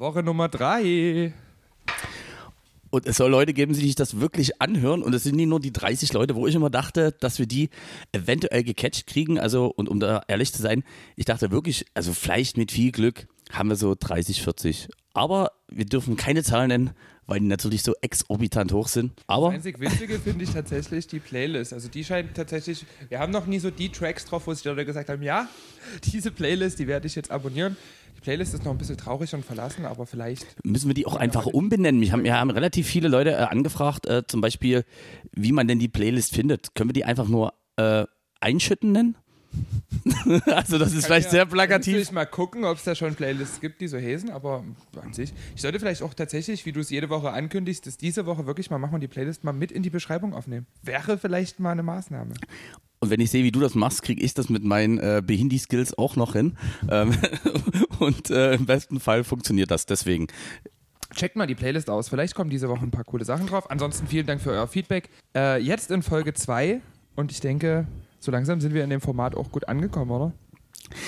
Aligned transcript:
Woche 0.00 0.22
Nummer 0.22 0.48
drei. 0.48 1.34
Und 2.88 3.06
es 3.06 3.18
soll 3.18 3.30
Leute 3.30 3.52
geben, 3.52 3.74
die 3.74 3.80
sich 3.80 3.94
das 3.94 4.18
wirklich 4.18 4.60
anhören. 4.60 5.02
Und 5.02 5.14
es 5.14 5.22
sind 5.24 5.36
nicht 5.36 5.46
nur 5.46 5.60
die 5.60 5.72
30 5.72 6.12
Leute, 6.14 6.34
wo 6.34 6.46
ich 6.46 6.54
immer 6.54 6.70
dachte, 6.70 7.12
dass 7.20 7.38
wir 7.38 7.46
die 7.46 7.68
eventuell 8.10 8.64
gecatcht 8.64 9.06
kriegen. 9.06 9.38
Also, 9.38 9.66
und 9.66 9.88
um 9.88 10.00
da 10.00 10.22
ehrlich 10.26 10.52
zu 10.52 10.62
sein, 10.62 10.82
ich 11.16 11.26
dachte 11.26 11.50
wirklich, 11.50 11.84
also 11.94 12.14
vielleicht 12.14 12.56
mit 12.56 12.72
viel 12.72 12.90
Glück 12.90 13.28
haben 13.52 13.68
wir 13.68 13.76
so 13.76 13.94
30, 13.94 14.42
40. 14.42 14.88
Aber 15.12 15.52
wir 15.68 15.84
dürfen 15.84 16.16
keine 16.16 16.42
Zahlen 16.42 16.68
nennen, 16.68 16.90
weil 17.26 17.40
die 17.40 17.46
natürlich 17.46 17.82
so 17.82 17.94
exorbitant 18.00 18.72
hoch 18.72 18.88
sind. 18.88 19.12
Aber 19.26 19.48
Das 19.48 19.56
einzig 19.56 19.78
Witzige 19.80 20.18
finde 20.18 20.44
ich 20.44 20.50
tatsächlich 20.50 21.06
die 21.06 21.20
Playlist. 21.20 21.72
Also 21.72 21.88
die 21.88 22.04
scheint 22.04 22.34
tatsächlich, 22.34 22.86
wir 23.08 23.18
haben 23.20 23.32
noch 23.32 23.46
nie 23.46 23.58
so 23.58 23.70
die 23.70 23.90
Tracks 23.90 24.24
drauf, 24.24 24.46
wo 24.46 24.54
sich 24.54 24.64
Leute 24.64 24.84
gesagt 24.84 25.10
haben, 25.10 25.22
ja, 25.22 25.48
diese 26.04 26.30
Playlist, 26.32 26.78
die 26.78 26.88
werde 26.88 27.06
ich 27.06 27.14
jetzt 27.14 27.30
abonnieren. 27.30 27.76
Die 28.20 28.24
Playlist 28.24 28.52
ist 28.52 28.66
noch 28.66 28.72
ein 28.72 28.76
bisschen 28.76 28.98
traurig 28.98 29.34
und 29.34 29.46
verlassen, 29.46 29.86
aber 29.86 30.04
vielleicht 30.04 30.44
müssen 30.62 30.88
wir 30.88 30.94
die 30.94 31.06
auch 31.06 31.16
einfach 31.16 31.46
umbenennen. 31.46 31.98
Mich 31.98 32.12
haben, 32.12 32.20
mir 32.20 32.38
haben 32.38 32.50
relativ 32.50 32.86
viele 32.86 33.08
Leute 33.08 33.30
äh, 33.30 33.36
angefragt, 33.36 34.06
äh, 34.06 34.26
zum 34.26 34.42
Beispiel, 34.42 34.84
wie 35.32 35.52
man 35.52 35.66
denn 35.66 35.78
die 35.78 35.88
Playlist 35.88 36.34
findet. 36.34 36.74
Können 36.74 36.90
wir 36.90 36.92
die 36.92 37.06
einfach 37.06 37.28
nur 37.28 37.54
äh, 37.76 38.04
einschütten 38.38 38.92
nennen? 38.92 39.16
also 40.44 40.76
das 40.76 40.92
ist 40.92 41.06
vielleicht 41.06 41.28
ja, 41.28 41.30
sehr 41.30 41.46
plakativ. 41.46 41.96
ich 41.96 42.12
mal 42.12 42.26
gucken, 42.26 42.66
ob 42.66 42.76
es 42.76 42.84
da 42.84 42.94
schon 42.94 43.14
Playlists 43.14 43.58
gibt, 43.58 43.80
die 43.80 43.88
so 43.88 43.96
häsen, 43.96 44.28
aber 44.28 44.64
an 45.00 45.14
sich. 45.14 45.32
Ich 45.56 45.62
sollte 45.62 45.80
vielleicht 45.80 46.02
auch 46.02 46.12
tatsächlich, 46.12 46.66
wie 46.66 46.72
du 46.72 46.80
es 46.80 46.90
jede 46.90 47.08
Woche 47.08 47.30
ankündigst, 47.32 47.86
das 47.86 47.96
diese 47.96 48.26
Woche 48.26 48.46
wirklich 48.46 48.68
mal 48.68 48.76
machen 48.76 48.96
und 48.96 49.00
die 49.00 49.08
Playlist 49.08 49.44
mal 49.44 49.52
mit 49.52 49.72
in 49.72 49.82
die 49.82 49.88
Beschreibung 49.88 50.34
aufnehmen. 50.34 50.66
Wäre 50.82 51.16
vielleicht 51.16 51.58
mal 51.58 51.72
eine 51.72 51.82
Maßnahme. 51.82 52.34
Und 53.02 53.10
wenn 53.10 53.20
ich 53.20 53.30
sehe, 53.30 53.44
wie 53.44 53.52
du 53.52 53.60
das 53.60 53.74
machst, 53.74 54.02
kriege 54.02 54.22
ich 54.22 54.34
das 54.34 54.50
mit 54.50 54.62
meinen 54.62 54.98
äh, 54.98 55.22
Behindi-Skills 55.24 55.96
auch 55.96 56.16
noch 56.16 56.34
hin. 56.34 56.56
Ähm, 56.90 57.14
und 57.98 58.30
äh, 58.30 58.54
im 58.54 58.66
besten 58.66 59.00
Fall 59.00 59.24
funktioniert 59.24 59.70
das. 59.70 59.86
Deswegen 59.86 60.26
Checkt 61.14 61.34
mal 61.34 61.46
die 61.46 61.54
Playlist 61.54 61.90
aus. 61.90 62.08
Vielleicht 62.08 62.34
kommen 62.34 62.50
diese 62.50 62.68
Woche 62.68 62.84
ein 62.84 62.90
paar 62.90 63.04
coole 63.04 63.24
Sachen 63.24 63.46
drauf. 63.46 63.70
Ansonsten 63.70 64.06
vielen 64.06 64.26
Dank 64.26 64.40
für 64.40 64.50
euer 64.50 64.68
Feedback. 64.68 65.08
Äh, 65.34 65.60
jetzt 65.60 65.90
in 65.90 66.02
Folge 66.02 66.34
2 66.34 66.80
und 67.16 67.32
ich 67.32 67.40
denke, 67.40 67.86
so 68.20 68.30
langsam 68.30 68.60
sind 68.60 68.74
wir 68.74 68.84
in 68.84 68.90
dem 68.90 69.00
Format 69.00 69.34
auch 69.34 69.50
gut 69.50 69.68
angekommen, 69.68 70.10
oder? 70.10 70.32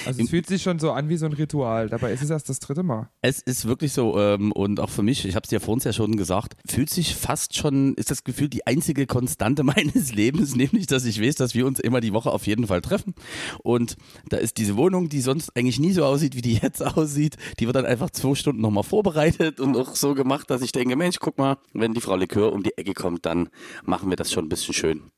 Also 0.07 0.23
es 0.23 0.31
fühlt 0.31 0.47
sich 0.47 0.63
schon 0.63 0.79
so 0.79 0.93
an 0.93 1.09
wie 1.09 1.17
so 1.17 1.27
ein 1.27 1.33
Ritual. 1.33 1.89
Dabei 1.89 2.13
ist 2.13 2.23
es 2.23 2.31
erst 2.31 2.49
das 2.49 2.61
dritte 2.61 2.83
Mal. 2.83 3.09
Es 3.21 3.41
ist 3.41 3.67
wirklich 3.67 3.93
so 3.93 4.19
ähm, 4.19 4.53
und 4.53 4.81
auch 4.81 4.91
für 4.91 5.03
mich, 5.03 5.25
ich 5.25 5.35
habe 5.35 5.45
es 5.45 5.51
dir 5.51 5.61
vorhin 5.61 5.83
ja 5.85 5.93
schon 5.93 6.17
gesagt, 6.17 6.55
fühlt 6.67 6.91
sich 6.91 7.17
fast 7.17 7.57
schon, 7.57 7.95
ist 7.95 8.11
das 8.11 8.25
Gefühl 8.25 8.49
die 8.49 8.67
einzige 8.67 9.07
Konstante 9.07 9.63
meines 9.65 10.13
Lebens, 10.13 10.55
nämlich, 10.55 10.87
dass 10.87 11.05
ich 11.05 11.21
weiß, 11.21 11.37
dass 11.37 11.55
wir 11.55 11.67
uns 11.67 11.81
immer 11.81 12.01
die 12.01 12.13
Woche 12.13 12.31
auf 12.31 12.47
jeden 12.47 12.67
Fall 12.67 12.81
treffen. 12.81 13.15
Und 13.63 13.97
da 14.29 14.37
ist 14.37 14.59
diese 14.59 14.77
Wohnung, 14.77 15.09
die 15.09 15.21
sonst 15.21 15.57
eigentlich 15.57 15.81
nie 15.81 15.93
so 15.93 16.05
aussieht, 16.05 16.37
wie 16.37 16.43
die 16.43 16.55
jetzt 16.55 16.83
aussieht, 16.97 17.37
die 17.59 17.67
wird 17.67 17.77
dann 17.77 17.87
einfach 17.87 18.11
zwei 18.11 18.35
Stunden 18.35 18.61
nochmal 18.61 18.85
vorbereitet 18.85 19.61
und 19.61 19.77
auch 19.77 19.95
so 19.97 20.15
gemacht, 20.15 20.51
dass 20.51 20.63
ich 20.63 20.73
denke, 20.73 20.97
Mensch, 20.97 21.19
guck 21.21 21.39
mal, 21.39 21.59
wenn 21.73 21.95
die 21.95 22.01
Frau 22.01 22.17
Likör 22.17 22.53
um 22.53 22.63
die 22.63 22.77
Ecke 22.77 22.95
kommt, 22.95 23.27
dann 23.27 23.49
machen 23.85 24.11
wir 24.11 24.17
das 24.17 24.33
schon 24.33 24.47
ein 24.47 24.49
bisschen 24.49 24.75
schön. 24.75 25.11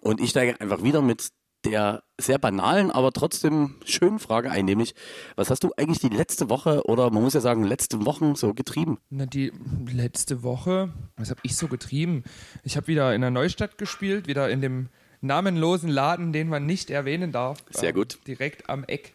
Und 0.00 0.20
ich 0.20 0.30
steige 0.30 0.60
einfach 0.60 0.82
wieder 0.82 1.02
mit 1.02 1.28
der 1.64 2.02
sehr 2.20 2.38
banalen, 2.38 2.90
aber 2.90 3.12
trotzdem 3.12 3.76
schönen 3.84 4.18
Frage 4.18 4.50
ein, 4.50 4.64
nämlich, 4.64 4.94
was 5.36 5.50
hast 5.50 5.64
du 5.64 5.70
eigentlich 5.76 5.98
die 6.00 6.08
letzte 6.08 6.48
Woche 6.50 6.84
oder 6.84 7.10
man 7.10 7.22
muss 7.22 7.34
ja 7.34 7.40
sagen, 7.40 7.64
letzte 7.64 8.04
Wochen 8.04 8.34
so 8.34 8.54
getrieben? 8.54 8.98
Na, 9.10 9.26
die 9.26 9.52
letzte 9.90 10.42
Woche, 10.42 10.92
was 11.16 11.30
habe 11.30 11.40
ich 11.42 11.56
so 11.56 11.68
getrieben? 11.68 12.24
Ich 12.62 12.76
habe 12.76 12.86
wieder 12.86 13.14
in 13.14 13.20
der 13.20 13.30
Neustadt 13.30 13.78
gespielt, 13.78 14.26
wieder 14.28 14.50
in 14.50 14.60
dem 14.60 14.88
namenlosen 15.20 15.90
Laden, 15.90 16.32
den 16.32 16.48
man 16.48 16.64
nicht 16.66 16.90
erwähnen 16.90 17.32
darf. 17.32 17.58
Sehr 17.70 17.90
Ähm, 17.90 17.94
gut. 17.96 18.18
Direkt 18.26 18.68
am 18.70 18.84
Eck. 18.84 19.14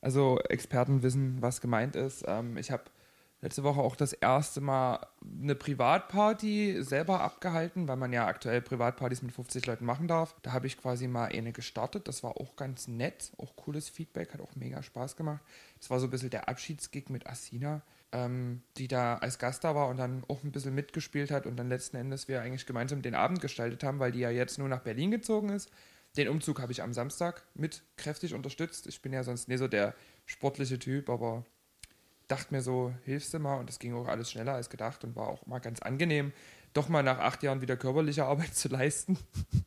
Also 0.00 0.38
Experten 0.48 1.02
wissen, 1.02 1.38
was 1.40 1.60
gemeint 1.60 1.96
ist. 1.96 2.24
Ähm, 2.26 2.56
ich 2.56 2.70
habe 2.70 2.84
letzte 3.40 3.62
Woche 3.62 3.80
auch 3.80 3.94
das 3.94 4.12
erste 4.12 4.60
Mal 4.60 5.06
eine 5.40 5.54
Privatparty 5.54 6.82
selber 6.82 7.20
abgehalten, 7.20 7.86
weil 7.86 7.96
man 7.96 8.12
ja 8.12 8.26
aktuell 8.26 8.60
Privatpartys 8.60 9.22
mit 9.22 9.32
50 9.32 9.66
Leuten 9.66 9.84
machen 9.84 10.08
darf. 10.08 10.34
Da 10.42 10.52
habe 10.52 10.66
ich 10.66 10.76
quasi 10.76 11.06
mal 11.06 11.26
eine 11.26 11.52
gestartet. 11.52 12.08
Das 12.08 12.22
war 12.22 12.40
auch 12.40 12.56
ganz 12.56 12.88
nett, 12.88 13.32
auch 13.38 13.54
cooles 13.54 13.88
Feedback, 13.88 14.34
hat 14.34 14.40
auch 14.40 14.56
mega 14.56 14.82
Spaß 14.82 15.16
gemacht. 15.16 15.42
Das 15.78 15.90
war 15.90 16.00
so 16.00 16.06
ein 16.06 16.10
bisschen 16.10 16.30
der 16.30 16.48
Abschiedsgig 16.48 17.10
mit 17.10 17.28
Asina, 17.28 17.82
ähm, 18.12 18.62
die 18.76 18.88
da 18.88 19.14
als 19.18 19.38
Gast 19.38 19.62
da 19.62 19.74
war 19.74 19.88
und 19.88 19.98
dann 19.98 20.24
auch 20.28 20.42
ein 20.42 20.52
bisschen 20.52 20.74
mitgespielt 20.74 21.30
hat 21.30 21.46
und 21.46 21.56
dann 21.56 21.68
letzten 21.68 21.96
Endes 21.96 22.26
wir 22.26 22.42
eigentlich 22.42 22.66
gemeinsam 22.66 23.02
den 23.02 23.14
Abend 23.14 23.40
gestaltet 23.40 23.84
haben, 23.84 24.00
weil 24.00 24.12
die 24.12 24.20
ja 24.20 24.30
jetzt 24.30 24.58
nur 24.58 24.68
nach 24.68 24.80
Berlin 24.80 25.10
gezogen 25.10 25.50
ist. 25.50 25.70
Den 26.16 26.28
Umzug 26.28 26.60
habe 26.60 26.72
ich 26.72 26.82
am 26.82 26.92
Samstag 26.92 27.44
mit 27.54 27.82
kräftig 27.96 28.34
unterstützt. 28.34 28.86
Ich 28.88 29.02
bin 29.02 29.12
ja 29.12 29.22
sonst 29.22 29.46
nicht 29.46 29.58
so 29.58 29.68
der 29.68 29.94
sportliche 30.26 30.78
Typ, 30.78 31.10
aber 31.10 31.44
dachte 32.28 32.54
mir 32.54 32.62
so, 32.62 32.92
hilfst 33.04 33.32
du 33.34 33.38
mal 33.38 33.56
und 33.58 33.68
das 33.68 33.78
ging 33.78 33.94
auch 33.94 34.06
alles 34.06 34.30
schneller 34.30 34.54
als 34.54 34.70
gedacht 34.70 35.02
und 35.04 35.16
war 35.16 35.28
auch 35.28 35.46
mal 35.46 35.58
ganz 35.60 35.80
angenehm, 35.80 36.32
doch 36.74 36.88
mal 36.90 37.02
nach 37.02 37.18
acht 37.18 37.42
Jahren 37.42 37.62
wieder 37.62 37.76
körperliche 37.76 38.24
Arbeit 38.26 38.54
zu 38.54 38.68
leisten. 38.68 39.16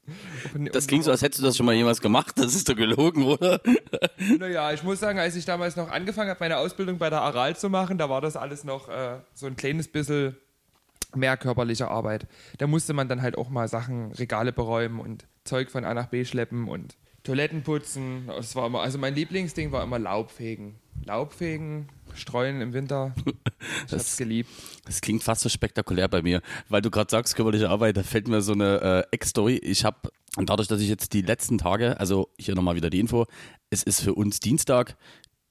Und- 0.53 0.73
Das 0.75 0.85
klingt 0.87 1.03
so, 1.03 1.09
als 1.11 1.21
hättest 1.23 1.39
du 1.41 1.45
das 1.45 1.57
schon 1.57 1.65
mal 1.65 1.73
jemals 1.73 1.99
gemacht. 1.99 2.37
Das 2.37 2.53
ist 2.53 2.69
doch 2.69 2.75
gelogen, 2.75 3.23
oder? 3.25 3.59
Naja, 4.39 4.71
ich 4.71 4.83
muss 4.83 4.99
sagen, 4.99 5.17
als 5.17 5.35
ich 5.35 5.45
damals 5.45 5.75
noch 5.75 5.89
angefangen 5.89 6.29
habe, 6.29 6.39
meine 6.39 6.57
Ausbildung 6.57 6.99
bei 6.99 7.09
der 7.09 7.21
Aral 7.21 7.55
zu 7.57 7.69
machen, 7.69 7.97
da 7.97 8.07
war 8.09 8.21
das 8.21 8.35
alles 8.35 8.63
noch 8.63 8.87
äh, 8.87 9.17
so 9.33 9.47
ein 9.47 9.55
kleines 9.55 9.87
bisschen 9.87 10.37
mehr 11.15 11.37
körperliche 11.37 11.87
Arbeit. 11.89 12.27
Da 12.59 12.67
musste 12.67 12.93
man 12.93 13.09
dann 13.09 13.21
halt 13.23 13.35
auch 13.37 13.49
mal 13.49 13.67
Sachen, 13.67 14.11
Regale 14.13 14.53
beräumen 14.53 14.99
und 14.99 15.25
Zeug 15.43 15.71
von 15.71 15.83
A 15.85 15.93
nach 15.95 16.05
B 16.07 16.23
schleppen 16.23 16.67
und 16.69 16.95
Toiletten 17.23 17.63
putzen. 17.63 18.25
Das 18.27 18.55
war 18.55 18.67
immer, 18.67 18.81
also 18.81 18.97
mein 18.99 19.15
Lieblingsding 19.15 19.71
war 19.71 19.83
immer 19.83 19.97
Laubfegen. 19.99 20.75
Laubfegen, 21.03 21.89
streuen 22.15 22.61
im 22.61 22.73
Winter. 22.73 23.13
Ich 23.85 23.93
hab's 23.93 24.17
geliebt. 24.17 24.49
Das 24.85 25.01
klingt 25.01 25.23
fast 25.23 25.41
so 25.41 25.49
spektakulär 25.49 26.07
bei 26.07 26.21
mir, 26.23 26.41
weil 26.69 26.81
du 26.81 26.89
gerade 26.89 27.11
sagst, 27.11 27.35
körperliche 27.35 27.69
Arbeit, 27.69 27.95
da 27.95 28.03
fällt 28.03 28.27
mir 28.27 28.41
so 28.41 28.53
eine 28.53 29.05
äh, 29.11 29.15
Ex-Story. 29.15 29.57
Ich 29.57 29.85
habe, 29.85 30.11
und 30.35 30.49
dadurch, 30.49 30.67
dass 30.67 30.81
ich 30.81 30.89
jetzt 30.89 31.13
die 31.13 31.21
letzten 31.21 31.59
Tage, 31.59 31.99
also 31.99 32.29
hier 32.39 32.55
nochmal 32.55 32.75
wieder 32.75 32.89
die 32.89 32.99
Info, 32.99 33.27
es 33.69 33.83
ist 33.83 34.01
für 34.01 34.15
uns 34.15 34.39
Dienstag, 34.39 34.97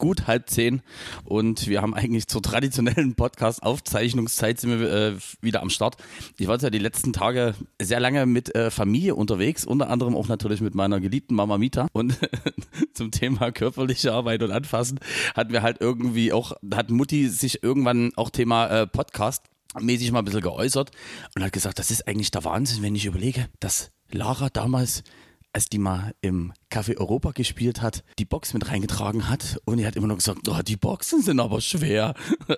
gut 0.01 0.27
halb 0.27 0.51
zehn 0.51 0.83
und 1.25 1.69
wir 1.69 1.83
haben 1.83 1.95
eigentlich 1.95 2.27
zur 2.27 2.43
traditionellen 2.43 3.15
Podcast-Aufzeichnungszeit 3.15 4.59
sind 4.59 4.81
wir 4.81 4.91
äh, 4.91 5.17
wieder 5.41 5.63
am 5.63 5.71
Start. 5.71 5.97
Ich 6.39 6.49
war 6.49 6.55
jetzt 6.55 6.63
ja 6.63 6.71
die 6.71 6.79
letzten 6.79 7.13
Tage 7.13 7.55
sehr 7.81 8.01
lange 8.01 8.27
mit 8.27 8.53
äh, 8.57 8.71
Familie 8.71 9.15
unterwegs, 9.15 9.65
unter 9.65 9.91
anderem 9.91 10.17
auch 10.17 10.27
natürlich 10.27 10.63
mit 10.63 10.75
meiner 10.75 11.01
geliebten 11.01 11.35
Mama 11.35 11.59
Mita 11.59 11.87
und 11.93 12.19
zum 12.95 13.11
Thema 13.13 13.53
körperliche 13.53 14.13
Arbeit 14.13 14.43
und 14.43 14.51
Anfassen 14.51 14.99
hatten 15.37 15.53
wir 15.53 15.63
halt 15.63 15.77
irgendwie 15.81 16.33
auch, 16.33 16.53
hat 16.75 16.91
Mutti 16.91 17.29
sich 17.29 17.63
irgendwann 17.63 18.11
auch 18.17 18.31
Thema 18.31 18.67
äh, 18.69 18.87
Podcast 18.87 19.45
mäßig 19.79 20.11
mal 20.13 20.21
ein 20.21 20.25
bisschen 20.25 20.41
geäußert 20.41 20.91
und 21.37 21.45
hat 21.45 21.53
gesagt, 21.53 21.79
das 21.79 21.91
ist 21.91 22.09
eigentlich 22.09 22.31
der 22.31 22.45
Wahnsinn, 22.45 22.83
wenn 22.83 22.97
ich 22.97 23.05
überlege, 23.05 23.49
dass 23.61 23.93
Lara 24.11 24.49
damals 24.49 25.05
als 25.53 25.67
die 25.69 25.79
mal 25.79 26.15
im 26.21 26.53
Café 26.73 26.97
Europa 26.97 27.33
gespielt 27.33 27.83
hat, 27.83 28.05
die 28.21 28.25
Box 28.25 28.55
mit 28.55 28.69
reingetragen 28.71 29.29
hat 29.29 29.61
und 29.65 29.79
die 29.79 29.87
hat 29.87 29.97
immer 29.97 30.07
noch 30.07 30.17
gesagt, 30.17 30.49
oh, 30.49 30.61
die 30.65 30.77
Boxen 30.77 31.23
sind 31.23 31.41
aber 31.41 31.61
schwer. 31.61 32.15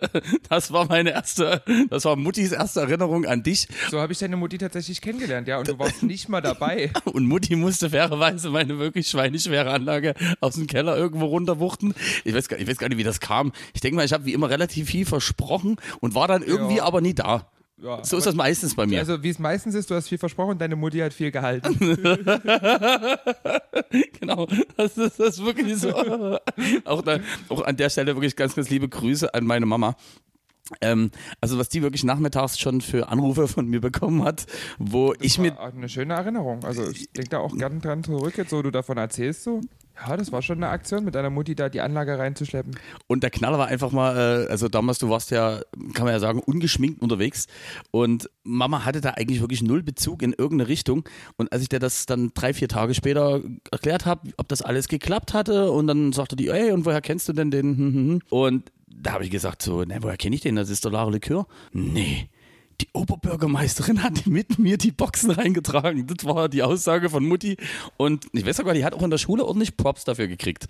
Das 0.49 0.71
war 0.73 0.87
meine 0.87 1.11
erste, 1.11 1.63
das 1.89 2.05
war 2.05 2.17
Muttis 2.17 2.53
erste 2.53 2.81
Erinnerung 2.81 3.25
an 3.25 3.43
dich 3.43 3.69
So 3.91 4.01
habe 4.01 4.13
ich 4.13 4.19
deine 4.19 4.37
Mutti 4.37 4.59
tatsächlich 4.59 5.01
kennengelernt, 5.01 5.49
ja, 5.49 5.59
und 5.59 5.69
du 5.69 5.79
warst 5.79 6.03
nicht 6.03 6.29
mal 6.29 6.41
dabei. 6.43 6.91
und 7.05 7.27
Mutti 7.27 7.57
musste 7.57 7.91
fairerweise 7.91 8.51
meine 8.51 8.79
wirklich 8.79 9.09
schweineschwere 9.09 9.71
Anlage 9.71 10.15
aus 10.41 10.55
dem 10.57 10.67
Keller 10.67 10.97
irgendwo 10.97 11.27
runterwuchten. 11.27 11.95
Ich 12.25 12.35
weiß 12.35 12.49
gar, 12.49 12.59
ich 12.59 12.69
weiß 12.69 12.77
gar 12.77 12.89
nicht, 12.89 12.99
wie 12.99 13.05
das 13.05 13.21
kam. 13.21 13.53
Ich 13.73 13.81
denke 13.81 13.97
mal, 13.97 14.05
ich 14.05 14.13
habe 14.13 14.27
wie 14.27 14.35
immer 14.35 14.51
relativ 14.51 14.91
viel 14.91 15.07
versprochen 15.07 15.77
und 16.01 16.15
war 16.15 16.29
dann 16.29 16.43
irgendwie 16.43 16.77
Ja. 16.77 16.85
aber 16.85 17.01
nie 17.01 17.15
da. 17.15 17.51
Ja, 17.83 18.05
So 18.05 18.17
ist 18.17 18.27
das 18.27 18.35
meistens 18.37 18.77
bei 18.77 18.87
mir. 18.87 19.01
Also 19.01 19.23
wie 19.25 19.29
es 19.29 19.41
meistens 19.41 19.75
ist, 19.75 19.91
du 19.91 19.97
hast 19.97 20.09
viel 20.09 20.19
versprochen, 20.19 20.57
deine 20.57 20.77
Mutti 20.77 20.99
hat 20.99 21.13
viel 21.13 21.31
gehalten. 21.31 21.79
Genau, 24.21 24.47
das 24.77 24.97
ist, 24.97 25.19
das 25.19 25.39
ist 25.39 25.45
wirklich 25.45 25.77
so. 25.77 25.91
auch, 26.85 27.03
da, 27.03 27.19
auch 27.49 27.61
an 27.63 27.77
der 27.77 27.91
Stelle 27.91 28.15
wirklich 28.15 28.37
ganz, 28.37 28.55
ganz 28.55 28.71
liebe 28.71 28.89
Grüße 28.89 29.35
an 29.35 29.45
meine 29.45 29.67
Mama. 29.67 29.97
Ähm, 30.81 31.11
also 31.41 31.59
was 31.59 31.69
die 31.69 31.83
wirklich 31.83 32.05
nachmittags 32.05 32.59
schon 32.59 32.81
für 32.81 33.09
Anrufe 33.09 33.49
von 33.49 33.67
mir 33.67 33.81
bekommen 33.81 34.25
hat, 34.25 34.47
wo 34.79 35.13
ich 35.21 35.39
mir 35.39 35.61
eine 35.61 35.89
schöne 35.89 36.15
Erinnerung. 36.15 36.65
Also 36.65 36.89
ich 36.89 37.11
denke 37.13 37.31
da 37.31 37.39
auch 37.39 37.55
gern 37.55 37.81
dran 37.81 38.05
zurück, 38.05 38.39
jetzt 38.39 38.51
so 38.51 38.63
du 38.63 38.71
davon 38.71 38.97
erzählst 38.97 39.43
so. 39.43 39.61
Ja, 40.05 40.17
das 40.17 40.33
war 40.33 40.43
schon 40.43 40.59
eine 40.59 40.69
Aktion, 40.69 41.05
mit 41.05 41.15
deiner 41.15 41.31
Mutti 41.31 41.55
da 41.55 41.69
die 41.69 41.81
Anlage 41.81 42.19
reinzuschleppen. 42.19 42.77
Und 43.07 43.23
der 43.23 43.31
Knaller 43.31 43.59
war 43.59 43.69
einfach 43.69 43.93
mal, 43.93 44.47
äh, 44.47 44.51
also 44.51 44.69
damals, 44.69 44.99
du 44.99 45.09
warst 45.11 45.31
ja, 45.31 45.61
kann 45.95 46.05
man 46.05 46.15
ja 46.15 46.21
sagen, 46.21 46.41
ungeschminkt 46.41 47.01
unterwegs. 47.03 47.47
Und 47.91 48.29
Mama 48.43 48.85
hatte 48.85 49.01
da 49.01 49.11
eigentlich 49.11 49.41
wirklich 49.41 49.63
null 49.63 49.83
Bezug 49.83 50.23
in 50.23 50.33
irgendeine 50.33 50.69
Richtung. 50.69 51.09
Und 51.37 51.53
als 51.53 51.63
ich 51.63 51.69
dir 51.69 51.79
das 51.79 52.07
dann 52.07 52.33
drei, 52.35 52.53
vier 52.53 52.69
Tage 52.69 52.95
später 52.95 53.43
erklärt 53.71 54.07
habe, 54.07 54.31
ob 54.37 54.49
das 54.49 54.63
alles 54.63 54.89
geklappt 54.89 55.35
hatte, 55.35 55.71
und 55.71 55.87
dann 55.87 56.13
sagte 56.13 56.37
die, 56.37 56.49
ey, 56.49 56.73
und 56.73 56.85
woher 56.85 57.01
kennst 57.01 57.29
du 57.29 57.33
denn 57.33 57.51
den? 57.51 58.23
Und 58.31 58.73
da 58.87 59.13
habe 59.13 59.25
ich 59.25 59.31
gesagt, 59.31 59.63
so, 59.63 59.83
ne, 59.83 59.99
woher 60.01 60.17
kenne 60.17 60.37
ich 60.37 60.43
den? 60.43 60.57
Das 60.57 60.71
ist 60.71 60.85
der 60.85 60.93
Lara 60.93 61.11
Likör. 61.11 61.47
Nee. 61.73 62.29
Die 62.83 62.89
Oberbürgermeisterin 62.95 64.03
hat 64.03 64.27
mit 64.27 64.59
mir 64.59 64.77
die 64.77 64.91
Boxen 64.91 65.31
reingetragen. 65.31 66.07
Das 66.07 66.25
war 66.25 66.49
die 66.49 66.63
Aussage 66.63 67.09
von 67.11 67.25
Mutti. 67.25 67.57
Und 67.97 68.27
ich 68.33 68.45
weiß 68.45 68.57
sogar, 68.57 68.75
die 68.75 68.85
hat 68.85 68.95
auch 68.95 69.03
in 69.03 69.11
der 69.11 69.19
Schule 69.19 69.45
ordentlich 69.45 69.77
Props 69.77 70.05
dafür 70.05 70.27
gekriegt 70.27 70.67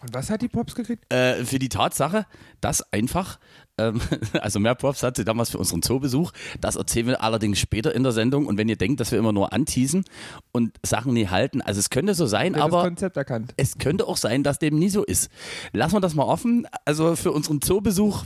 Und 0.00 0.14
was 0.14 0.30
hat 0.30 0.40
die 0.42 0.48
Pops 0.48 0.74
gekriegt? 0.74 1.12
äh, 1.12 1.44
für 1.44 1.58
die 1.58 1.68
Tatsache, 1.68 2.26
dass 2.60 2.92
einfach 2.92 3.38
Ähm, 3.78 4.00
also 4.40 4.60
mehr 4.60 4.74
Props 4.74 5.02
hat 5.02 5.16
sie 5.16 5.24
damals 5.24 5.50
für 5.50 5.58
unseren 5.58 5.82
Zoobesuch. 5.82 6.32
Das 6.60 6.76
erzählen 6.76 7.06
wir 7.08 7.22
allerdings 7.22 7.58
später 7.58 7.94
in 7.94 8.02
der 8.02 8.12
Sendung. 8.12 8.46
Und 8.46 8.58
wenn 8.58 8.68
ihr 8.68 8.76
denkt, 8.76 9.00
dass 9.00 9.12
wir 9.12 9.18
immer 9.18 9.32
nur 9.32 9.52
anteasen 9.52 10.04
und 10.52 10.78
Sachen 10.82 11.12
nie 11.14 11.28
halten, 11.28 11.60
also 11.62 11.80
es 11.80 11.88
könnte 11.90 12.14
so 12.14 12.26
sein, 12.26 12.54
aber 12.54 12.78
das 12.78 12.84
Konzept 12.84 13.16
erkannt. 13.16 13.54
es 13.56 13.78
könnte 13.78 14.06
auch 14.06 14.16
sein, 14.18 14.42
dass 14.42 14.58
dem 14.58 14.78
nie 14.78 14.90
so 14.90 15.04
ist. 15.04 15.30
Lassen 15.72 15.94
wir 15.96 16.00
das 16.00 16.14
mal 16.14 16.24
offen. 16.24 16.66
Also 16.84 17.16
für 17.16 17.32
unseren 17.32 17.60
Zoobesuch, 17.62 18.24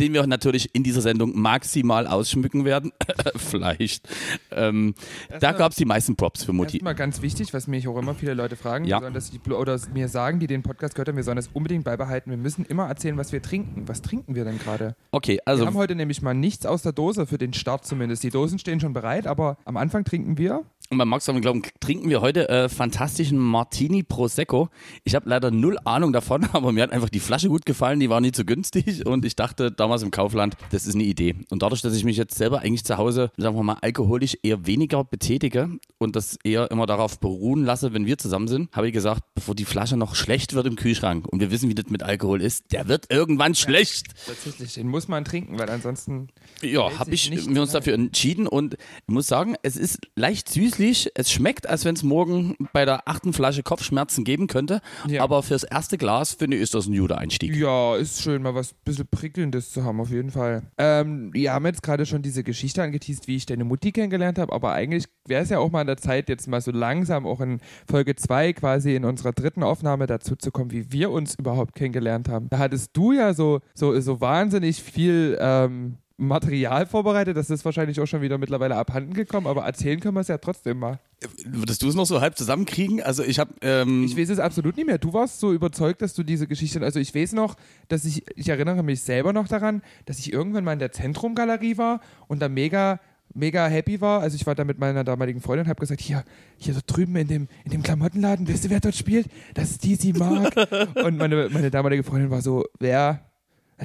den 0.00 0.14
wir 0.14 0.26
natürlich 0.26 0.74
in 0.74 0.82
dieser 0.82 1.00
Sendung 1.00 1.38
maximal 1.38 2.06
ausschmücken 2.06 2.64
werden, 2.64 2.92
vielleicht. 3.36 4.08
Ähm, 4.50 4.94
da 5.40 5.52
gab 5.52 5.72
es 5.72 5.76
die 5.76 5.84
meisten 5.84 6.16
Props 6.16 6.44
für 6.44 6.52
Mutti. 6.52 6.78
Erstmal 6.78 6.94
ganz 6.94 7.22
wichtig, 7.22 7.52
was 7.54 7.66
mich 7.66 7.86
auch 7.86 7.98
immer 7.98 8.14
viele 8.14 8.34
Leute 8.34 8.56
fragen, 8.56 8.84
Ja. 8.84 8.98
wir 8.98 9.02
sollen 9.02 9.14
das, 9.14 9.32
oder 9.50 9.78
mir 9.92 10.08
sagen, 10.08 10.40
die 10.40 10.46
den 10.46 10.62
Podcast 10.62 10.94
gehört 10.94 11.08
haben, 11.08 11.16
wir 11.16 11.24
sollen 11.24 11.36
das 11.36 11.48
unbedingt 11.52 11.84
beibehalten. 11.84 12.30
Wir 12.30 12.38
müssen 12.38 12.64
immer 12.64 12.86
erzählen, 12.86 13.16
was 13.16 13.32
wir 13.32 13.42
trinken. 13.42 13.86
Was 13.86 14.02
trinken 14.02 14.34
wir 14.34 14.44
denn 14.44 14.58
gerade? 14.58 14.96
Okay, 15.12 15.34
Wir 15.34 15.48
also 15.48 15.66
haben 15.66 15.74
heute 15.74 15.94
nämlich 15.94 16.22
mal 16.22 16.34
nichts 16.34 16.66
aus 16.66 16.82
der 16.82 16.92
Dose 16.92 17.26
für 17.26 17.38
den 17.38 17.52
Start 17.52 17.84
zumindest. 17.84 18.22
Die 18.22 18.30
Dosen 18.30 18.58
stehen 18.58 18.80
schon 18.80 18.92
bereit, 18.92 19.26
aber 19.26 19.56
am 19.64 19.76
Anfang 19.76 20.04
trinken 20.04 20.38
wir. 20.38 20.64
Und 20.92 20.98
bei 20.98 21.04
Max 21.04 21.28
haben 21.28 21.40
glauben, 21.40 21.62
trinken 21.78 22.10
wir 22.10 22.20
heute 22.20 22.48
äh, 22.48 22.68
fantastischen 22.68 23.38
Martini 23.38 24.02
Prosecco. 24.02 24.70
Ich 25.04 25.14
habe 25.14 25.30
leider 25.30 25.52
null 25.52 25.78
Ahnung 25.84 26.12
davon, 26.12 26.44
aber 26.52 26.72
mir 26.72 26.82
hat 26.82 26.90
einfach 26.90 27.10
die 27.10 27.20
Flasche 27.20 27.48
gut 27.48 27.64
gefallen, 27.64 28.00
die 28.00 28.10
war 28.10 28.20
nie 28.20 28.32
zu 28.32 28.44
günstig 28.44 29.06
und 29.06 29.24
ich 29.24 29.36
dachte 29.36 29.70
damals 29.70 30.02
im 30.02 30.10
Kaufland, 30.10 30.56
das 30.72 30.86
ist 30.86 30.96
eine 30.96 31.04
Idee. 31.04 31.36
Und 31.48 31.62
dadurch, 31.62 31.80
dass 31.80 31.94
ich 31.94 32.02
mich 32.02 32.16
jetzt 32.16 32.36
selber 32.36 32.62
eigentlich 32.62 32.82
zu 32.82 32.98
Hause, 32.98 33.30
sagen 33.36 33.54
wir 33.54 33.62
mal, 33.62 33.76
alkoholisch 33.80 34.36
eher 34.42 34.66
weniger 34.66 35.04
betätige 35.04 35.68
und 35.98 36.16
das 36.16 36.36
eher 36.42 36.68
immer 36.72 36.86
darauf 36.86 37.20
beruhen 37.20 37.64
lasse, 37.64 37.92
wenn 37.92 38.06
wir 38.06 38.18
zusammen 38.18 38.48
sind, 38.48 38.74
habe 38.74 38.88
ich 38.88 38.92
gesagt, 38.92 39.22
bevor 39.36 39.54
die 39.54 39.66
Flasche 39.66 39.96
noch 39.96 40.16
schlecht 40.16 40.54
wird 40.54 40.66
im 40.66 40.74
Kühlschrank 40.74 41.24
und 41.28 41.38
wir 41.38 41.52
wissen, 41.52 41.68
wie 41.68 41.76
das 41.76 41.88
mit 41.88 42.02
Alkohol 42.02 42.42
ist, 42.42 42.72
der 42.72 42.88
wird 42.88 43.12
irgendwann 43.12 43.54
schlecht. 43.54 44.08
Tatsächlich, 44.26 44.74
den 44.74 44.88
muss 44.88 45.06
man 45.06 45.24
trinken, 45.24 45.56
weil 45.56 45.70
ansonsten. 45.70 46.30
Ja, 46.62 46.98
habe 46.98 47.14
ich 47.14 47.30
wir 47.30 47.62
uns 47.62 47.70
dafür 47.70 47.94
entschieden 47.94 48.48
und 48.48 48.74
ich 48.74 49.14
muss 49.14 49.28
sagen, 49.28 49.54
es 49.62 49.76
ist 49.76 50.00
leicht 50.16 50.48
süßlich. 50.48 50.79
Es 50.80 51.30
schmeckt, 51.30 51.68
als 51.68 51.84
wenn 51.84 51.94
es 51.94 52.02
morgen 52.02 52.56
bei 52.72 52.84
der 52.84 53.06
achten 53.06 53.32
Flasche 53.32 53.62
Kopfschmerzen 53.62 54.24
geben 54.24 54.46
könnte. 54.46 54.80
Ja. 55.06 55.22
Aber 55.22 55.42
fürs 55.42 55.62
erste 55.62 55.98
Glas 55.98 56.34
finde 56.34 56.56
ich, 56.56 56.62
ist 56.62 56.74
das 56.74 56.86
ein 56.86 56.96
guter 56.96 57.18
Einstieg. 57.18 57.54
Ja, 57.54 57.96
ist 57.96 58.22
schön, 58.22 58.42
mal 58.42 58.54
was 58.54 58.72
bisschen 58.72 59.06
Prickelndes 59.06 59.72
zu 59.72 59.84
haben, 59.84 60.00
auf 60.00 60.10
jeden 60.10 60.30
Fall. 60.30 60.62
Ähm, 60.78 61.32
wir 61.32 61.52
haben 61.52 61.66
jetzt 61.66 61.82
gerade 61.82 62.06
schon 62.06 62.22
diese 62.22 62.42
Geschichte 62.42 62.82
angeteased, 62.82 63.28
wie 63.28 63.36
ich 63.36 63.46
deine 63.46 63.64
Mutti 63.64 63.92
kennengelernt 63.92 64.38
habe, 64.38 64.52
aber 64.52 64.72
eigentlich 64.72 65.04
wäre 65.26 65.42
es 65.42 65.50
ja 65.50 65.58
auch 65.58 65.70
mal 65.70 65.82
an 65.82 65.86
der 65.86 65.98
Zeit, 65.98 66.28
jetzt 66.28 66.48
mal 66.48 66.60
so 66.60 66.70
langsam 66.70 67.26
auch 67.26 67.40
in 67.40 67.60
Folge 67.88 68.16
2 68.16 68.54
quasi 68.54 68.94
in 68.94 69.04
unserer 69.04 69.32
dritten 69.32 69.62
Aufnahme 69.62 70.06
dazu 70.06 70.36
zu 70.36 70.50
kommen, 70.50 70.70
wie 70.70 70.92
wir 70.92 71.10
uns 71.10 71.34
überhaupt 71.34 71.74
kennengelernt 71.74 72.28
haben. 72.28 72.48
Da 72.48 72.58
hattest 72.58 72.96
du 72.96 73.12
ja 73.12 73.34
so, 73.34 73.60
so, 73.74 73.98
so 74.00 74.20
wahnsinnig 74.20 74.82
viel 74.82 75.36
ähm, 75.40 75.96
Material 76.20 76.84
vorbereitet, 76.84 77.36
das 77.36 77.48
ist 77.48 77.64
wahrscheinlich 77.64 77.98
auch 77.98 78.06
schon 78.06 78.20
wieder 78.20 78.36
mittlerweile 78.36 78.76
abhanden 78.76 79.14
gekommen, 79.14 79.46
aber 79.46 79.62
erzählen 79.64 79.98
können 80.00 80.14
wir 80.14 80.20
es 80.20 80.28
ja 80.28 80.36
trotzdem 80.36 80.78
mal. 80.78 81.00
Würdest 81.46 81.82
du 81.82 81.88
es 81.88 81.94
noch 81.94 82.04
so 82.04 82.20
halb 82.20 82.36
zusammenkriegen? 82.36 83.02
Also 83.02 83.22
ich 83.22 83.38
habe, 83.38 83.54
ähm, 83.62 84.04
Ich 84.04 84.16
weiß 84.16 84.28
es 84.28 84.38
absolut 84.38 84.76
nicht 84.76 84.86
mehr. 84.86 84.98
Du 84.98 85.14
warst 85.14 85.40
so 85.40 85.52
überzeugt, 85.52 86.02
dass 86.02 86.12
du 86.12 86.22
diese 86.22 86.46
Geschichte. 86.46 86.82
Also 86.82 87.00
ich 87.00 87.14
weiß 87.14 87.32
noch, 87.32 87.56
dass 87.88 88.04
ich, 88.04 88.24
ich 88.36 88.50
erinnere 88.50 88.82
mich 88.82 89.00
selber 89.00 89.32
noch 89.32 89.48
daran, 89.48 89.80
dass 90.04 90.18
ich 90.18 90.30
irgendwann 90.30 90.62
mal 90.64 90.74
in 90.74 90.78
der 90.78 90.92
Zentrumgalerie 90.92 91.78
war 91.78 92.00
und 92.28 92.40
da 92.42 92.50
mega, 92.50 93.00
mega 93.32 93.66
happy 93.66 94.02
war. 94.02 94.20
Also 94.20 94.36
ich 94.36 94.46
war 94.46 94.54
da 94.54 94.64
mit 94.64 94.78
meiner 94.78 95.04
damaligen 95.04 95.40
Freundin 95.40 95.64
und 95.64 95.70
habe 95.70 95.80
gesagt, 95.80 96.02
hier, 96.02 96.22
hier 96.58 96.74
so 96.74 96.80
drüben 96.86 97.16
in 97.16 97.28
dem, 97.28 97.48
in 97.64 97.70
dem 97.70 97.82
Klamottenladen, 97.82 98.46
weißt 98.46 98.66
du, 98.66 98.70
wer 98.70 98.80
dort 98.80 98.94
spielt? 98.94 99.26
Das 99.54 99.70
ist 99.70 99.84
DC 99.84 100.18
Mark. 100.18 100.54
und 101.02 101.16
meine, 101.16 101.48
meine 101.48 101.70
damalige 101.70 102.02
Freundin 102.02 102.30
war 102.30 102.42
so, 102.42 102.66
wer? 102.78 103.29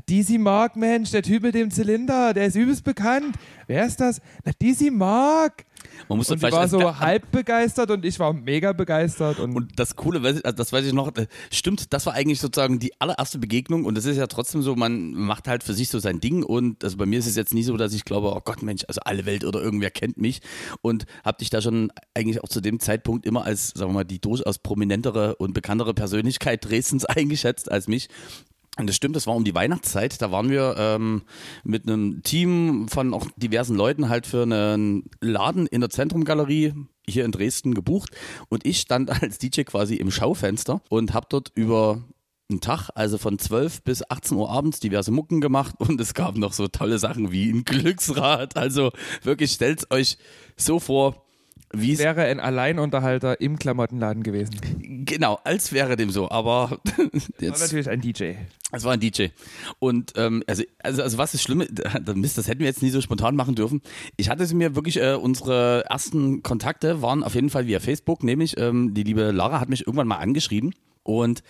DC 0.02 0.40
Mark, 0.40 0.76
Mensch, 0.76 1.12
der 1.12 1.24
Typ 1.24 1.44
mit 1.44 1.56
dem 1.56 1.72
Zylinder, 1.72 2.34
der 2.34 2.48
ist 2.48 2.56
übelst 2.56 2.84
bekannt. 2.84 3.36
Wer 3.68 3.86
ist 3.86 4.00
das? 4.00 4.20
Na, 4.44 4.52
DC 4.62 4.92
Mark. 4.92 5.66
man 6.10 6.18
muss 6.18 6.30
Und 6.30 6.36
das 6.44 6.50
vielleicht 6.50 6.56
war 6.58 6.68
so 6.68 7.00
halb 7.00 7.32
begeistert 7.32 7.90
und 7.92 8.04
ich 8.06 8.20
war 8.20 8.34
mega 8.34 8.74
begeistert. 8.74 9.40
Und, 9.40 9.56
Und 9.56 9.80
das 9.80 9.96
Coole, 9.96 10.18
ich- 10.30 10.46
also 10.46 10.56
das 10.56 10.74
weiß 10.74 10.86
ich 10.86 10.94
noch, 10.94 11.16
äh, 11.16 11.28
stimmt, 11.52 11.94
das 11.94 12.06
war 12.06 12.14
eigentlich 12.14 12.40
sozusagen 12.40 12.80
die 12.80 12.92
allererste 13.00 13.38
Begegnung 13.40 13.86
und 13.86 13.98
es 13.98 14.06
ist 14.06 14.18
ja 14.18 14.28
trotzdem 14.28 14.62
so, 14.62 14.76
man 14.76 15.12
macht 15.14 15.48
halt 15.48 15.64
für 15.64 15.74
sich 15.74 15.90
so 15.90 16.00
sein 16.00 16.20
Ding 16.20 16.44
und 16.44 16.84
also 16.84 16.98
bei 16.98 17.06
mir 17.06 17.20
ist 17.20 17.28
es 17.28 17.36
jetzt 17.36 17.54
nicht 17.54 17.66
so, 17.66 17.78
dass 17.78 17.94
ich 17.94 18.04
glaube, 18.06 18.34
oh 18.36 18.42
Gott, 18.44 18.62
Mensch, 18.62 18.84
also 18.88 19.02
alle 19.06 19.26
Welt 19.26 19.46
oder 19.46 19.62
irgendwer 19.62 19.92
kennt 19.92 20.18
mich 20.18 20.42
und 20.82 21.06
hab 21.24 21.38
dich 21.38 21.50
da 21.50 21.62
schon 21.62 21.92
eigentlich 22.14 22.44
auch 22.44 22.50
zu 22.50 22.62
dem 22.62 22.80
Zeitpunkt 22.80 23.26
immer 23.26 23.46
als, 23.46 23.70
sagen 23.70 23.92
wir 23.92 23.96
mal, 23.96 24.04
die 24.04 24.20
durchaus 24.20 24.60
prominentere 24.60 25.36
und 25.38 25.54
bekanntere 25.54 25.94
Persönlichkeit 25.94 26.66
Dresdens 26.66 27.06
eingeschätzt 27.06 27.72
als 27.72 27.88
mich. 27.88 28.10
Und 28.78 28.88
das 28.88 28.96
stimmt, 28.96 29.16
das 29.16 29.26
war 29.26 29.36
um 29.36 29.46
die 29.46 29.56
Weihnachtszeit. 29.56 30.22
Da 30.22 30.32
waren 30.32 30.50
wir 30.50 30.76
ähm, 30.78 31.24
mit 31.64 31.88
einem 31.88 32.24
Team 32.24 32.88
von 32.90 33.14
auch 33.14 33.28
diversen 33.38 33.76
Leuten 33.76 34.10
halt 34.10 34.28
für 34.28 34.44
einen 34.44 35.10
Laden 35.22 35.66
in 35.68 35.82
der 35.82 35.90
Zentrumgalerie 35.90 36.74
hier 37.08 37.24
in 37.24 37.32
Dresden 37.32 37.74
gebucht. 37.74 38.10
Und 38.50 38.66
ich 38.66 38.80
stand 38.80 39.10
als 39.22 39.38
DJ 39.38 39.62
quasi 39.62 39.96
im 39.96 40.12
Schaufenster 40.12 40.82
und 40.90 41.14
habe 41.14 41.28
dort 41.30 41.52
über 41.56 42.04
einen 42.50 42.62
Tag, 42.62 42.90
also 42.94 43.18
von 43.18 43.40
12 43.40 43.82
bis 43.84 44.10
18 44.10 44.38
Uhr 44.38 44.50
abends, 44.52 44.80
diverse 44.80 45.12
Mucken 45.12 45.42
gemacht. 45.42 45.76
Und 45.78 46.00
es 46.02 46.14
gab 46.14 46.36
noch 46.36 46.54
so 46.54 46.68
tolle 46.68 47.00
Sachen 47.00 47.32
wie 47.32 47.50
ein 47.50 47.64
Glücksrad. 47.64 48.58
Also 48.58 48.92
wirklich, 49.24 49.54
stellt 49.54 49.90
euch 49.92 50.18
so 50.58 50.80
vor, 50.80 51.25
wie 51.74 51.94
es 51.94 52.00
wäre 52.00 52.24
ein 52.24 52.40
Alleinunterhalter 52.40 53.42
im 53.42 53.58
Klamottenladen 53.60 54.24
gewesen. 54.24 54.56
genau, 55.06 55.40
als 55.44 55.74
wäre 55.74 55.96
dem 55.96 56.10
so. 56.10 56.30
Aber 56.30 56.80
War 56.98 57.10
jetzt 57.40 57.62
natürlich 57.62 57.90
ein 57.90 58.02
DJ. 58.02 58.34
Es 58.72 58.84
war 58.84 58.94
ein 58.94 59.00
DJ. 59.00 59.28
Und 59.80 60.14
ähm, 60.16 60.44
also, 60.48 60.64
also, 60.80 61.04
also 61.04 61.18
was 61.18 61.34
ist 61.34 61.44
Schlimme, 61.44 61.68
Mist, 62.16 62.38
das 62.38 62.48
hätten 62.48 62.60
wir 62.60 62.68
jetzt 62.68 62.82
nie 62.82 62.90
so 62.90 63.02
spontan 63.02 63.36
machen 63.36 63.56
dürfen. 63.56 63.82
Ich 64.18 64.30
hatte 64.30 64.44
es 64.44 64.54
mir 64.54 64.76
wirklich, 64.76 65.02
äh, 65.02 65.14
unsere 65.14 65.86
ersten 65.90 66.44
Kontakte 66.44 67.02
waren 67.02 67.24
auf 67.24 67.36
jeden 67.36 67.50
Fall 67.50 67.68
via 67.68 67.80
Facebook, 67.80 68.24
nämlich 68.24 68.58
ähm, 68.58 68.94
die 68.94 69.04
liebe 69.04 69.32
Lara 69.32 69.60
hat 69.60 69.70
mich 69.70 69.82
irgendwann 69.88 70.08
mal 70.08 70.18
angeschrieben 70.18 70.74
und 71.06 71.44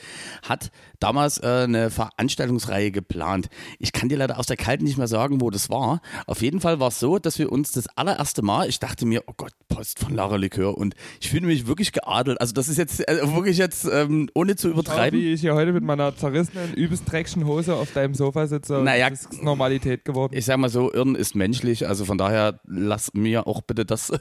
hat 0.44 0.72
damals 1.00 1.38
äh, 1.42 1.63
eine 1.63 1.90
Veranstaltungsreihe 1.90 2.92
geplant. 2.92 3.50
Ich 3.80 3.94
kann 3.94 4.10
dir 4.10 4.18
leider 4.18 4.38
aus 4.38 4.48
der 4.48 4.57
Kalten 4.57 4.84
nicht 4.84 4.98
mehr 4.98 5.07
sagen, 5.07 5.42
wo 5.42 5.50
das 5.50 5.69
war. 5.69 6.02
Auf 6.28 6.42
jeden 6.42 6.60
Fall 6.60 6.80
war 6.80 6.90
es 6.90 7.00
so, 7.00 7.19
dass 7.19 7.40
wir 7.40 7.52
uns 7.52 7.72
das 7.72 7.88
allererste 7.96 8.42
Mal, 8.42 8.68
ich 8.68 8.80
dachte 8.80 9.06
mir, 9.06 9.24
oh 9.28 9.34
Gott, 9.36 9.54
Post 9.69 10.00
von 10.00 10.13
Lara 10.13 10.36
Likör 10.36 10.78
und 10.78 10.96
ich 11.19 11.30
fühle 11.30 11.48
mich 11.48 11.68
wirklich 11.68 11.92
geadelt. 11.92 12.40
Also 12.40 12.54
das 12.54 12.68
ist 12.68 12.78
jetzt 12.78 13.07
äh, 13.07 13.34
wirklich 13.34 13.57
jetzt, 13.57 13.86
ähm, 13.92 14.30
ohne 14.34 14.56
zu 14.56 14.68
Schau, 14.68 14.74
übertreiben. 14.74 15.19
wie 15.19 15.34
ich 15.34 15.42
hier 15.42 15.56
heute 15.56 15.74
mit 15.74 15.84
meiner 15.84 16.16
zerrissenen, 16.16 16.74
übelst 16.74 17.10
dreckigen 17.10 17.46
Hose 17.46 17.75
auf 17.75 17.92
deinem 17.94 18.13
Sofa 18.13 18.48
sitze. 18.48 18.81
Naja, 18.81 19.10
das 19.10 19.22
ist 19.24 19.44
Normalität 19.44 20.06
geworden. 20.06 20.36
Ich 20.36 20.46
sag 20.46 20.58
mal 20.58 20.70
so, 20.70 20.94
Irren 20.94 21.15
ist 21.15 21.36
menschlich, 21.36 21.88
also 21.88 22.06
von 22.06 22.18
daher 22.18 22.60
lass 22.65 23.13
mir 23.13 23.48
auch 23.48 23.62
bitte 23.62 23.86
das 23.86 24.12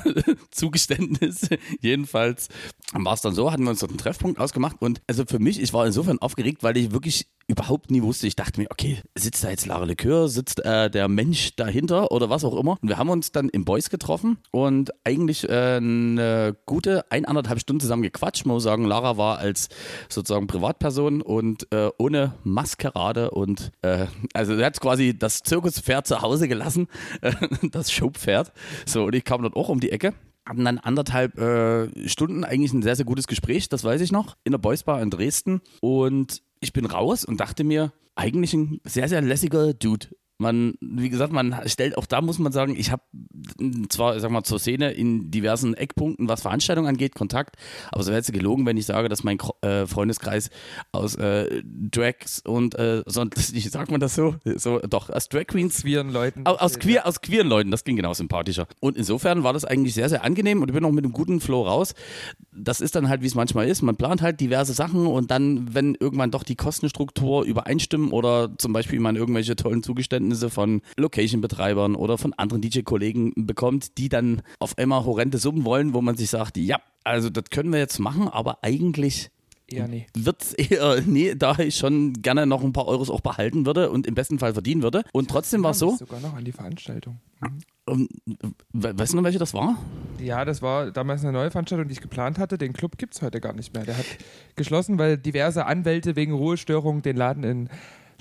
Zugeständnis. 0.50 1.48
Jedenfalls 1.80 2.48
war 2.92 3.14
es 3.14 3.22
dann 3.22 3.34
so, 3.34 3.50
hatten 3.50 3.64
wir 3.64 3.70
uns 3.70 3.80
dort 3.80 3.92
einen 3.92 3.98
Treffpunkt 3.98 4.38
ausgemacht 4.38 4.81
und 4.82 5.00
also 5.06 5.22
für 5.24 5.38
mich, 5.38 5.62
ich 5.62 5.72
war 5.72 5.86
insofern 5.86 6.18
aufgeregt, 6.18 6.64
weil 6.64 6.76
ich 6.76 6.90
wirklich 6.90 7.28
überhaupt 7.46 7.92
nie 7.92 8.02
wusste. 8.02 8.26
Ich 8.26 8.34
dachte 8.34 8.60
mir, 8.60 8.66
okay, 8.68 8.98
sitzt 9.14 9.44
da 9.44 9.50
jetzt 9.50 9.64
Lara 9.66 9.84
Likör, 9.84 10.28
sitzt 10.28 10.64
äh, 10.64 10.90
der 10.90 11.06
Mensch 11.06 11.54
dahinter 11.54 12.10
oder 12.10 12.30
was 12.30 12.44
auch 12.44 12.58
immer. 12.58 12.78
Und 12.82 12.88
wir 12.88 12.98
haben 12.98 13.08
uns 13.08 13.30
dann 13.30 13.48
im 13.48 13.64
Boys 13.64 13.90
getroffen 13.90 14.38
und 14.50 14.90
eigentlich 15.04 15.48
äh, 15.48 15.76
eine 15.76 16.56
gute 16.66 17.08
ein, 17.12 17.26
anderthalb 17.26 17.60
Stunden 17.60 17.78
zusammen 17.78 18.02
gequatscht. 18.02 18.44
Man 18.44 18.54
muss 18.54 18.64
sagen, 18.64 18.84
Lara 18.84 19.16
war 19.16 19.38
als 19.38 19.68
sozusagen 20.08 20.48
Privatperson 20.48 21.22
und 21.22 21.72
äh, 21.72 21.90
ohne 21.98 22.34
Maskerade 22.42 23.30
und 23.30 23.70
äh, 23.82 24.06
also 24.34 24.54
er 24.54 24.66
hat 24.66 24.80
quasi 24.80 25.16
das 25.16 25.44
Zirkuspferd 25.44 26.08
zu 26.08 26.22
Hause 26.22 26.48
gelassen, 26.48 26.88
das 27.70 27.92
Showpferd. 27.92 28.52
So, 28.84 29.04
und 29.04 29.14
ich 29.14 29.22
kam 29.22 29.42
dort 29.42 29.54
auch 29.54 29.68
um 29.68 29.78
die 29.78 29.92
Ecke. 29.92 30.12
Hatten 30.44 30.64
dann 30.64 30.78
anderthalb 30.78 31.38
äh, 31.38 32.08
Stunden 32.08 32.44
eigentlich 32.44 32.72
ein 32.72 32.82
sehr, 32.82 32.96
sehr 32.96 33.04
gutes 33.04 33.26
Gespräch, 33.26 33.68
das 33.68 33.84
weiß 33.84 34.00
ich 34.00 34.10
noch, 34.10 34.36
in 34.44 34.52
der 34.52 34.58
Boys 34.58 34.82
Bar 34.82 35.00
in 35.00 35.10
Dresden. 35.10 35.60
Und 35.80 36.42
ich 36.60 36.72
bin 36.72 36.86
raus 36.86 37.24
und 37.24 37.38
dachte 37.38 37.64
mir, 37.64 37.92
eigentlich 38.14 38.52
ein 38.54 38.80
sehr, 38.84 39.08
sehr 39.08 39.22
lässiger 39.22 39.72
Dude. 39.72 40.08
Man, 40.42 40.74
wie 40.80 41.08
gesagt, 41.08 41.32
man 41.32 41.56
stellt, 41.66 41.96
auch 41.96 42.06
da 42.06 42.20
muss 42.20 42.38
man 42.38 42.52
sagen, 42.52 42.74
ich 42.76 42.90
habe 42.90 43.02
zwar, 43.88 44.18
sag 44.18 44.30
mal, 44.30 44.42
zur 44.42 44.58
Szene 44.58 44.90
in 44.90 45.30
diversen 45.30 45.74
Eckpunkten, 45.74 46.28
was 46.28 46.42
Veranstaltungen 46.42 46.88
angeht, 46.88 47.14
Kontakt, 47.14 47.56
aber 47.90 48.00
es 48.00 48.08
wäre 48.08 48.16
jetzt 48.16 48.32
gelogen, 48.32 48.66
wenn 48.66 48.76
ich 48.76 48.86
sage, 48.86 49.08
dass 49.08 49.22
mein 49.22 49.38
äh, 49.62 49.86
Freundeskreis 49.86 50.50
aus 50.90 51.14
äh, 51.14 51.62
Drags 51.64 52.40
und, 52.40 52.74
äh, 52.74 53.02
sonst, 53.06 53.36
wie 53.54 53.60
sagt 53.60 53.90
man 53.90 54.00
das 54.00 54.14
so? 54.16 54.34
so 54.56 54.80
doch, 54.80 55.10
aus 55.10 55.28
Drag 55.28 55.46
Queens 55.46 55.82
Queeren 55.82 56.10
Leuten. 56.10 56.44
aus, 56.44 56.58
aus, 56.58 56.78
queer, 56.78 57.06
aus 57.06 57.20
queeren 57.20 57.46
Leuten, 57.46 57.70
das 57.70 57.84
ging 57.84 57.96
genau 57.96 58.12
sympathischer. 58.12 58.66
Und 58.80 58.96
insofern 58.96 59.44
war 59.44 59.52
das 59.52 59.64
eigentlich 59.64 59.94
sehr, 59.94 60.08
sehr 60.08 60.24
angenehm 60.24 60.60
und 60.60 60.68
ich 60.68 60.74
bin 60.74 60.84
auch 60.84 60.90
mit 60.90 61.04
einem 61.04 61.12
guten 61.12 61.40
Flow 61.40 61.62
raus. 61.62 61.94
Das 62.52 62.80
ist 62.80 62.96
dann 62.96 63.08
halt, 63.08 63.22
wie 63.22 63.26
es 63.26 63.34
manchmal 63.34 63.68
ist. 63.68 63.82
Man 63.82 63.96
plant 63.96 64.22
halt 64.22 64.40
diverse 64.40 64.72
Sachen 64.72 65.06
und 65.06 65.30
dann, 65.30 65.74
wenn 65.74 65.94
irgendwann 65.94 66.30
doch 66.30 66.42
die 66.42 66.56
Kostenstruktur 66.56 67.44
übereinstimmen 67.44 68.10
oder 68.10 68.50
zum 68.58 68.72
Beispiel 68.72 69.00
man 69.00 69.16
irgendwelche 69.16 69.56
tollen 69.56 69.82
Zugeständnisse 69.82 70.31
von 70.50 70.82
Location-Betreibern 70.96 71.94
oder 71.94 72.18
von 72.18 72.32
anderen 72.34 72.62
DJ-Kollegen 72.62 73.32
bekommt, 73.46 73.98
die 73.98 74.08
dann 74.08 74.42
auf 74.58 74.76
einmal 74.78 75.04
horrende 75.04 75.38
Summen 75.38 75.64
wollen, 75.64 75.94
wo 75.94 76.00
man 76.02 76.16
sich 76.16 76.30
sagt, 76.30 76.56
ja, 76.56 76.78
also 77.04 77.30
das 77.30 77.44
können 77.50 77.72
wir 77.72 77.78
jetzt 77.78 77.98
machen, 77.98 78.28
aber 78.28 78.58
eigentlich 78.62 79.30
Eher 79.68 79.88
nee. 79.88 80.06
Wird's 80.14 80.52
eher, 80.54 81.00
nee, 81.06 81.34
da 81.34 81.58
ich 81.58 81.76
schon 81.76 82.12
gerne 82.14 82.44
noch 82.46 82.62
ein 82.62 82.74
paar 82.74 82.86
Euros 82.88 83.08
auch 83.08 83.22
behalten 83.22 83.64
würde 83.64 83.90
und 83.90 84.06
im 84.06 84.14
besten 84.14 84.38
Fall 84.38 84.52
verdienen 84.52 84.82
würde. 84.82 85.02
Und 85.12 85.30
trotzdem 85.30 85.62
war 85.62 85.70
es 85.70 85.78
so, 85.78 85.96
Sogar 85.96 86.20
noch 86.20 86.34
an 86.34 86.44
die 86.44 86.52
Veranstaltung. 86.52 87.20
Mhm. 87.40 87.58
um, 87.86 88.08
we- 88.74 88.98
weißt 88.98 89.12
du 89.14 89.16
noch, 89.16 89.24
welche 89.24 89.38
das 89.38 89.54
war? 89.54 89.78
Ja, 90.20 90.44
das 90.44 90.60
war 90.60 90.90
damals 90.90 91.22
eine 91.22 91.32
neue 91.32 91.50
Veranstaltung, 91.50 91.88
die 91.88 91.92
ich 91.94 92.02
geplant 92.02 92.38
hatte. 92.38 92.58
Den 92.58 92.74
Club 92.74 92.98
gibt 92.98 93.14
es 93.14 93.22
heute 93.22 93.40
gar 93.40 93.54
nicht 93.54 93.72
mehr. 93.72 93.84
Der 93.86 93.96
hat 93.96 94.04
geschlossen, 94.56 94.98
weil 94.98 95.16
diverse 95.16 95.64
Anwälte 95.64 96.16
wegen 96.16 96.32
Ruhestörung 96.34 97.00
den 97.00 97.16
Laden 97.16 97.42
in 97.44 97.68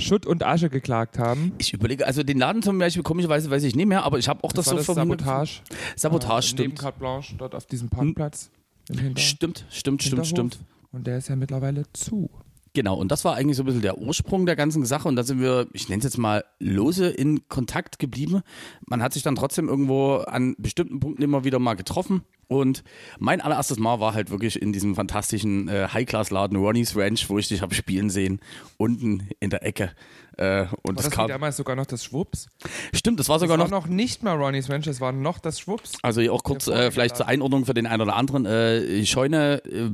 Schutt 0.01 0.25
und 0.25 0.43
Asche 0.43 0.69
geklagt 0.69 1.17
haben. 1.19 1.53
Ich 1.57 1.73
überlege, 1.73 2.05
also 2.05 2.23
den 2.23 2.37
Laden 2.39 2.61
zum 2.61 2.77
Beispiel, 2.77 3.03
komischerweise 3.03 3.49
weiß 3.49 3.63
ich 3.63 3.75
nicht 3.75 3.85
mehr, 3.87 4.03
aber 4.03 4.17
ich 4.19 4.27
habe 4.27 4.43
auch 4.43 4.51
das, 4.51 4.65
Das 4.65 4.73
war 4.75 4.83
so 4.83 4.93
das 4.93 4.95
vermutet. 4.97 5.25
Sabotage. 5.25 5.61
Sabotage, 5.95 6.31
Äh, 6.31 6.55
Neben 6.55 6.63
stimmt. 6.69 6.79
Carte 6.79 6.99
Blanche, 6.99 7.35
dort 7.37 7.55
auf 7.55 7.65
diesem 7.65 7.89
Parkplatz. 7.89 8.49
Hinter 8.89 9.19
Stimmt, 9.21 9.65
stimmt, 9.69 10.03
stimmt, 10.03 10.27
stimmt. 10.27 10.59
Und 10.91 11.07
der 11.07 11.19
ist 11.19 11.29
ja 11.29 11.35
mittlerweile 11.35 11.83
zu. 11.93 12.29
Genau, 12.73 12.95
und 12.95 13.11
das 13.11 13.25
war 13.25 13.35
eigentlich 13.35 13.57
so 13.57 13.63
ein 13.63 13.65
bisschen 13.65 13.81
der 13.81 13.97
Ursprung 13.97 14.45
der 14.45 14.55
ganzen 14.55 14.85
Sache. 14.85 15.07
Und 15.07 15.17
da 15.17 15.23
sind 15.23 15.41
wir, 15.41 15.67
ich 15.73 15.89
nenne 15.89 15.99
es 15.99 16.05
jetzt 16.05 16.17
mal, 16.17 16.45
lose 16.59 17.09
in 17.09 17.47
Kontakt 17.49 17.99
geblieben. 17.99 18.43
Man 18.85 19.03
hat 19.03 19.11
sich 19.11 19.23
dann 19.23 19.35
trotzdem 19.35 19.67
irgendwo 19.67 20.17
an 20.17 20.55
bestimmten 20.57 21.01
Punkten 21.01 21.21
immer 21.21 21.43
wieder 21.43 21.59
mal 21.59 21.73
getroffen. 21.73 22.21
Und 22.47 22.83
mein 23.19 23.41
allererstes 23.41 23.77
Mal 23.79 23.99
war 23.99 24.13
halt 24.13 24.29
wirklich 24.29 24.61
in 24.61 24.71
diesem 24.73 24.95
fantastischen 24.95 25.67
äh, 25.67 25.87
High-Class-Laden 25.91 26.57
Ronnie's 26.57 26.95
Ranch, 26.95 27.29
wo 27.29 27.37
ich 27.37 27.47
dich 27.49 27.61
habe 27.61 27.75
spielen 27.75 28.09
sehen, 28.09 28.39
unten 28.77 29.29
in 29.39 29.49
der 29.49 29.63
Ecke. 29.65 29.91
Äh, 30.37 30.61
und 30.61 30.69
War 30.83 30.93
das 30.95 31.05
das 31.05 31.13
kam. 31.13 31.27
damals 31.27 31.57
sogar 31.57 31.75
noch 31.75 31.85
das 31.85 32.03
Schwupps? 32.05 32.47
Stimmt, 32.93 33.19
das 33.19 33.27
war 33.29 33.35
Das 33.35 33.41
sogar 33.41 33.57
war 33.59 33.65
noch 33.65 33.71
noch 33.85 33.87
nicht 33.87 34.23
mal 34.23 34.35
Ronnie's 34.35 34.69
Ranch, 34.69 34.87
es 34.87 35.01
war 35.01 35.11
noch 35.11 35.39
das 35.39 35.59
Schwupps. 35.59 35.93
Also 36.01 36.21
hier 36.21 36.33
auch 36.33 36.43
kurz 36.43 36.67
äh, 36.67 36.91
vielleicht 36.91 37.17
zur. 37.17 37.27
Einordnung 37.27 37.65
für 37.65 37.73
den 37.73 37.85
einen 37.87 38.01
oder 38.01 38.15
anderen. 38.15 38.45
Äh, 38.45 39.05
Scheune 39.05 39.61
äh, 39.65 39.89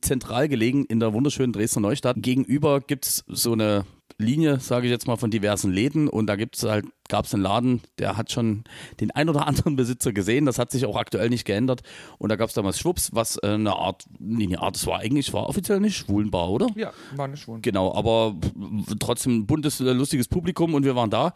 zentral 0.00 0.48
gelegen 0.48 0.84
in 0.86 1.00
der 1.00 1.12
wunderschönen 1.12 1.52
Dresdner 1.52 1.82
Neustadt. 1.82 2.16
Gegenüber 2.20 2.80
gibt 2.80 3.06
es 3.06 3.24
so 3.28 3.52
eine 3.52 3.84
Linie, 4.18 4.60
sage 4.60 4.86
ich 4.86 4.92
jetzt 4.92 5.06
mal, 5.06 5.16
von 5.16 5.30
diversen 5.30 5.72
Läden 5.72 6.08
und 6.08 6.26
da 6.26 6.36
gibt's 6.36 6.62
halt, 6.62 6.86
gab 7.08 7.24
es 7.24 7.34
einen 7.34 7.42
Laden, 7.42 7.82
der 7.98 8.16
hat 8.16 8.30
schon 8.30 8.64
den 9.00 9.10
ein 9.10 9.28
oder 9.28 9.46
anderen 9.46 9.76
Besitzer 9.76 10.12
gesehen. 10.12 10.46
Das 10.46 10.58
hat 10.58 10.70
sich 10.70 10.86
auch 10.86 10.96
aktuell 10.96 11.28
nicht 11.28 11.44
geändert. 11.44 11.82
Und 12.18 12.30
da 12.30 12.36
gab 12.36 12.48
es 12.48 12.54
damals 12.54 12.78
Schwupps, 12.78 13.10
was 13.12 13.36
äh, 13.42 13.48
eine 13.48 13.74
Art, 13.74 14.04
nee, 14.18 14.46
eine 14.46 14.60
Art, 14.60 14.76
es 14.76 14.86
war 14.86 15.00
eigentlich, 15.00 15.32
war 15.32 15.48
offiziell 15.48 15.80
nicht 15.80 15.96
Schwulenbar, 15.96 16.50
oder? 16.50 16.68
Ja, 16.76 16.92
war 17.16 17.26
eine 17.26 17.36
Schwund. 17.36 17.62
Genau, 17.62 17.94
aber 17.94 18.36
trotzdem 19.00 19.40
ein 19.40 19.46
buntes, 19.46 19.80
äh, 19.80 19.92
lustiges 19.92 20.28
Publikum 20.28 20.74
und 20.74 20.84
wir 20.84 20.96
waren 20.96 21.10
da. 21.10 21.34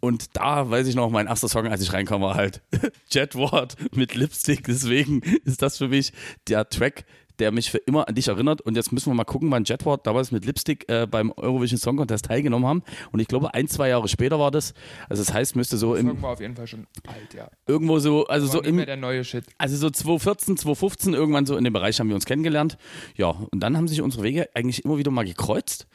Und 0.00 0.36
da 0.36 0.68
weiß 0.68 0.88
ich 0.88 0.94
noch, 0.96 1.10
mein 1.10 1.26
erster 1.26 1.48
Song, 1.48 1.66
als 1.68 1.82
ich 1.82 1.92
reinkam, 1.92 2.22
war 2.22 2.34
halt 2.34 2.62
Jetward 3.10 3.76
mit 3.94 4.14
Lipstick. 4.14 4.64
Deswegen 4.64 5.20
ist 5.44 5.62
das 5.62 5.78
für 5.78 5.88
mich 5.88 6.12
der 6.48 6.68
Track, 6.68 7.04
der 7.42 7.50
mich 7.50 7.72
für 7.72 7.78
immer 7.78 8.06
an 8.08 8.14
dich 8.14 8.28
erinnert. 8.28 8.60
Und 8.60 8.76
jetzt 8.76 8.92
müssen 8.92 9.10
wir 9.10 9.14
mal 9.14 9.24
gucken, 9.24 9.50
wann 9.50 9.64
Jetward 9.64 10.06
damals 10.06 10.30
mit 10.30 10.44
Lipstick 10.44 10.88
äh, 10.88 11.08
beim 11.10 11.32
Eurovision 11.32 11.76
Song 11.76 11.96
Contest 11.96 12.26
teilgenommen 12.26 12.68
haben. 12.68 12.82
Und 13.10 13.18
ich 13.18 13.26
glaube, 13.26 13.52
ein, 13.52 13.66
zwei 13.66 13.88
Jahre 13.88 14.06
später 14.06 14.38
war 14.38 14.52
das. 14.52 14.74
Also 15.08 15.24
das 15.24 15.34
heißt, 15.34 15.56
müsste 15.56 15.76
so 15.76 15.94
Der 15.94 16.02
im, 16.02 16.08
Song 16.10 16.22
war 16.22 16.30
auf 16.34 16.40
jeden 16.40 16.54
Fall 16.54 16.68
schon 16.68 16.86
alt, 17.08 17.34
ja. 17.34 17.50
irgendwo 17.66 17.98
so, 17.98 18.28
also 18.28 18.46
War 18.46 18.52
so 18.52 18.62
im, 18.62 18.76
der 18.76 18.96
neue 18.96 19.24
Shit. 19.24 19.44
also 19.58 19.76
so 19.76 19.90
2014, 19.90 20.56
2015, 20.56 21.14
irgendwann 21.14 21.44
so 21.44 21.56
in 21.56 21.64
dem 21.64 21.72
Bereich 21.72 21.98
haben 21.98 22.08
wir 22.08 22.14
uns 22.14 22.26
kennengelernt. 22.26 22.78
Ja, 23.16 23.30
und 23.30 23.58
dann 23.58 23.76
haben 23.76 23.88
sich 23.88 24.00
unsere 24.02 24.22
Wege 24.22 24.48
eigentlich 24.54 24.84
immer 24.84 24.98
wieder 24.98 25.10
mal 25.10 25.24
gekreuzt. 25.24 25.88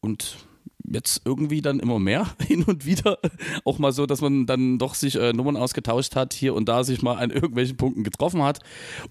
Und 0.00 0.36
jetzt 0.92 1.22
irgendwie 1.24 1.60
dann 1.62 1.80
immer 1.80 1.98
mehr 1.98 2.26
hin 2.46 2.62
und 2.64 2.84
wieder. 2.86 3.18
Auch 3.64 3.78
mal 3.78 3.92
so, 3.92 4.06
dass 4.06 4.20
man 4.20 4.46
dann 4.46 4.78
doch 4.78 4.94
sich 4.94 5.16
äh, 5.16 5.32
Nummern 5.32 5.56
ausgetauscht 5.56 6.16
hat, 6.16 6.32
hier 6.32 6.54
und 6.54 6.68
da 6.68 6.84
sich 6.84 7.02
mal 7.02 7.16
an 7.16 7.30
irgendwelchen 7.30 7.76
Punkten 7.76 8.04
getroffen 8.04 8.42
hat. 8.42 8.60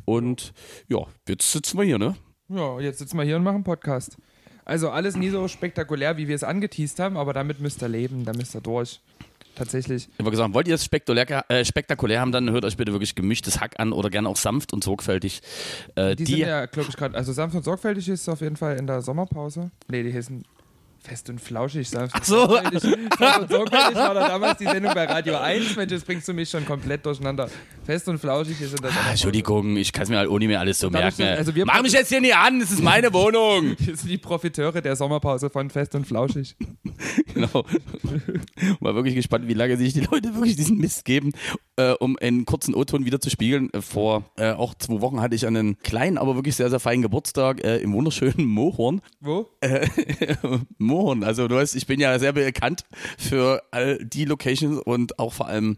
Und 0.05 0.53
ja, 0.87 0.99
jetzt 1.27 1.51
sitzen 1.51 1.77
wir 1.77 1.85
hier, 1.85 1.97
ne? 1.97 2.15
Ja, 2.49 2.79
jetzt 2.79 2.99
sitzen 2.99 3.17
wir 3.17 3.23
hier 3.23 3.37
und 3.37 3.43
machen 3.43 3.63
Podcast. 3.63 4.17
Also 4.65 4.89
alles 4.89 5.15
nie 5.15 5.29
so 5.29 5.47
spektakulär, 5.47 6.17
wie 6.17 6.27
wir 6.27 6.35
es 6.35 6.43
angeteased 6.43 6.99
haben, 6.99 7.17
aber 7.17 7.33
damit 7.33 7.59
müsst 7.59 7.81
ihr 7.81 7.89
leben, 7.89 8.25
da 8.25 8.33
müsst 8.33 8.55
ihr 8.55 8.61
durch. 8.61 9.01
Tatsächlich. 9.55 10.07
Ich 10.13 10.19
habe 10.19 10.31
gesagt, 10.31 10.53
wollt 10.53 10.67
ihr 10.67 10.75
es 10.75 10.85
spektakulär, 10.85 11.45
äh, 11.49 11.65
spektakulär 11.65 12.21
haben, 12.21 12.31
dann 12.31 12.49
hört 12.51 12.63
euch 12.63 12.77
bitte 12.77 12.93
wirklich 12.93 13.15
gemischtes 13.15 13.59
Hack 13.59 13.79
an 13.79 13.91
oder 13.91 14.09
gerne 14.09 14.29
auch 14.29 14.37
sanft 14.37 14.71
und 14.71 14.83
sorgfältig. 14.83 15.41
Äh, 15.95 16.15
Die, 16.15 16.25
sind 16.25 16.37
ja, 16.39 16.67
glaube 16.67 16.89
ich, 16.89 16.95
gerade, 16.95 17.17
also 17.17 17.33
sanft 17.33 17.55
und 17.55 17.63
sorgfältig 17.63 18.07
ist 18.07 18.29
auf 18.29 18.39
jeden 18.41 18.55
Fall 18.55 18.77
in 18.77 18.87
der 18.87 19.01
Sommerpause. 19.01 19.71
Nee, 19.89 20.03
die 20.03 20.13
heißen 20.13 20.45
fest 21.03 21.29
und 21.29 21.39
flauschig. 21.41 21.89
Sanft 21.89 22.15
und 22.15 22.25
so. 22.25 22.47
sorgfältig. 22.47 22.81
Sorgfältig 23.49 23.95
war 23.95 24.13
da 24.13 24.27
damals 24.27 24.57
die 24.59 24.65
Sendung 24.65 24.93
bei 24.93 25.05
Radio 25.05 25.37
1. 25.37 25.75
Mensch, 25.75 25.91
jetzt 25.91 26.05
bringst 26.05 26.27
du 26.27 26.33
mich 26.33 26.49
schon 26.49 26.65
komplett 26.65 27.05
durcheinander. 27.05 27.49
Fest 27.83 28.07
und 28.07 28.19
flauschig 28.19 28.61
ist 28.61 28.73
in 28.75 28.81
der 28.81 28.91
Ah. 28.91 29.09
Entschuldigung, 29.11 29.75
ich 29.77 29.91
kann 29.91 30.03
es 30.03 30.09
mir 30.09 30.17
halt 30.17 30.29
ohne 30.29 30.47
mehr 30.47 30.59
alles 30.59 30.77
so 30.77 30.89
merken. 30.89 31.17
dass- 31.21 31.39
also 31.39 31.55
wir- 31.55 31.65
Mach 31.65 31.81
mich 31.81 31.93
jetzt 31.93 32.09
hier 32.09 32.21
nicht 32.21 32.35
an, 32.35 32.61
es 32.61 32.71
ist 32.71 32.83
meine 32.83 33.11
Wohnung. 33.13 33.75
Wir 33.79 33.95
sind 33.97 34.09
die 34.09 34.17
Profiteure 34.19 34.81
der 34.81 34.95
Sommerpause 34.95 35.49
von 35.49 35.69
Fest 35.69 35.95
und 35.95 36.05
Flauschig. 36.05 36.55
Genau. 37.33 37.65
Mal 38.79 38.93
wirklich 38.95 39.15
gespannt, 39.15 39.47
wie 39.47 39.53
lange 39.53 39.75
sich 39.77 39.93
die 39.93 40.01
Leute 40.01 40.33
wirklich 40.35 40.55
diesen 40.55 40.77
Mist 40.77 41.03
geben, 41.05 41.31
äh, 41.77 41.91
um 41.93 42.17
einen 42.19 42.45
kurzen 42.45 42.75
O-Ton 42.75 43.05
wieder 43.05 43.19
zu 43.19 43.29
spiegeln. 43.29 43.69
Äh, 43.73 43.81
Vor 43.81 44.25
äh, 44.37 44.51
auch 44.51 44.75
zwei 44.75 45.01
Wochen 45.01 45.19
hatte 45.21 45.35
ich 45.35 45.45
einen 45.47 45.77
kleinen, 45.79 46.17
aber 46.17 46.35
wirklich 46.35 46.55
sehr, 46.55 46.69
sehr 46.69 46.79
feinen 46.79 47.01
Geburtstag 47.01 47.63
äh, 47.63 47.77
im 47.77 47.93
wunderschönen 47.93 48.45
Mohorn. 48.45 49.01
Wo? 49.19 49.49
Mohorn, 50.91 51.23
also 51.23 51.47
du 51.47 51.55
weißt, 51.55 51.75
ich 51.75 51.87
bin 51.87 51.99
ja 51.99 52.17
sehr 52.19 52.33
bekannt 52.33 52.85
für 53.17 53.63
all 53.71 53.97
die 54.03 54.25
Locations 54.25 54.79
und 54.79 55.17
auch 55.19 55.33
vor 55.33 55.47
allem 55.47 55.77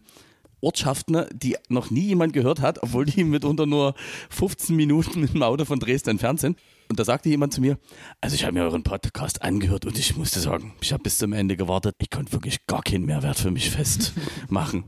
Ortschaften, 0.60 1.26
die 1.32 1.56
noch 1.68 1.90
nie 1.90 2.06
jemand 2.08 2.32
gehört 2.32 2.60
hat, 2.60 2.82
obwohl 2.82 3.04
die 3.04 3.24
mitunter 3.24 3.66
nur 3.66 3.94
15 4.30 4.74
Minuten 4.74 5.20
mit 5.20 5.34
dem 5.34 5.42
Auto 5.42 5.64
von 5.64 5.78
Dresden 5.78 6.10
entfernt 6.10 6.40
sind. 6.40 6.58
Und 6.88 6.98
da 6.98 7.04
sagte 7.04 7.28
jemand 7.28 7.52
zu 7.52 7.60
mir, 7.60 7.78
also 8.20 8.34
ich 8.34 8.44
habe 8.44 8.52
mir 8.52 8.62
euren 8.62 8.82
Podcast 8.82 9.42
angehört 9.42 9.86
und 9.86 9.98
ich 9.98 10.16
musste 10.16 10.40
sagen, 10.40 10.74
ich 10.80 10.92
habe 10.92 11.02
bis 11.02 11.18
zum 11.18 11.32
Ende 11.32 11.56
gewartet. 11.56 11.94
Ich 11.98 12.10
konnte 12.10 12.32
wirklich 12.32 12.66
gar 12.66 12.82
keinen 12.82 13.06
Mehrwert 13.06 13.38
für 13.38 13.50
mich 13.50 13.70
festmachen. 13.70 14.84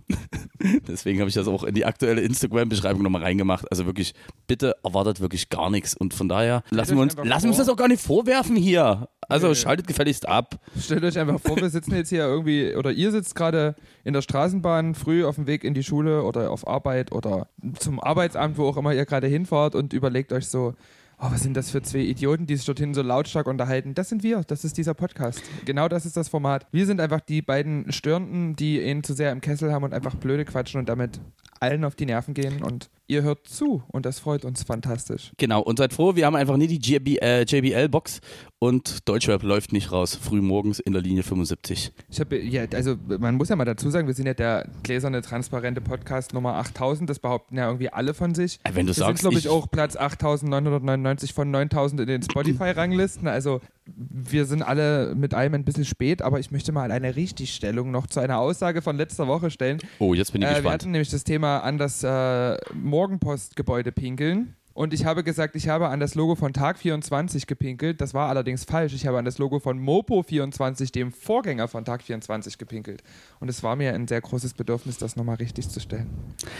Deswegen 0.88 1.20
habe 1.20 1.28
ich 1.28 1.34
das 1.34 1.48
auch 1.48 1.64
in 1.64 1.74
die 1.74 1.84
aktuelle 1.84 2.20
Instagram-Beschreibung 2.20 3.02
nochmal 3.02 3.22
reingemacht. 3.22 3.70
Also 3.70 3.86
wirklich, 3.86 4.14
bitte 4.46 4.76
erwartet 4.84 5.20
wirklich 5.20 5.48
gar 5.48 5.70
nichts. 5.70 5.96
Und 5.96 6.12
von 6.12 6.28
daher 6.28 6.62
lassen 6.70 6.96
wir 6.96 7.02
uns, 7.02 7.16
lassen 7.16 7.44
wir 7.44 7.50
uns 7.50 7.58
das 7.58 7.68
auch 7.68 7.76
gar 7.76 7.88
nicht 7.88 8.02
vorwerfen 8.02 8.56
hier. 8.56 9.08
Also 9.28 9.54
schaltet 9.54 9.86
gefälligst 9.86 10.28
ab. 10.28 10.60
Stellt 10.78 11.02
euch 11.02 11.18
einfach 11.18 11.40
vor, 11.40 11.56
wir 11.56 11.70
sitzen 11.70 11.94
jetzt 11.94 12.10
hier 12.10 12.24
irgendwie, 12.24 12.74
oder 12.76 12.92
ihr 12.92 13.10
sitzt 13.10 13.34
gerade 13.34 13.74
in 14.04 14.12
der 14.12 14.22
Straßenbahn 14.22 14.94
früh 14.94 15.24
auf 15.24 15.34
dem 15.34 15.46
Weg 15.46 15.64
in 15.64 15.74
die 15.74 15.82
Schule 15.82 16.22
oder 16.22 16.50
auf 16.50 16.66
Arbeit 16.66 17.10
oder 17.10 17.48
zum 17.78 17.98
Arbeitsamt, 17.98 18.58
wo 18.58 18.68
auch 18.68 18.76
immer 18.76 18.94
ihr 18.94 19.04
gerade 19.04 19.26
hinfahrt 19.26 19.74
und 19.74 19.92
überlegt 19.92 20.32
euch 20.32 20.46
so, 20.46 20.74
oh, 21.18 21.28
was 21.30 21.42
sind 21.42 21.56
das 21.56 21.70
für 21.70 21.82
zwei 21.82 22.00
Idioten, 22.00 22.46
die 22.46 22.56
sich 22.56 22.66
dorthin 22.66 22.94
so 22.94 23.02
lautstark 23.02 23.46
unterhalten? 23.46 23.94
Das 23.94 24.08
sind 24.08 24.22
wir, 24.22 24.42
das 24.46 24.64
ist 24.64 24.76
dieser 24.76 24.94
Podcast. 24.94 25.42
Genau 25.64 25.88
das 25.88 26.06
ist 26.06 26.16
das 26.16 26.28
Format. 26.28 26.66
Wir 26.72 26.86
sind 26.86 27.00
einfach 27.00 27.20
die 27.20 27.42
beiden 27.42 27.90
Störenden, 27.92 28.56
die 28.56 28.80
ihn 28.80 29.02
zu 29.02 29.14
sehr 29.14 29.32
im 29.32 29.40
Kessel 29.40 29.72
haben 29.72 29.84
und 29.84 29.94
einfach 29.94 30.14
blöde 30.14 30.44
quatschen 30.44 30.80
und 30.80 30.88
damit 30.88 31.20
allen 31.60 31.84
auf 31.84 31.94
die 31.94 32.06
Nerven 32.06 32.34
gehen 32.34 32.62
und 32.62 32.88
ihr 33.08 33.22
hört 33.22 33.46
zu 33.46 33.82
und 33.88 34.04
das 34.04 34.18
freut 34.18 34.44
uns 34.44 34.64
fantastisch. 34.64 35.30
Genau, 35.38 35.62
und 35.62 35.78
seid 35.78 35.92
froh, 35.92 36.16
wir 36.16 36.26
haben 36.26 36.34
einfach 36.36 36.56
nie 36.56 36.66
die 36.66 36.78
JB, 36.78 37.22
äh, 37.22 37.42
JBL-Box 37.44 38.20
und 38.58 39.08
Deutschrap 39.08 39.42
läuft 39.44 39.72
nicht 39.72 39.92
raus, 39.92 40.16
früh 40.20 40.40
morgens 40.40 40.80
in 40.80 40.92
der 40.92 41.02
Linie 41.02 41.22
75. 41.22 41.92
Ich 42.10 42.18
habe 42.20 42.38
ja, 42.38 42.64
also 42.74 42.96
man 43.06 43.36
muss 43.36 43.48
ja 43.48 43.54
mal 43.56 43.64
dazu 43.64 43.90
sagen, 43.90 44.06
wir 44.08 44.14
sind 44.14 44.26
ja 44.26 44.34
der 44.34 44.68
gläserne, 44.82 45.22
transparente 45.22 45.80
Podcast 45.80 46.34
Nummer 46.34 46.54
8000. 46.54 47.08
Das 47.08 47.18
behaupten 47.20 47.56
ja 47.58 47.66
irgendwie 47.66 47.90
alle 47.90 48.12
von 48.14 48.34
sich. 48.34 48.58
Äh, 48.64 48.70
Wenn 48.74 48.86
du 48.86 48.90
wir 48.90 48.94
sind, 48.94 49.04
sagst, 49.06 49.20
glaube 49.20 49.38
ich, 49.38 49.44
ich- 49.44 49.50
auch 49.50 49.70
Platz 49.70 49.94
8999 49.96 51.32
von 51.32 51.50
9000 51.50 52.00
in 52.00 52.06
den 52.08 52.22
Spotify-Ranglisten. 52.22 53.28
Also 53.28 53.60
wir 53.84 54.46
sind 54.46 54.62
alle 54.62 55.14
mit 55.14 55.32
allem 55.34 55.54
ein 55.54 55.64
bisschen 55.64 55.84
spät, 55.84 56.22
aber 56.22 56.40
ich 56.40 56.50
möchte 56.50 56.72
mal 56.72 56.90
eine 56.90 57.14
Richtigstellung 57.14 57.90
noch 57.92 58.06
zu 58.08 58.18
einer 58.20 58.38
Aussage 58.38 58.82
von 58.82 58.96
letzter 58.96 59.28
Woche 59.28 59.50
stellen. 59.50 59.78
Oh, 60.00 60.12
jetzt 60.14 60.32
bin 60.32 60.42
ich 60.42 60.46
Äh, 60.48 60.50
wir 60.50 60.54
gespannt. 60.56 60.74
hatten 60.82 60.90
nämlich 60.90 61.10
das 61.10 61.22
Thema 61.24 61.45
an 61.46 61.78
das 61.78 62.02
äh, 62.02 62.56
Morgenpostgebäude 62.74 63.92
pinkeln. 63.92 64.54
Und 64.76 64.92
ich 64.92 65.06
habe 65.06 65.24
gesagt, 65.24 65.56
ich 65.56 65.68
habe 65.68 65.88
an 65.88 66.00
das 66.00 66.14
Logo 66.14 66.34
von 66.34 66.52
Tag 66.52 66.76
24 66.76 67.46
gepinkelt. 67.46 67.98
Das 68.02 68.12
war 68.12 68.28
allerdings 68.28 68.64
falsch. 68.64 68.92
Ich 68.92 69.06
habe 69.06 69.16
an 69.16 69.24
das 69.24 69.38
Logo 69.38 69.58
von 69.58 69.78
Mopo 69.78 70.22
24, 70.22 70.92
dem 70.92 71.12
Vorgänger 71.12 71.66
von 71.66 71.86
Tag 71.86 72.02
24, 72.02 72.58
gepinkelt. 72.58 73.02
Und 73.40 73.48
es 73.48 73.62
war 73.62 73.74
mir 73.74 73.94
ein 73.94 74.06
sehr 74.06 74.20
großes 74.20 74.52
Bedürfnis, 74.52 74.98
das 74.98 75.16
nochmal 75.16 75.36
richtig 75.36 75.70
zu 75.70 75.80
stellen. 75.80 76.10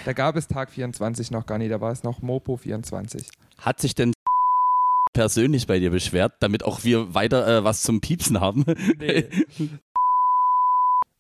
Da 0.07 0.15
gab 0.15 0.35
es 0.37 0.49
Tag 0.49 0.71
24 0.71 1.31
noch 1.31 1.45
gar 1.45 1.59
nicht, 1.59 1.71
da 1.71 1.83
war 1.83 1.93
es 1.93 2.05
noch 2.05 2.23
Mopo 2.23 2.57
24. 2.57 3.29
Hat 3.59 3.81
sich 3.83 3.95
denn 3.95 4.15
persönlich 5.13 5.67
bei 5.67 5.79
dir 5.79 5.91
beschwert, 5.91 6.37
damit 6.41 6.65
auch 6.65 6.85
wir 6.85 7.13
weiter 7.13 7.47
äh, 7.47 7.65
was 7.65 7.83
zum 7.83 8.01
Piepsen 8.01 8.41
haben? 8.41 8.65
Nee. 8.99 9.27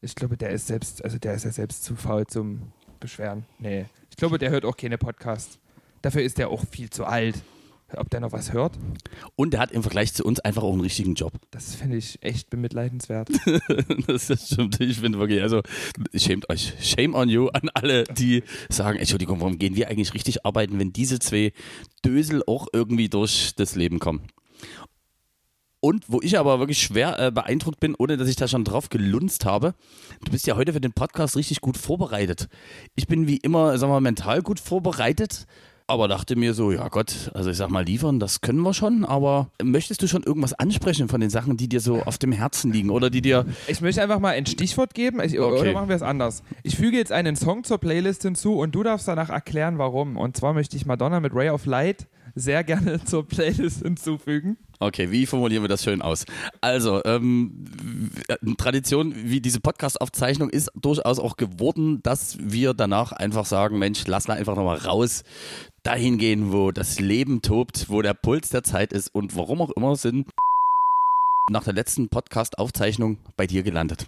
Ich 0.02 0.14
glaube, 0.14 0.36
der 0.36 0.50
ist 0.50 0.68
selbst, 0.68 1.02
also 1.02 1.18
der 1.18 1.34
ist 1.34 1.44
ja 1.44 1.50
selbst 1.50 1.82
zu 1.82 1.96
faul 1.96 2.26
zum 2.26 2.70
Beschweren. 2.98 3.44
Nee. 3.58 3.86
Ich 4.10 4.16
glaube, 4.16 4.38
der 4.38 4.50
hört 4.50 4.64
auch 4.64 4.76
keine 4.76 4.98
Podcast. 4.98 5.58
Dafür 6.02 6.22
ist 6.22 6.38
der 6.38 6.48
auch 6.50 6.64
viel 6.70 6.90
zu 6.90 7.04
alt. 7.04 7.36
Ob 7.94 8.10
der 8.10 8.18
noch 8.18 8.32
was 8.32 8.52
hört? 8.52 8.76
Und 9.36 9.54
er 9.54 9.60
hat 9.60 9.70
im 9.70 9.82
Vergleich 9.82 10.12
zu 10.12 10.24
uns 10.24 10.40
einfach 10.40 10.64
auch 10.64 10.72
einen 10.72 10.80
richtigen 10.80 11.14
Job. 11.14 11.32
Das 11.52 11.76
finde 11.76 11.96
ich 11.96 12.20
echt 12.20 12.50
bemitleidenswert. 12.50 13.28
das 14.08 14.28
ist 14.28 14.52
stimmt. 14.52 14.80
Ich 14.80 14.98
finde 14.98 15.20
wirklich, 15.20 15.40
also 15.40 15.62
schämt 16.12 16.50
euch. 16.50 16.74
Shame 16.80 17.14
on 17.14 17.28
you 17.28 17.46
an 17.48 17.70
alle, 17.74 18.02
die 18.04 18.42
sagen, 18.68 18.98
Entschuldigung, 18.98 19.40
warum 19.40 19.58
gehen 19.58 19.76
wir 19.76 19.88
eigentlich 19.88 20.14
richtig 20.14 20.44
arbeiten, 20.44 20.80
wenn 20.80 20.92
diese 20.92 21.20
zwei 21.20 21.52
Dösel 22.04 22.42
auch 22.46 22.66
irgendwie 22.72 23.08
durch 23.08 23.52
das 23.54 23.76
Leben 23.76 24.00
kommen? 24.00 24.22
Und 25.86 26.06
wo 26.08 26.20
ich 26.20 26.36
aber 26.36 26.58
wirklich 26.58 26.82
schwer 26.82 27.16
äh, 27.20 27.30
beeindruckt 27.30 27.78
bin, 27.78 27.94
ohne 27.96 28.16
dass 28.16 28.28
ich 28.28 28.34
da 28.34 28.48
schon 28.48 28.64
drauf 28.64 28.90
gelunzt 28.90 29.44
habe, 29.44 29.74
du 30.24 30.32
bist 30.32 30.44
ja 30.48 30.56
heute 30.56 30.72
für 30.72 30.80
den 30.80 30.92
Podcast 30.92 31.36
richtig 31.36 31.60
gut 31.60 31.76
vorbereitet. 31.76 32.48
Ich 32.96 33.06
bin 33.06 33.28
wie 33.28 33.36
immer, 33.36 33.78
sagen 33.78 33.92
wir 33.92 33.94
mal, 33.94 34.00
mental 34.00 34.42
gut 34.42 34.58
vorbereitet 34.58 35.46
aber 35.88 36.08
dachte 36.08 36.34
mir 36.34 36.52
so, 36.52 36.72
ja 36.72 36.88
Gott, 36.88 37.30
also 37.34 37.48
ich 37.48 37.56
sag 37.56 37.70
mal, 37.70 37.84
liefern, 37.84 38.18
das 38.18 38.40
können 38.40 38.60
wir 38.60 38.74
schon, 38.74 39.04
aber 39.04 39.50
möchtest 39.62 40.02
du 40.02 40.08
schon 40.08 40.24
irgendwas 40.24 40.52
ansprechen 40.52 41.08
von 41.08 41.20
den 41.20 41.30
Sachen, 41.30 41.56
die 41.56 41.68
dir 41.68 41.80
so 41.80 42.02
auf 42.02 42.18
dem 42.18 42.32
Herzen 42.32 42.72
liegen 42.72 42.90
oder 42.90 43.08
die 43.08 43.22
dir. 43.22 43.46
Ich 43.68 43.80
möchte 43.80 44.02
einfach 44.02 44.18
mal 44.18 44.30
ein 44.30 44.46
Stichwort 44.46 44.94
geben, 44.94 45.20
ich, 45.20 45.38
okay. 45.38 45.60
oder 45.60 45.72
machen 45.72 45.88
wir 45.88 45.94
es 45.94 46.02
anders. 46.02 46.42
Ich 46.64 46.76
füge 46.76 46.96
jetzt 46.96 47.12
einen 47.12 47.36
Song 47.36 47.62
zur 47.62 47.78
Playlist 47.78 48.22
hinzu 48.22 48.58
und 48.58 48.74
du 48.74 48.82
darfst 48.82 49.06
danach 49.06 49.30
erklären, 49.30 49.78
warum. 49.78 50.16
Und 50.16 50.36
zwar 50.36 50.54
möchte 50.54 50.76
ich 50.76 50.86
Madonna 50.86 51.20
mit 51.20 51.32
Ray 51.32 51.50
of 51.50 51.66
Light 51.66 52.08
sehr 52.34 52.64
gerne 52.64 53.02
zur 53.04 53.26
Playlist 53.26 53.82
hinzufügen. 53.82 54.56
Okay, 54.78 55.10
wie 55.10 55.26
formulieren 55.26 55.62
wir 55.62 55.68
das 55.68 55.82
schön 55.82 56.02
aus? 56.02 56.26
Also, 56.60 57.02
ähm, 57.04 57.68
Tradition 58.58 59.14
wie 59.16 59.40
diese 59.40 59.60
Podcast-Aufzeichnung 59.60 60.50
ist 60.50 60.70
durchaus 60.74 61.18
auch 61.18 61.36
geworden, 61.36 62.02
dass 62.02 62.36
wir 62.40 62.74
danach 62.74 63.12
einfach 63.12 63.46
sagen, 63.46 63.78
Mensch, 63.78 64.06
lass 64.06 64.28
mal 64.28 64.36
einfach 64.36 64.54
nochmal 64.54 64.78
raus, 64.78 65.22
dahin 65.82 66.18
gehen, 66.18 66.52
wo 66.52 66.72
das 66.72 67.00
Leben 67.00 67.42
tobt, 67.42 67.88
wo 67.88 68.02
der 68.02 68.14
Puls 68.14 68.50
der 68.50 68.62
Zeit 68.62 68.92
ist 68.92 69.14
und 69.14 69.36
warum 69.36 69.62
auch 69.62 69.70
immer 69.70 69.96
sind 69.96 70.28
nach 71.50 71.64
der 71.64 71.74
letzten 71.74 72.08
Podcast-Aufzeichnung 72.08 73.18
bei 73.36 73.46
dir 73.46 73.62
gelandet. 73.62 74.06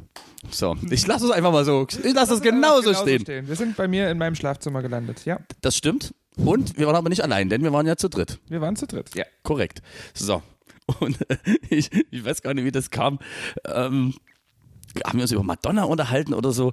So, 0.51 0.77
ich 0.91 1.07
lasse 1.07 1.27
es 1.27 1.31
einfach 1.31 1.53
mal 1.53 1.65
so. 1.65 1.87
Ich 1.89 2.15
lasse 2.15 2.35
es 2.35 2.43
genauso, 2.43 2.91
genauso 2.91 3.03
stehen. 3.03 3.21
stehen. 3.23 3.49
Wir 3.49 3.57
sind 3.57 3.77
bei 3.77 3.89
mir 3.89 4.11
in 4.11 4.19
meinem 4.19 4.35
Schlafzimmer 4.35 4.83
gelandet, 4.83 5.25
ja. 5.25 5.39
Das 5.61 5.77
stimmt. 5.77 6.15
Und 6.37 6.79
wir 6.79 6.87
waren 6.87 6.97
aber 6.97 7.09
nicht 7.09 7.23
allein, 7.23 7.49
denn 7.49 7.63
wir 7.63 7.73
waren 7.73 7.87
ja 7.87 7.97
zu 7.97 8.09
dritt. 8.09 8.39
Wir 8.49 8.61
waren 8.61 8.77
zu 8.77 8.87
dritt, 8.87 9.15
ja. 9.15 9.25
Korrekt. 9.43 9.83
So. 10.15 10.43
Und 11.01 11.19
ich, 11.71 11.91
ich 12.11 12.25
weiß 12.25 12.43
gar 12.43 12.55
nicht, 12.55 12.65
wie 12.65 12.73
das 12.73 12.91
kam. 12.91 13.19
Ähm, 13.65 14.15
haben 15.05 15.19
wir 15.19 15.23
uns 15.23 15.33
über 15.33 15.43
Madonna 15.43 15.85
unterhalten 15.85 16.35
oder 16.35 16.53
so 16.53 16.73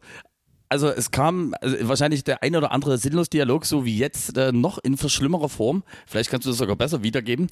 also 0.69 0.89
es 0.89 1.11
kam 1.11 1.53
also 1.61 1.87
wahrscheinlich 1.87 2.23
der 2.23 2.43
ein 2.43 2.55
oder 2.55 2.71
andere 2.71 2.97
sinnlos 2.97 3.29
Dialog, 3.29 3.65
so 3.65 3.85
wie 3.85 3.97
jetzt, 3.97 4.37
äh, 4.37 4.51
noch 4.51 4.77
in 4.79 4.97
verschlimmerer 4.97 5.49
Form. 5.49 5.83
Vielleicht 6.05 6.29
kannst 6.29 6.45
du 6.45 6.49
das 6.49 6.57
sogar 6.57 6.75
besser 6.75 7.03
wiedergeben. 7.03 7.47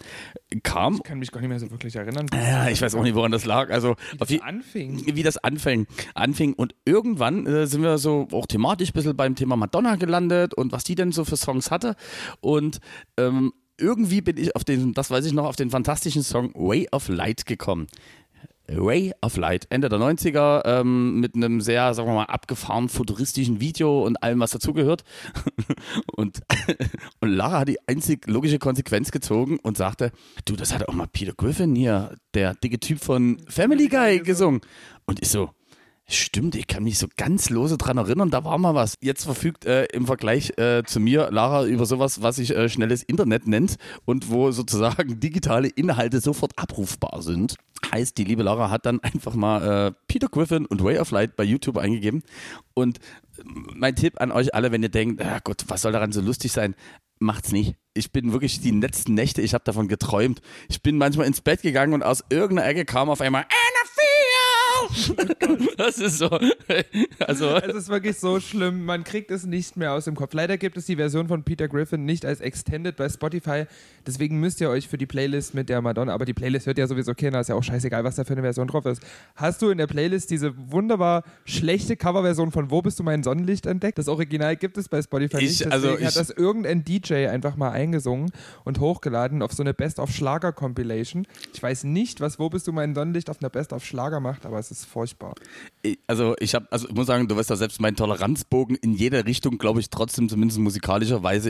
Kam. 0.64 0.96
Ich 0.96 1.04
kann 1.04 1.20
mich 1.20 1.32
gar 1.32 1.42
nicht 1.42 1.50
mehr 1.50 1.60
so 1.60 1.70
wirklich 1.72 1.96
erinnern. 1.96 2.28
Ja, 2.34 2.70
ich 2.70 2.82
weiß 2.82 2.96
auch 2.96 3.04
nicht, 3.04 3.16
woran 3.16 3.32
das 3.32 3.46
lag. 3.46 3.70
Also 3.70 3.96
wie 4.12 4.18
das 4.18 4.30
wie, 4.30 4.42
anfing. 4.42 5.16
Wie 5.16 5.24
das 5.24 5.38
anfing. 5.38 5.88
anfing. 6.16 6.54
Und 6.54 6.76
irgendwann 6.86 7.46
äh, 7.46 7.68
sind 7.68 7.84
wir 7.84 7.98
so 7.98 8.28
auch 8.32 8.48
thematisch 8.48 8.90
ein 8.90 8.94
bisschen 8.94 9.16
beim 9.16 9.36
Thema 9.36 9.56
Madonna 9.56 9.96
gelandet 9.96 10.54
und 10.54 10.72
was 10.72 10.84
die 10.84 10.96
denn 10.96 11.12
so 11.12 11.24
für 11.24 11.38
Songs 11.38 11.72
hatte. 11.72 11.96
Und 12.42 12.80
ähm, 13.18 13.54
irgendwie 13.78 14.22
bin 14.22 14.38
ich 14.38 14.56
auf 14.56 14.64
den, 14.64 14.94
das 14.94 15.10
weiß 15.10 15.26
ich 15.26 15.34
noch, 15.34 15.46
auf 15.46 15.56
den 15.56 15.70
fantastischen 15.70 16.24
Song 16.24 16.54
Way 16.54 16.88
of 16.92 17.08
Light 17.10 17.46
gekommen. 17.46 17.88
Ray 18.70 19.12
of 19.22 19.36
Light, 19.36 19.68
Ende 19.70 19.90
der 19.90 20.00
90er, 20.00 20.62
ähm, 20.66 21.20
mit 21.20 21.36
einem 21.36 21.60
sehr, 21.60 21.94
sagen 21.94 22.08
wir 22.08 22.14
mal, 22.14 22.24
abgefahren 22.26 22.88
futuristischen 22.88 23.60
Video 23.60 24.06
und 24.06 24.24
allem, 24.24 24.40
was 24.40 24.52
dazugehört. 24.52 25.04
und, 26.16 26.42
und 27.20 27.30
Lara 27.30 27.60
hat 27.60 27.68
die 27.68 27.78
einzig 27.88 28.26
logische 28.28 28.60
Konsequenz 28.60 29.12
gezogen 29.12 29.60
und 29.62 29.78
sagte, 29.78 30.12
du, 30.46 30.56
das 30.56 30.74
hat 30.74 30.88
auch 30.88 30.94
mal 30.94 31.08
Peter 31.08 31.34
Griffin 31.34 31.76
hier, 31.76 32.16
der 32.34 32.54
dicke 32.56 32.80
Typ 32.80 33.04
von 33.04 33.38
Family 33.48 33.90
Guy, 33.90 34.20
gesungen. 34.20 34.62
Und 35.06 35.22
ich 35.22 35.30
so, 35.30 35.50
Stimmt, 36.06 36.56
ich 36.56 36.68
kann 36.68 36.84
mich 36.84 37.00
so 37.00 37.08
ganz 37.16 37.50
lose 37.50 37.78
dran 37.78 37.98
erinnern, 37.98 38.30
da 38.30 38.44
war 38.44 38.58
mal 38.58 38.76
was. 38.76 38.98
Jetzt 39.02 39.24
verfügt 39.24 39.66
äh, 39.66 39.86
im 39.86 40.06
Vergleich 40.06 40.58
äh, 40.58 40.84
zu 40.84 41.00
mir 41.00 41.32
Lara 41.32 41.66
über 41.66 41.86
sowas, 41.86 42.22
was 42.22 42.36
sich 42.36 42.54
äh, 42.54 42.68
schnelles 42.68 43.04
Internet 43.04 43.48
nennt 43.48 43.78
und 44.04 44.30
wo 44.30 44.52
sozusagen 44.52 45.20
digitale 45.22 45.70
Inhalte 45.70 46.20
sofort 46.20 46.60
abrufbar 46.60 47.22
sind. 47.22 47.56
Heißt, 47.90 48.18
die 48.18 48.26
liebe 48.26 48.44
Lara 48.44 48.70
hat 48.70 48.86
dann 48.86 49.00
einfach 49.00 49.34
mal 49.34 49.88
äh, 49.88 49.92
Peter 50.08 50.28
Griffin 50.28 50.66
und 50.66 50.84
Way 50.84 51.00
of 51.00 51.12
Light 51.12 51.38
bei 51.38 51.44
YouTube 51.46 51.78
eingegeben. 51.78 52.24
Und 52.74 53.00
mein 53.44 53.96
Tipp 53.96 54.20
an 54.20 54.32
euch 54.32 54.54
alle, 54.54 54.72
wenn 54.72 54.84
ihr 54.84 54.90
denkt, 54.90 55.22
ah 55.22 55.40
Gott, 55.44 55.64
was 55.68 55.82
soll 55.82 55.94
daran 55.94 56.12
so 56.12 56.22
lustig 56.22 56.52
sein? 56.52 56.76
Macht's 57.20 57.52
nicht. 57.52 57.76
Ich 57.94 58.12
bin 58.12 58.34
wirklich 58.34 58.60
die 58.60 58.72
letzten 58.72 59.14
Nächte, 59.14 59.42
ich 59.42 59.54
habe 59.54 59.64
davon 59.64 59.88
geträumt. 59.88 60.42
Ich 60.68 60.82
bin 60.82 60.98
manchmal 60.98 61.28
ins 61.28 61.42
Bett 61.42 61.62
gegangen 61.62 61.94
und 61.94 62.04
aus 62.04 62.24
irgendeiner 62.30 62.68
Ecke 62.68 62.86
kam 62.86 63.10
auf 63.10 63.22
einmal 63.22 63.46
das 65.78 65.98
ist 65.98 66.18
so. 66.18 66.30
Also. 67.20 67.50
Es 67.56 67.76
ist 67.76 67.90
wirklich 67.90 68.18
so 68.18 68.40
schlimm. 68.40 68.86
Man 68.86 69.04
kriegt 69.04 69.32
es 69.32 69.46
nicht 69.46 69.78
mehr 69.78 69.94
aus 69.94 70.06
dem 70.06 70.16
Kopf. 70.16 70.34
Leider 70.34 70.58
gibt 70.58 70.78
es 70.78 70.86
die 70.86 70.96
Version 70.96 71.28
von 71.28 71.44
Peter 71.44 71.68
Griffin 71.68 72.06
nicht 72.06 72.26
als 72.26 72.42
Extended 72.42 72.96
bei 72.96 73.10
Spotify. 73.10 73.66
Deswegen 74.06 74.40
müsst 74.40 74.62
ihr 74.62 74.70
euch 74.70 74.88
für 74.88 74.98
die 74.98 75.06
Playlist 75.06 75.54
mit 75.54 75.70
der 75.70 75.82
Madonna, 75.82 76.14
aber 76.14 76.26
die 76.26 76.34
Playlist 76.34 76.68
hört 76.68 76.78
ja 76.78 76.88
sowieso 76.88 77.14
keiner, 77.14 77.40
ist 77.40 77.50
ja 77.50 77.56
auch 77.56 77.64
scheißegal, 77.64 78.04
was 78.04 78.16
da 78.16 78.24
für 78.24 78.34
eine 78.34 78.42
Version 78.42 78.68
drauf 78.68 78.86
ist. 78.86 79.02
Hast 79.36 79.62
du 79.62 79.70
in 79.70 79.78
der 79.78 79.88
Playlist 79.88 80.30
diese 80.30 80.54
wunderbar 80.72 81.24
schlechte 81.46 81.96
Coverversion 81.96 82.52
von 82.52 82.70
Wo 82.70 82.82
bist 82.82 83.00
du 83.00 83.04
mein 83.04 83.24
Sonnenlicht 83.24 83.66
entdeckt? 83.66 83.98
Das 83.98 84.08
Original 84.08 84.56
gibt 84.56 84.78
es 84.78 84.90
bei 84.90 85.02
Spotify 85.02 85.38
ich, 85.38 85.44
nicht. 85.44 85.60
Deswegen 85.62 85.74
also 85.74 85.98
ich, 85.98 86.06
hat 86.06 86.16
das 86.16 86.30
irgendein 86.30 86.84
DJ 86.84 87.28
einfach 87.28 87.56
mal 87.56 87.72
eingesungen 87.72 88.32
und 88.64 88.80
hochgeladen 88.80 89.42
auf 89.42 89.54
so 89.54 89.64
eine 89.64 89.74
Best-of-Schlager-Compilation. 89.74 91.26
Ich 91.54 91.64
weiß 91.64 91.86
nicht, 91.86 92.20
was 92.22 92.40
Wo 92.40 92.50
bist 92.50 92.68
du 92.68 92.74
mein 92.74 92.96
Sonnenlicht 92.96 93.30
auf 93.30 93.42
einer 93.42 93.50
Best-of-Schlager 93.50 94.20
macht, 94.20 94.46
aber 94.46 94.60
es 94.60 94.72
ist 94.72 94.83
furchtbar. 94.86 95.34
Also 96.08 96.36
ich 96.40 96.56
habe, 96.56 96.68
also 96.72 96.88
ich 96.88 96.96
muss 96.96 97.08
sagen, 97.08 97.28
du 97.28 97.36
weißt 97.36 97.50
ja 97.50 97.56
selbst, 97.56 97.82
mein 97.82 97.96
Toleranzbogen 97.96 98.76
in 98.78 98.94
jeder 98.94 99.26
Richtung, 99.26 99.58
glaube 99.58 99.80
ich, 99.80 99.90
trotzdem 99.90 100.30
zumindest 100.30 100.60
musikalischerweise 100.60 101.50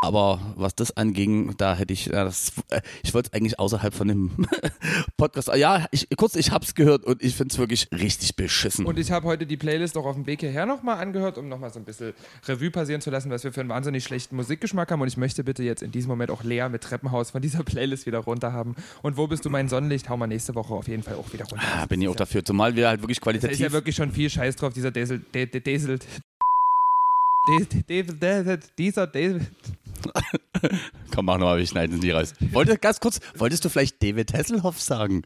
aber 0.00 0.40
was 0.54 0.76
das 0.76 0.96
anging, 0.96 1.56
da 1.56 1.74
hätte 1.74 1.92
ich, 1.92 2.04
das, 2.04 2.52
äh, 2.70 2.80
ich 3.02 3.12
wollte 3.14 3.30
es 3.30 3.32
eigentlich 3.32 3.58
außerhalb 3.58 3.92
von 3.92 4.06
dem 4.06 4.30
Podcast. 5.16 5.50
Ja, 5.56 5.86
ich, 5.90 6.06
kurz, 6.16 6.36
ich 6.36 6.52
habe 6.52 6.64
es 6.64 6.76
gehört 6.76 7.04
und 7.04 7.20
ich 7.22 7.34
finde 7.34 7.52
es 7.52 7.58
wirklich 7.58 7.88
richtig 7.90 8.36
beschissen. 8.36 8.86
Und 8.86 8.96
ich 8.96 9.10
habe 9.10 9.26
heute 9.26 9.44
die 9.44 9.56
Playlist 9.56 9.96
auch 9.96 10.06
auf 10.06 10.14
dem 10.14 10.26
Weg 10.26 10.40
hierher 10.40 10.66
nochmal 10.66 10.98
angehört, 10.98 11.36
um 11.36 11.48
nochmal 11.48 11.72
so 11.72 11.80
ein 11.80 11.84
bisschen 11.84 12.12
Revue 12.46 12.70
passieren 12.70 13.00
zu 13.00 13.10
lassen, 13.10 13.30
was 13.30 13.42
wir 13.42 13.52
für 13.52 13.60
einen 13.60 13.70
wahnsinnig 13.70 14.04
schlechten 14.04 14.36
Musikgeschmack 14.36 14.88
haben. 14.92 15.00
Und 15.00 15.08
ich 15.08 15.16
möchte 15.16 15.42
bitte 15.42 15.64
jetzt 15.64 15.82
in 15.82 15.90
diesem 15.90 16.10
Moment 16.10 16.30
auch 16.30 16.44
Lea 16.44 16.68
mit 16.70 16.82
Treppenhaus 16.82 17.32
von 17.32 17.42
dieser 17.42 17.62
Playlist 17.64 18.06
wieder 18.06 18.20
runter 18.20 18.52
haben. 18.52 18.76
Und 19.02 19.16
wo 19.16 19.26
bist 19.26 19.44
du 19.44 19.50
mein 19.50 19.68
Sonnenlicht? 19.68 20.08
Hau 20.08 20.16
mal 20.16 20.28
nächste 20.28 20.54
Woche 20.54 20.74
auf 20.74 20.86
jeden 20.86 21.02
Fall 21.02 21.16
auch 21.16 21.32
wieder 21.32 21.46
runter. 21.46 21.64
Ah, 21.74 21.86
bin 21.86 22.00
ich 22.00 22.08
auch 22.08 22.14
dafür, 22.14 22.44
zumal 22.44 22.76
wir 22.76 22.86
halt 22.86 23.02
wirklich 23.02 23.20
qualitativ. 23.20 23.58
Da 23.58 23.64
ist 23.64 23.72
ja 23.72 23.72
wirklich 23.72 23.96
schon 23.96 24.12
viel 24.12 24.30
Scheiß 24.30 24.54
drauf, 24.54 24.72
dieser 24.72 24.92
Desel, 24.92 25.24
Desel, 25.34 25.98
dieser 28.78 29.06
David. 29.06 29.50
Komm, 31.14 31.26
mach 31.26 31.38
nochmal, 31.38 31.58
wir 31.58 31.66
schneiden 31.66 31.96
es 31.96 32.02
nie 32.02 32.10
raus. 32.10 32.34
Wollte, 32.52 32.78
ganz 32.78 33.00
kurz, 33.00 33.20
wolltest 33.36 33.64
du 33.64 33.68
vielleicht 33.68 34.02
David 34.02 34.32
Hasselhoff 34.32 34.80
sagen? 34.80 35.22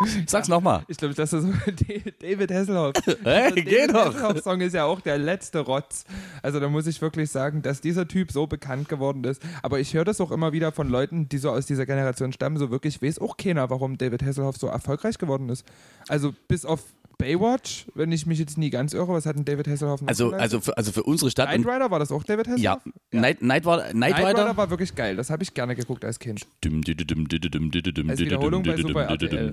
Sag's 0.26 0.48
nochmal. 0.48 0.84
Ich 0.88 0.98
glaube, 0.98 1.14
das 1.14 1.32
ist 1.32 1.46
David 2.20 2.50
Hasselhoff. 2.50 2.94
Hey, 3.22 3.44
also. 3.44 3.54
Der 3.62 3.92
Hasselhoff-Song 3.92 4.60
ist 4.60 4.74
ja 4.74 4.84
auch 4.84 5.00
der 5.00 5.18
letzte 5.18 5.60
Rotz. 5.60 6.04
Also 6.42 6.60
da 6.60 6.68
muss 6.68 6.86
ich 6.86 7.00
wirklich 7.00 7.30
sagen, 7.30 7.62
dass 7.62 7.80
dieser 7.80 8.06
Typ 8.06 8.32
so 8.32 8.46
bekannt 8.46 8.88
geworden 8.88 9.24
ist. 9.24 9.42
Aber 9.62 9.80
ich 9.80 9.94
höre 9.94 10.04
das 10.04 10.20
auch 10.20 10.30
immer 10.30 10.52
wieder 10.52 10.72
von 10.72 10.88
Leuten, 10.88 11.28
die 11.28 11.38
so 11.38 11.50
aus 11.50 11.66
dieser 11.66 11.86
Generation 11.86 12.32
stammen, 12.32 12.58
so 12.58 12.70
wirklich 12.70 13.00
weiß 13.02 13.20
auch 13.20 13.36
keiner, 13.36 13.70
warum 13.70 13.98
David 13.98 14.22
Hasselhoff 14.22 14.56
so 14.56 14.66
erfolgreich 14.66 15.18
geworden 15.18 15.48
ist. 15.48 15.64
Also 16.08 16.34
bis 16.48 16.64
auf 16.64 16.82
Baywatch, 17.18 17.86
wenn 17.94 18.12
ich 18.12 18.26
mich 18.26 18.38
jetzt 18.38 18.58
nie 18.58 18.70
ganz 18.70 18.92
irre. 18.92 19.08
Was 19.08 19.26
hat 19.26 19.36
denn 19.36 19.44
David 19.44 19.68
Hasselhoff 19.68 20.02
noch 20.02 20.08
also, 20.08 20.32
also, 20.32 20.60
für, 20.60 20.76
also 20.76 20.92
für 20.92 21.02
unsere 21.02 21.30
Stadt. 21.30 21.48
Knight 21.48 21.66
Rider 21.66 21.90
war 21.90 21.98
das 21.98 22.12
auch 22.12 22.22
David 22.24 22.46
Hasselhoff? 22.46 22.62
Ja, 22.62 22.80
ja. 23.12 23.20
Night, 23.20 23.42
Night, 23.42 23.64
Night, 23.64 23.94
Night 23.94 24.18
Rider. 24.18 24.28
Rider 24.28 24.56
war 24.56 24.70
wirklich 24.70 24.94
geil. 24.94 25.16
Das 25.16 25.30
habe 25.30 25.42
ich 25.42 25.54
gerne 25.54 25.74
geguckt 25.74 26.04
als 26.04 26.18
Kind. 26.18 26.46
Als 26.64 26.74
Wiederholung 26.74 28.62
bei 28.62 28.76
Super 28.76 29.04
RTL. 29.04 29.50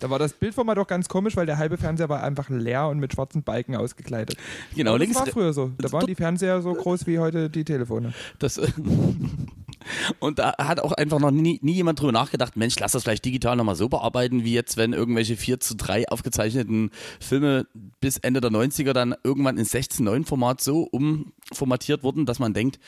Da 0.00 0.10
war 0.10 0.18
das 0.18 0.32
Bildformat 0.32 0.78
doch 0.78 0.86
ganz 0.86 1.08
komisch, 1.08 1.36
weil 1.36 1.46
der 1.46 1.58
halbe 1.58 1.76
Fernseher 1.76 2.08
war 2.08 2.22
einfach 2.22 2.48
leer 2.48 2.86
und 2.88 3.00
mit 3.00 3.12
schwarzen 3.12 3.42
Balken 3.42 3.74
ausgekleidet. 3.74 4.36
Genau, 4.76 4.90
Aber 4.90 5.00
links. 5.00 5.16
Das 5.16 5.26
war 5.26 5.32
früher 5.32 5.52
so. 5.52 5.72
Da 5.78 5.90
waren 5.90 6.06
die 6.06 6.14
Fernseher 6.14 6.62
so 6.62 6.72
groß 6.72 7.06
wie 7.06 7.18
heute 7.18 7.50
die 7.50 7.64
Telefone. 7.64 8.12
Das, 8.38 8.60
und 10.18 10.38
da 10.38 10.54
hat 10.58 10.80
auch 10.80 10.92
einfach 10.92 11.18
noch 11.18 11.30
nie, 11.30 11.58
nie 11.62 11.74
jemand 11.74 12.00
drüber 12.00 12.12
nachgedacht, 12.12 12.56
Mensch, 12.56 12.78
lass 12.78 12.92
das 12.92 13.02
vielleicht 13.02 13.24
digital 13.24 13.56
nochmal 13.56 13.76
so 13.76 13.88
bearbeiten, 13.88 14.44
wie 14.44 14.54
jetzt, 14.54 14.76
wenn 14.76 14.92
irgendwelche 14.92 15.36
4 15.36 15.60
zu 15.60 15.76
3 15.76 16.08
aufgezeichneten 16.08 16.90
Filme 17.20 17.66
bis 18.00 18.18
Ende 18.18 18.40
der 18.40 18.50
90er 18.50 18.92
dann 18.92 19.14
irgendwann 19.24 19.58
in 19.58 19.64
16.9 19.64 20.26
Format 20.26 20.60
so 20.60 20.82
umformatiert 20.82 22.02
wurden, 22.02 22.26
dass 22.26 22.38
man 22.38 22.54
denkt, 22.54 22.78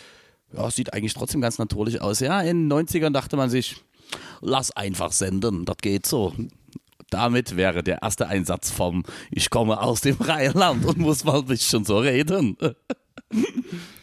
ja, 0.53 0.71
sieht 0.71 0.93
eigentlich 0.93 1.15
trotzdem 1.15 1.41
ganz 1.41 1.59
natürlich 1.59 2.01
aus. 2.01 2.21
Ja, 2.21 2.41
in 2.41 2.69
den 2.69 2.87
90ern 2.87 3.11
dachte 3.13 3.37
man 3.37 3.51
sich, 3.51 3.77
lass 4.41 4.71
einfach 4.73 5.13
senden, 5.13 5.65
das 5.65 5.77
geht 5.79 6.07
so. 6.07 6.35
Damit 7.11 7.57
wäre 7.57 7.83
der 7.83 8.03
erste 8.03 8.29
Einsatz 8.29 8.71
vom 8.71 9.05
Ich 9.31 9.51
komme 9.51 9.81
aus 9.81 10.01
dem 10.01 10.17
Rheinland 10.17 10.85
und 10.85 10.99
muss 10.99 11.25
mal 11.25 11.41
ein 11.41 11.47
bisschen 11.47 11.85
so 11.85 11.99
reden. 11.99 12.57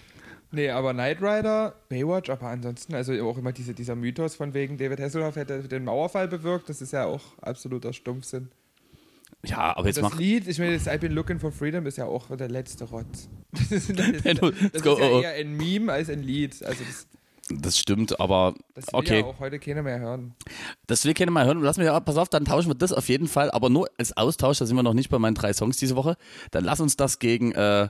Nee, 0.58 0.72
aber 0.72 0.92
Knight 0.92 1.22
Rider, 1.22 1.76
Baywatch, 1.88 2.32
aber 2.32 2.48
ansonsten, 2.48 2.96
also 2.96 3.14
auch 3.24 3.38
immer 3.38 3.52
diese, 3.52 3.76
dieser 3.76 3.96
Mythos 3.96 4.34
von 4.34 4.56
wegen 4.56 4.76
David 4.76 5.00
Hasselhoff 5.00 5.36
hätte 5.36 5.62
den 5.68 5.84
Mauerfall 5.84 6.28
bewirkt, 6.28 6.68
das 6.68 6.82
ist 6.82 6.94
ja 6.94 7.06
auch 7.06 7.22
absoluter 7.44 7.94
Stumpfsinn. 7.94 8.50
Ja, 9.46 9.78
aber 9.78 9.86
jetzt 9.86 9.98
das 9.98 10.02
mach... 10.02 10.18
Lied, 10.18 10.48
ich 10.48 10.58
meine, 10.58 10.74
das 10.74 10.88
I've 10.88 10.98
been 10.98 11.12
looking 11.12 11.40
for 11.40 11.52
freedom 11.52 11.86
ist 11.86 12.00
ja 12.00 12.06
auch 12.06 12.36
der 12.36 12.50
letzte 12.50 12.86
Rotz. 12.86 13.30
Das, 13.70 13.72
ist, 13.72 13.90
das, 14.00 14.24
das 14.24 14.84
ist 14.84 14.86
ja 14.86 15.22
eher 15.22 15.32
ein 15.34 15.56
Meme 15.56 15.94
als 15.94 16.10
ein 16.10 16.24
Lied. 16.24 16.64
Also 16.64 16.84
das 16.84 17.08
Das 17.62 17.78
stimmt, 17.78 18.20
aber 18.20 18.56
Das 18.74 18.88
will 18.88 19.00
okay. 19.00 19.20
ja 19.20 19.26
auch 19.26 19.40
heute 19.40 19.60
keiner 19.60 19.84
mehr 19.84 20.00
hören. 20.00 20.34
Das 20.88 21.06
will 21.06 21.14
keiner 21.14 21.30
mal 21.30 21.46
hören. 21.46 21.62
Lass 21.62 21.78
mich, 21.78 21.86
ja, 21.86 22.00
pass 22.00 22.18
auf, 22.18 22.30
dann 22.30 22.46
tauschen 22.46 22.72
wir 22.72 22.76
das 22.76 22.94
auf 22.94 23.10
jeden 23.10 23.28
Fall, 23.28 23.52
aber 23.52 23.70
nur 23.70 23.88
als 24.00 24.18
Austausch, 24.18 24.58
da 24.58 24.66
sind 24.66 24.76
wir 24.76 24.82
noch 24.82 24.96
nicht 24.96 25.12
bei 25.12 25.20
meinen 25.20 25.36
drei 25.36 25.54
Songs 25.54 25.78
diese 25.78 25.96
Woche. 25.96 26.18
Dann 26.50 26.64
lass 26.64 26.80
uns 26.80 26.98
das 26.98 27.20
gegen 27.20 27.52
äh, 27.52 27.90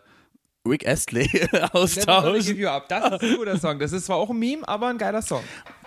Rick 0.68 0.88
Astley 0.88 1.28
Up. 1.52 1.72
Das 1.72 1.96
ist 1.96 2.08
ein 3.24 3.36
guter 3.38 3.58
Song. 3.60 3.80
Das 3.80 3.92
ist 3.92 4.06
zwar 4.06 4.18
auch 4.18 4.30
ein 4.30 4.38
Meme, 4.40 4.68
aber 4.68 4.88
ein 4.88 4.98
geiler 4.98 5.22
Song. 5.22 5.44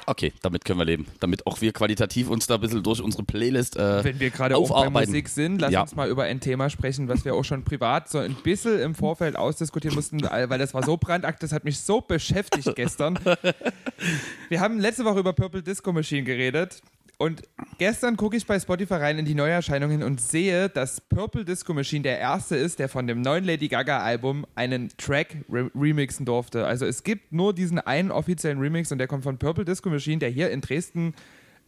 Okay, 0.07 0.33
damit 0.43 0.65
können 0.65 0.79
wir 0.79 0.87
leben. 0.87 1.07
Damit 1.21 1.47
auch 1.47 1.61
wir 1.61 1.73
qualitativ 1.73 2.31
uns 2.31 2.47
da 2.47 2.55
ein 2.55 2.61
bisschen 2.61 2.83
durch 2.83 3.01
unsere 3.01 3.23
Playlist 3.23 3.77
äh, 3.77 4.03
Wenn 4.03 4.19
wir 4.19 4.31
gerade 4.31 4.57
auch 4.57 4.71
bei. 4.91 5.07
Musik 5.07 5.29
sind, 5.29 5.61
lass 5.61 5.71
Ja. 5.71 5.83
uns 5.83 5.95
mal 5.95 6.09
über 6.09 6.25
ein 6.25 6.41
Thema 6.41 6.71
sprechen, 6.71 7.07
was 7.09 7.25
wir 7.25 7.35
auch 7.35 7.45
schon 7.45 7.65
privat 7.65 8.09
so 8.09 8.19
ein 8.19 8.35
bisschen 8.35 8.81
im 8.81 8.95
Vorfeld 8.95 9.37
ausdiskutieren 9.37 9.95
mussten, 9.95 10.23
weil 10.23 10.59
das 10.59 10.75
war 10.75 10.83
so 10.85 10.97
brandakt, 10.97 11.43
das 11.43 11.53
hat 11.53 11.65
mich 11.65 11.79
so 11.81 12.01
beschäftigt 12.01 12.75
gestern. 12.75 13.19
Wir 14.49 14.61
haben 14.61 14.81
letzte 14.81 15.05
Woche 15.05 15.21
über 15.21 15.33
Purple 15.33 15.63
Disco 15.63 15.93
Machine 15.93 16.23
geredet 16.25 16.81
und 17.21 17.43
gestern 17.77 18.17
gucke 18.17 18.35
ich 18.35 18.47
bei 18.47 18.59
Spotify 18.59 18.95
rein 18.95 19.19
in 19.19 19.27
die 19.27 19.35
Neuerscheinungen 19.35 20.03
und 20.03 20.23
sehe, 20.23 20.71
dass 20.71 21.03
Purple 21.03 21.45
Disco 21.45 21.75
Machine 21.75 22.03
der 22.03 22.19
erste 22.19 22.57
ist, 22.57 22.79
der 22.79 22.89
von 22.89 23.07
dem 23.07 23.21
neuen 23.21 23.45
Lady 23.45 23.69
Gaga 23.69 23.99
Album 23.99 24.47
einen 24.55 24.89
Track 24.97 25.37
re 25.53 25.71
remixen 25.75 26.25
durfte. 26.25 26.67
Also 26.67 26.87
es 26.87 27.03
gibt 27.03 27.31
nur 27.31 27.53
diesen 27.53 27.79
einen 27.79 28.11
offiziellen 28.11 28.59
Remix 28.59 28.91
und 28.91 28.97
der 28.97 29.07
kommt 29.07 29.25
von 29.25 29.37
Purple 29.37 29.67
Disco 29.67 29.91
Machine, 29.91 30.19
der 30.19 30.31
hier 30.31 30.51
in 30.51 30.63
Dresden 30.63 31.13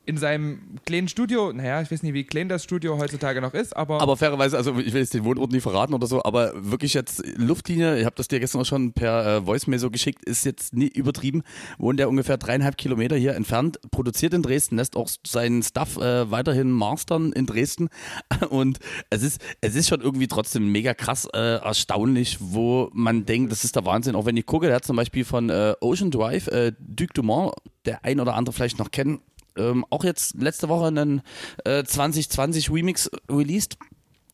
in 0.04 0.16
seinem 0.16 0.78
kleinen 0.84 1.08
Studio, 1.08 1.52
naja, 1.52 1.80
ich 1.80 1.90
weiß 1.90 2.02
nicht, 2.02 2.14
wie 2.14 2.24
klein 2.24 2.48
das 2.48 2.64
Studio 2.64 2.98
heutzutage 2.98 3.40
noch 3.40 3.54
ist, 3.54 3.76
aber, 3.76 4.00
Aber 4.00 4.16
fairerweise, 4.16 4.56
also 4.56 4.76
ich 4.78 4.92
will 4.92 5.00
jetzt 5.00 5.14
den 5.14 5.24
Wohnort 5.24 5.52
nicht 5.52 5.62
verraten 5.62 5.94
oder 5.94 6.06
so, 6.06 6.22
aber 6.24 6.52
wirklich 6.56 6.94
jetzt 6.94 7.22
Luftlinie, 7.36 7.98
ich 7.98 8.04
habe 8.04 8.16
das 8.16 8.26
dir 8.26 8.40
gestern 8.40 8.62
auch 8.62 8.66
schon 8.66 8.92
per 8.92 9.26
äh, 9.26 9.46
Voicemail 9.46 9.78
so 9.78 9.90
geschickt, 9.90 10.24
ist 10.24 10.44
jetzt 10.44 10.74
nie 10.74 10.88
übertrieben, 10.88 11.42
wohnt 11.78 12.00
der 12.00 12.08
ungefähr 12.08 12.36
dreieinhalb 12.36 12.76
Kilometer 12.76 13.16
hier 13.16 13.34
entfernt, 13.36 13.78
produziert 13.92 14.34
in 14.34 14.42
Dresden, 14.42 14.76
lässt 14.76 14.96
auch 14.96 15.08
seinen 15.24 15.62
Stuff 15.62 15.96
äh, 15.98 16.30
weiterhin 16.30 16.70
mastern 16.70 17.32
in 17.32 17.46
Dresden. 17.46 17.88
Und 18.50 18.80
es 19.10 19.22
ist, 19.22 19.40
es 19.60 19.76
ist 19.76 19.88
schon 19.88 20.00
irgendwie 20.00 20.26
trotzdem 20.26 20.72
mega 20.72 20.94
krass 20.94 21.28
äh, 21.32 21.56
erstaunlich, 21.56 22.38
wo 22.40 22.90
man 22.92 23.24
denkt, 23.24 23.52
das 23.52 23.62
ist 23.62 23.76
der 23.76 23.84
Wahnsinn, 23.84 24.16
auch 24.16 24.26
wenn 24.26 24.36
ich 24.36 24.46
gucke, 24.46 24.66
der 24.66 24.76
hat 24.76 24.84
zum 24.84 24.96
Beispiel 24.96 25.24
von 25.24 25.48
äh, 25.48 25.74
Ocean 25.80 26.10
Drive, 26.10 26.48
äh, 26.48 26.72
Duc 26.80 27.14
Dumont, 27.14 27.54
der 27.84 28.04
ein 28.04 28.20
oder 28.20 28.34
andere 28.34 28.52
vielleicht 28.52 28.78
noch 28.78 28.90
kennen, 28.90 29.20
ähm, 29.56 29.84
auch 29.90 30.04
jetzt 30.04 30.34
letzte 30.40 30.68
Woche 30.68 30.86
einen 30.86 31.22
äh, 31.64 31.84
2020 31.84 32.70
Remix 32.70 33.10
released. 33.30 33.76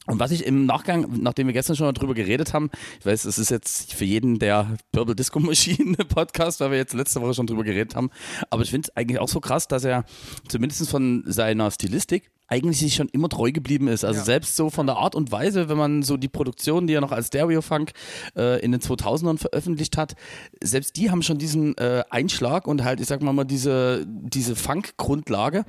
Und 0.06 0.18
was 0.18 0.30
ich 0.30 0.46
im 0.46 0.64
Nachgang, 0.64 1.06
nachdem 1.20 1.48
wir 1.48 1.52
gestern 1.52 1.76
schon 1.76 1.92
darüber 1.92 2.14
geredet 2.14 2.54
haben, 2.54 2.70
ich 2.98 3.04
weiß, 3.04 3.26
es 3.26 3.38
ist 3.38 3.50
jetzt 3.50 3.92
für 3.92 4.06
jeden 4.06 4.38
der 4.38 4.78
Purple 4.90 5.14
Disco 5.14 5.38
Machine 5.38 5.96
Podcast, 6.08 6.60
weil 6.60 6.70
wir 6.70 6.78
jetzt 6.78 6.94
letzte 6.94 7.20
Woche 7.20 7.34
schon 7.34 7.46
drüber 7.46 7.62
geredet 7.62 7.94
haben, 7.94 8.08
aber 8.48 8.62
ich 8.62 8.70
finde 8.70 8.88
es 8.88 8.96
eigentlich 8.96 9.18
auch 9.18 9.28
so 9.28 9.40
krass, 9.40 9.68
dass 9.68 9.84
er 9.84 10.06
zumindest 10.48 10.88
von 10.88 11.24
seiner 11.26 11.70
Stilistik 11.70 12.30
eigentlich 12.48 12.78
sich 12.78 12.94
schon 12.94 13.08
immer 13.10 13.28
treu 13.28 13.52
geblieben 13.52 13.88
ist. 13.88 14.04
Also 14.04 14.20
Ja. 14.20 14.24
selbst 14.24 14.56
so 14.56 14.70
von 14.70 14.86
der 14.86 14.96
Art 14.96 15.14
und 15.14 15.30
Weise, 15.30 15.68
wenn 15.68 15.76
man 15.76 16.02
so 16.02 16.16
die 16.16 16.28
Produktion, 16.28 16.86
die 16.86 16.94
er 16.94 17.00
noch 17.00 17.12
als 17.12 17.28
Stereo-Funk 17.28 17.92
äh, 18.36 18.60
in 18.64 18.72
den 18.72 18.80
2000ern 18.80 19.38
veröffentlicht 19.38 19.96
hat, 19.96 20.14
selbst 20.62 20.96
die 20.96 21.10
haben 21.10 21.22
schon 21.22 21.38
diesen 21.38 21.76
äh, 21.78 22.02
Einschlag 22.10 22.66
und 22.66 22.82
halt, 22.84 23.00
ich 23.00 23.06
sag 23.06 23.22
mal 23.22 23.32
mal, 23.32 23.44
diese, 23.44 24.04
diese 24.06 24.56
Funk-Grundlage. 24.56 25.64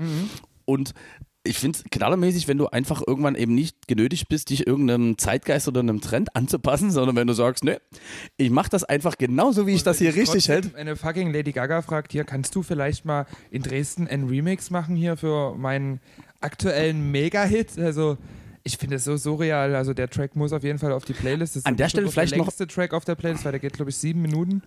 Und 0.66 0.94
ich 1.44 1.58
finde 1.58 1.80
es 1.80 1.84
knallermäßig, 1.90 2.48
wenn 2.48 2.58
du 2.58 2.68
einfach 2.68 3.02
irgendwann 3.06 3.36
eben 3.36 3.56
nicht 3.56 3.88
genötigt 3.88 4.28
bist, 4.28 4.50
dich 4.50 4.68
irgendeinem 4.68 5.18
Zeitgeist 5.18 5.68
oder 5.68 5.80
einem 5.80 6.02
Trend 6.02 6.36
anzupassen, 6.36 6.92
sondern 6.92 7.16
wenn 7.16 7.28
du 7.28 7.34
sagst, 7.34 7.64
ne, 7.64 7.80
ich 8.38 8.50
mache 8.50 8.70
das 8.70 8.84
einfach 8.84 9.18
genauso, 9.18 9.66
wie 9.66 9.74
ich 9.74 9.84
das 9.84 9.98
hier 10.00 10.14
richtig 10.16 10.50
hält. 10.50 10.76
Eine 10.76 10.96
fucking 10.96 11.32
Lady 11.32 11.52
Gaga 11.54 11.82
fragt, 11.82 12.12
hier, 12.12 12.26
kannst 12.26 12.56
du 12.56 12.62
vielleicht 12.62 13.06
mal 13.06 13.26
in 13.52 13.64
Dresden 13.64 14.08
einen 14.08 14.28
Remix 14.28 14.70
machen 14.70 14.96
hier 14.96 15.16
für 15.18 15.56
meinen 15.56 16.02
aktuellen 16.42 17.12
Mega-Hit? 17.12 17.78
Also, 17.80 18.18
ich 18.64 18.78
finde 18.78 18.98
es 18.98 19.06
so 19.06 19.16
surreal. 19.18 19.76
Also, 19.76 19.94
der 19.94 20.10
Track 20.10 20.36
muss 20.36 20.54
auf 20.54 20.64
jeden 20.64 20.80
Fall 20.80 20.92
auf 20.92 21.06
die 21.06 21.14
Playlist. 21.14 21.56
Das 21.56 21.62
ist 21.62 21.66
An 21.66 21.78
der 21.78 21.90
Stelle 21.90 22.08
auch 22.08 22.12
vielleicht 22.12 22.32
der 22.34 22.40
noch- 22.40 22.46
längste 22.48 22.68
Track 22.68 22.94
auf 22.94 23.06
der 23.06 23.16
Playlist, 23.16 23.46
weil 23.46 23.52
der 23.54 23.60
geht, 23.60 23.74
glaube 23.74 23.90
ich, 23.90 23.98
sieben 23.98 24.22
Minuten. 24.22 24.62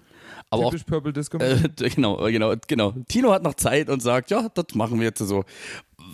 Aber 0.50 0.66
auch 0.66 0.70
Typisch 0.70 0.85
Purple 0.85 1.12
Disco. 1.12 1.38
Äh, 1.40 1.68
genau, 1.76 2.16
genau, 2.30 2.54
genau. 2.66 2.92
Tino 3.08 3.32
hat 3.32 3.42
noch 3.42 3.54
Zeit 3.54 3.88
und 3.88 4.00
sagt, 4.00 4.30
ja, 4.30 4.48
das 4.54 4.74
machen 4.74 4.98
wir 4.98 5.06
jetzt 5.06 5.18
so. 5.18 5.44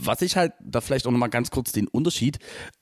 Was 0.01 0.23
ich 0.23 0.37
halt, 0.37 0.53
da 0.61 0.81
vielleicht 0.81 1.07
auch 1.07 1.11
nochmal 1.11 1.31
ganz 1.31 1.51
kurz 1.51 1.73
den 1.73 1.89
Unterschied. 1.89 2.39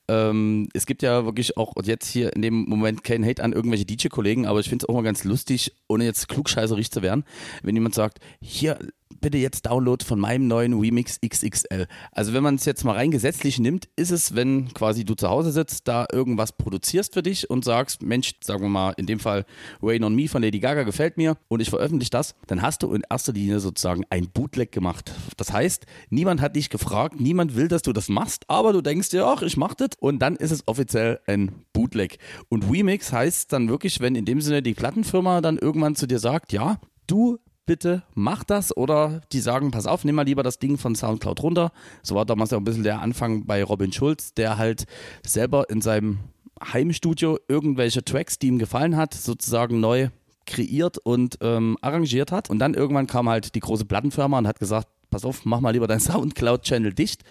Ähm, 0.08 0.68
es 0.72 0.86
gibt 0.86 1.02
ja 1.02 1.24
wirklich 1.24 1.56
auch 1.56 1.74
jetzt 1.82 2.08
hier 2.08 2.34
in 2.34 2.42
dem 2.42 2.64
Moment 2.68 3.04
kein 3.04 3.24
Hate 3.24 3.42
an 3.42 3.52
irgendwelche 3.52 3.84
DJ-Kollegen, 3.84 4.46
aber 4.46 4.60
ich 4.60 4.68
finde 4.68 4.84
es 4.84 4.88
auch 4.88 4.94
mal 4.94 5.02
ganz 5.02 5.24
lustig, 5.24 5.72
ohne 5.88 6.04
jetzt 6.04 6.28
klugscheißerig 6.28 6.90
zu 6.90 7.02
werden, 7.02 7.24
wenn 7.62 7.74
jemand 7.74 7.94
sagt, 7.94 8.20
hier, 8.40 8.78
bitte 9.20 9.38
jetzt 9.38 9.66
Download 9.66 10.04
von 10.04 10.20
meinem 10.20 10.46
neuen 10.46 10.78
Remix 10.78 11.18
XXL. 11.20 11.86
Also 12.12 12.32
wenn 12.32 12.42
man 12.42 12.56
es 12.56 12.64
jetzt 12.64 12.84
mal 12.84 12.92
rein 12.92 13.10
gesetzlich 13.10 13.58
nimmt, 13.58 13.88
ist 13.96 14.10
es, 14.10 14.34
wenn 14.34 14.72
quasi 14.74 15.04
du 15.04 15.14
zu 15.14 15.28
Hause 15.28 15.52
sitzt, 15.52 15.88
da 15.88 16.06
irgendwas 16.12 16.52
produzierst 16.52 17.14
für 17.14 17.22
dich 17.22 17.48
und 17.50 17.64
sagst, 17.64 18.02
Mensch, 18.02 18.34
sagen 18.42 18.62
wir 18.62 18.68
mal, 18.68 18.92
in 18.96 19.06
dem 19.06 19.18
Fall 19.18 19.44
Rain 19.82 20.04
on 20.04 20.14
Me 20.14 20.28
von 20.28 20.42
Lady 20.42 20.60
Gaga 20.60 20.82
gefällt 20.82 21.16
mir 21.16 21.36
und 21.48 21.60
ich 21.60 21.70
veröffentliche 21.70 22.10
das, 22.10 22.34
dann 22.46 22.62
hast 22.62 22.82
du 22.82 22.92
in 22.92 23.02
erster 23.08 23.32
Linie 23.32 23.60
sozusagen 23.60 24.04
ein 24.10 24.28
Bootleg 24.28 24.72
gemacht. 24.72 25.12
Das 25.36 25.52
heißt, 25.52 25.86
niemand 26.10 26.40
hat 26.40 26.56
dich 26.56 26.70
gefragt, 26.70 27.20
niemand 27.20 27.56
will, 27.56 27.68
dass 27.68 27.82
du 27.82 27.92
das 27.92 28.08
machst, 28.08 28.44
aber 28.48 28.72
du 28.72 28.80
denkst 28.80 29.10
dir, 29.10 29.26
ach, 29.26 29.42
ich 29.42 29.56
mach 29.56 29.74
das 29.74 29.90
und 29.98 30.20
dann 30.20 30.36
ist 30.36 30.50
es 30.50 30.66
offiziell 30.66 31.20
ein 31.26 31.52
Bootleg. 31.72 32.18
Und 32.48 32.70
Remix 32.70 33.12
heißt 33.12 33.52
dann 33.52 33.68
wirklich, 33.68 34.00
wenn 34.00 34.14
in 34.14 34.24
dem 34.24 34.40
Sinne 34.40 34.62
die 34.62 34.74
Plattenfirma 34.74 35.40
dann 35.40 35.58
irgendwann 35.58 35.96
zu 35.96 36.06
dir 36.06 36.18
sagt, 36.18 36.52
ja, 36.52 36.78
du 37.06 37.38
bitte 37.66 38.04
mach 38.14 38.44
das 38.44 38.76
oder 38.76 39.20
die 39.32 39.40
sagen, 39.40 39.72
pass 39.72 39.86
auf, 39.86 40.04
nimm 40.04 40.14
mal 40.14 40.22
lieber 40.22 40.42
das 40.42 40.58
Ding 40.58 40.78
von 40.78 40.94
Soundcloud 40.94 41.42
runter. 41.42 41.72
So 42.02 42.14
war 42.14 42.24
damals 42.24 42.52
ja 42.52 42.58
ein 42.58 42.64
bisschen 42.64 42.84
der 42.84 43.00
Anfang 43.00 43.44
bei 43.44 43.62
Robin 43.62 43.92
Schulz, 43.92 44.32
der 44.34 44.56
halt 44.56 44.86
selber 45.26 45.68
in 45.68 45.82
seinem 45.82 46.20
Heimstudio 46.62 47.38
irgendwelche 47.48 48.04
Tracks, 48.04 48.38
die 48.38 48.46
ihm 48.46 48.58
gefallen 48.58 48.96
hat, 48.96 49.14
sozusagen 49.14 49.80
neu 49.80 50.08
kreiert 50.46 50.98
und 50.98 51.38
ähm, 51.40 51.76
arrangiert 51.80 52.32
hat. 52.32 52.48
Und 52.48 52.60
dann 52.60 52.74
irgendwann 52.74 53.08
kam 53.08 53.28
halt 53.28 53.54
die 53.54 53.60
große 53.60 53.84
Plattenfirma 53.84 54.38
und 54.38 54.46
hat 54.46 54.60
gesagt, 54.60 54.88
pass 55.10 55.24
auf, 55.24 55.44
mach 55.44 55.60
mal 55.60 55.72
lieber 55.72 55.88
dein 55.88 56.00
Soundcloud-Channel 56.00 56.94
dicht. 56.94 57.24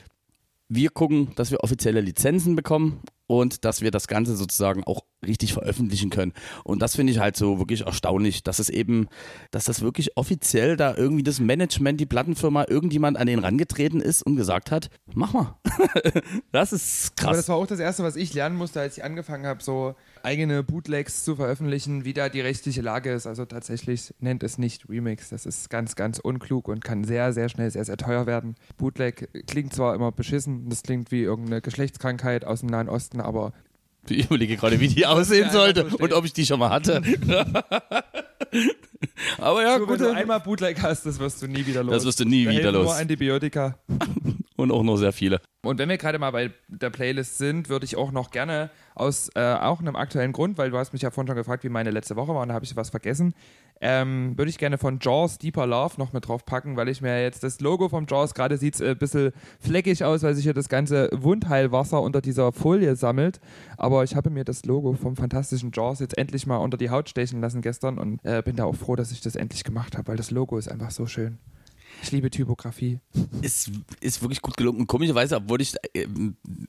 Wir 0.67 0.89
gucken, 0.89 1.33
dass 1.35 1.51
wir 1.51 1.63
offizielle 1.63 2.01
Lizenzen 2.01 2.55
bekommen 2.55 3.01
und 3.27 3.65
dass 3.65 3.81
wir 3.81 3.91
das 3.91 4.07
Ganze 4.07 4.35
sozusagen 4.35 4.83
auch 4.83 5.01
richtig 5.25 5.53
veröffentlichen 5.53 6.09
können. 6.09 6.33
Und 6.63 6.81
das 6.81 6.95
finde 6.95 7.11
ich 7.11 7.19
halt 7.19 7.35
so 7.35 7.59
wirklich 7.59 7.81
erstaunlich, 7.85 8.43
dass 8.43 8.59
es 8.59 8.69
eben, 8.69 9.07
dass 9.51 9.65
das 9.65 9.81
wirklich 9.81 10.17
offiziell 10.17 10.77
da 10.77 10.95
irgendwie 10.95 11.23
das 11.23 11.39
Management, 11.39 11.99
die 11.99 12.05
Plattenfirma, 12.05 12.65
irgendjemand 12.67 13.17
an 13.17 13.27
den 13.27 13.39
rangetreten 13.39 14.01
ist 14.01 14.23
und 14.23 14.35
gesagt 14.35 14.71
hat, 14.71 14.89
mach 15.13 15.33
mal. 15.33 15.55
das 16.51 16.73
ist 16.73 17.13
Aber 17.17 17.29
krass. 17.29 17.37
das 17.37 17.49
war 17.49 17.55
auch 17.55 17.67
das 17.67 17.79
Erste, 17.79 18.03
was 18.03 18.15
ich 18.15 18.33
lernen 18.33 18.55
musste, 18.55 18.79
als 18.81 18.97
ich 18.97 19.03
angefangen 19.03 19.45
habe, 19.45 19.63
so 19.63 19.95
eigene 20.25 20.63
Bootlegs 20.63 21.23
zu 21.23 21.35
veröffentlichen, 21.35 22.03
wie 22.03 22.13
da 22.13 22.27
die 22.29 22.41
rechtliche 22.41 22.81
Lage 22.81 23.11
ist. 23.11 23.27
Also 23.27 23.45
tatsächlich 23.45 24.13
nennt 24.19 24.43
es 24.43 24.57
nicht 24.57 24.89
Remix. 24.89 25.29
Das 25.29 25.45
ist 25.45 25.69
ganz, 25.69 25.95
ganz 25.95 26.19
unklug 26.19 26.67
und 26.67 26.83
kann 26.83 27.03
sehr, 27.03 27.31
sehr 27.31 27.47
schnell 27.47 27.71
sehr, 27.71 27.85
sehr 27.85 27.97
teuer 27.97 28.25
werden. 28.25 28.55
Bootleg 28.77 29.29
klingt 29.47 29.73
zwar 29.73 29.95
immer 29.95 30.11
beschissen, 30.11 30.67
das 30.67 30.83
klingt 30.83 31.11
wie 31.11 31.21
irgendeine 31.21 31.61
Geschlechtskrankheit 31.61 32.43
aus 32.43 32.61
dem 32.61 32.69
Nahen 32.69 32.89
Osten, 32.89 33.21
aber 33.21 33.53
Ich 34.07 34.25
überlege 34.25 34.57
gerade, 34.57 34.79
wie 34.79 34.87
die 34.87 35.05
aussehen 35.05 35.45
einfach 35.45 35.59
sollte 35.59 35.89
so 35.89 35.97
und 35.97 36.13
ob 36.13 36.25
ich 36.25 36.33
die 36.33 36.45
schon 36.45 36.59
mal 36.59 36.69
hatte. 36.71 37.01
Aber 39.37 39.63
ja, 39.63 39.79
wenn 39.79 39.87
gut. 39.87 39.99
du 39.99 40.13
einmal 40.13 40.39
Bootleg 40.39 40.81
hast, 40.81 41.05
das 41.05 41.19
wirst 41.19 41.41
du 41.41 41.47
nie 41.47 41.65
wieder 41.65 41.83
los. 41.83 41.93
Das 41.93 42.05
wirst 42.05 42.19
du 42.19 42.25
nie 42.25 42.45
da 42.45 42.51
wieder 42.51 42.71
los. 42.71 42.85
Nur 42.85 42.95
Antibiotika. 42.95 43.77
Und 44.57 44.71
auch 44.71 44.83
noch 44.83 44.95
sehr 44.95 45.11
viele. 45.11 45.41
Und 45.65 45.79
wenn 45.79 45.89
wir 45.89 45.97
gerade 45.97 46.19
mal 46.19 46.31
bei 46.31 46.51
der 46.67 46.89
Playlist 46.89 47.37
sind, 47.37 47.69
würde 47.69 47.85
ich 47.85 47.97
auch 47.97 48.11
noch 48.11 48.31
gerne 48.31 48.69
aus 48.93 49.29
äh, 49.35 49.41
auch 49.41 49.79
einem 49.79 49.95
aktuellen 49.95 50.31
Grund, 50.31 50.57
weil 50.57 50.69
du 50.69 50.77
hast 50.77 50.93
mich 50.93 51.01
ja 51.01 51.11
vorhin 51.11 51.27
schon 51.27 51.35
gefragt, 51.35 51.63
wie 51.63 51.69
meine 51.69 51.91
letzte 51.91 52.15
Woche 52.15 52.33
war 52.33 52.41
und 52.43 52.49
da 52.49 52.53
habe 52.53 52.63
ich 52.63 52.75
was 52.75 52.89
vergessen, 52.89 53.33
ähm, 53.81 54.37
würde 54.37 54.49
ich 54.49 54.57
gerne 54.57 54.77
von 54.77 54.99
Jaws 55.01 55.37
Deeper 55.37 55.67
Love 55.67 55.95
noch 55.97 56.13
mit 56.13 56.27
drauf 56.27 56.45
packen, 56.45 56.77
weil 56.77 56.87
ich 56.87 57.01
mir 57.01 57.21
jetzt 57.21 57.43
das 57.43 57.59
Logo 57.59 57.89
vom 57.89 58.05
Jaws, 58.07 58.33
gerade 58.33 58.57
sieht 58.57 58.75
es 58.75 58.81
ein 58.81 58.97
bisschen 58.97 59.33
fleckig 59.59 60.03
aus, 60.03 60.23
weil 60.23 60.33
sich 60.35 60.45
hier 60.45 60.53
das 60.53 60.69
ganze 60.69 61.09
Wundheilwasser 61.11 62.01
unter 62.01 62.21
dieser 62.21 62.51
Folie 62.51 62.95
sammelt. 62.95 63.41
Aber 63.77 64.03
ich 64.03 64.15
habe 64.15 64.29
mir 64.29 64.45
das 64.45 64.65
Logo 64.65 64.93
vom 64.93 65.15
fantastischen 65.15 65.71
Jaws 65.73 65.99
jetzt 65.99 66.17
endlich 66.17 66.47
mal 66.47 66.57
unter 66.57 66.77
die 66.77 66.89
Haut 66.89 67.09
stechen 67.09 67.41
lassen 67.41 67.61
gestern 67.61 67.97
und 67.97 68.23
äh, 68.23 68.41
bin 68.45 68.55
da 68.55 68.63
auch 68.63 68.75
froh, 68.75 68.95
dass 68.95 69.11
ich 69.11 69.19
das 69.19 69.35
endlich 69.35 69.63
gemacht 69.63 69.97
habe, 69.97 70.07
weil 70.07 70.17
das 70.17 70.31
Logo 70.31 70.57
ist 70.57 70.71
einfach 70.71 70.91
so 70.91 71.05
schön. 71.05 71.37
Ich 72.05 72.11
liebe 72.11 72.29
Typografie. 72.29 72.99
Ist, 73.41 73.71
ist 73.99 74.21
wirklich 74.21 74.43
gut 74.43 74.55
gelungen. 74.57 74.85
Komischerweise, 74.85 75.37
obwohl 75.37 75.59
ich 75.59 75.73
äh, 75.93 76.05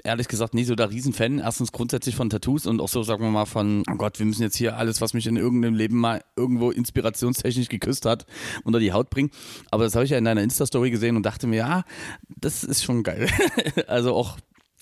ehrlich 0.02 0.28
gesagt 0.28 0.54
nie 0.54 0.64
so 0.64 0.74
der 0.74 0.88
Riesenfan, 0.88 1.40
erstens 1.40 1.72
grundsätzlich 1.72 2.16
von 2.16 2.30
Tattoos 2.30 2.64
und 2.64 2.80
auch 2.80 2.88
so, 2.88 3.02
sagen 3.02 3.22
wir 3.22 3.30
mal, 3.30 3.44
von, 3.44 3.82
oh 3.92 3.96
Gott, 3.96 4.18
wir 4.18 4.24
müssen 4.24 4.44
jetzt 4.44 4.56
hier 4.56 4.78
alles, 4.78 5.02
was 5.02 5.12
mich 5.12 5.26
in 5.26 5.36
irgendeinem 5.36 5.74
Leben 5.74 5.98
mal 5.98 6.24
irgendwo 6.36 6.70
inspirationstechnisch 6.70 7.68
geküsst 7.68 8.06
hat, 8.06 8.24
unter 8.64 8.80
die 8.80 8.94
Haut 8.94 9.10
bringen. 9.10 9.30
Aber 9.70 9.84
das 9.84 9.94
habe 9.94 10.06
ich 10.06 10.10
ja 10.10 10.16
in 10.16 10.24
deiner 10.24 10.42
Insta-Story 10.42 10.90
gesehen 10.90 11.16
und 11.16 11.26
dachte 11.26 11.46
mir, 11.46 11.56
ja, 11.56 11.84
das 12.28 12.64
ist 12.64 12.82
schon 12.82 13.02
geil. 13.02 13.28
also 13.88 14.14
auch 14.14 14.38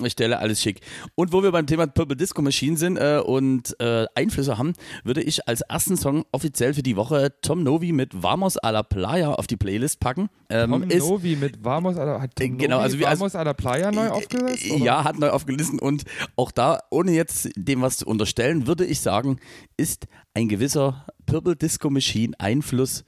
stelle 0.07 0.39
alles 0.39 0.61
schick. 0.61 0.81
Und 1.15 1.33
wo 1.33 1.43
wir 1.43 1.53
beim 1.53 1.67
Thema 1.67 1.87
Purple 1.87 2.17
Disco 2.17 2.43
Machine 2.43 2.77
sind 2.77 2.97
äh, 2.97 3.21
und 3.25 3.79
äh, 3.81 4.07
Einflüsse 4.15 4.59
haben, 4.59 4.73
würde 5.05 5.23
ich 5.23 5.47
als 5.49 5.61
ersten 5.63 5.97
Song 5.97 6.25
offiziell 6.33 6.75
für 6.75 6.83
die 6.83 6.97
Woche 6.97 7.33
Tom 7.43 7.63
Novi 7.63 7.93
mit 7.93 8.23
Vamos 8.23 8.57
a 8.57 8.71
la 8.71 8.83
Playa 8.83 9.33
auf 9.33 9.47
die 9.47 9.57
Playlist 9.57 10.01
packen. 10.01 10.29
Ähm, 10.51 10.71
Tom 10.71 10.83
ist, 10.85 10.99
Novi 11.09 11.37
mit 11.37 11.63
Vamos 11.65 11.97
a 11.97 12.05
la, 12.05 12.21
hat 12.21 12.37
Tom 12.37 12.59
Genau, 12.59 12.77
Novi 12.77 12.85
also 12.85 12.99
wie- 12.99 13.07
also- 13.07 13.21
Vamos 13.21 13.35
a 13.37 13.43
la 13.43 13.53
Playa 13.55 13.91
neu 13.93 14.09
aufgesetzt? 14.09 14.71
oder? 14.71 14.85
Ja, 14.85 15.05
hat 15.05 15.19
neu 15.19 15.31
aufgelistet 15.31 15.81
und 15.81 16.05
auch 16.37 16.51
da, 16.51 16.81
ohne 16.91 17.13
jetzt 17.13 17.51
dem 17.57 17.83
was 17.83 17.99
zu 17.99 18.07
unterstellen, 18.07 18.67
würde 18.67 18.85
ich 18.85 19.01
sagen, 19.01 19.39
ist 19.77 20.07
ein 20.35 20.49
gewisser 20.49 21.07
Purple 21.27 21.57
Disco 21.57 21.91
Machine 21.91 22.35
Einfluss, 22.39 23.05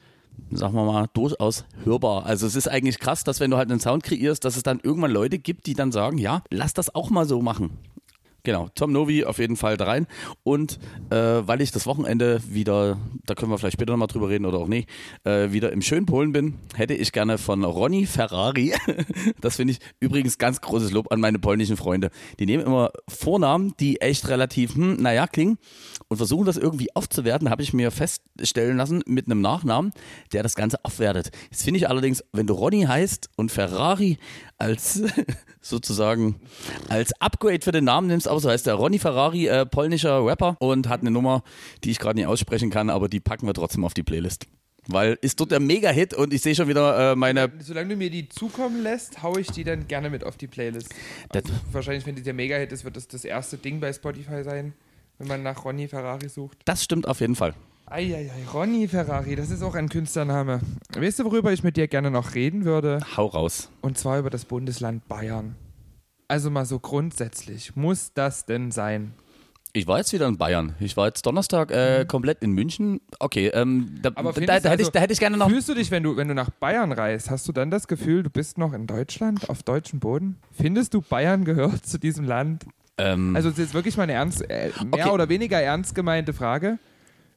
sagen 0.51 0.75
wir 0.75 0.85
mal, 0.85 1.07
durchaus 1.13 1.65
hörbar. 1.85 2.27
Also 2.27 2.47
es 2.47 2.57
ist 2.57 2.69
eigentlich 2.69 2.99
krass, 2.99 3.25
dass 3.25 3.41
wenn 3.41 3.51
du 3.51 3.57
halt 3.57 3.71
einen 3.71 3.81
Sound 3.81 4.03
kreierst, 4.03 4.45
dass 4.45 4.57
es 4.57 4.63
dann 4.63 4.81
irgendwann 4.83 5.11
Leute 5.11 5.39
gibt, 5.39 5.67
die 5.67 5.75
dann 5.75 5.93
sagen, 5.93 6.19
ja, 6.19 6.43
lass 6.51 6.75
das 6.75 6.95
auch 6.95 7.11
mal 7.11 7.27
so 7.27 7.43
machen. 7.43 7.79
Genau, 8.47 8.69
Tom 8.77 8.93
Novi 8.93 9.25
auf 9.25 9.39
jeden 9.39 9.57
Fall 9.57 9.77
da 9.77 9.87
rein. 9.87 10.07
Und 10.45 10.79
äh, 11.11 11.17
weil 11.17 11.61
ich 11.61 11.73
das 11.73 11.85
Wochenende 11.85 12.41
wieder, 12.49 12.97
da 13.25 13.35
können 13.35 13.51
wir 13.51 13.59
vielleicht 13.59 13.73
später 13.73 13.91
nochmal 13.91 14.07
drüber 14.07 14.29
reden 14.29 14.47
oder 14.47 14.59
auch 14.59 14.69
nicht, 14.69 14.89
äh, 15.25 15.51
wieder 15.51 15.73
im 15.73 15.83
schönen 15.83 16.07
Polen 16.07 16.31
bin, 16.31 16.55
hätte 16.77 16.95
ich 16.95 17.11
gerne 17.11 17.39
von 17.39 17.65
Ronny 17.65 18.07
Ferrari, 18.07 18.73
das 19.41 19.57
finde 19.57 19.73
ich 19.73 19.81
übrigens 19.99 20.39
ganz 20.39 20.61
großes 20.61 20.93
Lob 20.93 21.11
an 21.11 21.19
meine 21.19 21.41
polnischen 21.41 21.77
Freunde. 21.77 22.11
Die 22.39 22.47
nehmen 22.47 22.65
immer 22.65 22.93
Vornamen, 23.09 23.75
die 23.81 24.01
echt 24.01 24.29
relativ, 24.29 24.77
hm, 24.77 25.03
naja, 25.03 25.27
klingen 25.27 25.59
und 26.09 26.17
versuchen 26.17 26.47
das 26.47 26.57
irgendwie 26.57 26.95
aufzuwerten, 26.95 27.51
habe 27.51 27.63
ich 27.63 27.73
mir 27.73 27.91
feststellen 27.91 28.77
lassen 28.77 29.03
mit 29.07 29.27
einem 29.27 29.41
Nachnamen, 29.41 29.93
der 30.33 30.43
das 30.43 30.55
Ganze 30.55 30.85
aufwertet. 30.85 31.31
Jetzt 31.51 31.65
finde 31.65 31.79
ich 31.79 31.89
allerdings, 31.89 32.25
wenn 32.33 32.47
du 32.47 32.55
Ronny 32.55 32.83
heißt 32.83 33.31
und 33.37 33.51
Ferrari 33.51 34.19
als 34.59 35.03
sozusagen 35.61 36.41
als 36.89 37.13
Upgrade 37.21 37.61
für 37.63 37.73
den 37.73 37.85
Namen 37.85 38.07
nimmst, 38.07 38.29
aber 38.29 38.41
so 38.41 38.49
heißt 38.49 38.67
der 38.67 38.75
Ronny 38.75 38.99
Ferrari, 38.99 39.47
äh, 39.47 39.67
polnischer 39.67 40.25
Rapper 40.25 40.57
und 40.61 40.89
hat 40.89 41.01
eine 41.01 41.11
Nummer, 41.11 41.43
die 41.85 41.91
ich 41.91 41.99
gerade 41.99 42.17
nicht 42.17 42.27
aussprechen 42.27 42.71
kann, 42.71 42.91
aber 42.91 43.09
die 43.09 43.21
packen 43.21 43.47
wir 43.47 43.55
trotzdem 43.55 43.85
auf 43.85 43.95
die 43.95 44.03
Playlist. 44.03 44.47
Weil 44.89 45.19
ist 45.21 45.41
dort 45.41 45.51
der 45.51 45.59
Mega-Hit 45.61 46.15
und 46.15 46.33
ich 46.33 46.43
sehe 46.43 46.55
schon 46.55 46.69
wieder 46.69 47.13
äh, 47.13 47.17
meine. 47.17 47.51
Solange 47.59 47.89
du 47.89 47.97
mir 47.97 48.09
die 48.09 48.29
zukommen 48.29 48.83
lässt, 48.83 49.23
hau 49.23 49.37
ich 49.37 49.49
die 49.49 49.65
dann 49.65 49.89
gerne 49.89 50.11
mit 50.11 50.23
auf 50.23 50.37
die 50.37 50.47
Playlist. 50.47 50.95
Also 51.29 51.53
wahrscheinlich, 51.73 52.07
wenn 52.07 52.15
die 52.15 52.23
der 52.23 52.35
Mega-Hit 52.35 52.71
ist, 52.71 52.85
wird 52.85 52.97
das 52.97 53.09
das 53.09 53.25
erste 53.25 53.59
Ding 53.59 53.81
bei 53.81 53.93
Spotify 53.93 54.45
sein, 54.45 54.75
wenn 55.19 55.29
man 55.29 55.43
nach 55.43 55.65
Ronny 55.65 55.89
Ferrari 55.89 56.29
sucht. 56.29 56.59
Das 56.65 56.83
stimmt 56.85 57.07
auf 57.09 57.21
jeden 57.21 57.35
Fall. 57.37 57.55
Eieiei, 57.89 58.31
Ronny 58.53 58.89
Ferrari, 58.89 59.37
das 59.37 59.51
ist 59.51 59.63
auch 59.63 59.75
ein 59.77 59.89
Künstlername. 59.89 60.61
Weißt 60.97 61.21
du, 61.21 61.25
worüber 61.25 61.53
ich 61.53 61.63
mit 61.63 61.77
dir 61.77 61.87
gerne 61.87 62.11
noch 62.11 62.35
reden 62.35 62.65
würde? 62.65 62.99
Hau 63.17 63.27
raus. 63.27 63.71
Und 63.81 63.97
zwar 63.97 64.19
über 64.19 64.29
das 64.31 64.45
Bundesland 64.45 65.07
Bayern. 65.09 65.55
Also 66.27 66.51
mal 66.51 66.67
so 66.67 66.81
grundsätzlich, 66.81 67.77
muss 67.77 68.13
das 68.13 68.45
denn 68.45 68.73
sein? 68.73 69.15
Ich 69.73 69.87
war 69.87 69.99
jetzt 69.99 70.13
wieder 70.13 70.27
in 70.27 70.39
Bayern. 70.39 70.75
Ich 70.81 70.97
war 70.97 71.07
jetzt 71.07 71.25
Donnerstag 71.27 71.71
äh, 71.71 72.07
komplett 72.09 72.43
in 72.43 72.51
München. 72.53 73.01
Okay, 73.21 73.49
ähm, 73.49 73.99
da, 74.03 74.11
Aber 74.15 74.33
da, 74.33 74.41
da, 74.41 74.47
du 74.47 74.53
hätte 74.71 74.83
ich, 74.83 74.87
also- 74.87 74.91
da 74.91 75.01
hätte 75.01 75.13
ich 75.13 75.19
gerne 75.21 75.37
noch. 75.37 75.49
Fühlst 75.51 75.69
du 75.69 75.75
dich, 75.75 75.91
wenn 75.91 76.03
du, 76.03 76.17
wenn 76.17 76.27
du 76.29 76.35
nach 76.35 76.49
Bayern 76.51 76.91
reist, 76.93 77.31
hast 77.31 77.47
du 77.47 77.53
dann 77.53 77.71
das 77.71 77.87
Gefühl, 77.87 78.23
du 78.25 78.31
bist 78.31 78.57
noch 78.59 78.73
in 78.73 78.87
Deutschland, 78.89 79.49
auf 79.51 79.63
deutschem 79.63 80.01
Boden? 80.01 80.39
Findest 80.51 80.95
du, 80.95 81.03
Bayern 81.03 81.45
gehört 81.45 81.85
zu 81.87 81.99
diesem 81.99 82.25
Land? 82.25 82.65
Ähm, 82.99 83.37
Also 83.37 83.51
das 83.51 83.59
ist 83.59 83.75
wirklich 83.75 83.97
mal 83.97 84.05
eine 84.05 84.13
ernst, 84.15 84.43
äh, 84.49 84.71
mehr 84.85 85.07
Okay. 85.07 85.11
oder 85.11 85.29
weniger 85.29 85.61
ernst 85.61 85.95
gemeinte 85.95 86.33
Frage, 86.33 86.79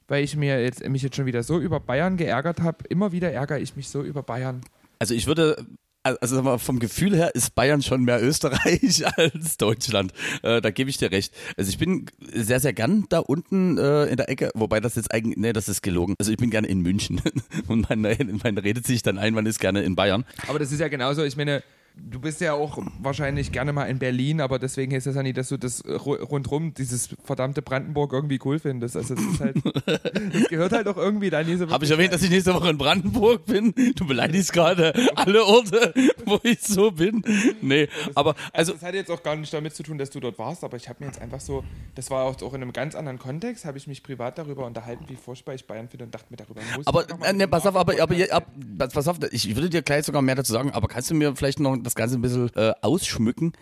weil 0.08 0.24
ich 0.24 0.36
mir 0.36 0.62
jetzt, 0.63 0.88
mich 0.88 1.02
jetzt 1.04 1.15
schon 1.15 1.26
wieder 1.26 1.43
so 1.43 1.60
über 1.60 1.80
Bayern 1.80 2.17
geärgert 2.17 2.62
habe. 2.62 2.78
Immer 2.89 3.12
wieder 3.12 3.32
ärgere 3.32 3.60
ich 3.60 3.76
mich 3.76 3.89
so 3.89 4.02
über 4.02 4.24
Bayern. 4.24 4.62
Also 5.00 5.13
ich 5.13 5.28
würde, 5.28 5.65
also 6.04 6.36
sag 6.38 6.43
mal, 6.45 6.58
vom 6.58 6.80
Gefühl 6.80 7.15
her 7.15 7.36
ist 7.36 7.56
Bayern 7.56 7.82
schon 7.82 8.04
mehr 8.04 8.24
Österreich 8.24 9.04
als 9.17 9.58
Deutschland. 9.58 10.13
Äh, 10.43 10.62
da 10.62 10.72
gebe 10.72 10.89
ich 10.89 10.98
dir 10.98 11.12
recht. 11.12 11.34
Also 11.58 11.69
ich 11.69 11.78
bin 11.78 12.06
sehr, 12.34 12.60
sehr 12.60 12.74
gern 12.74 13.06
da 13.10 13.19
unten 13.19 13.78
äh, 13.78 14.06
in 14.06 14.17
der 14.17 14.30
Ecke, 14.30 14.52
wobei 14.56 14.80
das 14.80 14.95
jetzt 14.95 15.13
eigentlich, 15.13 15.38
nee, 15.38 15.54
das 15.54 15.67
ist 15.69 15.82
gelogen. 15.84 16.15
Also 16.19 16.32
ich 16.32 16.38
bin 16.38 16.50
gerne 16.50 16.67
in 16.67 16.80
München 16.82 17.22
und 17.67 17.89
man, 17.89 18.02
man 18.02 18.58
redet 18.58 18.88
sich 18.88 19.04
dann 19.04 19.17
ein, 19.17 19.34
man 19.34 19.45
ist 19.45 19.60
gerne 19.60 19.84
in 19.84 19.95
Bayern. 19.95 20.26
Aber 20.48 20.58
das 20.60 20.72
ist 20.72 20.80
ja 20.80 20.88
genauso, 20.88 21.24
ich 21.24 21.36
meine, 21.38 21.63
du 22.09 22.19
bist 22.19 22.39
ja 22.41 22.53
auch 22.53 22.77
wahrscheinlich 23.01 23.51
gerne 23.51 23.73
mal 23.73 23.85
in 23.85 23.99
Berlin, 23.99 24.41
aber 24.41 24.59
deswegen 24.59 24.93
heißt 24.93 25.07
das 25.07 25.15
ja 25.15 25.23
nicht, 25.23 25.38
dass 25.38 25.49
du 25.49 25.57
das 25.57 25.83
ru- 25.83 26.19
rundrum, 26.21 26.73
dieses 26.73 27.09
verdammte 27.23 27.62
Brandenburg 27.62 28.13
irgendwie 28.13 28.39
cool 28.45 28.59
findest. 28.59 28.95
Also 28.95 29.15
das 29.15 29.23
ist 29.23 29.39
halt, 29.39 29.55
das 30.33 30.47
gehört 30.49 30.71
halt 30.71 30.88
auch 30.88 30.97
irgendwie 30.97 31.29
da 31.29 31.43
nie 31.43 31.55
so 31.55 31.69
Habe 31.69 31.85
ich 31.85 31.91
erwähnt, 31.91 32.13
dass 32.13 32.23
ich 32.23 32.29
nächste 32.29 32.53
Woche 32.53 32.69
in 32.69 32.77
Brandenburg 32.77 33.45
bin? 33.45 33.73
Du 33.95 34.07
beleidigst 34.07 34.53
gerade 34.53 34.93
alle 35.15 35.43
Orte, 35.43 35.93
wo 36.25 36.39
ich 36.43 36.62
so 36.62 36.91
bin. 36.91 37.21
Nee, 37.62 37.89
aber 38.15 38.35
also 38.53 38.73
das 38.73 38.83
hat 38.83 38.93
jetzt 38.93 39.12
auch 39.12 39.21
gar 39.23 39.35
nicht 39.35 39.53
damit 39.53 39.75
zu 39.75 39.83
tun, 39.83 39.97
dass 39.97 40.09
du 40.09 40.19
dort 40.19 40.39
warst, 40.39 40.63
aber 40.63 40.77
ich 40.77 40.88
habe 40.88 40.99
mir 41.01 41.07
jetzt 41.07 41.21
einfach 41.21 41.39
so, 41.39 41.63
das 41.95 42.09
war 42.09 42.23
auch, 42.23 42.41
auch 42.41 42.53
in 42.53 42.62
einem 42.62 42.73
ganz 42.73 42.95
anderen 42.95 43.19
Kontext, 43.19 43.65
habe 43.65 43.77
ich 43.77 43.88
mich 43.88 44.03
privat 44.03 44.38
darüber 44.38 44.65
unterhalten, 44.65 45.05
wie 45.07 45.15
furchtbar 45.15 45.53
ich 45.55 45.65
Bayern 45.67 45.89
finde 45.89 46.05
und 46.05 46.13
dachte 46.15 46.27
mir 46.29 46.38
darüber 46.38 46.62
muss 46.75 46.88
Aber, 46.88 47.05
äh, 47.25 47.33
ne, 47.33 47.47
pass 47.47 47.65
auf, 47.65 47.75
aber, 47.75 48.01
aber, 48.01 48.15
Podcast 48.15 48.31
ab, 48.31 48.51
pass 48.77 48.93
pass 48.93 49.07
auf, 49.07 49.17
ich 49.31 49.55
würde 49.55 49.69
dir 49.69 49.81
gleich 49.81 50.05
sogar 50.05 50.21
mehr 50.21 50.35
dazu 50.35 50.53
sagen, 50.53 50.71
aber 50.71 50.88
kannst 50.88 51.09
du 51.09 51.15
mir 51.15 51.35
vielleicht 51.35 51.59
noch 51.59 51.77
das 51.89 51.95
Ganze 51.95 52.15
ein 52.15 52.21
bisschen 52.21 52.49
äh, 52.56 52.73
ausschmücken? 52.82 53.54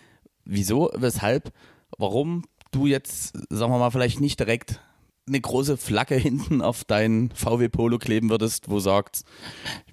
Wieso, 0.44 0.90
weshalb, 0.94 1.52
warum 1.98 2.44
du 2.70 2.86
jetzt, 2.86 3.34
sagen 3.50 3.72
wir 3.72 3.78
mal, 3.78 3.90
vielleicht 3.90 4.20
nicht 4.20 4.38
direkt 4.40 4.80
eine 5.26 5.40
große 5.40 5.76
Flagge 5.76 6.14
hinten 6.16 6.62
auf 6.62 6.84
dein 6.84 7.30
VW 7.34 7.68
Polo 7.68 7.98
kleben 7.98 8.30
würdest, 8.30 8.70
wo 8.70 8.80
sagt, 8.80 9.22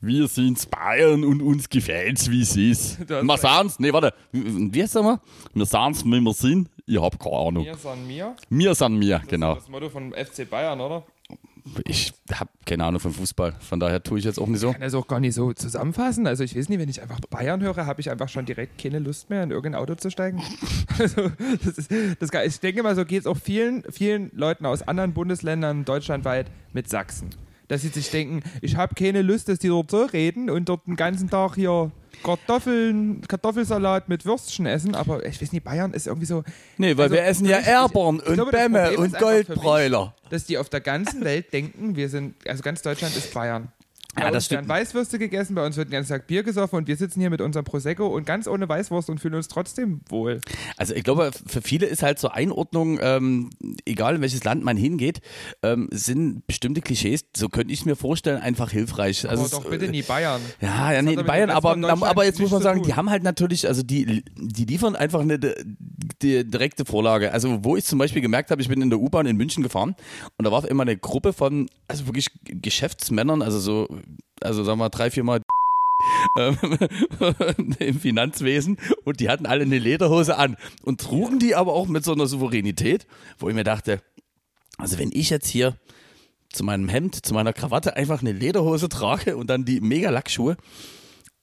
wir 0.01 0.27
sind's 0.27 0.65
Bayern 0.65 1.23
und 1.23 1.41
uns 1.41 1.69
gefällt's, 1.69 2.31
wie 2.31 2.41
es 2.41 2.55
ist. 2.55 3.09
Wir 3.09 3.37
sahen's, 3.37 3.79
nee, 3.79 3.91
warte, 3.91 4.13
wie 4.31 4.81
heißt 4.81 4.95
das 4.95 5.03
mal? 5.03 5.19
Wir 5.53 5.65
sahen's, 5.65 6.05
wie 6.05 6.21
wir 6.21 6.33
sind. 6.33 6.69
Ich 6.85 7.01
hab 7.01 7.19
keine 7.19 7.35
Ahnung. 7.35 7.63
Mir 7.65 7.75
san 7.75 8.07
mir. 8.07 8.35
Wir 8.49 8.75
sind 8.75 8.97
mir, 8.97 9.19
Das 9.19 9.27
genau. 9.27 9.53
ist 9.53 9.63
das 9.63 9.69
Motto 9.69 9.89
von 9.89 10.13
FC 10.13 10.49
Bayern, 10.49 10.79
oder? 10.79 11.03
Ich 11.87 12.13
hab 12.31 12.49
keine 12.65 12.83
Ahnung 12.85 12.99
von 12.99 13.11
Fußball, 13.11 13.53
von 13.59 13.79
daher 13.79 14.03
tue 14.03 14.19
ich 14.19 14.25
jetzt 14.25 14.39
auch 14.39 14.45
nicht 14.47 14.59
so. 14.59 14.71
kann 14.71 14.81
das 14.81 14.93
auch 14.93 15.07
gar 15.07 15.19
nicht 15.19 15.33
so 15.33 15.51
zusammenfassen. 15.51 16.27
Also 16.27 16.43
ich 16.43 16.55
weiß 16.55 16.69
nicht, 16.69 16.77
wenn 16.79 16.89
ich 16.89 17.01
einfach 17.01 17.19
Bayern 17.29 17.61
höre, 17.61 17.85
habe 17.87 18.01
ich 18.01 18.11
einfach 18.11 18.29
schon 18.29 18.45
direkt 18.45 18.79
keine 18.81 18.99
Lust 18.99 19.29
mehr, 19.31 19.41
in 19.43 19.49
irgendein 19.51 19.81
Auto 19.81 19.95
zu 19.95 20.09
steigen. 20.09 20.41
Also 20.97 21.29
das 21.65 21.77
ist, 21.77 21.91
das, 22.19 22.31
kann- 22.31 22.47
ich 22.47 22.57
denke 22.61 22.81
mal, 22.81 22.95
so 22.95 23.03
geht 23.03 23.19
es 23.21 23.27
auch 23.27 23.35
vielen, 23.37 23.83
vielen 23.91 24.31
Leuten 24.33 24.65
aus 24.65 24.81
anderen 24.87 25.13
Bundesländern 25.13 25.83
deutschlandweit 25.83 26.47
mit 26.71 26.87
Sachsen. 26.89 27.31
Dass 27.67 27.81
sie 27.81 27.89
sich 27.89 28.09
denken, 28.11 28.43
ich 28.61 28.77
habe 28.77 28.93
keine 28.95 29.21
Lust, 29.21 29.49
dass 29.49 29.59
die 29.59 29.67
dort 29.67 29.91
so 29.91 30.03
reden 30.05 30.49
und 30.49 30.69
dort 30.69 30.87
den 30.87 30.95
ganzen 30.95 31.29
Tag 31.29 31.55
hier 31.55 31.91
Kartoffeln, 32.23 33.21
Kartoffelsalat 33.27 34.09
mit 34.09 34.25
Würstchen 34.25 34.65
essen. 34.65 34.95
Aber 34.95 35.25
ich 35.25 35.41
weiß 35.41 35.51
nicht, 35.51 35.63
Bayern 35.63 35.93
ist 35.93 36.07
irgendwie 36.07 36.25
so, 36.25 36.43
Nee, 36.77 36.95
weil 36.97 37.03
Also, 37.05 37.15
wir 37.15 37.23
essen 37.25 37.45
ja 37.45 37.57
ich- 37.59 37.63
ich- 37.63 37.71
Erbern 37.71 38.21
ich 38.23 38.39
und 38.39 38.51
Bämme 38.51 38.89
und 38.89 38.95
für 38.95 39.01
mich, 39.01 39.19
Goldbräuler. 39.19 40.15
dass 40.29 40.45
die 40.45 40.57
auf 40.57 40.69
der 40.69 40.81
ganzen 40.81 41.23
Welt 41.23 41.51
denken, 41.53 41.95
wir 41.95 42.09
sind, 42.09 42.35
also 42.47 42.63
ganz 42.63 42.81
Deutschland 42.81 43.15
ist 43.15 43.33
Bayern. 43.33 43.69
Bei 44.15 44.21
Ja, 44.23 44.31
das 44.31 44.45
uns 44.45 44.51
werden 44.51 44.63
stimmt. 44.65 44.69
Weißwürste 44.69 45.19
gegessen, 45.19 45.55
bei 45.55 45.65
uns 45.65 45.75
wird 45.77 45.89
den 45.89 45.93
ganzen 45.93 46.09
Tag 46.13 46.27
Bier 46.27 46.43
gesoffen 46.43 46.77
und 46.77 46.87
wir 46.87 46.95
sitzen 46.95 47.19
hier 47.19 47.29
mit 47.29 47.41
unserem 47.41 47.65
Prosecco 47.65 48.07
und 48.07 48.25
ganz 48.25 48.47
ohne 48.47 48.67
Weißwurst 48.69 49.09
und 49.09 49.19
fühlen 49.19 49.35
uns 49.35 49.47
trotzdem 49.49 50.01
wohl. 50.09 50.39
Also 50.77 50.93
ich 50.95 51.03
glaube, 51.03 51.31
für 51.45 51.61
viele 51.61 51.85
ist 51.85 52.01
halt 52.01 52.17
so 52.19 52.29
Einordnung, 52.29 52.97
ähm, 53.01 53.49
egal 53.85 54.15
in 54.15 54.21
welches 54.21 54.43
Land 54.43 54.63
man 54.63 54.77
hingeht, 54.77 55.21
ähm, 55.63 55.89
sind 55.91 56.47
bestimmte 56.47 56.81
Klischees, 56.81 57.25
so 57.35 57.49
könnte 57.49 57.73
ich 57.73 57.79
es 57.81 57.85
mir 57.85 57.95
vorstellen, 57.95 58.41
einfach 58.41 58.71
hilfreich. 58.71 59.27
Also 59.27 59.43
aber 59.43 59.45
es- 59.45 59.51
doch 59.51 59.69
bitte 59.69 59.87
nie 59.89 60.01
Bayern. 60.01 60.41
Ja, 60.61 60.93
ja, 60.93 61.01
nee, 61.01 61.15
Bayern, 61.17 61.49
aber, 61.49 61.71
aber 62.07 62.23
jetzt 62.25 62.39
muss 62.39 62.51
man 62.51 62.61
sagen, 62.61 62.83
die 62.83 62.93
haben 62.93 63.09
halt 63.09 63.23
natürlich, 63.23 63.67
also 63.67 63.83
die, 63.83 64.23
die 64.37 64.65
liefern 64.65 64.95
einfach 64.95 65.19
eine 65.21 65.37
di- 65.39 65.53
die 66.21 66.43
direkte 66.49 66.85
Vorlage. 66.85 67.33
Also 67.33 67.63
wo 67.63 67.75
ich 67.75 67.83
zum 67.83 67.99
Beispiel 67.99 68.21
gemerkt 68.21 68.51
habe, 68.51 68.61
ich 68.61 68.69
bin 68.69 68.81
in 68.81 68.89
der 68.89 68.99
U-Bahn 68.99 69.25
in 69.25 69.35
München 69.35 69.61
gefahren 69.63 69.95
und 70.37 70.45
da 70.45 70.51
war 70.51 70.65
immer 70.67 70.83
eine 70.83 70.95
Gruppe 70.97 71.33
von, 71.33 71.67
also 71.87 72.07
wirklich 72.07 72.27
Geschäftsmännern, 72.45 73.41
also 73.41 73.59
so, 73.59 73.87
also 74.41 74.63
sagen 74.63 74.79
wir 74.79 74.89
drei, 74.89 75.11
vier 75.11 75.23
Mal 75.23 75.41
ähm, 76.37 76.57
im 77.79 77.99
Finanzwesen 77.99 78.77
und 79.03 79.19
die 79.19 79.29
hatten 79.29 79.45
alle 79.45 79.63
eine 79.63 79.79
Lederhose 79.79 80.37
an 80.37 80.57
und 80.83 81.01
trugen 81.01 81.39
die 81.39 81.55
aber 81.55 81.73
auch 81.73 81.87
mit 81.87 82.03
so 82.03 82.13
einer 82.13 82.27
Souveränität, 82.27 83.07
wo 83.39 83.49
ich 83.49 83.55
mir 83.55 83.63
dachte, 83.63 84.01
also 84.77 84.99
wenn 84.99 85.11
ich 85.13 85.29
jetzt 85.29 85.47
hier 85.47 85.77
zu 86.51 86.63
meinem 86.63 86.89
Hemd, 86.89 87.25
zu 87.25 87.33
meiner 87.33 87.53
Krawatte 87.53 87.95
einfach 87.95 88.21
eine 88.21 88.31
Lederhose 88.31 88.89
trage 88.89 89.37
und 89.37 89.49
dann 89.49 89.65
die 89.65 89.81
mega 89.81 90.09
Lackschuhe, 90.09 90.57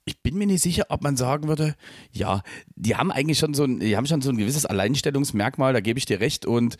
ich 0.04 0.20
bin 0.20 0.36
mir 0.36 0.46
nicht 0.46 0.62
sicher, 0.62 0.86
ob 0.88 1.02
man 1.02 1.16
sagen 1.16 1.48
würde, 1.48 1.76
ja, 2.10 2.42
die 2.74 2.96
haben 2.96 3.12
eigentlich 3.12 3.38
schon 3.38 3.54
so 3.54 3.64
ein, 3.64 3.78
die 3.78 3.96
haben 3.96 4.06
schon 4.06 4.20
so 4.20 4.30
ein 4.30 4.36
gewisses 4.36 4.66
Alleinstellungsmerkmal, 4.66 5.72
da 5.72 5.80
gebe 5.80 5.98
ich 5.98 6.06
dir 6.06 6.20
recht 6.20 6.44
und 6.44 6.76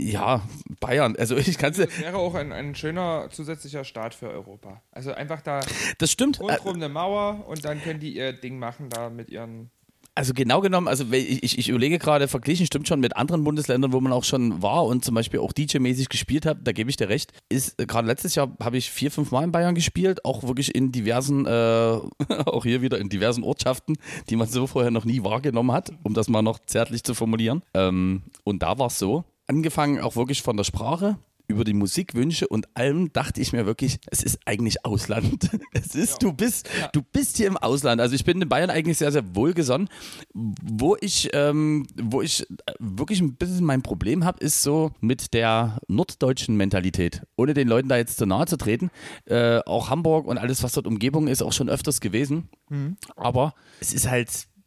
ja, 0.00 0.42
Bayern, 0.80 1.16
also 1.16 1.36
ich 1.36 1.58
kann 1.58 1.72
Das 1.72 2.00
wäre 2.00 2.16
auch 2.16 2.34
ein, 2.34 2.52
ein 2.52 2.74
schöner 2.74 3.28
zusätzlicher 3.30 3.84
Staat 3.84 4.14
für 4.14 4.28
Europa. 4.28 4.80
Also 4.92 5.12
einfach 5.12 5.42
da 5.42 5.60
das 5.98 6.12
stimmt. 6.12 6.40
Rundherum 6.40 6.76
eine 6.76 6.88
Mauer 6.88 7.44
und 7.48 7.64
dann 7.64 7.82
können 7.82 8.00
die 8.00 8.16
ihr 8.16 8.32
Ding 8.32 8.58
machen 8.58 8.90
da 8.90 9.10
mit 9.10 9.30
ihren. 9.30 9.70
Also 10.14 10.34
genau 10.34 10.60
genommen, 10.60 10.88
also 10.88 11.04
ich, 11.12 11.44
ich, 11.44 11.58
ich 11.58 11.68
überlege 11.68 11.98
gerade, 11.98 12.26
verglichen 12.26 12.66
stimmt 12.66 12.88
schon 12.88 12.98
mit 12.98 13.16
anderen 13.16 13.44
Bundesländern, 13.44 13.92
wo 13.92 14.00
man 14.00 14.12
auch 14.12 14.24
schon 14.24 14.62
war 14.62 14.84
und 14.84 15.04
zum 15.04 15.14
Beispiel 15.14 15.38
auch 15.38 15.52
DJ-mäßig 15.52 16.08
gespielt 16.08 16.44
hat, 16.44 16.58
da 16.64 16.72
gebe 16.72 16.90
ich 16.90 16.96
dir 16.96 17.08
recht. 17.08 17.32
Ist 17.48 17.80
äh, 17.80 17.86
gerade 17.86 18.08
letztes 18.08 18.34
Jahr 18.34 18.56
habe 18.60 18.76
ich 18.76 18.90
vier, 18.90 19.12
fünf 19.12 19.30
Mal 19.30 19.44
in 19.44 19.52
Bayern 19.52 19.76
gespielt, 19.76 20.24
auch 20.24 20.42
wirklich 20.42 20.74
in 20.74 20.90
diversen, 20.90 21.46
äh, 21.46 21.50
auch 22.46 22.64
hier 22.64 22.82
wieder 22.82 22.98
in 22.98 23.08
diversen 23.08 23.44
Ortschaften, 23.44 23.96
die 24.28 24.34
man 24.34 24.48
so 24.48 24.66
vorher 24.66 24.90
noch 24.90 25.04
nie 25.04 25.22
wahrgenommen 25.22 25.70
hat, 25.72 25.92
um 26.02 26.14
das 26.14 26.28
mal 26.28 26.42
noch 26.42 26.58
zärtlich 26.66 27.04
zu 27.04 27.14
formulieren. 27.14 27.62
Ähm, 27.74 28.22
und 28.42 28.62
da 28.62 28.76
war 28.78 28.88
es 28.88 28.98
so, 28.98 29.24
angefangen 29.48 30.00
auch 30.00 30.16
wirklich 30.16 30.42
von 30.42 30.56
der 30.56 30.64
Sprache, 30.64 31.18
über 31.48 31.64
die 31.64 31.72
Musikwünsche 31.72 32.46
und 32.46 32.68
allem 32.76 33.10
dachte 33.12 33.40
ich 33.40 33.52
mir 33.52 33.64
wirklich, 33.64 33.98
es 34.10 34.22
ist 34.22 34.38
eigentlich 34.44 34.84
Ausland. 34.84 35.50
Es 35.72 35.94
ist, 35.94 36.22
ja. 36.22 36.28
du 36.28 36.32
bist, 36.32 36.68
ja. 36.78 36.88
du 36.88 37.02
bist 37.02 37.36
hier 37.36 37.46
im 37.46 37.56
Ausland. 37.56 38.00
Also 38.00 38.14
ich 38.14 38.24
bin 38.24 38.42
in 38.42 38.48
Bayern 38.48 38.68
eigentlich 38.68 38.98
sehr, 38.98 39.12
sehr 39.12 39.34
wohlgesonnen. 39.36 39.88
Wo 40.34 40.96
ich, 41.00 41.30
ähm, 41.32 41.86
wo 41.94 42.20
ich 42.20 42.46
wirklich 42.78 43.20
ein 43.20 43.36
bisschen 43.36 43.64
mein 43.64 43.82
Problem 43.82 44.24
habe, 44.24 44.42
ist 44.42 44.62
so 44.62 44.90
mit 45.00 45.34
der 45.34 45.78
norddeutschen 45.86 46.56
Mentalität. 46.56 47.22
Ohne 47.36 47.54
den 47.54 47.68
Leuten 47.68 47.88
da 47.88 47.96
jetzt 47.96 48.18
zu 48.18 48.26
nahe 48.26 48.46
zu 48.46 48.56
treten. 48.56 48.90
Äh, 49.24 49.60
auch 49.66 49.88
Hamburg 49.88 50.26
und 50.26 50.36
alles, 50.36 50.62
was 50.62 50.72
dort 50.72 50.86
Umgebung 50.86 51.28
ist, 51.28 51.42
auch 51.42 51.52
schon 51.52 51.68
öfters 51.68 52.00
gewesen. 52.00 52.48
Mhm. 52.70 52.96
Aber 53.16 53.54
es 53.80 53.94
ist 53.94 54.10
halt 54.10 54.30
äh, 54.30 54.32
äh, 54.32 54.57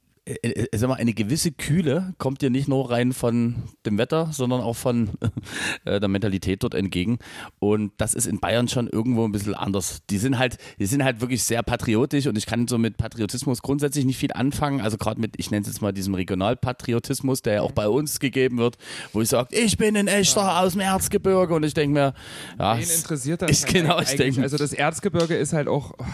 sag 0.73 0.89
mal, 0.89 0.95
eine 0.95 1.13
gewisse 1.13 1.51
Kühle 1.51 2.13
kommt 2.17 2.41
dir 2.41 2.49
nicht 2.49 2.67
nur 2.67 2.89
rein 2.89 3.13
von 3.13 3.55
dem 3.85 3.97
Wetter, 3.97 4.29
sondern 4.31 4.61
auch 4.61 4.75
von 4.75 5.09
äh, 5.85 5.99
der 5.99 6.09
Mentalität 6.09 6.63
dort 6.63 6.73
entgegen. 6.73 7.19
Und 7.59 7.91
das 7.97 8.13
ist 8.13 8.25
in 8.25 8.39
Bayern 8.39 8.67
schon 8.67 8.87
irgendwo 8.87 9.25
ein 9.25 9.31
bisschen 9.31 9.53
anders. 9.53 10.01
Die 10.09 10.17
sind 10.17 10.37
halt, 10.37 10.57
die 10.79 10.85
sind 10.85 11.03
halt 11.03 11.21
wirklich 11.21 11.43
sehr 11.43 11.63
patriotisch 11.63 12.27
und 12.27 12.37
ich 12.37 12.45
kann 12.45 12.67
so 12.67 12.77
mit 12.77 12.97
Patriotismus 12.97 13.61
grundsätzlich 13.61 14.05
nicht 14.05 14.17
viel 14.17 14.33
anfangen. 14.33 14.81
Also 14.81 14.97
gerade 14.97 15.19
mit, 15.19 15.35
ich 15.37 15.51
nenne 15.51 15.61
es 15.61 15.67
jetzt 15.67 15.81
mal 15.81 15.91
diesem 15.91 16.13
Regionalpatriotismus, 16.15 17.41
der 17.41 17.53
ja 17.53 17.61
auch 17.61 17.71
bei 17.71 17.87
uns 17.87 18.19
gegeben 18.19 18.57
wird, 18.57 18.77
wo 19.13 19.21
ich 19.21 19.29
sage, 19.29 19.55
ich 19.55 19.77
bin 19.77 19.95
ein 19.97 20.07
echter 20.07 20.41
ja. 20.41 20.61
aus 20.61 20.73
dem 20.73 20.81
Erzgebirge 20.81 21.53
und 21.53 21.63
ich 21.63 21.73
denke 21.73 21.93
mir, 21.93 22.13
ja, 22.59 22.77
Wen 22.77 22.89
interessiert 22.89 23.41
das? 23.41 23.51
Ist 23.51 23.65
halt 23.65 23.73
genau, 23.73 23.99
ich 23.99 24.15
denke, 24.15 24.41
also 24.41 24.57
das 24.57 24.73
Erzgebirge 24.73 25.35
ist 25.35 25.53
halt 25.53 25.67
auch. 25.67 25.93
Oh 25.97 26.05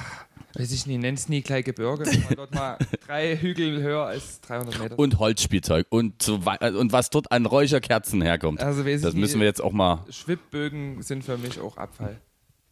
weiß 0.53 0.71
ich 0.71 0.86
nicht, 0.88 1.03
es 1.03 1.29
nie 1.29 1.41
gleich 1.41 1.65
Gebirge, 1.65 2.05
dort 2.36 2.53
mal 2.53 2.77
drei 3.07 3.38
Hügel 3.38 3.81
höher 3.81 4.05
als 4.05 4.41
300 4.41 4.79
Meter. 4.79 4.99
Und 4.99 5.19
Holzspielzeug 5.19 5.88
und, 5.89 6.21
so 6.21 6.36
und 6.36 6.91
was 6.91 7.10
dort 7.10 7.31
an 7.31 7.45
Räucherkerzen 7.45 8.21
herkommt. 8.21 8.62
Also, 8.62 8.83
das 8.83 9.13
müssen 9.13 9.39
wir 9.39 9.47
jetzt 9.47 9.62
auch 9.62 9.71
mal. 9.71 10.05
Schwibbögen 10.10 11.01
sind 11.01 11.23
für 11.23 11.38
mich 11.38 11.60
auch 11.60 11.77
Abfall. 11.77 12.19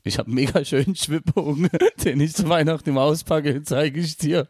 Ich 0.03 0.19
habe 0.19 0.29
mega 0.29 0.63
schönen 0.63 0.95
Schwibbogen, 0.95 1.67
den 2.03 2.19
ich 2.19 2.35
zu 2.35 2.47
Weihnachten 2.47 2.89
im 2.89 2.97
auspacke, 2.99 3.63
zeige 3.63 3.99
ich 3.99 4.17
dir. 4.17 4.47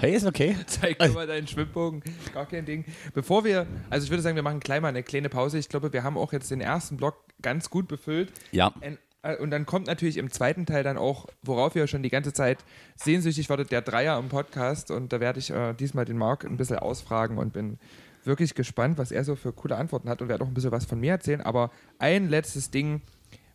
Hey, 0.00 0.14
ist 0.14 0.26
okay. 0.26 0.54
Zeig 0.66 1.00
mir 1.00 1.08
mal 1.08 1.26
deinen 1.26 1.46
Schwimmbogen. 1.46 2.02
Gar 2.34 2.44
kein 2.44 2.66
Ding. 2.66 2.84
Bevor 3.14 3.44
wir, 3.44 3.66
also 3.88 4.04
ich 4.04 4.10
würde 4.10 4.22
sagen, 4.22 4.36
wir 4.36 4.42
machen 4.42 4.60
gleich 4.60 4.82
mal 4.82 4.88
eine 4.88 5.02
kleine 5.02 5.30
Pause. 5.30 5.58
Ich 5.58 5.70
glaube, 5.70 5.94
wir 5.94 6.02
haben 6.02 6.18
auch 6.18 6.34
jetzt 6.34 6.50
den 6.50 6.60
ersten 6.60 6.98
Block 6.98 7.24
ganz 7.40 7.70
gut 7.70 7.88
befüllt. 7.88 8.30
Ja. 8.52 8.74
Ein 8.82 8.94
äh, 8.94 8.96
und 9.40 9.50
dann 9.50 9.66
kommt 9.66 9.86
natürlich 9.86 10.16
im 10.16 10.30
zweiten 10.30 10.64
Teil 10.64 10.84
dann 10.84 10.96
auch, 10.96 11.26
worauf 11.42 11.74
ihr 11.74 11.86
schon 11.86 12.02
die 12.02 12.08
ganze 12.08 12.32
Zeit 12.32 12.58
sehnsüchtig 12.96 13.50
wartet, 13.50 13.72
der 13.72 13.82
Dreier 13.82 14.18
im 14.18 14.28
Podcast. 14.28 14.90
Und 14.90 15.12
da 15.12 15.20
werde 15.20 15.40
ich 15.40 15.50
äh, 15.50 15.74
diesmal 15.74 16.04
den 16.04 16.16
Marc 16.16 16.44
ein 16.44 16.56
bisschen 16.56 16.78
ausfragen 16.78 17.38
und 17.38 17.52
bin 17.52 17.78
wirklich 18.24 18.54
gespannt, 18.54 18.98
was 18.98 19.10
er 19.10 19.24
so 19.24 19.34
für 19.34 19.52
coole 19.52 19.76
Antworten 19.76 20.08
hat 20.08 20.22
und 20.22 20.28
werde 20.28 20.44
auch 20.44 20.48
ein 20.48 20.54
bisschen 20.54 20.72
was 20.72 20.84
von 20.84 21.00
mir 21.00 21.12
erzählen. 21.12 21.40
Aber 21.40 21.70
ein 21.98 22.28
letztes 22.28 22.70
Ding 22.70 23.02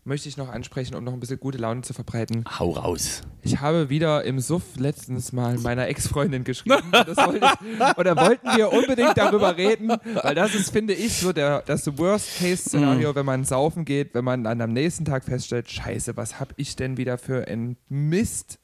möchte 0.06 0.30
ich 0.30 0.38
noch 0.38 0.50
ansprechen, 0.50 0.96
um 0.96 1.04
noch 1.04 1.14
ein 1.14 1.20
bisschen 1.20 1.40
gute 1.40 1.58
Laune 1.58 1.82
zu 1.82 1.94
verbreiten. 1.94 2.44
Hau 2.60 2.72
raus. 2.72 3.22
Ich 3.42 3.62
habe 3.62 3.90
wieder 3.90 4.24
im 4.24 4.40
Suff 4.40 4.64
letztens 4.78 5.32
mal 5.32 5.58
meiner 5.58 5.88
Ex-Freundin 5.88 6.44
geschrieben. 6.44 6.92
Das 6.92 7.18
wollte 7.18 7.46
ich, 7.46 7.98
oder 7.98 8.16
wollten 8.16 8.48
wir 8.56 8.72
unbedingt 8.72 9.18
darüber 9.18 9.58
reden, 9.58 9.90
weil 10.22 10.36
das 10.36 10.56
ist, 10.56 10.72
finde 10.72 10.94
ich, 10.94 11.18
so 11.18 11.34
der, 11.34 11.62
das 11.62 11.98
Worst-Case-Szenario, 11.98 13.12
mm. 13.12 13.16
wenn 13.16 13.26
man 13.26 13.44
saufen 13.44 13.86
geht, 13.86 14.14
wenn 14.14 14.26
man 14.26 14.44
dann 14.44 14.62
am 14.62 14.74
nächsten 14.74 15.06
Tag 15.06 15.24
feststellt, 15.24 15.70
scheiße, 15.70 16.18
was 16.18 16.40
habe 16.40 16.54
ich 16.58 16.76
denn 16.76 16.98
wieder 16.98 17.18
für 17.18 17.48
ein 17.48 17.78
Mist 17.90 18.60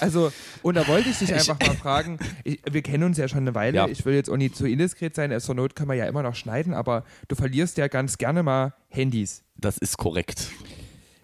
also, 0.00 0.32
und 0.62 0.76
da 0.76 0.86
wollte 0.88 1.08
ich 1.08 1.18
dich 1.18 1.32
einfach 1.34 1.58
mal 1.60 1.76
fragen, 1.76 2.18
ich, 2.44 2.60
wir 2.70 2.82
kennen 2.82 3.04
uns 3.04 3.18
ja 3.18 3.28
schon 3.28 3.40
eine 3.40 3.54
Weile, 3.54 3.76
ja. 3.76 3.88
ich 3.88 4.04
will 4.04 4.14
jetzt 4.14 4.30
auch 4.30 4.36
nicht 4.36 4.56
zu 4.56 4.66
indiskret 4.66 5.14
sein, 5.14 5.38
zur 5.40 5.54
Not 5.54 5.76
kann 5.76 5.88
man 5.88 5.96
ja 5.96 6.06
immer 6.06 6.22
noch 6.22 6.34
schneiden, 6.34 6.74
aber 6.74 7.04
du 7.28 7.34
verlierst 7.34 7.78
ja 7.78 7.88
ganz 7.88 8.18
gerne 8.18 8.42
mal 8.42 8.74
Handys. 8.88 9.42
Das 9.56 9.78
ist 9.78 9.96
korrekt. 9.96 10.50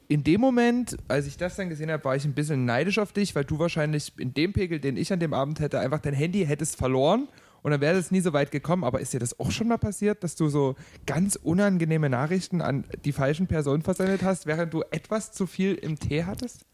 In 0.08 0.24
dem 0.24 0.40
Moment, 0.40 0.96
als 1.08 1.26
ich 1.26 1.36
das 1.36 1.56
dann 1.56 1.68
gesehen 1.68 1.90
habe, 1.90 2.04
war 2.04 2.16
ich 2.16 2.24
ein 2.24 2.34
bisschen 2.34 2.64
neidisch 2.64 2.98
auf 2.98 3.12
dich, 3.12 3.34
weil 3.34 3.44
du 3.44 3.58
wahrscheinlich 3.58 4.12
in 4.18 4.34
dem 4.34 4.52
Pegel, 4.52 4.78
den 4.78 4.96
ich 4.96 5.12
an 5.12 5.20
dem 5.20 5.32
Abend 5.32 5.60
hätte, 5.60 5.80
einfach 5.80 6.00
dein 6.00 6.14
Handy 6.14 6.44
hättest 6.44 6.76
verloren 6.76 7.28
und 7.62 7.70
dann 7.70 7.80
wäre 7.80 7.96
es 7.96 8.10
nie 8.10 8.20
so 8.20 8.32
weit 8.32 8.50
gekommen. 8.50 8.84
Aber 8.84 9.00
ist 9.00 9.12
dir 9.12 9.20
das 9.20 9.38
auch 9.38 9.50
schon 9.50 9.68
mal 9.68 9.78
passiert, 9.78 10.22
dass 10.22 10.34
du 10.34 10.48
so 10.48 10.74
ganz 11.06 11.36
unangenehme 11.36 12.10
Nachrichten 12.10 12.60
an 12.60 12.84
die 13.04 13.12
falschen 13.12 13.46
Personen 13.46 13.82
versendet 13.82 14.22
hast, 14.22 14.46
während 14.46 14.74
du 14.74 14.82
etwas 14.90 15.32
zu 15.32 15.46
viel 15.46 15.74
im 15.74 15.98
Tee 15.98 16.24
hattest? 16.24 16.66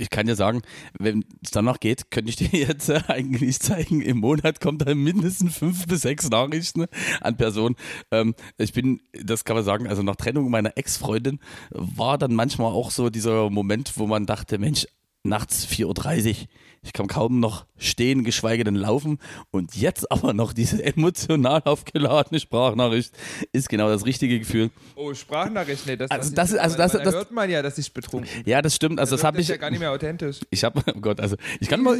Ich 0.00 0.10
kann 0.10 0.26
dir 0.26 0.34
sagen, 0.34 0.62
wenn 0.98 1.24
es 1.42 1.50
danach 1.50 1.78
geht, 1.80 2.10
könnte 2.10 2.30
ich 2.30 2.36
dir 2.36 2.48
jetzt 2.52 2.88
äh, 2.88 3.02
eigentlich 3.08 3.60
zeigen, 3.60 4.00
im 4.00 4.18
Monat 4.18 4.60
kommt 4.60 4.86
da 4.86 4.94
mindestens 4.94 5.58
fünf 5.58 5.86
bis 5.86 6.02
sechs 6.02 6.28
Nachrichten 6.30 6.86
an 7.20 7.36
Personen. 7.36 7.76
Ähm, 8.10 8.34
ich 8.56 8.72
bin, 8.72 9.00
das 9.12 9.44
kann 9.44 9.56
man 9.56 9.64
sagen, 9.64 9.86
also 9.86 10.02
nach 10.02 10.16
Trennung 10.16 10.50
meiner 10.50 10.76
Ex-Freundin 10.76 11.38
war 11.70 12.18
dann 12.18 12.34
manchmal 12.34 12.72
auch 12.72 12.90
so 12.90 13.10
dieser 13.10 13.50
Moment, 13.50 13.92
wo 13.96 14.06
man 14.06 14.26
dachte, 14.26 14.58
Mensch, 14.58 14.86
nachts 15.22 15.66
4.30 15.66 16.28
Uhr. 16.28 16.34
Ich 16.82 16.94
kann 16.94 17.08
kaum 17.08 17.40
noch 17.40 17.66
stehen, 17.76 18.24
geschweige 18.24 18.64
denn 18.64 18.74
laufen. 18.74 19.18
Und 19.50 19.76
jetzt 19.76 20.10
aber 20.12 20.32
noch 20.32 20.54
diese 20.54 20.82
emotional 20.82 21.62
aufgeladene 21.64 22.40
Sprachnachricht 22.40 23.12
ist 23.52 23.68
genau 23.68 23.88
das 23.88 24.06
richtige 24.06 24.38
Gefühl. 24.38 24.70
Oh, 24.96 25.12
Sprachnachricht, 25.12 25.86
nee, 25.86 25.96
das, 25.96 26.10
also 26.10 26.34
das, 26.34 26.54
also 26.54 26.76
das, 26.78 26.92
das, 26.92 27.02
da 27.02 27.10
hört 27.10 27.32
man 27.32 27.50
ja, 27.50 27.60
dass 27.60 27.76
ich 27.76 27.92
betrunken 27.92 28.30
bin. 28.34 28.50
Ja, 28.50 28.62
das 28.62 28.74
stimmt. 28.74 28.98
Also 28.98 29.14
das, 29.14 29.20
das 29.20 29.26
habe 29.26 29.40
ich 29.40 29.48
ja 29.48 29.58
gar 29.58 29.70
nicht 29.70 29.80
mehr 29.80 29.92
authentisch. 29.92 30.40
Ich 30.48 30.64
habe, 30.64 30.80
oh 30.94 31.00
Gott, 31.00 31.20
also 31.20 31.36
ich 31.60 31.68
kann 31.68 31.82
mal. 31.82 31.98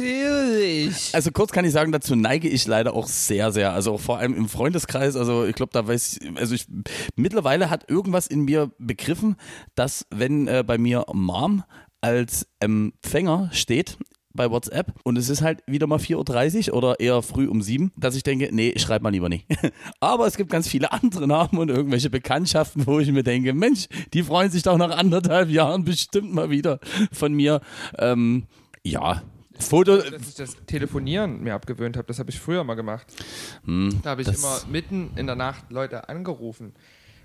Also 1.13 1.31
kurz 1.31 1.51
kann 1.51 1.63
ich 1.63 1.71
sagen, 1.71 1.91
dazu 1.91 2.15
neige 2.15 2.49
ich 2.49 2.65
leider 2.65 2.93
auch 2.93 3.07
sehr, 3.07 3.51
sehr. 3.51 3.73
Also 3.73 3.99
vor 3.99 4.17
allem 4.17 4.33
im 4.33 4.49
Freundeskreis. 4.49 5.15
Also 5.15 5.45
ich 5.45 5.55
glaube, 5.55 5.71
da 5.73 5.87
weiß 5.87 6.17
ich, 6.21 6.37
also 6.37 6.55
ich 6.55 6.65
mittlerweile 7.15 7.69
hat 7.69 7.87
irgendwas 7.87 8.25
in 8.25 8.45
mir 8.45 8.71
begriffen, 8.79 9.35
dass 9.75 10.07
wenn 10.09 10.47
äh, 10.47 10.63
bei 10.65 10.79
mir 10.79 11.05
Mom 11.13 11.63
als 12.01 12.47
Empfänger 12.59 13.49
steht 13.53 13.97
bei 14.33 14.49
WhatsApp 14.49 14.93
und 15.03 15.17
es 15.17 15.29
ist 15.29 15.41
halt 15.41 15.61
wieder 15.67 15.87
mal 15.87 15.99
4.30 15.99 16.69
Uhr 16.69 16.77
oder 16.77 16.99
eher 16.99 17.21
früh 17.21 17.47
um 17.47 17.61
7, 17.61 17.91
dass 17.97 18.15
ich 18.15 18.23
denke, 18.23 18.49
nee, 18.51 18.73
schreib 18.77 19.01
mal 19.01 19.09
lieber 19.09 19.29
nicht. 19.29 19.45
Aber 19.99 20.27
es 20.27 20.37
gibt 20.37 20.49
ganz 20.49 20.67
viele 20.67 20.91
andere 20.91 21.27
Namen 21.27 21.57
und 21.57 21.69
irgendwelche 21.69 22.09
Bekanntschaften, 22.09 22.87
wo 22.87 22.99
ich 22.99 23.11
mir 23.11 23.23
denke, 23.23 23.53
Mensch, 23.53 23.87
die 24.13 24.23
freuen 24.23 24.51
sich 24.51 24.63
doch 24.63 24.77
nach 24.77 24.95
anderthalb 24.97 25.49
Jahren 25.49 25.83
bestimmt 25.83 26.33
mal 26.33 26.49
wieder 26.49 26.79
von 27.11 27.33
mir. 27.33 27.61
Ähm, 27.97 28.45
ja, 28.83 29.21
Foto. 29.59 29.97
Dass 29.97 30.29
ich 30.29 30.35
das 30.35 30.55
Telefonieren 30.65 31.41
mir 31.43 31.53
abgewöhnt 31.53 31.97
habe, 31.97 32.07
das 32.07 32.19
habe 32.19 32.31
ich 32.31 32.39
früher 32.39 32.63
mal 32.63 32.75
gemacht. 32.75 33.07
Hm, 33.65 33.99
da 34.03 34.11
habe 34.11 34.21
ich 34.21 34.27
immer 34.27 34.61
mitten 34.69 35.11
in 35.15 35.27
der 35.27 35.35
Nacht 35.35 35.71
Leute 35.71 36.09
angerufen 36.09 36.73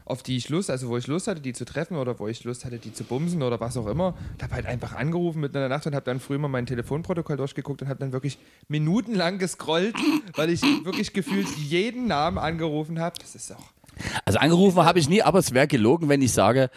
auf 0.07 0.23
die 0.23 0.37
ich 0.37 0.49
Lust, 0.49 0.71
also 0.71 0.89
wo 0.89 0.97
ich 0.97 1.09
Lust 1.09 1.27
hatte, 1.27 1.41
die 1.41 1.53
zu 1.53 1.65
treffen 1.65 1.97
oder 1.97 2.19
wo 2.19 2.29
ich 2.29 2.45
Lust 2.45 2.65
hatte, 2.65 2.79
die 2.79 2.93
zu 2.93 3.05
bumsen 3.05 3.43
oder 3.43 3.59
was 3.61 3.77
auch 3.77 3.89
immer. 3.89 4.17
Ich 4.37 4.43
habe 4.45 4.55
halt 4.55 4.67
einfach 4.67 4.95
angerufen 4.95 5.41
mitten 5.41 5.57
in 5.57 5.63
der 5.63 5.69
Nacht 5.69 5.85
und 5.87 5.95
habe 5.97 6.05
dann 6.05 6.21
früher 6.21 6.39
mal 6.39 6.49
mein 6.49 6.65
Telefonprotokoll 6.65 7.37
durchgeguckt 7.37 7.83
und 7.83 7.89
habe 7.89 7.99
dann 7.99 8.13
wirklich 8.13 8.39
minutenlang 8.69 9.39
gescrollt, 9.39 9.97
weil 10.37 10.51
ich 10.51 10.63
wirklich 10.85 11.13
gefühlt 11.13 11.49
jeden 11.59 12.07
Namen 12.07 12.39
angerufen 12.39 13.01
habe. 13.01 13.17
Das 13.21 13.35
ist 13.35 13.53
auch. 13.53 13.65
Also 14.25 14.39
angerufen 14.39 14.85
habe 14.85 15.01
ich 15.01 15.09
nie, 15.09 15.23
aber 15.23 15.41
es 15.41 15.53
wäre 15.53 15.67
gelogen, 15.67 16.09
wenn 16.09 16.23
ich 16.23 16.33
sage, 16.33 16.71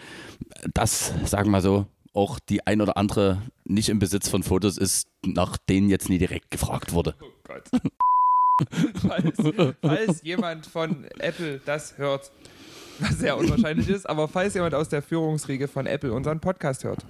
dass, 0.74 1.12
sagen 1.24 1.50
wir 1.50 1.60
so, 1.60 1.86
auch 2.12 2.40
die 2.40 2.66
ein 2.66 2.80
oder 2.80 2.96
andere 2.96 3.42
nicht 3.64 3.90
im 3.90 4.00
Besitz 4.00 4.28
von 4.28 4.42
Fotos 4.42 4.76
ist, 4.76 5.06
nach 5.24 5.56
denen 5.56 5.88
jetzt 5.88 6.08
nie 6.08 6.18
direkt 6.18 6.50
gefragt 6.50 6.92
wurde. 6.92 7.14
Oh 7.20 7.26
Gott. 7.44 7.62
falls, 9.08 9.36
falls 9.80 10.22
jemand 10.22 10.66
von 10.66 11.04
Apple 11.18 11.60
das 11.64 11.96
hört, 11.98 12.32
was 13.00 13.18
sehr 13.18 13.36
unwahrscheinlich 13.36 13.88
ist, 13.88 14.08
aber 14.08 14.28
falls 14.28 14.54
jemand 14.54 14.74
aus 14.74 14.88
der 14.88 15.02
Führungsriege 15.02 15.68
von 15.68 15.86
Apple 15.86 16.12
unseren 16.12 16.40
Podcast 16.40 16.84
hört, 16.84 17.04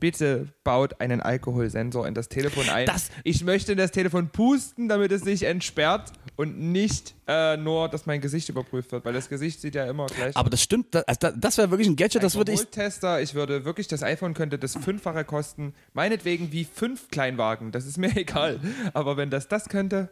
bitte 0.00 0.48
baut 0.64 1.00
einen 1.00 1.20
Alkoholsensor 1.20 2.06
in 2.06 2.14
das 2.14 2.28
Telefon 2.28 2.68
ein. 2.68 2.86
Das 2.86 3.10
ich 3.24 3.44
möchte 3.44 3.72
in 3.72 3.78
das 3.78 3.90
Telefon 3.90 4.28
pusten, 4.28 4.88
damit 4.88 5.12
es 5.12 5.22
sich 5.22 5.44
entsperrt 5.44 6.12
und 6.36 6.58
nicht 6.58 7.14
äh, 7.26 7.56
nur, 7.56 7.88
dass 7.88 8.06
mein 8.06 8.20
Gesicht 8.20 8.48
überprüft 8.48 8.92
wird, 8.92 9.04
weil 9.04 9.12
das 9.12 9.28
Gesicht 9.28 9.60
sieht 9.60 9.74
ja 9.74 9.86
immer 9.86 10.06
gleich. 10.06 10.36
Aber 10.36 10.50
das 10.50 10.62
stimmt, 10.62 10.94
das, 10.94 11.04
also 11.04 11.36
das 11.36 11.58
wäre 11.58 11.70
wirklich 11.70 11.88
ein 11.88 11.96
Gadget, 11.96 12.22
das 12.22 12.36
würde 12.36 12.52
ich. 12.52 12.64
Tester, 12.66 13.20
ich 13.20 13.34
würde 13.34 13.64
wirklich, 13.64 13.88
das 13.88 14.02
iPhone 14.02 14.34
könnte 14.34 14.58
das 14.58 14.76
Fünffache 14.76 15.24
kosten, 15.24 15.74
meinetwegen 15.94 16.52
wie 16.52 16.64
fünf 16.64 17.08
Kleinwagen, 17.08 17.72
das 17.72 17.86
ist 17.86 17.98
mir 17.98 18.14
egal. 18.16 18.60
Aber 18.92 19.16
wenn 19.16 19.30
das 19.30 19.48
das 19.48 19.68
könnte. 19.68 20.10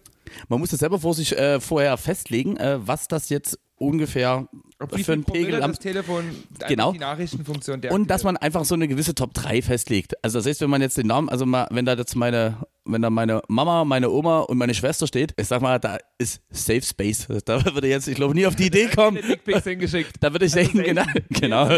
Man 0.48 0.58
muss 0.58 0.70
das 0.70 0.80
selber 0.80 0.98
vor 0.98 1.14
sich 1.14 1.36
äh, 1.36 1.60
vorher 1.60 1.96
festlegen, 1.98 2.56
äh, 2.56 2.78
was 2.80 3.08
das 3.08 3.28
jetzt 3.28 3.58
ungefähr 3.76 4.48
für 4.96 5.12
einen 5.12 5.24
Pegel 5.24 5.62
am 5.62 5.74
Telefon 5.74 6.24
genau. 6.68 6.92
die 6.92 6.98
Nachrichtenfunktion 6.98 7.80
und 7.90 8.10
dass 8.10 8.24
man 8.24 8.36
einfach 8.36 8.64
so 8.64 8.74
eine 8.74 8.88
gewisse 8.88 9.14
Top 9.14 9.34
3 9.34 9.62
festlegt. 9.62 10.22
Also 10.22 10.38
das 10.38 10.46
heißt, 10.46 10.60
wenn 10.60 10.70
man 10.70 10.82
jetzt 10.82 10.96
den 10.96 11.06
Namen, 11.06 11.28
also 11.28 11.46
mal, 11.46 11.66
wenn 11.70 11.84
da 11.84 11.94
jetzt 11.94 12.14
meine 12.14 12.58
wenn 12.86 13.02
da 13.02 13.10
meine 13.10 13.42
Mama, 13.48 13.84
meine 13.84 14.10
Oma 14.10 14.40
und 14.40 14.58
meine 14.58 14.74
Schwester 14.74 15.06
steht, 15.06 15.32
ich 15.38 15.46
sag 15.46 15.62
mal, 15.62 15.78
da 15.78 15.98
ist 16.18 16.42
Safe 16.50 16.82
Space. 16.82 17.26
Da 17.44 17.64
würde 17.64 17.88
jetzt, 17.88 18.08
ich 18.08 18.14
glaube, 18.14 18.34
nie 18.34 18.46
auf 18.46 18.56
die 18.56 18.66
Idee 18.66 18.88
kommen. 18.88 19.18
hingeschickt. 19.64 20.16
Da 20.20 20.32
würde 20.32 20.46
ich 20.46 20.52
denken, 20.52 20.82
genau. 20.82 21.04
genau. 21.30 21.68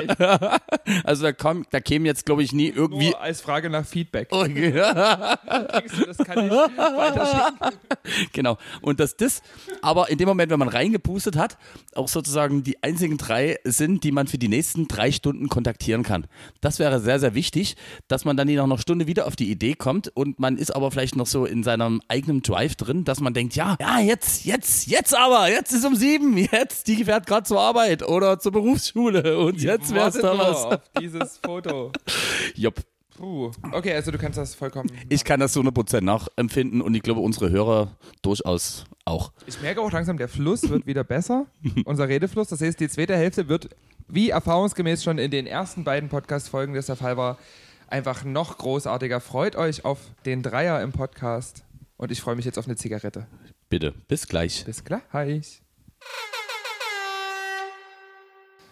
Also 1.05 1.25
da, 1.25 1.33
kommt, 1.33 1.69
da 1.71 1.81
käme 1.81 2.07
jetzt, 2.07 2.27
glaube 2.27 2.43
ich, 2.43 2.53
nie 2.53 2.69
irgendwie. 2.69 3.11
Nur 3.11 3.21
als 3.21 3.41
Frage 3.41 3.71
nach 3.71 3.87
Feedback. 3.87 4.29
Oh, 4.33 4.45
ja. 4.45 5.37
Denkst 5.75 5.95
du, 5.99 6.07
das 6.07 6.19
kann 6.19 6.47
ich 6.47 6.51
weiterschicken? 6.51 7.79
Genau. 8.33 8.59
Und 8.83 8.99
dass 8.99 9.17
das 9.17 9.43
aber 9.83 10.11
in 10.11 10.19
dem 10.19 10.29
Moment, 10.29 10.51
wenn 10.51 10.59
man 10.59 10.69
reingepustet 10.69 11.37
hat, 11.37 11.57
auch 11.95 12.09
sozusagen 12.09 12.63
die 12.65 12.83
einzigen 12.83 13.17
drei 13.17 13.59
sind, 13.65 14.03
die 14.03 14.13
man 14.13 14.27
für 14.27 14.39
die 14.39 14.49
nächsten 14.49 14.89
drei 14.89 15.13
Stunden 15.13 15.49
kontaktieren 15.49 16.03
kann. 16.03 16.27
Das 16.61 16.79
wäre 16.79 17.01
sehr, 17.01 17.21
sehr 17.21 17.35
wichtig, 17.35 17.77
dass 18.09 18.25
man 18.25 18.37
dann 18.37 18.47
nach 18.47 18.65
einer 18.65 18.79
Stunde 18.79 19.07
wieder 19.07 19.27
auf 19.27 19.37
die 19.37 19.51
Idee 19.51 19.75
kommt 19.75 20.09
und 20.09 20.39
man 20.39 20.57
ist 20.57 20.71
aber 20.71 20.91
vielleicht 20.97 21.17
noch 21.17 21.27
so 21.27 21.45
in 21.45 21.63
seinem 21.63 22.01
eigenen 22.09 22.41
Drive 22.41 22.75
drin, 22.75 23.05
dass 23.05 23.21
man 23.21 23.35
denkt, 23.35 23.55
ja, 23.55 23.77
ja, 23.79 24.01
jetzt, 24.01 24.47
jetzt, 24.47 24.87
jetzt 24.87 25.15
aber, 25.15 25.51
jetzt 25.51 25.75
ist 25.75 25.85
um 25.85 25.95
sieben, 25.95 26.39
jetzt, 26.39 26.89
die 26.89 27.05
fährt 27.05 27.27
gerade 27.27 27.47
zur 27.47 27.61
Arbeit 27.61 28.03
oder 28.03 28.39
zur 28.39 28.53
Berufsschule 28.53 29.37
und 29.39 29.61
jetzt 29.61 29.95
wär's 29.95 30.15
da 30.15 30.39
was. 30.39 30.65
auf 30.65 30.81
dieses 30.99 31.37
Foto. 31.37 31.93
Jupp. 32.55 32.81
Puh. 33.15 33.51
Okay, 33.73 33.93
also 33.93 34.11
du 34.11 34.17
kannst 34.17 34.39
das 34.39 34.55
vollkommen. 34.55 34.91
Ich 35.11 35.25
kann 35.25 35.39
das 35.39 35.53
zu 35.53 35.61
100% 35.61 36.01
nachempfinden 36.01 36.81
und 36.81 36.95
ich 36.95 37.03
glaube, 37.03 37.21
unsere 37.21 37.51
Hörer 37.51 37.95
durchaus 38.23 38.87
auch. 39.05 39.33
Ich 39.47 39.61
merke 39.61 39.83
auch 39.83 39.93
langsam, 39.93 40.17
der 40.17 40.29
Fluss 40.29 40.67
wird 40.71 40.87
wieder 40.87 41.05
besser. 41.05 41.45
Unser 41.85 42.09
Redefluss. 42.09 42.49
Das 42.49 42.63
heißt, 42.63 42.81
die 42.81 42.89
zweite 42.89 43.17
Hälfte 43.17 43.49
wird, 43.49 43.69
wie 44.09 44.31
erfahrungsgemäß 44.31 45.05
schon 45.05 45.19
in 45.19 45.31
den 45.31 45.47
ersten 45.47 45.85
beiden 45.85 46.09
Podcast-Folgen 46.09 46.73
das 46.73 46.87
der 46.87 46.97
Fall 46.97 47.19
war, 47.19 47.37
einfach 47.89 48.25
noch 48.25 48.59
großartiger. 48.59 49.21
Freut 49.21 49.57
euch 49.57 49.85
auf 49.85 49.99
den 50.25 50.43
Dreier 50.43 50.83
im 50.83 50.93
Podcast. 50.93 51.65
Und 51.97 52.13
ich 52.13 52.21
freue 52.21 52.37
mich 52.37 52.45
jetzt 52.45 52.59
auf 52.59 52.67
eine 52.67 52.77
Zigarette. 52.77 53.27
Bitte, 53.69 53.93
bis 54.09 54.27
gleich. 54.27 54.65
Bis 54.65 54.85
gleich. 54.85 55.63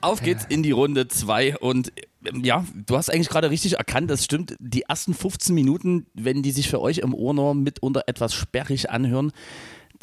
Auf 0.01 0.21
geht's 0.21 0.45
in 0.45 0.62
die 0.62 0.71
Runde 0.71 1.09
2 1.09 1.57
und 1.59 1.91
ähm, 2.27 2.45
ja, 2.45 2.67
du 2.75 2.97
hast 2.97 3.09
eigentlich 3.09 3.31
gerade 3.31 3.49
richtig 3.49 3.79
erkannt, 3.79 4.11
das 4.11 4.23
stimmt. 4.23 4.55
Die 4.61 4.83
ersten 4.83 5.15
15 5.15 5.55
Minuten, 5.55 6.07
wenn 6.12 6.43
die 6.43 6.51
sich 6.51 6.69
für 6.69 6.83
euch 6.83 6.99
im 6.99 7.15
Ohr 7.15 7.33
nur 7.33 7.55
mitunter 7.55 8.03
etwas 8.07 8.35
sperrig 8.35 8.91
anhören, 8.91 9.33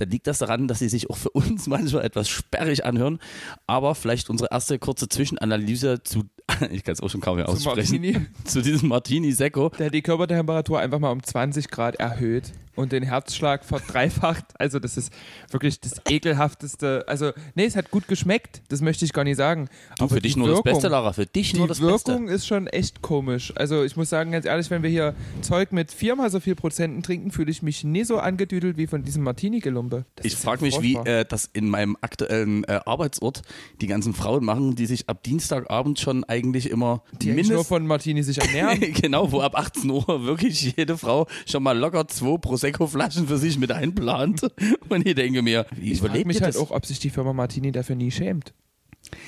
dann 0.01 0.09
liegt 0.09 0.27
das 0.27 0.39
daran, 0.39 0.67
dass 0.67 0.79
sie 0.79 0.89
sich 0.89 1.09
auch 1.09 1.17
für 1.17 1.29
uns 1.29 1.67
manchmal 1.67 2.03
etwas 2.03 2.27
sperrig 2.27 2.83
anhören. 2.85 3.19
Aber 3.67 3.95
vielleicht 3.95 4.29
unsere 4.29 4.49
erste 4.51 4.79
kurze 4.79 5.07
Zwischenanalyse 5.07 6.03
zu, 6.03 6.23
ich 6.71 6.83
kann 6.83 6.93
es 6.93 7.01
auch 7.01 7.09
schon 7.09 7.21
kaum 7.21 7.37
mehr 7.37 7.45
Zu 7.45 7.51
aussprechen, 7.51 8.01
Martini, 8.01 8.25
zu 8.45 8.61
diesem 8.61 8.89
Martini 8.89 9.31
Secco. 9.31 9.69
der 9.69 9.87
hat 9.87 9.93
die 9.93 10.01
Körpertemperatur 10.01 10.79
einfach 10.79 10.99
mal 10.99 11.11
um 11.11 11.21
20 11.21 11.69
Grad 11.69 11.95
erhöht 11.95 12.51
und 12.75 12.91
den 12.91 13.03
Herzschlag 13.03 13.63
verdreifacht. 13.65 14.45
Also 14.61 14.77
das 14.79 14.95
ist 14.95 15.11
wirklich 15.49 15.79
das 15.79 16.01
ekelhafteste. 16.07 17.03
Also 17.07 17.31
nee, 17.55 17.65
es 17.65 17.75
hat 17.75 17.89
gut 17.91 18.07
geschmeckt. 18.07 18.61
Das 18.69 18.81
möchte 18.81 19.05
ich 19.05 19.13
gar 19.13 19.23
nicht 19.23 19.37
sagen. 19.37 19.69
Du, 19.97 20.05
Aber 20.05 20.15
für 20.15 20.21
dich 20.21 20.33
die 20.33 20.39
nur 20.39 20.49
das 20.49 20.57
Wirkung- 20.57 20.73
Beste, 20.73 20.87
Lara, 20.87 21.13
für 21.13 21.25
dich 21.25 21.53
nur 21.55 21.63
Die 21.65 21.69
das 21.69 21.81
Wirkung 21.81 22.25
Beste. 22.25 22.35
ist 22.35 22.47
schon 22.47 22.67
echt 22.67 23.01
komisch. 23.01 23.53
Also 23.55 23.83
ich 23.83 23.95
muss 23.97 24.09
sagen, 24.09 24.31
ganz 24.31 24.45
ehrlich, 24.45 24.69
wenn 24.69 24.83
wir 24.83 24.89
hier 24.89 25.15
Zeug 25.41 25.71
mit 25.71 25.91
viermal 25.91 26.29
so 26.29 26.39
viel 26.39 26.55
Prozenten 26.55 27.01
trinken, 27.03 27.31
fühle 27.31 27.49
ich 27.51 27.61
mich 27.63 27.83
nie 27.83 28.03
so 28.03 28.19
angedüdelt 28.19 28.77
wie 28.77 28.87
von 28.87 29.03
diesem 29.03 29.23
Martini-Gelumpe. 29.23 30.05
Das 30.15 30.25
Ich 30.25 30.35
frage 30.35 30.63
mich, 30.63 30.79
wie 30.81 30.95
äh, 30.95 31.25
das 31.27 31.49
in 31.53 31.69
meinem 31.69 31.97
aktuellen 32.01 32.63
äh, 32.65 32.79
Arbeitsort 32.85 33.41
die 33.81 33.87
ganzen 33.87 34.13
Frauen 34.13 34.45
machen, 34.45 34.75
die 34.75 34.85
sich 34.85 35.09
ab 35.09 35.23
Dienstagabend 35.23 35.99
schon 35.99 36.23
eigentlich 36.25 36.69
immer 36.69 37.01
die 37.21 37.31
eigentlich 37.31 37.49
nur 37.49 37.65
von 37.65 37.85
Martini 37.87 38.21
sich 38.23 38.37
ernähren. 38.41 38.79
genau, 38.93 39.31
wo 39.31 39.41
ab 39.41 39.57
18 39.57 39.89
Uhr 39.89 40.05
wirklich 40.23 40.75
jede 40.77 40.97
Frau 40.97 41.27
schon 41.47 41.63
mal 41.63 41.77
locker 41.77 42.07
zwei 42.07 42.37
Prosecco-Flaschen 42.61 43.27
für 43.27 43.37
sich 43.37 43.57
mit 43.57 43.71
einplant. 43.71 44.43
Und 44.89 45.07
ich 45.07 45.15
denke 45.15 45.41
mir, 45.41 45.65
wie 45.75 45.93
ich 45.93 45.99
frage 45.99 46.25
mich 46.25 46.41
halt 46.41 46.55
das? 46.55 46.61
auch, 46.61 46.71
ob 46.71 46.85
sich 46.85 46.99
die 46.99 47.09
Firma 47.09 47.33
Martini 47.33 47.71
dafür 47.71 47.95
nie 47.95 48.11
schämt. 48.11 48.53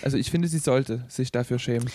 Also 0.03 0.17
ich 0.17 0.29
finde, 0.29 0.47
sie 0.47 0.59
sollte 0.59 1.03
sich 1.07 1.31
dafür 1.31 1.57
schämen. 1.57 1.89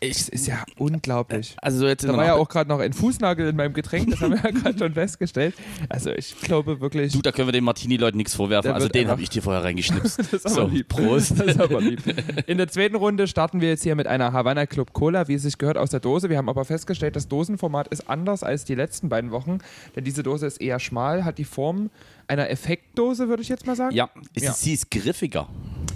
Ich, 0.00 0.16
Das 0.18 0.28
ist 0.28 0.46
ja 0.46 0.64
unglaublich. 0.76 1.56
also 1.62 1.78
so 1.78 1.86
jetzt 1.86 2.04
Da 2.04 2.16
war 2.16 2.24
ja 2.24 2.34
auch 2.34 2.48
gerade 2.48 2.68
noch 2.68 2.80
ein 2.80 2.92
Fußnagel 2.92 3.48
in 3.48 3.56
meinem 3.56 3.72
Getränk, 3.74 4.10
das 4.10 4.20
haben 4.20 4.32
wir 4.32 4.42
ja 4.42 4.50
gerade 4.50 4.78
schon 4.78 4.94
festgestellt. 4.94 5.54
Also 5.88 6.10
ich 6.10 6.38
glaube 6.40 6.80
wirklich, 6.80 7.12
Du, 7.12 7.22
da 7.22 7.32
können 7.32 7.48
wir 7.48 7.52
den 7.52 7.64
Martini-Leuten 7.64 8.16
nichts 8.16 8.34
vorwerfen. 8.34 8.72
Also 8.72 8.88
den 8.88 9.08
habe 9.08 9.22
ich 9.22 9.30
dir 9.30 9.42
vorher 9.42 9.64
reingeschnipst. 9.64 10.18
das 10.18 10.32
ist 10.32 10.46
aber 10.46 10.54
so, 10.54 10.66
lieb. 10.66 10.88
Prost. 10.88 11.38
Das 11.38 11.46
ist 11.48 11.60
aber 11.60 11.80
lieb. 11.80 12.00
In 12.46 12.58
der 12.58 12.68
zweiten 12.68 12.96
Runde 12.96 13.26
starten 13.26 13.60
wir 13.60 13.68
jetzt 13.68 13.82
hier 13.82 13.94
mit 13.94 14.06
einer 14.06 14.32
Havana 14.32 14.66
Club 14.66 14.92
Cola, 14.92 15.28
wie 15.28 15.34
es 15.34 15.42
sich 15.42 15.58
gehört, 15.58 15.76
aus 15.78 15.90
der 15.90 16.00
Dose. 16.00 16.28
Wir 16.30 16.36
haben 16.38 16.48
aber 16.48 16.64
festgestellt, 16.64 17.16
das 17.16 17.28
Dosenformat 17.28 17.88
ist 17.88 18.08
anders 18.08 18.42
als 18.42 18.64
die 18.64 18.74
letzten 18.74 19.08
beiden 19.08 19.30
Wochen, 19.30 19.58
denn 19.96 20.04
diese 20.04 20.22
Dose 20.22 20.46
ist 20.46 20.60
eher 20.60 20.78
schmal, 20.78 21.24
hat 21.24 21.38
die 21.38 21.44
Form 21.44 21.90
einer 22.26 22.50
Effektdose, 22.50 23.28
würde 23.28 23.42
ich 23.42 23.48
jetzt 23.48 23.66
mal 23.66 23.76
sagen. 23.76 23.94
Ja, 23.94 24.10
Ja. 24.38 24.52
Sie 24.52 24.72
ist 24.74 24.90
griffiger. 24.90 25.48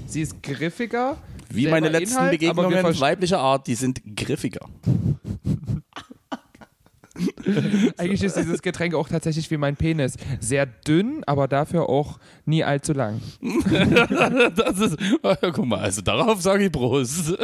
Sie 0.06 0.22
ist 0.22 0.42
griffiger. 0.42 1.16
Wie 1.54 1.66
meine 1.68 1.88
letzten 1.88 2.16
Inhalt, 2.16 2.30
Begegnungen 2.32 3.00
weiblicher 3.00 3.38
Art, 3.38 3.66
die 3.66 3.74
sind 3.74 4.00
griffiger. 4.16 4.68
Eigentlich 7.98 8.22
ist 8.22 8.36
dieses 8.36 8.62
Getränk 8.62 8.94
auch 8.94 9.08
tatsächlich 9.08 9.50
wie 9.50 9.56
mein 9.56 9.76
Penis. 9.76 10.16
Sehr 10.40 10.66
dünn, 10.66 11.22
aber 11.26 11.48
dafür 11.48 11.88
auch 11.88 12.18
nie 12.46 12.64
allzu 12.64 12.92
lang. 12.92 13.20
Das 14.56 14.78
ist, 14.78 14.96
guck 15.40 15.66
mal, 15.66 15.80
also 15.80 16.02
darauf 16.02 16.40
sage 16.40 16.66
ich 16.66 16.72
Prost. 16.72 17.36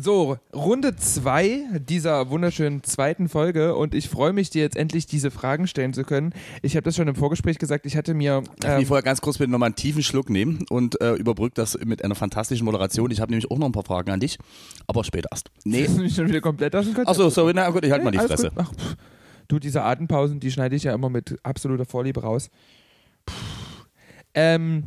So, 0.00 0.36
Runde 0.54 0.94
2 0.94 1.80
dieser 1.88 2.30
wunderschönen 2.30 2.84
zweiten 2.84 3.28
Folge 3.28 3.74
und 3.74 3.94
ich 3.94 4.08
freue 4.08 4.32
mich, 4.32 4.48
dir 4.50 4.62
jetzt 4.62 4.76
endlich 4.76 5.06
diese 5.06 5.30
Fragen 5.32 5.66
stellen 5.66 5.92
zu 5.92 6.04
können. 6.04 6.32
Ich 6.62 6.76
habe 6.76 6.84
das 6.84 6.94
schon 6.94 7.08
im 7.08 7.16
Vorgespräch 7.16 7.58
gesagt, 7.58 7.84
ich 7.84 7.96
hatte 7.96 8.14
mir. 8.14 8.42
Darf 8.60 8.74
ich 8.76 8.82
Ähm, 8.82 8.86
vorher 8.86 9.02
ganz 9.02 9.20
kurz 9.20 9.38
bitte 9.38 9.50
nochmal 9.50 9.68
einen 9.68 9.74
tiefen 9.74 10.02
Schluck 10.04 10.30
nehmen 10.30 10.64
und 10.70 11.00
äh, 11.00 11.14
überbrück 11.14 11.54
das 11.54 11.76
mit 11.84 12.04
einer 12.04 12.14
fantastischen 12.14 12.64
Moderation. 12.64 13.10
Ich 13.10 13.20
habe 13.20 13.32
nämlich 13.32 13.50
auch 13.50 13.58
noch 13.58 13.66
ein 13.66 13.72
paar 13.72 13.84
Fragen 13.84 14.10
an 14.12 14.20
dich, 14.20 14.38
aber 14.86 15.02
später 15.02 15.30
erst. 15.32 15.50
Nee. 15.64 15.84
Hast 15.88 15.96
du 15.96 16.02
mich 16.02 16.14
schon 16.14 16.28
wieder 16.28 16.40
komplett 16.40 16.76
aus 16.76 16.84
dem 16.84 16.94
Konzept? 16.94 17.08
Achso, 17.08 17.28
sorry, 17.30 17.52
na 17.54 17.68
gut, 17.70 17.84
ich 17.84 17.90
halte 17.90 18.04
mal 18.04 18.12
die 18.12 18.18
Fresse. 18.18 18.52
Ach, 18.54 18.72
pff. 18.72 18.96
du, 19.48 19.58
diese 19.58 19.82
Atempausen, 19.82 20.38
die 20.38 20.52
schneide 20.52 20.76
ich 20.76 20.84
ja 20.84 20.94
immer 20.94 21.10
mit 21.10 21.38
absoluter 21.42 21.86
Vorliebe 21.86 22.22
raus. 22.22 22.50
Pff. 23.28 23.34
Ähm, 24.34 24.84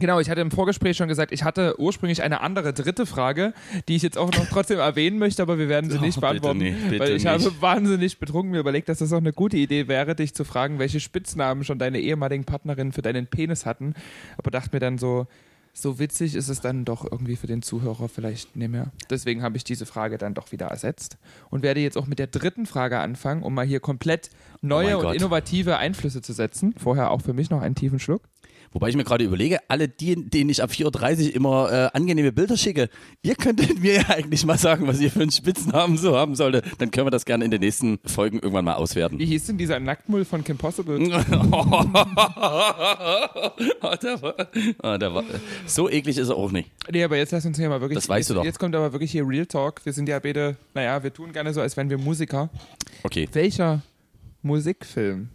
genau, 0.00 0.18
ich 0.18 0.28
hatte 0.28 0.40
im 0.40 0.50
Vorgespräch 0.50 0.96
schon 0.96 1.06
gesagt, 1.08 1.30
ich 1.30 1.44
hatte 1.44 1.78
ursprünglich 1.78 2.22
eine 2.22 2.40
andere 2.40 2.72
dritte 2.72 3.06
Frage, 3.06 3.52
die 3.88 3.94
ich 3.96 4.02
jetzt 4.02 4.18
auch 4.18 4.32
noch 4.32 4.46
trotzdem 4.46 4.78
erwähnen 4.80 5.18
möchte, 5.18 5.42
aber 5.42 5.58
wir 5.58 5.68
werden 5.68 5.90
sie 5.90 5.98
Oh, 5.98 6.00
nicht 6.00 6.16
bitte 6.16 6.20
beantworten, 6.26 6.58
nicht, 6.58 6.88
bitte 6.88 6.98
weil 7.04 7.10
ich 7.16 7.24
nicht. 7.24 7.32
habe 7.32 7.60
wahnsinnig 7.62 8.18
betrunken 8.18 8.50
mir 8.50 8.58
überlegt, 8.58 8.88
dass 8.88 8.98
das 8.98 9.12
auch 9.12 9.18
eine 9.18 9.32
gute 9.32 9.56
Idee 9.58 9.86
wäre, 9.86 10.16
dich 10.16 10.34
zu 10.34 10.44
fragen, 10.44 10.78
welche 10.80 10.98
Spitznamen 10.98 11.62
schon 11.62 11.78
deine 11.78 12.00
ehemaligen 12.00 12.44
Partnerinnen 12.44 12.92
für 12.92 13.02
deinen 13.02 13.26
Penis 13.28 13.66
hatten, 13.66 13.94
aber 14.38 14.50
dachte 14.50 14.70
mir 14.72 14.80
dann 14.80 14.98
so, 14.98 15.26
so 15.72 16.00
witzig 16.00 16.34
ist 16.34 16.48
es 16.48 16.60
dann 16.60 16.84
doch 16.84 17.04
irgendwie 17.10 17.36
für 17.36 17.46
den 17.46 17.62
Zuhörer 17.62 18.08
vielleicht 18.08 18.56
nicht 18.56 18.70
mehr. 18.72 18.90
Deswegen 19.08 19.42
habe 19.44 19.56
ich 19.56 19.62
diese 19.62 19.86
Frage 19.86 20.18
dann 20.18 20.34
doch 20.34 20.50
wieder 20.50 20.66
ersetzt 20.66 21.16
und 21.48 21.62
werde 21.62 21.78
jetzt 21.78 21.96
auch 21.96 22.08
mit 22.08 22.18
der 22.18 22.26
dritten 22.26 22.66
Frage 22.66 22.98
anfangen, 22.98 23.44
um 23.44 23.54
mal 23.54 23.64
hier 23.64 23.78
komplett 23.78 24.30
neue 24.62 24.96
Oh 24.96 24.98
und 24.98 25.04
Gott. 25.04 25.14
innovative 25.16 25.76
Einflüsse 25.78 26.22
zu 26.22 26.32
setzen. 26.32 26.74
Vorher 26.76 27.12
auch 27.12 27.22
für 27.22 27.34
mich 27.34 27.50
noch 27.50 27.62
einen 27.62 27.76
tiefen 27.76 28.00
Schluck. 28.00 28.22
Wobei 28.72 28.88
ich 28.88 28.96
mir 28.96 29.02
gerade 29.02 29.24
überlege, 29.24 29.58
alle 29.68 29.88
die, 29.88 30.14
denen 30.14 30.48
ich 30.48 30.62
ab 30.62 30.70
4.30 30.70 31.28
Uhr 31.28 31.34
immer 31.34 31.72
äh, 31.72 31.96
angenehme 31.96 32.30
Bilder 32.30 32.56
schicke, 32.56 32.88
ihr 33.22 33.34
könntet 33.34 33.80
mir 33.80 33.94
ja 33.94 34.08
eigentlich 34.10 34.46
mal 34.46 34.58
sagen, 34.58 34.86
was 34.86 35.00
ihr 35.00 35.10
für 35.10 35.22
einen 35.22 35.32
Spitznamen 35.32 35.96
so 35.98 36.16
haben 36.16 36.36
sollte. 36.36 36.62
Dann 36.78 36.92
können 36.92 37.06
wir 37.06 37.10
das 37.10 37.24
gerne 37.24 37.44
in 37.44 37.50
den 37.50 37.60
nächsten 37.60 37.98
Folgen 38.06 38.38
irgendwann 38.38 38.64
mal 38.64 38.74
auswerten. 38.74 39.18
Wie 39.18 39.26
hieß 39.26 39.46
denn 39.46 39.58
dieser 39.58 39.80
Nacktmull 39.80 40.24
von 40.24 40.44
Kim 40.44 40.56
Possible? 40.56 41.00
Ah, 43.80 43.96
der 43.96 44.22
war, 44.22 44.34
ah, 44.82 44.98
der 44.98 45.14
war, 45.14 45.24
so 45.66 45.88
eklig 45.88 46.18
ist 46.18 46.28
er 46.28 46.36
auch 46.36 46.52
nicht. 46.52 46.70
Nee, 46.90 47.02
aber 47.02 47.16
jetzt 47.16 47.32
lass 47.32 47.44
uns 47.44 47.58
hier 47.58 47.68
mal 47.68 47.80
wirklich. 47.80 47.96
Das 47.98 48.08
weißt 48.08 48.20
jetzt, 48.20 48.30
du 48.30 48.34
doch. 48.34 48.44
Jetzt 48.44 48.58
kommt 48.58 48.74
aber 48.74 48.92
wirklich 48.92 49.10
hier 49.10 49.26
Real 49.26 49.46
Talk. 49.46 49.84
Wir 49.84 49.92
sind 49.92 50.08
ja 50.08 50.18
beide, 50.18 50.56
naja, 50.74 51.02
wir 51.02 51.12
tun 51.12 51.32
gerne 51.32 51.52
so, 51.52 51.60
als 51.60 51.76
wären 51.76 51.90
wir 51.90 51.98
Musiker. 51.98 52.50
Okay. 53.02 53.28
Welcher 53.32 53.82
Musikfilm 54.42 55.28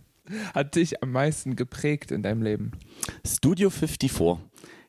hat 0.53 0.75
dich 0.75 1.01
am 1.03 1.11
meisten 1.11 1.55
geprägt 1.55 2.11
in 2.11 2.23
deinem 2.23 2.41
Leben? 2.41 2.71
Studio 3.25 3.69
54. 3.69 4.37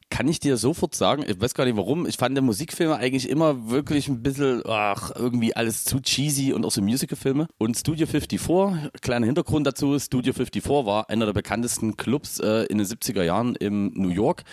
Kann 0.08 0.28
ich 0.28 0.38
dir 0.38 0.56
sofort 0.56 0.94
sagen, 0.94 1.24
ich 1.26 1.40
weiß 1.40 1.54
gar 1.54 1.64
nicht 1.64 1.76
warum, 1.76 2.06
ich 2.06 2.16
fand 2.16 2.40
Musikfilme 2.40 2.96
eigentlich 2.96 3.28
immer 3.28 3.70
wirklich 3.70 4.06
ein 4.06 4.22
bisschen, 4.22 4.62
ach, 4.64 5.10
irgendwie 5.16 5.56
alles 5.56 5.82
zu 5.82 6.00
cheesy 6.00 6.52
und 6.52 6.64
auch 6.64 6.70
so 6.70 6.80
Musicalfilme. 6.80 7.48
Und 7.58 7.76
Studio 7.76 8.06
54, 8.06 8.92
kleiner 9.00 9.26
Hintergrund 9.26 9.66
dazu, 9.66 9.98
Studio 9.98 10.32
54 10.32 10.86
war 10.86 11.10
einer 11.10 11.26
der 11.26 11.32
bekanntesten 11.32 11.96
Clubs 11.96 12.38
äh, 12.38 12.66
in 12.66 12.78
den 12.78 12.86
70er 12.86 13.24
Jahren 13.24 13.56
in 13.56 13.92
New 13.94 14.10
York. 14.10 14.44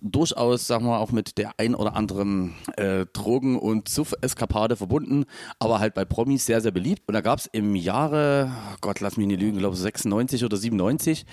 Durchaus, 0.00 0.66
sagen 0.66 0.86
wir, 0.86 0.98
auch 0.98 1.12
mit 1.12 1.38
der 1.38 1.52
ein 1.58 1.74
oder 1.74 1.96
anderen 1.96 2.54
äh, 2.76 3.06
Drogen- 3.12 3.58
und 3.58 3.88
Suff-Eskapade 3.88 4.76
verbunden, 4.76 5.24
aber 5.58 5.80
halt 5.80 5.94
bei 5.94 6.04
Promis 6.04 6.46
sehr, 6.46 6.60
sehr 6.60 6.70
beliebt. 6.70 7.02
Und 7.06 7.14
da 7.14 7.20
gab 7.20 7.38
es 7.38 7.46
im 7.46 7.74
Jahre, 7.74 8.52
oh 8.72 8.76
Gott, 8.80 9.00
lass 9.00 9.16
mich 9.16 9.26
nicht 9.26 9.40
lügen, 9.40 9.58
glaube 9.58 9.76
96 9.76 10.44
oder 10.44 10.56
97, 10.56 11.26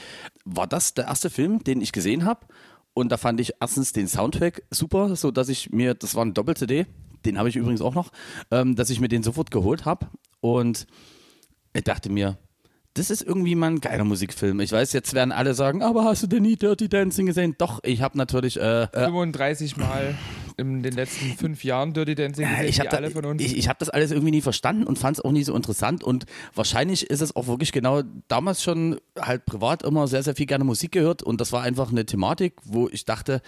war 0.46 0.68
das 0.68 0.94
der 0.94 1.06
erste 1.06 1.30
Film, 1.30 1.64
den 1.64 1.82
ich 1.82 1.92
gesehen 1.92 2.26
habe. 2.26 2.46
Und 2.94 3.12
da 3.12 3.18
fand 3.18 3.40
ich 3.40 3.54
erstens 3.60 3.94
den 3.94 4.08
Soundtrack 4.08 4.64
super, 4.72 5.16
so 5.16 5.30
dass 5.30 5.50
ich 5.50 5.70
mir, 5.70 5.94
das 5.94 6.16
war 6.16 6.26
ein 6.26 6.34
Doppel-CD, 6.34 6.88
den 7.26 7.38
habe 7.38 7.50
ich 7.50 7.56
übrigens 7.56 7.82
auch 7.82 7.94
noch, 7.94 8.12
ähm, 8.50 8.76
dass 8.76 8.90
ich 8.90 9.00
mir 9.00 9.08
den 9.08 9.24
sofort 9.24 9.52
geholt 9.52 9.86
habe. 9.86 10.08
Und 10.42 10.88
Ich 11.74 11.84
dachte 11.84 12.10
mir, 12.10 12.40
das 12.98 13.10
ist 13.10 13.22
irgendwie 13.22 13.56
mal 13.56 13.68
ein 13.68 13.80
geiler 13.80 14.04
Musikfilm. 14.04 14.60
Ich 14.60 14.72
weiß, 14.72 14.94
jetzt 14.94 15.14
werden 15.14 15.32
alle 15.32 15.54
sagen, 15.54 15.84
aber 15.84 16.06
hast 16.06 16.24
du 16.24 16.28
denn 16.28 16.44
nie 16.44 16.56
Dirty 16.56 16.90
Dancing 16.90 17.28
gesehen? 17.28 17.56
Doch, 17.58 17.80
ich 17.84 18.02
habe 18.02 18.18
natürlich 18.18 18.60
äh, 18.60 18.84
äh, 18.84 19.06
35 19.06 19.78
Mal 19.78 20.16
in 20.58 20.82
den 20.82 20.94
letzten 20.94 21.38
fünf 21.38 21.64
Jahren 21.64 21.94
Dirty 21.94 22.16
Dancing 22.16 22.50
gesehen, 22.50 22.68
ich 22.68 22.80
habe 22.80 22.90
da, 22.90 22.98
alle 22.98 23.12
von 23.12 23.26
uns. 23.26 23.42
ich, 23.42 23.56
ich 23.56 23.70
hab 23.70 23.78
das 23.78 23.90
alles 23.90 24.12
irgendwie 24.12 24.32
nie 24.32 24.42
verstanden 24.42 24.84
und 24.84 24.98
fand 24.98 25.18
es 25.18 25.24
auch 25.24 25.32
nie 25.32 25.44
so 25.44 25.56
interessant. 25.56 26.04
Und 26.04 26.26
wahrscheinlich 26.56 27.10
ist 27.10 27.22
es 27.22 27.36
auch 27.36 27.48
wirklich 27.48 27.72
genau 27.72 28.02
damals 28.28 28.64
schon 28.64 29.00
halt 29.20 29.46
privat 29.46 29.84
immer 29.84 30.08
sehr, 30.08 30.24
sehr 30.24 30.36
viel 30.36 30.48
gerne 30.48 30.64
Musik 30.64 30.92
gehört. 30.92 31.22
Und 31.22 31.40
das 31.42 31.52
war 31.52 31.62
einfach 31.62 31.92
eine 31.92 32.06
Thematik, 32.06 32.56
wo 32.64 32.90
ich 32.90 33.06
dachte, 33.06 33.42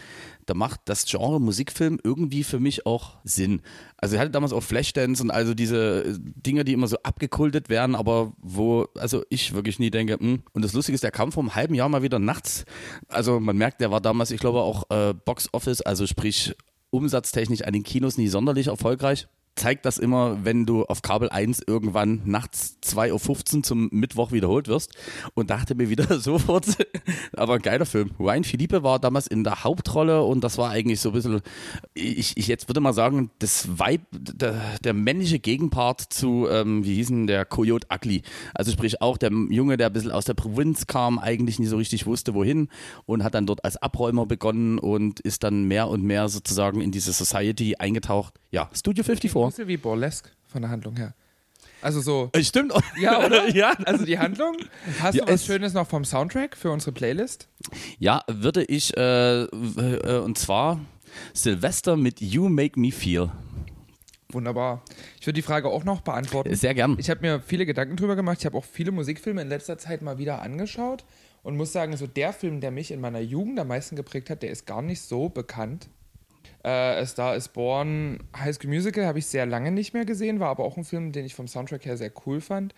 da 0.46 0.54
macht 0.54 0.82
das 0.86 1.06
Genre 1.06 1.42
Musikfilm 1.42 2.00
irgendwie 2.04 2.44
für 2.44 2.60
mich 2.60 2.86
auch 2.86 3.18
Sinn. 3.24 3.62
Also 3.98 4.16
ich 4.16 4.22
hatte 4.22 4.32
damals 4.32 4.54
auch 4.54 4.64
Flashdance 4.64 5.22
und 5.22 5.32
also 5.32 5.54
diese 5.54 6.04
äh, 6.04 6.18
Dinge, 6.20 6.64
die 6.64 6.74
immer 6.74 6.88
so 6.88 6.98
abgekultet 7.04 7.70
werden, 7.70 7.96
aber 7.96 8.34
wo, 8.38 8.88
also 8.98 9.24
ich 9.30 9.54
wirklich 9.54 9.80
nie 9.80 9.92
denke, 9.92 10.18
hm. 10.20 10.44
und 10.54 10.64
das 10.64 10.74
Lustige 10.74 10.96
ist, 10.96 11.04
der 11.04 11.12
kam 11.12 11.32
vor 11.32 11.44
einem 11.44 11.56
halben 11.56 11.74
Jahr 11.74 11.90
mal 11.90 12.04
wieder 12.04 12.20
nachts. 12.20 12.66
Also 13.08 13.40
man 13.40 13.58
merkt, 13.58 13.82
der 13.82 13.92
war 13.92 14.00
damals, 14.00 14.32
ich 14.32 14.40
glaube 14.40 14.62
auch 14.62 14.90
äh, 14.90 15.14
Box 15.14 15.50
Office, 15.54 15.82
also 15.82 16.08
sprich 16.08 16.56
umsatztechnisch 16.92 17.64
an 17.64 17.74
den 17.74 17.84
Kinos 17.84 18.18
nie 18.18 18.28
sonderlich 18.28 18.68
erfolgreich. 18.68 19.28
Zeigt 19.60 19.86
das 19.86 19.98
immer, 19.98 20.46
wenn 20.46 20.66
du 20.66 20.86
auf 20.86 21.02
Kabel 21.02 21.30
1 21.30 21.64
irgendwann 21.68 22.22
nachts 22.24 22.78
2.15 22.82 23.58
Uhr 23.58 23.64
zum 23.64 23.90
Mittwoch 23.92 24.32
wiederholt 24.32 24.70
wirst 24.70 24.94
und 25.34 25.50
dachte 25.50 25.76
mir 25.76 25.90
wieder 25.90 26.18
sofort, 26.22 26.66
aber 27.34 27.56
ein 27.56 27.62
geiler 27.62 27.86
Film. 27.86 28.12
Ryan 28.18 28.46
Philippe 28.46 28.84
war 28.84 29.00
damals 29.00 29.28
in 29.28 29.44
der 29.44 29.66
Hauptrolle 29.66 30.24
und 30.24 30.46
das 30.46 30.58
war 30.58 30.70
eigentlich 30.70 31.02
so 31.02 31.10
ein 31.10 31.14
bisschen, 31.14 31.42
ich, 31.94 32.38
ich 32.38 32.48
jetzt 32.48 32.70
würde 32.70 32.80
mal 32.80 32.94
sagen, 32.94 33.32
das 33.40 33.68
Vibe, 33.78 34.06
der, 34.14 34.62
der 34.82 34.94
männliche 34.94 35.40
Gegenpart 35.40 36.14
zu, 36.14 36.48
ähm, 36.50 36.86
wie 36.86 36.96
hießen 36.96 37.28
der 37.28 37.44
Coyote 37.44 37.86
Ugly. 37.94 38.22
Also 38.54 38.72
sprich 38.72 39.02
auch 39.02 39.18
der 39.18 39.32
Junge, 39.50 39.76
der 39.76 39.88
ein 39.88 39.94
bisschen 39.94 40.12
aus 40.12 40.24
der 40.24 40.36
Provinz 40.36 40.88
kam, 40.88 41.20
eigentlich 41.20 41.60
nicht 41.60 41.68
so 41.68 41.76
richtig 41.76 42.06
wusste, 42.06 42.34
wohin 42.34 42.70
und 43.06 43.26
hat 43.26 43.34
dann 43.34 43.46
dort 43.46 43.66
als 43.66 43.76
Abräumer 43.76 44.26
begonnen 44.26 44.80
und 44.80 45.20
ist 45.20 45.44
dann 45.44 45.66
mehr 45.66 45.90
und 45.90 46.04
mehr 46.04 46.30
sozusagen 46.30 46.80
in 46.80 46.94
diese 46.94 47.12
Society 47.12 47.76
eingetaucht. 47.78 48.36
Ja, 48.52 48.70
Studio 48.74 49.04
54. 49.04 49.36
Ein 49.36 49.50
bisschen 49.50 49.68
wie 49.68 49.78
Burlesque 49.78 50.30
von 50.48 50.62
der 50.62 50.72
Handlung 50.72 50.96
her. 50.98 51.14
Also 51.82 52.02
so. 52.02 52.30
Stimmt. 52.42 52.74
Ja, 53.00 53.26
oder? 53.26 53.48
ja. 53.50 53.72
Also 53.86 54.06
die 54.06 54.18
Handlung. 54.20 54.58
Hast 55.00 55.16
Ja, 55.16 55.26
du 55.26 55.32
was 55.32 55.42
es- 55.42 55.46
Schönes 55.48 55.74
noch 55.74 55.88
vom 55.88 56.04
Soundtrack 56.04 56.58
für 56.58 56.72
unsere 56.72 56.92
Playlist? 56.92 57.48
Ja, 58.00 58.24
würde 58.28 58.64
ich, 58.66 58.96
äh, 58.98 59.44
äh, 59.44 60.20
und 60.20 60.38
zwar 60.38 60.80
Silvester 61.34 61.96
mit 61.96 62.22
You 62.22 62.50
Make 62.50 62.80
Me 62.80 62.92
Feel. 62.92 63.30
Wunderbar. 64.32 64.84
Ich 65.20 65.26
würde 65.26 65.36
die 65.36 65.42
Frage 65.42 65.70
auch 65.70 65.84
noch 65.84 66.02
beantworten. 66.02 66.54
Sehr 66.56 66.74
gern. 66.76 66.98
Ich 67.00 67.10
habe 67.10 67.22
mir 67.22 67.42
viele 67.42 67.66
Gedanken 67.66 67.96
drüber 67.98 68.16
gemacht. 68.16 68.38
Ich 68.40 68.46
habe 68.46 68.58
auch 68.58 68.66
viele 68.66 68.92
Musikfilme 68.92 69.42
in 69.42 69.50
letzter 69.50 69.78
Zeit 69.78 70.02
mal 70.04 70.18
wieder 70.20 70.42
angeschaut 70.42 71.04
und 71.42 71.58
muss 71.58 71.72
sagen, 71.72 71.98
so 71.98 72.06
der 72.06 72.32
Film, 72.34 72.62
der 72.62 72.70
mich 72.72 72.92
in 72.92 73.02
meiner 73.02 73.22
Jugend 73.22 73.60
am 73.60 73.70
meisten 73.70 73.96
geprägt 73.96 74.30
hat, 74.30 74.44
der 74.44 74.52
ist 74.52 74.68
gar 74.68 74.82
nicht 74.84 75.02
so 75.02 75.30
bekannt. 75.30 75.90
Äh, 76.64 77.06
Star 77.06 77.36
is 77.36 77.48
Born, 77.48 78.20
High 78.38 78.56
School 78.56 78.70
Musical 78.70 79.06
habe 79.06 79.20
ich 79.20 79.28
sehr 79.28 79.46
lange 79.46 79.72
nicht 79.72 79.94
mehr 79.94 80.06
gesehen, 80.06 80.40
war 80.40 80.50
aber 80.50 80.66
auch 80.66 80.78
ein 80.78 80.84
Film, 80.84 81.12
den 81.12 81.26
ich 81.26 81.36
vom 81.36 81.48
Soundtrack 81.48 81.86
her 81.86 81.98
sehr 81.98 82.12
cool 82.26 82.42
fand. 82.42 82.74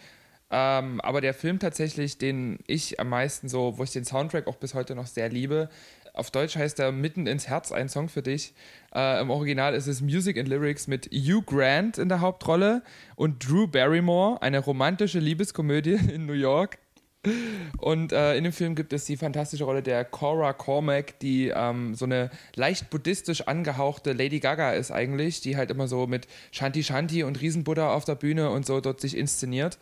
Ähm, 0.52 1.00
aber 1.02 1.22
der 1.22 1.34
Film 1.34 1.60
tatsächlich, 1.60 2.18
den 2.18 2.60
ich 2.68 3.00
am 3.00 3.10
meisten 3.10 3.48
so, 3.48 3.78
wo 3.78 3.84
ich 3.84 3.92
den 3.92 4.04
Soundtrack 4.04 4.48
auch 4.48 4.58
bis 4.58 4.74
heute 4.74 4.96
noch 4.96 5.08
sehr 5.08 5.30
liebe, 5.30 5.70
auf 6.14 6.30
Deutsch 6.30 6.58
heißt 6.58 6.80
er 6.80 6.92
Mitten 6.92 7.26
ins 7.26 7.48
Herz, 7.48 7.72
ein 7.72 7.88
Song 7.88 8.10
für 8.10 8.22
dich. 8.22 8.54
Äh, 8.94 9.22
Im 9.22 9.30
Original 9.30 9.74
ist 9.74 9.88
es 9.88 10.02
Music 10.02 10.38
and 10.38 10.50
Lyrics 10.50 10.88
mit 10.88 11.10
Hugh 11.14 11.42
Grant 11.42 11.98
in 11.98 12.10
der 12.10 12.20
Hauptrolle 12.20 12.84
und 13.16 13.48
Drew 13.48 13.66
Barrymore, 13.68 14.42
eine 14.42 14.60
romantische 14.60 15.20
Liebeskomödie 15.20 15.94
in 16.14 16.26
New 16.26 16.34
York. 16.34 16.80
Und 17.78 18.14
äh, 18.14 18.36
in 18.36 18.44
dem 18.44 18.54
Film 18.54 18.74
gibt 18.74 18.94
es 18.94 19.06
die 19.06 19.16
fantastische 19.16 19.64
Rolle 19.64 19.84
der 19.84 20.06
Cora 20.06 20.54
Cormack, 20.54 21.20
die 21.20 21.50
ähm, 21.50 21.94
so 21.94 22.06
eine 22.06 22.32
leicht 22.56 22.90
buddhistisch 22.90 23.48
angehauchte 23.48 24.14
Lady 24.14 24.40
Gaga 24.40 24.72
ist 24.74 24.92
eigentlich, 24.92 25.42
die 25.42 25.56
halt 25.56 25.70
immer 25.70 25.88
so 25.88 26.08
mit 26.08 26.28
Shanti 26.52 26.84
Shanti 26.84 27.24
und 27.24 27.40
Riesenbuddha 27.40 27.94
auf 27.94 28.06
der 28.06 28.16
Bühne 28.16 28.50
und 28.50 28.66
so 28.66 28.82
dort 28.82 29.02
sich 29.02 29.16
inszeniert. 29.16 29.78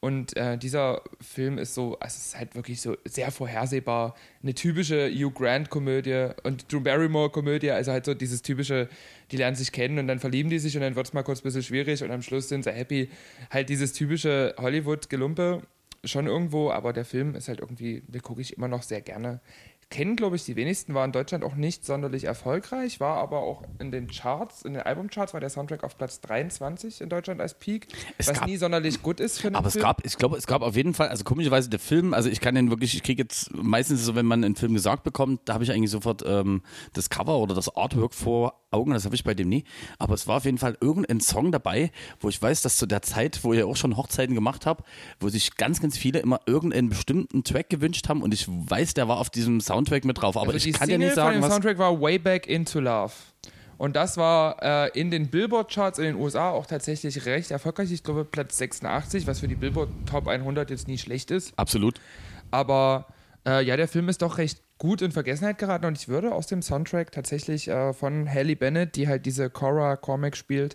Und 0.00 0.36
äh, 0.36 0.58
dieser 0.58 1.00
Film 1.20 1.58
ist 1.58 1.74
so, 1.74 1.96
also 2.00 2.16
es 2.16 2.26
ist 2.26 2.36
halt 2.36 2.56
wirklich 2.56 2.80
so 2.80 2.96
sehr 3.04 3.30
vorhersehbar. 3.30 4.16
Eine 4.42 4.52
typische 4.52 5.08
Hugh 5.08 5.30
Grant-Komödie 5.30 6.30
und 6.42 6.70
Drew 6.70 6.80
Barrymore-Komödie, 6.80 7.70
also 7.70 7.92
halt 7.92 8.04
so 8.04 8.12
dieses 8.12 8.42
typische, 8.42 8.88
die 9.30 9.36
lernen 9.36 9.54
sich 9.54 9.70
kennen 9.70 10.00
und 10.00 10.08
dann 10.08 10.18
verlieben 10.18 10.50
die 10.50 10.58
sich 10.58 10.74
und 10.74 10.82
dann 10.82 10.96
wird 10.96 11.06
es 11.06 11.12
mal 11.12 11.22
kurz 11.22 11.40
ein 11.40 11.44
bisschen 11.44 11.62
schwierig 11.62 12.02
und 12.02 12.10
am 12.10 12.20
Schluss 12.20 12.48
sind 12.48 12.64
sie 12.64 12.72
happy. 12.72 13.10
Halt 13.50 13.68
dieses 13.68 13.92
typische 13.92 14.56
Hollywood-Gelumpe 14.58 15.62
schon 16.04 16.26
irgendwo, 16.26 16.70
aber 16.70 16.92
der 16.92 17.04
Film 17.04 17.34
ist 17.34 17.48
halt 17.48 17.60
irgendwie, 17.60 18.02
den 18.06 18.22
gucke 18.22 18.40
ich 18.40 18.56
immer 18.56 18.68
noch 18.68 18.82
sehr 18.82 19.00
gerne. 19.00 19.40
Kennen, 19.90 20.16
glaube 20.16 20.36
ich, 20.36 20.44
die 20.46 20.56
wenigsten, 20.56 20.94
war 20.94 21.04
in 21.04 21.12
Deutschland 21.12 21.44
auch 21.44 21.54
nicht 21.54 21.84
sonderlich 21.84 22.24
erfolgreich, 22.24 22.98
war 22.98 23.18
aber 23.18 23.40
auch 23.40 23.62
in 23.78 23.90
den 23.92 24.06
Charts, 24.08 24.62
in 24.62 24.72
den 24.72 24.82
Albumcharts 24.82 25.34
war 25.34 25.40
der 25.40 25.50
Soundtrack 25.50 25.84
auf 25.84 25.98
Platz 25.98 26.18
23 26.22 27.02
in 27.02 27.10
Deutschland 27.10 27.42
als 27.42 27.52
Peak, 27.58 27.88
Es 28.16 28.26
was 28.28 28.38
gab- 28.38 28.48
nie 28.48 28.56
sonderlich 28.56 29.02
gut 29.02 29.20
ist 29.20 29.38
für 29.38 29.48
einen 29.48 29.56
Aber 29.56 29.66
es 29.66 29.74
Film. 29.74 29.82
gab, 29.84 30.04
ich 30.06 30.16
glaube, 30.16 30.38
es 30.38 30.46
gab 30.46 30.62
auf 30.62 30.76
jeden 30.76 30.94
Fall, 30.94 31.08
also 31.08 31.24
komischerweise 31.24 31.68
der 31.68 31.78
Film, 31.78 32.14
also 32.14 32.30
ich 32.30 32.40
kann 32.40 32.54
den 32.54 32.70
wirklich, 32.70 32.94
ich 32.94 33.02
kriege 33.02 33.22
jetzt 33.22 33.52
meistens 33.54 34.02
so, 34.02 34.14
wenn 34.14 34.24
man 34.24 34.42
einen 34.42 34.56
Film 34.56 34.72
gesagt 34.72 35.02
bekommt, 35.04 35.42
da 35.44 35.52
habe 35.54 35.64
ich 35.64 35.70
eigentlich 35.72 35.90
sofort 35.90 36.22
ähm, 36.26 36.62
das 36.94 37.10
Cover 37.10 37.36
oder 37.38 37.54
das 37.54 37.76
Artwork 37.76 38.14
vor 38.14 38.61
Augen, 38.72 38.92
das 38.92 39.04
habe 39.04 39.14
ich 39.14 39.24
bei 39.24 39.34
dem 39.34 39.48
nie. 39.48 39.64
Aber 39.98 40.14
es 40.14 40.26
war 40.26 40.38
auf 40.38 40.44
jeden 40.44 40.58
Fall 40.58 40.76
irgendein 40.80 41.20
Song 41.20 41.52
dabei, 41.52 41.90
wo 42.20 42.28
ich 42.28 42.40
weiß, 42.40 42.62
dass 42.62 42.76
zu 42.76 42.86
der 42.86 43.02
Zeit, 43.02 43.40
wo 43.42 43.52
ich 43.52 43.62
auch 43.62 43.76
schon 43.76 43.96
Hochzeiten 43.96 44.34
gemacht 44.34 44.66
habe, 44.66 44.82
wo 45.20 45.28
sich 45.28 45.56
ganz, 45.56 45.80
ganz 45.80 45.96
viele 45.96 46.20
immer 46.20 46.40
irgendeinen 46.46 46.88
bestimmten 46.88 47.44
Track 47.44 47.70
gewünscht 47.70 48.08
haben 48.08 48.22
und 48.22 48.34
ich 48.34 48.46
weiß, 48.48 48.94
der 48.94 49.08
war 49.08 49.18
auf 49.18 49.30
diesem 49.30 49.60
Soundtrack 49.60 50.04
mit 50.04 50.20
drauf. 50.20 50.36
Aber 50.36 50.52
also 50.52 50.68
ich 50.68 50.74
kann 50.74 50.86
Single 50.86 50.98
nicht 50.98 51.14
von 51.14 51.24
sagen, 51.24 51.36
dem 51.36 51.42
was. 51.42 51.52
Soundtrack 51.52 51.78
war 51.78 52.00
Way 52.00 52.18
Back 52.18 52.46
Into 52.46 52.80
Love. 52.80 53.12
Und 53.78 53.96
das 53.96 54.16
war 54.16 54.62
äh, 54.62 54.98
in 54.98 55.10
den 55.10 55.28
Billboard-Charts 55.28 55.98
in 55.98 56.04
den 56.04 56.14
USA 56.14 56.50
auch 56.50 56.66
tatsächlich 56.66 57.26
recht 57.26 57.50
erfolgreich. 57.50 57.90
Ich 57.90 58.04
glaube 58.04 58.24
Platz 58.24 58.56
86, 58.58 59.26
was 59.26 59.40
für 59.40 59.48
die 59.48 59.56
Billboard 59.56 59.88
Top 60.06 60.28
100 60.28 60.70
jetzt 60.70 60.86
nie 60.86 60.98
schlecht 60.98 61.32
ist. 61.32 61.52
Absolut. 61.58 62.00
Aber 62.52 63.08
äh, 63.44 63.64
ja, 63.64 63.76
der 63.76 63.88
Film 63.88 64.08
ist 64.08 64.22
doch 64.22 64.38
recht 64.38 64.62
gut 64.82 65.00
in 65.00 65.12
Vergessenheit 65.12 65.58
geraten 65.58 65.84
und 65.84 65.96
ich 65.96 66.08
würde 66.08 66.34
aus 66.34 66.48
dem 66.48 66.60
Soundtrack 66.60 67.12
tatsächlich 67.12 67.68
äh, 67.68 67.92
von 67.92 68.28
Halle 68.28 68.56
Bennett, 68.56 68.96
die 68.96 69.06
halt 69.06 69.26
diese 69.26 69.48
Cora 69.48 69.94
Cormac 69.94 70.36
spielt, 70.36 70.74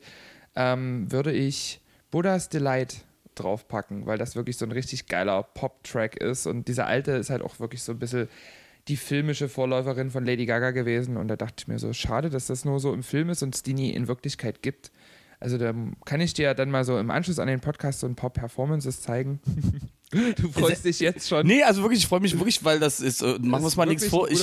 ähm, 0.55 1.11
würde 1.11 1.33
ich 1.33 1.81
Buddha's 2.09 2.47
Delight 2.47 3.03
draufpacken, 3.35 4.05
weil 4.05 4.17
das 4.17 4.37
wirklich 4.37 4.55
so 4.55 4.63
ein 4.63 4.71
richtig 4.71 5.07
geiler 5.07 5.43
Pop-Track 5.43 6.15
ist 6.15 6.47
und 6.47 6.69
dieser 6.69 6.87
alte 6.87 7.11
ist 7.11 7.29
halt 7.29 7.41
auch 7.41 7.59
wirklich 7.59 7.83
so 7.83 7.91
ein 7.91 7.99
bisschen 7.99 8.29
die 8.87 8.95
filmische 8.95 9.49
Vorläuferin 9.49 10.09
von 10.09 10.23
Lady 10.23 10.45
Gaga 10.45 10.71
gewesen 10.71 11.17
und 11.17 11.27
da 11.27 11.35
dachte 11.35 11.55
ich 11.57 11.67
mir 11.67 11.77
so, 11.77 11.91
schade, 11.91 12.29
dass 12.29 12.47
das 12.47 12.63
nur 12.63 12.79
so 12.79 12.93
im 12.93 13.03
Film 13.03 13.29
ist 13.29 13.43
und 13.43 13.55
es 13.55 13.63
die 13.63 13.73
nie 13.73 13.91
in 13.91 14.07
Wirklichkeit 14.07 14.61
gibt. 14.61 14.89
Also 15.39 15.57
da 15.57 15.73
kann 16.05 16.21
ich 16.21 16.33
dir 16.33 16.53
dann 16.53 16.71
mal 16.71 16.83
so 16.83 16.97
im 16.97 17.11
Anschluss 17.11 17.39
an 17.39 17.47
den 17.47 17.59
Podcast 17.59 17.99
so 17.99 18.07
ein 18.07 18.15
paar 18.15 18.31
Performances 18.31 19.01
zeigen. 19.01 19.39
Du 20.09 20.49
freust 20.49 20.85
dich 20.85 21.01
jetzt 21.01 21.27
schon. 21.27 21.45
Nee, 21.45 21.63
also 21.63 21.81
wirklich, 21.81 21.99
ich 21.99 22.07
freue 22.07 22.21
mich 22.21 22.33
wirklich, 22.37 22.63
weil 22.63 22.79
das 22.79 23.01
ist, 23.01 23.21
äh, 23.21 23.37
machen 23.41 23.61
wir 23.61 23.65
uns 23.65 23.75
mal 23.75 23.85
nichts 23.85 24.05
vor. 24.05 24.31
Ich, 24.31 24.41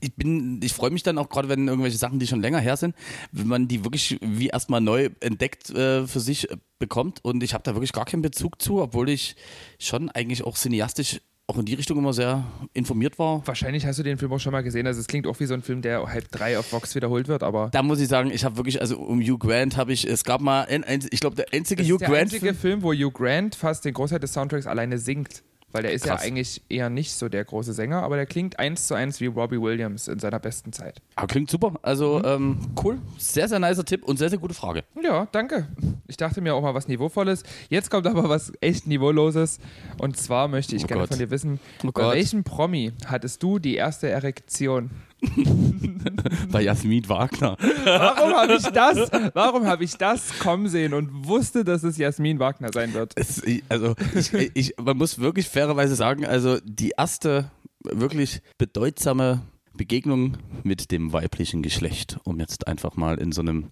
ich 0.00 0.14
bin, 0.14 0.58
ich 0.62 0.72
freue 0.72 0.90
mich 0.90 1.02
dann 1.02 1.18
auch 1.18 1.28
gerade, 1.28 1.50
wenn 1.50 1.68
irgendwelche 1.68 1.98
Sachen, 1.98 2.18
die 2.18 2.26
schon 2.26 2.40
länger 2.40 2.60
her 2.60 2.78
sind, 2.78 2.94
wenn 3.30 3.46
man 3.46 3.68
die 3.68 3.84
wirklich 3.84 4.18
wie 4.22 4.46
erstmal 4.48 4.80
neu 4.80 5.10
entdeckt 5.20 5.68
äh, 5.68 6.06
für 6.06 6.20
sich 6.20 6.50
äh, 6.50 6.56
bekommt. 6.78 7.22
Und 7.22 7.42
ich 7.42 7.52
habe 7.52 7.62
da 7.62 7.74
wirklich 7.74 7.92
gar 7.92 8.06
keinen 8.06 8.22
Bezug 8.22 8.62
zu, 8.62 8.80
obwohl 8.80 9.10
ich 9.10 9.36
schon 9.78 10.08
eigentlich 10.08 10.44
auch 10.44 10.56
cineastisch 10.56 11.20
auch 11.48 11.58
in 11.58 11.64
die 11.64 11.74
Richtung 11.74 11.98
immer 11.98 12.12
sehr 12.12 12.44
informiert 12.72 13.18
war. 13.18 13.46
Wahrscheinlich 13.46 13.84
hast 13.84 13.98
du 13.98 14.02
den 14.02 14.16
Film 14.16 14.32
auch 14.32 14.38
schon 14.38 14.52
mal 14.52 14.62
gesehen. 14.62 14.86
Also 14.86 15.00
es 15.00 15.06
klingt 15.06 15.26
auch 15.26 15.38
wie 15.40 15.46
so 15.46 15.54
ein 15.54 15.62
Film, 15.62 15.82
der 15.82 16.06
halb 16.06 16.30
drei 16.30 16.58
auf 16.58 16.72
Vox 16.72 16.94
wiederholt 16.94 17.28
wird, 17.28 17.42
aber 17.42 17.68
Da 17.72 17.82
muss 17.82 18.00
ich 18.00 18.08
sagen, 18.08 18.30
ich 18.30 18.44
habe 18.44 18.56
wirklich, 18.56 18.80
also 18.80 18.98
um 18.98 19.20
Hugh 19.20 19.38
Grant 19.38 19.76
habe 19.76 19.92
ich, 19.92 20.06
es 20.08 20.24
gab 20.24 20.40
mal, 20.40 20.62
ein, 20.64 20.84
ein, 20.84 21.06
ich 21.10 21.20
glaube, 21.20 21.36
der 21.36 21.46
einzige 21.52 21.82
das 21.82 21.90
Hugh 21.90 21.96
ist 21.96 22.00
der 22.02 22.08
Grant 22.08 22.22
einzige 22.22 22.54
Film. 22.54 22.80
Film, 22.80 22.82
wo 22.82 22.92
Hugh 22.92 23.10
Grant 23.10 23.54
fast 23.54 23.84
den 23.84 23.92
Großteil 23.94 24.20
des 24.20 24.32
Soundtracks 24.32 24.66
alleine 24.66 24.98
singt. 24.98 25.42
Weil 25.72 25.82
der 25.82 25.92
ist 25.92 26.04
Krass. 26.04 26.20
ja 26.22 26.26
eigentlich 26.28 26.60
eher 26.68 26.90
nicht 26.90 27.12
so 27.14 27.28
der 27.30 27.44
große 27.44 27.72
Sänger, 27.72 28.02
aber 28.02 28.16
der 28.16 28.26
klingt 28.26 28.58
eins 28.58 28.86
zu 28.86 28.94
eins 28.94 29.20
wie 29.20 29.26
Robbie 29.26 29.60
Williams 29.60 30.06
in 30.06 30.18
seiner 30.18 30.38
besten 30.38 30.72
Zeit. 30.72 31.00
Ah, 31.16 31.26
klingt 31.26 31.50
super. 31.50 31.74
Also 31.82 32.18
Mhm. 32.18 32.24
ähm, 32.26 32.58
cool, 32.84 32.98
sehr, 33.18 33.48
sehr 33.48 33.58
nicer 33.58 33.84
Tipp 33.84 34.04
und 34.04 34.18
sehr, 34.18 34.28
sehr 34.28 34.38
gute 34.38 34.54
Frage. 34.54 34.84
Ja, 35.02 35.26
danke. 35.32 35.66
Ich 36.08 36.16
dachte 36.18 36.40
mir 36.42 36.54
auch 36.54 36.62
mal 36.62 36.74
was 36.74 36.88
Niveauvolles. 36.88 37.42
Jetzt 37.70 37.90
kommt 37.90 38.06
aber 38.06 38.28
was 38.28 38.52
echt 38.60 38.86
Niveauloses. 38.86 39.60
Und 39.98 40.16
zwar 40.16 40.46
möchte 40.48 40.76
ich 40.76 40.84
Oh 40.84 40.86
gerne 40.88 41.02
Gott. 41.02 41.08
von 41.10 41.18
dir 41.18 41.30
wissen, 41.30 41.58
Oh 41.82 41.86
bei 41.92 42.02
Gott. 42.02 42.14
welchem 42.14 42.44
Promi 42.44 42.92
hattest 43.06 43.42
du 43.42 43.58
die 43.58 43.74
erste 43.76 44.08
Erektion? 44.10 44.90
Bei 46.50 46.62
Jasmin 46.62 47.08
Wagner. 47.08 47.56
Warum 47.84 48.32
habe 48.34 48.54
ich 48.54 48.66
das? 48.66 49.10
Warum 49.34 49.66
habe 49.66 49.84
ich 49.84 49.96
das 49.96 50.38
kommen 50.38 50.68
sehen 50.68 50.94
und 50.94 51.26
wusste, 51.26 51.64
dass 51.64 51.82
es 51.84 51.96
Jasmin 51.96 52.38
Wagner 52.38 52.70
sein 52.72 52.92
wird? 52.92 53.12
Es, 53.16 53.42
also, 53.68 53.94
ich, 54.14 54.50
ich, 54.54 54.74
man 54.82 54.96
muss 54.96 55.18
wirklich 55.18 55.48
fairerweise 55.48 55.94
sagen, 55.94 56.26
also 56.26 56.58
die 56.64 56.92
erste 56.96 57.50
wirklich 57.84 58.42
bedeutsame 58.58 59.42
Begegnung 59.74 60.36
mit 60.64 60.90
dem 60.90 61.12
weiblichen 61.12 61.62
Geschlecht, 61.62 62.18
um 62.24 62.38
jetzt 62.40 62.66
einfach 62.66 62.96
mal 62.96 63.18
in 63.18 63.32
so 63.32 63.40
einem 63.40 63.68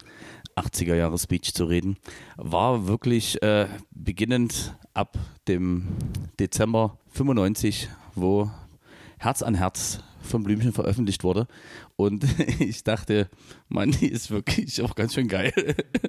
80er-Jahre-Speech 0.56 1.54
zu 1.54 1.64
reden, 1.64 1.96
war 2.36 2.86
wirklich 2.86 3.42
äh, 3.42 3.66
beginnend 3.90 4.74
ab 4.94 5.18
dem 5.46 5.88
Dezember 6.38 6.98
95, 7.10 7.88
wo 8.14 8.50
Herz 9.18 9.42
an 9.42 9.54
Herz 9.54 10.00
von 10.20 10.42
Blümchen 10.42 10.72
veröffentlicht 10.72 11.24
wurde. 11.24 11.46
Und 11.96 12.24
ich 12.60 12.84
dachte, 12.84 13.28
Mann, 13.68 13.90
die 13.92 14.08
ist 14.08 14.30
wirklich 14.30 14.80
auch 14.82 14.94
ganz 14.94 15.14
schön 15.14 15.28
geil. 15.28 15.52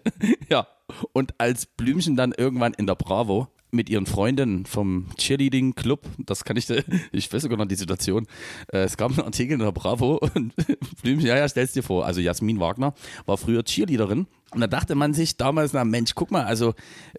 ja. 0.50 0.68
Und 1.14 1.40
als 1.40 1.66
Blümchen 1.66 2.16
dann 2.16 2.34
irgendwann 2.34 2.74
in 2.74 2.88
der 2.88 2.96
Bravo 2.96 3.48
mit 3.72 3.90
ihren 3.90 4.06
Freundinnen 4.06 4.66
vom 4.66 5.08
Cheerleading 5.18 5.76
Club, 5.76 6.06
das 6.18 6.44
kann 6.44 6.58
ich, 6.58 6.70
ich 7.12 7.32
weiß 7.32 7.42
sogar 7.42 7.58
noch 7.58 7.66
die 7.66 7.76
Situation, 7.76 8.28
äh, 8.72 8.80
es 8.80 8.98
gab 8.98 9.12
einen 9.12 9.22
Artikel 9.22 9.54
in 9.54 9.60
der 9.60 9.72
Bravo 9.72 10.18
und 10.36 10.54
Blümchen, 11.02 11.28
ja, 11.28 11.38
ja, 11.38 11.48
stell's 11.48 11.72
dir 11.72 11.84
vor, 11.84 12.06
also 12.06 12.20
Jasmin 12.20 12.60
Wagner 12.60 12.94
war 13.26 13.38
früher 13.38 13.64
Cheerleaderin 13.64 14.28
und 14.54 14.62
da 14.62 14.68
dachte 14.68 14.96
man 14.96 15.14
sich 15.14 15.38
damals, 15.38 15.74
na 15.74 15.86
Mensch, 15.86 16.16
guck 16.16 16.32
mal, 16.32 16.44
also 16.44 16.74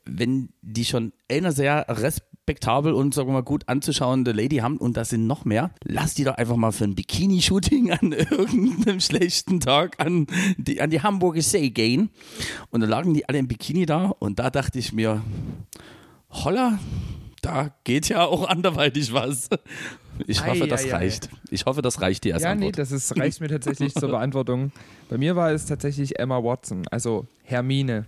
wenn 0.04 0.50
die 0.60 0.84
schon 0.84 1.12
eine 1.30 1.52
sehr 1.52 1.88
respektabel 2.42 2.92
und 2.92 3.14
sagen 3.14 3.28
wir 3.28 3.34
mal 3.34 3.42
gut 3.42 3.68
anzuschauende 3.68 4.32
Lady 4.32 4.56
haben. 4.56 4.76
Und 4.76 4.96
das 4.96 5.10
sind 5.10 5.28
noch 5.28 5.44
mehr, 5.44 5.70
lass 5.84 6.14
die 6.14 6.24
doch 6.24 6.34
einfach 6.34 6.56
mal 6.56 6.72
für 6.72 6.84
ein 6.84 6.96
Bikini-Shooting 6.96 7.92
an 7.92 8.12
irgendeinem 8.30 9.00
schlechten 9.00 9.60
Tag 9.60 10.00
an 10.00 10.26
die, 10.56 10.80
an 10.80 10.90
die 10.90 11.02
Hamburger 11.02 11.42
See 11.42 11.70
gehen. 11.70 12.10
Und 12.70 12.80
da 12.80 12.88
lagen 12.88 13.14
die 13.14 13.28
alle 13.28 13.38
im 13.38 13.46
Bikini 13.46 13.86
da. 13.86 14.06
Und 14.18 14.40
da 14.40 14.50
dachte 14.50 14.80
ich 14.80 14.92
mir, 14.92 15.22
holla, 16.30 16.80
da 17.42 17.74
geht 17.84 18.08
ja 18.08 18.24
auch 18.24 18.48
anderweitig 18.48 19.12
was. 19.12 19.48
Ich 20.26 20.44
hoffe, 20.46 20.64
ei, 20.64 20.66
das 20.66 20.84
ei, 20.84 20.90
reicht. 20.92 21.26
Ei. 21.26 21.36
Ich 21.50 21.66
hoffe, 21.66 21.82
das 21.82 22.00
reicht 22.00 22.24
dir 22.24 22.34
als 22.34 22.42
ja, 22.42 22.50
Antwort. 22.50 22.72
nee, 22.72 22.76
das 22.76 22.92
ist, 22.92 23.16
reicht 23.18 23.40
mir 23.40 23.48
tatsächlich 23.48 23.94
zur 23.94 24.08
Beantwortung. 24.10 24.72
Bei 25.08 25.18
mir 25.18 25.36
war 25.36 25.50
es 25.50 25.66
tatsächlich 25.66 26.18
Emma 26.18 26.42
Watson, 26.42 26.86
also 26.90 27.26
Hermine 27.44 28.06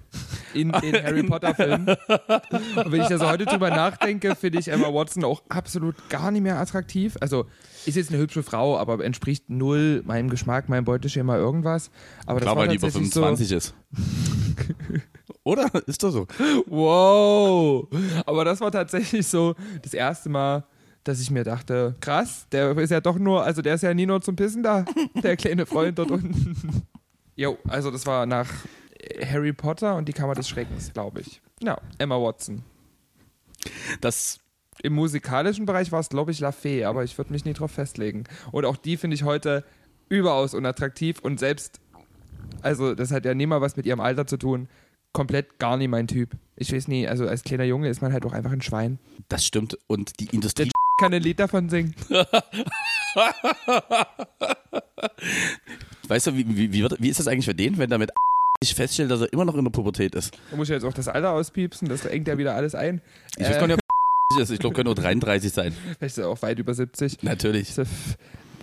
in 0.55 0.73
den 0.73 0.95
Harry 1.05 1.23
Potter 1.23 1.55
Filmen. 1.55 1.89
Und 1.89 2.93
wenn 2.93 3.03
ich 3.03 3.09
da 3.09 3.19
so 3.19 3.29
heute 3.29 3.47
drüber 3.47 3.71
nachdenke, 3.71 4.35
finde 4.35 4.59
ich 4.59 4.69
Emma 4.69 4.93
Watson 4.93 5.25
auch 5.25 5.43
absolut 5.49 6.09
gar 6.09 6.31
nicht 6.31 6.43
mehr 6.43 6.59
attraktiv. 6.59 7.17
Also 7.21 7.47
ist 7.87 7.97
jetzt 7.97 8.11
eine 8.11 8.19
hübsche 8.19 8.43
Frau, 8.43 8.79
aber 8.79 9.05
entspricht 9.05 9.51
null 9.51 10.03
meinem 10.07 10.31
Geschmack, 10.31 10.69
meinem 10.69 10.85
Beuteschema, 10.85 11.37
irgendwas. 11.37 11.91
Aber 12.27 12.41
Klar, 12.41 12.57
weil 12.57 12.69
die 12.69 12.77
über 12.77 12.91
25 12.91 13.49
so 13.49 13.57
ist. 13.57 13.75
Oder? 15.45 15.71
Ist 15.87 16.03
doch 16.03 16.11
so. 16.11 16.27
Wow. 16.67 17.87
Aber 18.25 18.45
das 18.45 18.61
war 18.61 18.73
tatsächlich 18.73 19.27
so 19.27 19.55
das 19.83 19.93
erste 19.93 20.31
Mal, 20.31 20.65
dass 21.05 21.21
ich 21.21 21.31
mir 21.31 21.45
dachte, 21.45 21.95
krass, 22.01 22.47
der 22.51 22.77
ist 22.77 22.91
ja 22.91 23.01
doch 23.01 23.19
nur, 23.19 23.45
also 23.45 23.63
der 23.63 23.75
ist 23.75 23.83
ja 23.83 23.95
nie 23.95 24.07
nur 24.07 24.21
zum 24.21 24.37
Pissen 24.37 24.63
da, 24.63 24.85
der 25.23 25.37
kleine 25.37 25.67
Freund 25.67 25.99
dort 25.99 26.11
unten. 26.11 26.83
Jo, 27.37 27.59
also 27.69 27.91
das 27.91 28.07
war 28.07 28.27
nach 28.27 28.49
Harry 29.23 29.53
Potter 29.53 29.97
und 29.97 30.09
die 30.09 30.13
Kammer 30.13 30.35
des 30.35 30.49
Schreckens, 30.49 30.93
glaube 30.93 31.21
ich. 31.21 31.41
Ja, 31.63 31.79
Emma 31.99 32.17
Watson. 32.17 32.63
Das 34.01 34.41
im 34.83 34.95
musikalischen 34.95 35.67
Bereich 35.67 35.93
war 35.93 36.01
es, 36.01 36.09
glaube 36.09 36.31
ich, 36.31 36.41
La 36.41 36.53
Fee, 36.53 36.85
aber 36.85 37.05
ich 37.05 37.17
würde 37.17 37.33
mich 37.33 37.45
nie 37.45 37.53
drauf 37.53 37.71
festlegen. 37.71 38.25
Und 38.51 38.65
auch 38.65 38.77
die 38.77 38.97
finde 38.97 39.15
ich 39.15 39.23
heute 39.23 39.65
überaus 40.09 40.55
unattraktiv 40.55 41.21
und 41.21 41.39
selbst, 41.39 41.81
also 42.63 42.95
das 42.95 43.11
hat 43.11 43.25
ja 43.25 43.35
nie 43.35 43.47
mal 43.47 43.61
was 43.61 43.77
mit 43.77 43.87
ihrem 43.87 44.01
Alter 44.01 44.27
zu 44.27 44.37
tun, 44.37 44.69
komplett 45.13 45.59
gar 45.59 45.77
nicht 45.77 45.89
mein 45.89 46.07
Typ. 46.07 46.37
Ich 46.57 46.73
weiß 46.73 46.89
nie, 46.89 47.07
also 47.09 47.27
als 47.27 47.45
kleiner 47.45 47.65
Junge 47.65 47.89
ist 47.89 48.03
man 48.03 48.13
halt 48.13 48.27
auch 48.27 48.33
einfach 48.33 48.53
ein 48.53 48.63
Schwein. 48.63 48.99
Das 49.29 49.47
stimmt 49.47 49.79
und 49.87 50.21
die 50.21 50.27
Industrie. 50.27 50.71
Kann 51.05 51.15
ein 51.15 51.23
Lied 51.23 51.39
davon 51.39 51.69
singen. 51.69 51.95
weißt 56.09 56.29
du, 56.29 56.35
wie, 56.35 56.49
wie, 56.57 56.73
wie, 56.73 56.83
wird, 56.83 56.97
wie 57.01 57.09
ist 57.11 57.21
das 57.21 57.29
eigentlich 57.29 57.45
für 57.45 57.55
den, 57.55 57.77
wenn 57.79 57.91
damit 57.91 58.11
ich 58.63 58.75
feststelle, 58.75 59.09
dass 59.09 59.21
er 59.21 59.33
immer 59.33 59.45
noch 59.45 59.55
in 59.55 59.65
der 59.65 59.71
Pubertät 59.71 60.15
ist? 60.15 60.39
Da 60.51 60.57
muss 60.57 60.69
ich 60.69 60.75
jetzt 60.75 60.85
auch 60.85 60.95
das 60.95 61.09
Alter 61.09 61.33
auspiepsen, 61.33 61.89
das 61.89 62.07
engt 62.07 62.27
ja 62.27 62.39
wieder 62.39 62.55
alles 62.55 62.75
ein. 62.75 63.03
Ich 63.37 63.47
weiß 63.47 63.59
gar 63.59 63.67
nicht, 63.67 63.77
ob 63.77 64.41
ist. 64.41 64.51
Ich 64.51 64.59
glaube, 64.59 64.75
können 64.75 64.87
nur 64.87 64.95
33 64.95 65.53
sein. 65.53 65.73
Vielleicht 65.73 66.03
ist 66.03 66.19
er 66.19 66.29
auch 66.29 66.41
weit 66.41 66.59
über 66.59 66.73
70. 66.73 67.23
Natürlich 67.23 67.75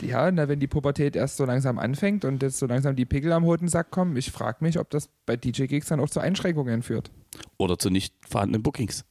ja, 0.02 0.32
na, 0.32 0.48
wenn 0.48 0.60
die 0.60 0.68
Pubertät 0.68 1.16
erst 1.16 1.38
so 1.38 1.46
langsam 1.46 1.80
anfängt 1.80 2.26
und 2.26 2.42
jetzt 2.42 2.58
so 2.60 2.66
langsam 2.66 2.96
die 2.96 3.06
Pickel 3.06 3.32
am 3.32 3.46
Hodensack 3.46 3.92
kommen, 3.92 4.16
ich 4.18 4.32
frage 4.32 4.58
mich, 4.62 4.80
ob 4.80 4.90
das 4.90 5.10
bei 5.26 5.36
DJ-Gigs 5.38 5.88
dann 5.88 6.00
auch 6.00 6.10
zu 6.10 6.20
Einschränkungen 6.20 6.82
führt. 6.82 7.12
Oder 7.58 7.78
zu 7.78 7.90
nicht 7.90 8.14
vorhandenen 8.28 8.64
Bookings. 8.64 9.06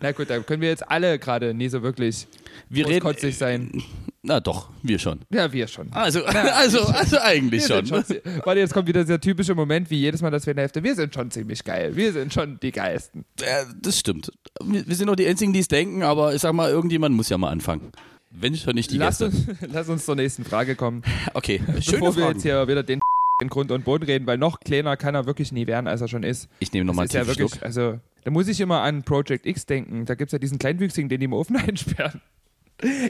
Na 0.00 0.12
gut, 0.12 0.30
da 0.30 0.38
können 0.40 0.62
wir 0.62 0.68
jetzt 0.68 0.88
alle 0.90 1.18
gerade 1.18 1.54
nie 1.54 1.68
so 1.68 1.82
wirklich 1.82 2.26
wir 2.68 2.86
reden, 2.86 3.32
sein. 3.32 3.82
Na 4.22 4.38
doch, 4.40 4.70
wir 4.82 4.98
schon. 4.98 5.20
Ja, 5.30 5.52
wir 5.52 5.66
schon. 5.66 5.92
Also, 5.92 6.20
na, 6.24 6.42
also, 6.54 6.80
also 6.80 7.18
eigentlich 7.18 7.66
schon. 7.66 7.86
schon. 7.86 8.04
Warte, 8.44 8.60
jetzt 8.60 8.72
kommt 8.72 8.86
wieder 8.86 9.02
dieser 9.02 9.20
typische 9.20 9.54
Moment, 9.54 9.90
wie 9.90 9.98
jedes 9.98 10.22
Mal, 10.22 10.30
dass 10.30 10.46
wir 10.46 10.52
in 10.52 10.56
der 10.56 10.64
Hälfte, 10.64 10.82
wir 10.84 10.94
sind 10.94 11.12
schon 11.12 11.30
ziemlich 11.30 11.64
geil. 11.64 11.96
Wir 11.96 12.12
sind 12.12 12.32
schon 12.32 12.58
die 12.60 12.70
Geisten. 12.70 13.24
Ja, 13.40 13.64
das 13.80 13.98
stimmt. 13.98 14.32
Wir 14.62 14.94
sind 14.94 15.08
auch 15.08 15.16
die 15.16 15.26
Einzigen, 15.26 15.52
die 15.52 15.60
es 15.60 15.68
denken, 15.68 16.02
aber 16.02 16.34
ich 16.34 16.40
sag 16.40 16.52
mal, 16.52 16.70
irgendjemand 16.70 17.16
muss 17.16 17.28
ja 17.28 17.38
mal 17.38 17.50
anfangen. 17.50 17.92
Wenn 18.30 18.56
schon 18.56 18.74
nicht 18.74 18.90
die 18.90 18.98
lass 18.98 19.18
Gäste. 19.18 19.36
Uns, 19.36 19.58
lass 19.72 19.88
uns 19.88 20.04
zur 20.04 20.16
nächsten 20.16 20.44
Frage 20.44 20.76
kommen. 20.76 21.02
Okay, 21.34 21.60
schöne 21.80 21.98
Bevor 21.98 22.16
wir 22.16 22.28
jetzt 22.30 22.42
hier 22.42 22.66
wieder 22.66 22.82
den 22.82 23.00
in 23.42 23.48
Grund 23.48 23.70
und 23.70 23.84
Boden 23.84 24.04
reden, 24.04 24.26
weil 24.26 24.38
noch 24.38 24.60
kleiner 24.60 24.96
kann 24.96 25.14
er 25.14 25.26
wirklich 25.26 25.52
nie 25.52 25.66
werden, 25.66 25.86
als 25.86 26.00
er 26.00 26.08
schon 26.08 26.22
ist. 26.22 26.48
Ich 26.60 26.72
nehme 26.72 26.86
nochmal 26.86 27.04
einen 27.04 27.12
ja 27.12 27.26
wirklich, 27.26 27.50
Schluck. 27.50 27.62
Also, 27.62 28.00
da 28.24 28.30
muss 28.30 28.48
ich 28.48 28.60
immer 28.60 28.80
an 28.80 29.02
Project 29.02 29.46
X 29.46 29.66
denken. 29.66 30.06
Da 30.06 30.14
gibt 30.14 30.28
es 30.28 30.32
ja 30.32 30.38
diesen 30.38 30.58
Kleinwüchsigen, 30.58 31.08
den 31.08 31.20
die 31.20 31.26
im 31.26 31.32
Ofen 31.32 31.56
einsperren. 31.68 32.20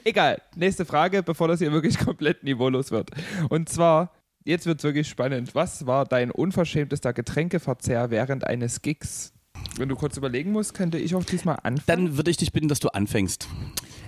Egal, 0.04 0.42
nächste 0.54 0.84
Frage, 0.84 1.22
bevor 1.22 1.48
das 1.48 1.60
hier 1.60 1.72
wirklich 1.72 1.98
komplett 2.04 2.42
niveaulos 2.44 2.90
wird. 2.90 3.10
Und 3.48 3.68
zwar, 3.68 4.12
jetzt 4.44 4.66
wird 4.66 4.78
es 4.78 4.84
wirklich 4.84 5.08
spannend. 5.08 5.54
Was 5.54 5.86
war 5.86 6.04
dein 6.04 6.30
unverschämtester 6.30 7.12
Getränkeverzehr 7.12 8.10
während 8.10 8.46
eines 8.46 8.82
Gigs? 8.82 9.32
Wenn 9.76 9.88
du 9.88 9.96
kurz 9.96 10.16
überlegen 10.16 10.52
musst, 10.52 10.74
könnte 10.74 10.98
ich 10.98 11.14
auch 11.14 11.24
diesmal 11.24 11.56
anfangen. 11.62 11.84
Dann 11.86 12.16
würde 12.16 12.30
ich 12.30 12.36
dich 12.36 12.52
bitten, 12.52 12.68
dass 12.68 12.80
du 12.80 12.88
anfängst. 12.88 13.48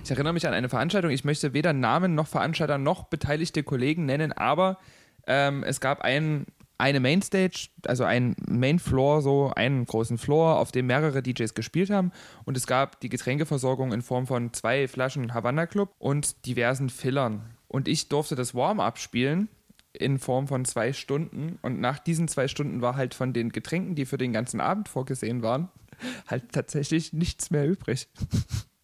Ich 0.03 0.11
erinnere 0.11 0.33
mich 0.33 0.45
an 0.45 0.53
eine 0.53 0.69
Veranstaltung. 0.69 1.09
Ich 1.09 1.23
möchte 1.23 1.53
weder 1.53 1.73
Namen 1.73 2.13
noch 2.13 2.27
Veranstalter 2.27 2.77
noch 2.77 3.05
beteiligte 3.05 3.63
Kollegen 3.63 4.05
nennen, 4.05 4.31
aber 4.31 4.77
ähm, 5.27 5.63
es 5.63 5.79
gab 5.79 6.01
ein, 6.01 6.45
eine 6.77 6.99
Mainstage, 6.99 7.69
also 7.85 8.03
ein 8.03 8.35
Mainfloor, 8.47 9.21
so 9.21 9.51
einen 9.55 9.85
großen 9.85 10.17
Floor, 10.17 10.57
auf 10.57 10.71
dem 10.71 10.87
mehrere 10.87 11.21
DJs 11.21 11.53
gespielt 11.53 11.89
haben. 11.89 12.11
Und 12.43 12.57
es 12.57 12.67
gab 12.67 12.99
die 12.99 13.09
Getränkeversorgung 13.09 13.93
in 13.93 14.01
Form 14.01 14.27
von 14.27 14.53
zwei 14.53 14.87
Flaschen 14.87 15.33
Havana 15.33 15.67
Club 15.67 15.93
und 15.99 16.45
diversen 16.45 16.89
Fillern. 16.89 17.41
Und 17.67 17.87
ich 17.87 18.09
durfte 18.09 18.35
das 18.35 18.53
Warm-up 18.55 18.97
spielen 18.97 19.49
in 19.93 20.19
Form 20.19 20.47
von 20.47 20.65
zwei 20.65 20.93
Stunden. 20.93 21.57
Und 21.61 21.79
nach 21.79 21.99
diesen 21.99 22.27
zwei 22.27 22.47
Stunden 22.47 22.81
war 22.81 22.95
halt 22.95 23.13
von 23.13 23.33
den 23.33 23.51
Getränken, 23.51 23.95
die 23.95 24.05
für 24.05 24.17
den 24.17 24.33
ganzen 24.33 24.59
Abend 24.59 24.89
vorgesehen 24.89 25.41
waren, 25.41 25.69
halt 26.27 26.51
tatsächlich 26.51 27.13
nichts 27.13 27.51
mehr 27.51 27.67
übrig. 27.67 28.07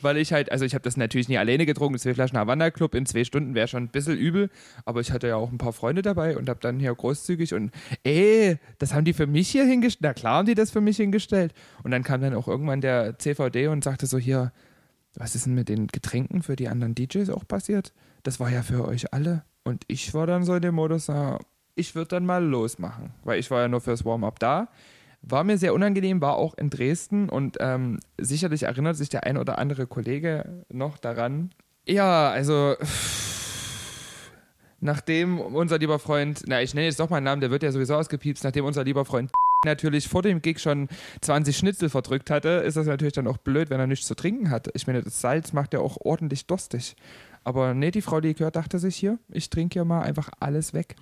Weil 0.00 0.16
ich 0.16 0.32
halt, 0.32 0.50
also 0.50 0.64
ich 0.64 0.74
habe 0.74 0.82
das 0.82 0.96
natürlich 0.96 1.28
nie 1.28 1.38
alleine 1.38 1.66
getrunken, 1.66 1.98
zwei 1.98 2.14
Flaschen 2.14 2.38
Havanna 2.38 2.70
Club 2.70 2.94
in 2.94 3.06
zwei 3.06 3.24
Stunden 3.24 3.54
wäre 3.54 3.68
schon 3.68 3.84
ein 3.84 3.88
bisschen 3.88 4.18
übel, 4.18 4.50
aber 4.84 5.00
ich 5.00 5.12
hatte 5.12 5.28
ja 5.28 5.36
auch 5.36 5.50
ein 5.50 5.58
paar 5.58 5.72
Freunde 5.72 6.02
dabei 6.02 6.36
und 6.36 6.48
habe 6.48 6.60
dann 6.60 6.78
hier 6.80 6.94
großzügig 6.94 7.54
und 7.54 7.72
ey, 8.04 8.58
das 8.78 8.94
haben 8.94 9.04
die 9.04 9.12
für 9.12 9.26
mich 9.26 9.48
hier 9.48 9.64
hingestellt. 9.64 10.02
Na 10.02 10.14
klar 10.14 10.38
haben 10.38 10.46
die 10.46 10.54
das 10.54 10.70
für 10.70 10.80
mich 10.80 10.96
hingestellt. 10.96 11.52
Und 11.82 11.90
dann 11.90 12.02
kam 12.02 12.20
dann 12.20 12.34
auch 12.34 12.48
irgendwann 12.48 12.80
der 12.80 13.18
CVD 13.18 13.68
und 13.68 13.84
sagte 13.84 14.06
so 14.06 14.18
hier, 14.18 14.52
was 15.14 15.34
ist 15.34 15.46
denn 15.46 15.54
mit 15.54 15.68
den 15.68 15.88
Getränken 15.88 16.42
für 16.42 16.56
die 16.56 16.68
anderen 16.68 16.94
DJs 16.94 17.30
auch 17.30 17.46
passiert? 17.46 17.92
Das 18.22 18.40
war 18.40 18.50
ja 18.50 18.62
für 18.62 18.86
euch 18.86 19.12
alle. 19.12 19.44
Und 19.64 19.84
ich 19.86 20.14
war 20.14 20.26
dann 20.26 20.44
so 20.44 20.54
in 20.54 20.62
dem 20.62 20.74
Modus, 20.74 21.10
ich 21.74 21.94
würde 21.94 22.08
dann 22.08 22.26
mal 22.26 22.44
losmachen, 22.44 23.10
weil 23.24 23.38
ich 23.38 23.50
war 23.50 23.62
ja 23.62 23.68
nur 23.68 23.80
fürs 23.80 24.04
Warm-up 24.04 24.38
da. 24.38 24.68
War 25.22 25.44
mir 25.44 25.56
sehr 25.56 25.74
unangenehm, 25.74 26.20
war 26.20 26.36
auch 26.36 26.54
in 26.54 26.68
Dresden 26.68 27.28
und 27.28 27.56
ähm, 27.60 28.00
sicherlich 28.18 28.64
erinnert 28.64 28.96
sich 28.96 29.08
der 29.08 29.24
ein 29.24 29.38
oder 29.38 29.58
andere 29.58 29.86
Kollege 29.86 30.64
noch 30.68 30.98
daran. 30.98 31.50
Ja, 31.86 32.30
also 32.30 32.76
nachdem 34.82 35.40
unser 35.40 35.78
lieber 35.78 35.98
Freund, 35.98 36.42
na, 36.46 36.60
ich 36.60 36.74
nenne 36.74 36.86
jetzt 36.86 37.00
doch 37.00 37.08
mal 37.08 37.18
einen 37.18 37.24
Namen, 37.24 37.40
der 37.40 37.50
wird 37.50 37.62
ja 37.62 37.72
sowieso 37.72 37.94
ausgepiepst, 37.94 38.44
nachdem 38.44 38.64
unser 38.64 38.84
lieber 38.84 39.04
Freund 39.04 39.30
natürlich 39.64 40.08
vor 40.08 40.22
dem 40.22 40.42
Gig 40.42 40.58
schon 40.58 40.88
20 41.20 41.56
Schnitzel 41.56 41.88
verdrückt 41.88 42.30
hatte, 42.30 42.48
ist 42.48 42.76
das 42.76 42.86
natürlich 42.86 43.14
dann 43.14 43.28
auch 43.28 43.38
blöd, 43.38 43.70
wenn 43.70 43.80
er 43.80 43.86
nichts 43.86 44.06
zu 44.06 44.14
trinken 44.14 44.50
hat. 44.50 44.68
Ich 44.74 44.86
meine, 44.86 45.02
das 45.02 45.20
Salz 45.20 45.52
macht 45.52 45.72
ja 45.72 45.80
auch 45.80 45.98
ordentlich 46.00 46.46
durstig. 46.46 46.96
Aber 47.44 47.74
nee, 47.74 47.90
die 47.90 48.02
Frau 48.02 48.18
Likör 48.18 48.50
dachte 48.50 48.78
sich 48.78 48.96
hier, 48.96 49.18
ich 49.28 49.50
trinke 49.50 49.78
ja 49.78 49.84
mal 49.84 50.02
einfach 50.02 50.30
alles 50.40 50.74
weg. 50.74 50.96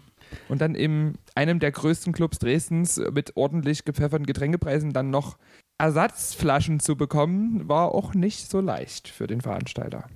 Und 0.49 0.61
dann 0.61 0.75
in 0.75 1.15
einem 1.35 1.59
der 1.59 1.73
größten 1.73 2.13
Clubs 2.13 2.39
Dresdens 2.39 3.01
mit 3.13 3.37
ordentlich 3.37 3.85
gepfefferten 3.85 4.27
Getränkepreisen 4.27 4.93
dann 4.93 5.11
noch 5.11 5.39
Ersatzflaschen 5.79 6.81
zu 6.81 6.97
bekommen, 6.97 7.69
war 7.69 7.95
auch 7.95 8.15
nicht 8.15 8.51
so 8.51 8.61
leicht 8.61 9.09
für 9.09 9.27
den 9.27 9.41
Veranstalter. 9.41 10.09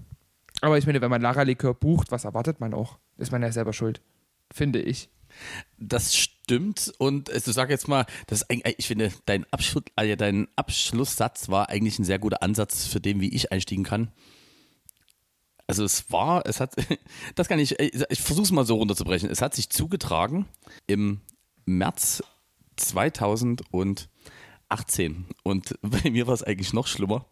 Aber 0.60 0.78
ich 0.78 0.86
meine, 0.86 1.00
wenn 1.00 1.10
man 1.10 1.22
Lara 1.22 1.42
Likör 1.42 1.74
bucht, 1.74 2.10
was 2.10 2.24
erwartet 2.24 2.60
man 2.60 2.74
auch? 2.74 2.98
Ist 3.16 3.32
man 3.32 3.42
ja 3.42 3.50
selber 3.50 3.72
schuld, 3.72 4.00
finde 4.52 4.80
ich. 4.80 5.10
Das 5.78 6.14
stimmt 6.14 6.92
und 6.98 7.28
du 7.28 7.52
sag 7.52 7.70
jetzt 7.70 7.88
mal, 7.88 8.06
das 8.26 8.46
ich 8.48 8.86
finde, 8.86 9.10
dein, 9.26 9.44
Abschluss, 9.50 9.84
also 9.96 10.16
dein 10.16 10.48
Abschlusssatz 10.56 11.48
war 11.48 11.70
eigentlich 11.70 11.98
ein 11.98 12.04
sehr 12.04 12.18
guter 12.18 12.42
Ansatz 12.42 12.86
für 12.86 13.00
den, 13.00 13.20
wie 13.20 13.34
ich 13.34 13.50
einstiegen 13.50 13.84
kann. 13.84 14.12
Also 15.66 15.84
es 15.84 16.10
war, 16.10 16.46
es 16.46 16.60
hat, 16.60 16.74
das 17.34 17.48
kann 17.48 17.58
ich, 17.58 17.78
ich 17.80 18.20
versuche 18.20 18.44
es 18.44 18.52
mal 18.52 18.66
so 18.66 18.76
runterzubrechen. 18.76 19.30
Es 19.30 19.42
hat 19.42 19.54
sich 19.54 19.70
zugetragen 19.70 20.46
im 20.86 21.20
März 21.64 22.22
2018 22.76 24.06
und 25.42 25.78
bei 25.82 26.10
mir 26.10 26.26
war 26.26 26.34
es 26.34 26.42
eigentlich 26.42 26.72
noch 26.72 26.86
schlimmer. 26.86 27.24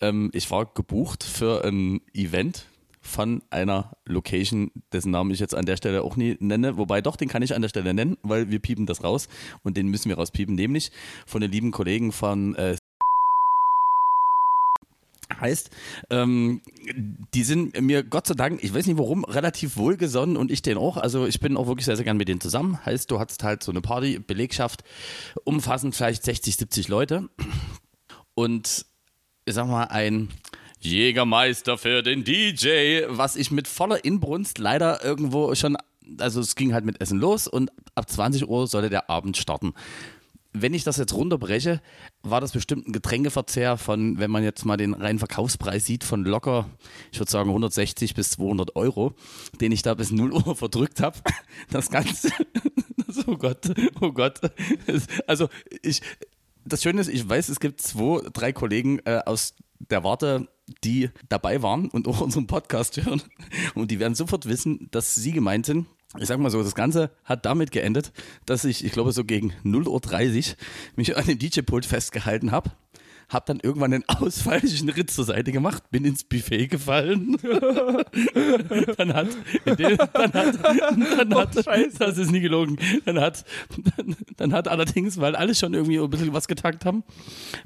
Ähm, 0.00 0.30
ich 0.32 0.50
war 0.50 0.66
gebucht 0.66 1.22
für 1.24 1.64
ein 1.64 2.00
Event 2.14 2.66
von 3.02 3.42
einer 3.50 3.96
Location, 4.04 4.70
dessen 4.92 5.10
Namen 5.10 5.30
ich 5.30 5.40
jetzt 5.40 5.54
an 5.54 5.64
der 5.64 5.76
Stelle 5.76 6.02
auch 6.02 6.16
nie 6.16 6.36
nenne, 6.38 6.76
wobei 6.76 7.00
doch, 7.00 7.16
den 7.16 7.28
kann 7.28 7.42
ich 7.42 7.54
an 7.54 7.62
der 7.62 7.70
Stelle 7.70 7.94
nennen, 7.94 8.18
weil 8.22 8.50
wir 8.50 8.58
piepen 8.58 8.84
das 8.86 9.02
raus 9.02 9.28
und 9.62 9.76
den 9.76 9.88
müssen 9.88 10.10
wir 10.10 10.16
rauspiepen, 10.16 10.54
nämlich 10.54 10.92
von 11.26 11.40
den 11.40 11.50
lieben 11.50 11.70
Kollegen 11.70 12.12
von 12.12 12.54
äh, 12.56 12.76
heißt, 15.38 15.70
ähm, 16.10 16.62
die 17.34 17.42
sind 17.42 17.80
mir 17.80 18.02
Gott 18.02 18.26
sei 18.26 18.34
Dank, 18.34 18.62
ich 18.62 18.74
weiß 18.74 18.86
nicht 18.86 18.98
warum, 18.98 19.24
relativ 19.24 19.76
wohlgesonnen 19.76 20.36
und 20.36 20.50
ich 20.50 20.62
den 20.62 20.78
auch. 20.78 20.96
Also 20.96 21.26
ich 21.26 21.40
bin 21.40 21.56
auch 21.56 21.66
wirklich 21.66 21.86
sehr, 21.86 21.96
sehr 21.96 22.04
gern 22.04 22.16
mit 22.16 22.28
denen 22.28 22.40
zusammen. 22.40 22.84
Heißt, 22.84 23.10
du 23.10 23.18
hattest 23.20 23.42
halt 23.42 23.62
so 23.62 23.72
eine 23.72 23.80
Party, 23.80 24.18
Belegschaft, 24.18 24.82
umfassend 25.44 25.94
vielleicht 25.94 26.24
60, 26.24 26.56
70 26.56 26.88
Leute. 26.88 27.28
Und 28.34 28.86
ich 29.44 29.54
sag 29.54 29.66
mal, 29.66 29.84
ein 29.84 30.28
Jägermeister 30.80 31.76
für 31.76 32.02
den 32.02 32.24
DJ, 32.24 33.02
was 33.08 33.36
ich 33.36 33.50
mit 33.50 33.68
voller 33.68 34.04
Inbrunst 34.04 34.58
leider 34.58 35.04
irgendwo 35.04 35.54
schon, 35.54 35.76
also 36.18 36.40
es 36.40 36.56
ging 36.56 36.72
halt 36.72 36.84
mit 36.84 37.00
Essen 37.00 37.18
los 37.18 37.46
und 37.46 37.70
ab 37.94 38.08
20 38.08 38.48
Uhr 38.48 38.66
sollte 38.66 38.88
der 38.88 39.10
Abend 39.10 39.36
starten 39.36 39.74
wenn 40.52 40.74
ich 40.74 40.84
das 40.84 40.96
jetzt 40.96 41.14
runterbreche, 41.14 41.80
war 42.22 42.40
das 42.40 42.52
bestimmt 42.52 42.88
ein 42.88 42.92
Getränkeverzehr 42.92 43.76
von, 43.76 44.18
wenn 44.18 44.30
man 44.30 44.42
jetzt 44.42 44.64
mal 44.64 44.76
den 44.76 44.94
reinen 44.94 45.18
Verkaufspreis 45.18 45.86
sieht, 45.86 46.02
von 46.02 46.24
locker, 46.24 46.68
ich 47.12 47.20
würde 47.20 47.30
sagen 47.30 47.50
160 47.50 48.14
bis 48.14 48.32
200 48.32 48.74
Euro, 48.76 49.14
den 49.60 49.72
ich 49.72 49.82
da 49.82 49.94
bis 49.94 50.10
0 50.10 50.32
Uhr 50.32 50.56
verdrückt 50.56 51.00
habe. 51.00 51.18
Das 51.70 51.90
Ganze, 51.90 52.30
oh 53.26 53.36
Gott, 53.36 53.72
oh 54.00 54.12
Gott. 54.12 54.40
Also 55.26 55.48
ich, 55.82 56.02
das 56.64 56.82
Schöne 56.82 57.00
ist, 57.00 57.08
ich 57.08 57.28
weiß, 57.28 57.48
es 57.48 57.60
gibt 57.60 57.80
zwei, 57.80 58.20
drei 58.32 58.52
Kollegen 58.52 58.98
äh, 59.04 59.20
aus 59.24 59.54
der 59.78 60.04
Warte, 60.04 60.48
die 60.84 61.10
dabei 61.28 61.62
waren 61.62 61.88
und 61.88 62.06
auch 62.08 62.20
unseren 62.20 62.46
Podcast 62.46 62.96
hören. 62.96 63.22
Und 63.74 63.90
die 63.90 63.98
werden 63.98 64.14
sofort 64.14 64.46
wissen, 64.46 64.88
dass 64.90 65.14
sie 65.14 65.32
gemeint 65.32 65.66
sind 65.66 65.86
ich 66.18 66.26
sag 66.26 66.40
mal 66.40 66.50
so, 66.50 66.62
das 66.62 66.74
Ganze 66.74 67.10
hat 67.24 67.46
damit 67.46 67.70
geendet, 67.70 68.12
dass 68.46 68.64
ich, 68.64 68.84
ich 68.84 68.92
glaube, 68.92 69.12
so 69.12 69.24
gegen 69.24 69.52
0.30 69.64 70.50
Uhr 70.50 70.56
mich 70.96 71.16
an 71.16 71.26
dem 71.26 71.38
DJ-Pult 71.38 71.86
festgehalten 71.86 72.50
habe. 72.50 72.72
Hab 73.28 73.46
dann 73.46 73.60
irgendwann 73.60 73.94
einen 73.94 74.08
ausfallischen 74.08 74.88
Ritt 74.88 75.12
zur 75.12 75.24
Seite 75.24 75.52
gemacht, 75.52 75.88
bin 75.92 76.04
ins 76.04 76.24
Buffet 76.24 76.66
gefallen. 76.66 77.36
dann 78.96 79.14
hat, 79.14 79.28
dann 79.64 80.32
hat, 80.32 80.58
dann 80.64 81.34
hat 81.36 81.56
oh, 81.56 81.84
das 81.96 82.18
ist 82.18 82.32
nie 82.32 82.40
gelogen, 82.40 82.76
dann 83.04 83.20
hat, 83.20 83.44
dann, 83.96 84.16
dann, 84.36 84.52
hat 84.52 84.66
allerdings, 84.66 85.20
weil 85.20 85.36
alle 85.36 85.54
schon 85.54 85.74
irgendwie 85.74 86.00
ein 86.00 86.10
bisschen 86.10 86.32
was 86.32 86.48
getagt 86.48 86.84
haben, 86.84 87.04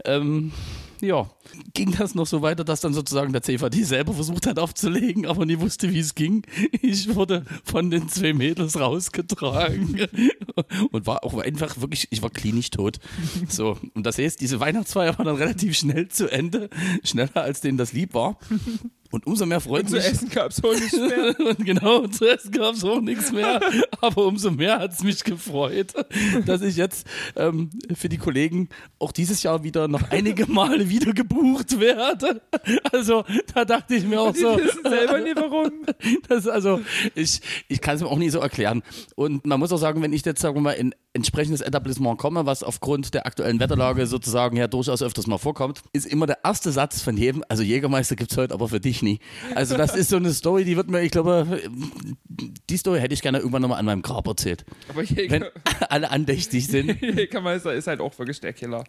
ähm, 0.05 0.53
ja, 1.01 1.31
ging 1.75 1.95
das 1.97 2.15
noch 2.15 2.27
so 2.27 2.43
weiter, 2.43 2.65
dass 2.65 2.81
dann 2.81 2.95
sozusagen 2.95 3.33
der 3.33 3.43
CVD 3.43 3.83
selber 3.83 4.13
versucht 4.13 4.47
hat 4.47 4.59
aufzulegen, 4.59 5.27
aber 5.27 5.47
nie 5.47 5.61
wusste, 5.61 5.93
wie 5.93 5.99
es 5.99 6.15
ging. 6.15 6.43
Ich 6.83 7.15
wurde 7.15 7.45
von 7.65 7.91
den 7.91 8.09
zwei 8.09 8.33
Mädels 8.33 8.79
rausgetragen 8.79 10.07
und 10.91 11.07
war 11.07 11.25
auch 11.25 11.39
einfach 11.39 11.81
wirklich, 11.81 12.09
ich 12.11 12.23
war 12.23 12.31
klinisch 12.31 12.71
tot. 12.71 12.99
So, 13.49 13.79
und 13.95 14.05
das 14.05 14.19
heißt, 14.19 14.41
diese 14.41 14.61
Weihnachtsfeier 14.61 15.17
war 15.19 15.25
dann 15.25 15.37
relativ 15.37 15.77
schnell 15.77 16.09
zu 16.09 16.31
Ende, 16.31 16.71
schneller 17.03 17.37
als 17.37 17.61
denen 17.61 17.79
das 17.79 17.93
lieb 17.93 18.15
war. 18.15 18.39
Und 19.15 19.29
umso 19.29 19.47
mehr 19.47 19.61
freut 19.61 19.85
und 19.85 19.93
mich. 19.93 20.03
Zu 20.03 20.11
essen 20.11 20.29
gab 20.29 20.51
es 20.51 20.65
auch 20.65 20.73
nichts 20.73 20.99
mehr. 20.99 21.35
genau, 21.59 22.05
zu 22.09 22.27
essen 22.27 22.51
gab 22.51 22.75
es 22.75 22.83
auch 22.83 23.01
nichts 23.01 23.31
mehr. 23.31 23.61
Aber 24.01 24.27
umso 24.27 24.51
mehr 24.51 24.81
hat 24.81 24.93
es 24.93 25.05
mich 25.05 25.23
gefreut, 25.23 25.95
dass 26.47 26.63
ich 26.63 26.75
jetzt 26.75 27.07
ähm, 27.37 27.71
für 27.95 28.09
die 28.09 28.19
Kollegen 28.19 28.71
auch 28.99 29.13
dieses 29.13 29.45
Jahr 29.45 29.63
wieder 29.63 29.87
noch 29.87 30.11
einige 30.11 30.47
Male 30.51 30.89
wieder 30.89 31.13
gebucht 31.13 31.79
werde. 31.79 32.43
Also 32.91 33.25
da 33.55 33.65
dachte 33.65 33.95
ich 33.95 34.05
mir 34.05 34.21
auch 34.21 34.35
so. 34.35 34.59
Ich 34.59 34.65
wissen 34.65 34.83
selber 34.83 35.21
nie 35.21 35.37
warum. 35.37 35.71
Das, 36.29 36.49
also 36.49 36.81
ich, 37.15 37.41
ich 37.69 37.81
kann 37.81 37.97
es 37.97 38.03
mir 38.03 38.09
auch 38.09 38.19
nie 38.19 38.31
so 38.31 38.41
erklären. 38.41 38.83
Und 39.15 39.47
man 39.47 39.61
muss 39.61 39.73
auch 39.73 39.79
sagen, 39.79 40.03
wenn 40.03 40.13
ich 40.13 40.25
jetzt 40.25 40.41
sagen 40.41 40.57
wir 40.57 40.61
mal 40.61 40.73
in 40.73 40.93
entsprechendes 41.15 41.61
Etablissement 41.61 42.19
komme, 42.19 42.45
was 42.45 42.63
aufgrund 42.63 43.15
der 43.15 43.27
aktuellen 43.27 43.61
Wetterlage 43.61 44.07
sozusagen 44.07 44.57
ja 44.57 44.67
durchaus 44.67 45.01
öfters 45.01 45.27
mal 45.27 45.39
vorkommt, 45.39 45.83
ist 45.93 46.07
immer 46.07 46.27
der 46.27 46.39
erste 46.45 46.73
Satz 46.73 47.01
von 47.01 47.17
jedem, 47.17 47.45
also 47.49 47.63
Jägermeister 47.63 48.17
gibt 48.17 48.33
es 48.33 48.37
heute, 48.37 48.53
aber 48.53 48.69
für 48.69 48.81
dich 48.81 49.01
nie. 49.03 49.21
Also 49.55 49.77
das 49.77 49.95
ist 49.95 50.11
so 50.11 50.17
eine 50.17 50.33
Story, 50.33 50.65
die 50.65 50.77
wird 50.77 50.91
mir, 50.91 51.03
ich 51.03 51.13
glaube, 51.13 51.63
die 52.69 52.77
Story 52.77 52.99
hätte 52.99 53.15
ich 53.15 53.23
gerne 53.23 53.39
irgendwann 53.39 53.63
nochmal 53.63 53.79
an 53.79 53.85
meinem 53.85 54.03
Grab 54.03 54.27
erzählt. 54.27 54.65
Aber 54.89 55.03
Jäger 55.03 55.31
wenn 55.31 55.45
alle 55.89 56.11
andächtig 56.11 56.67
sind. 56.67 57.01
Jägermeister 57.01 57.73
ist 57.73 57.87
halt 57.87 58.01
auch 58.01 58.19
wirklich 58.19 58.41
der 58.41 58.53
Killer. 58.53 58.85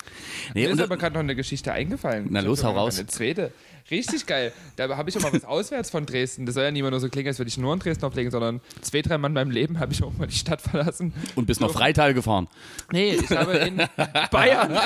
Nee, 0.55 0.67
Mir 0.67 0.73
ist 0.73 0.81
aber 0.81 0.97
gerade 0.97 1.13
noch 1.13 1.21
eine 1.21 1.35
Geschichte 1.35 1.71
eingefallen. 1.71 2.27
Na 2.31 2.39
los, 2.39 2.63
hau 2.63 2.71
raus. 2.71 2.97
Eine 2.97 3.07
zweite. 3.07 3.51
Richtig 3.91 4.25
geil. 4.25 4.51
Da 4.77 4.97
habe 4.97 5.09
ich 5.09 5.17
auch 5.17 5.21
mal 5.21 5.31
was 5.31 5.45
auswärts 5.45 5.91
von 5.91 6.07
Dresden. 6.07 6.47
Das 6.47 6.55
soll 6.55 6.63
ja 6.63 6.71
nicht 6.71 6.79
immer 6.79 6.89
nur 6.89 6.99
so 6.99 7.07
klingen, 7.07 7.27
als 7.27 7.37
würde 7.37 7.49
ich 7.49 7.57
nur 7.57 7.71
in 7.71 7.79
Dresden 7.79 8.03
auflegen, 8.05 8.31
sondern 8.31 8.59
zwei, 8.81 9.03
drei 9.03 9.19
Mal 9.19 9.27
in 9.27 9.33
meinem 9.33 9.51
Leben 9.51 9.79
habe 9.79 9.93
ich 9.93 10.03
auch 10.03 10.13
mal 10.13 10.25
die 10.25 10.35
Stadt 10.35 10.61
verlassen. 10.61 11.13
Und 11.35 11.45
bist 11.45 11.61
noch 11.61 11.71
Freital 11.71 12.15
gefahren? 12.15 12.47
Nee, 12.91 13.13
ich 13.13 13.29
habe 13.29 13.53
in 13.53 13.77
Bayern. 14.31 14.75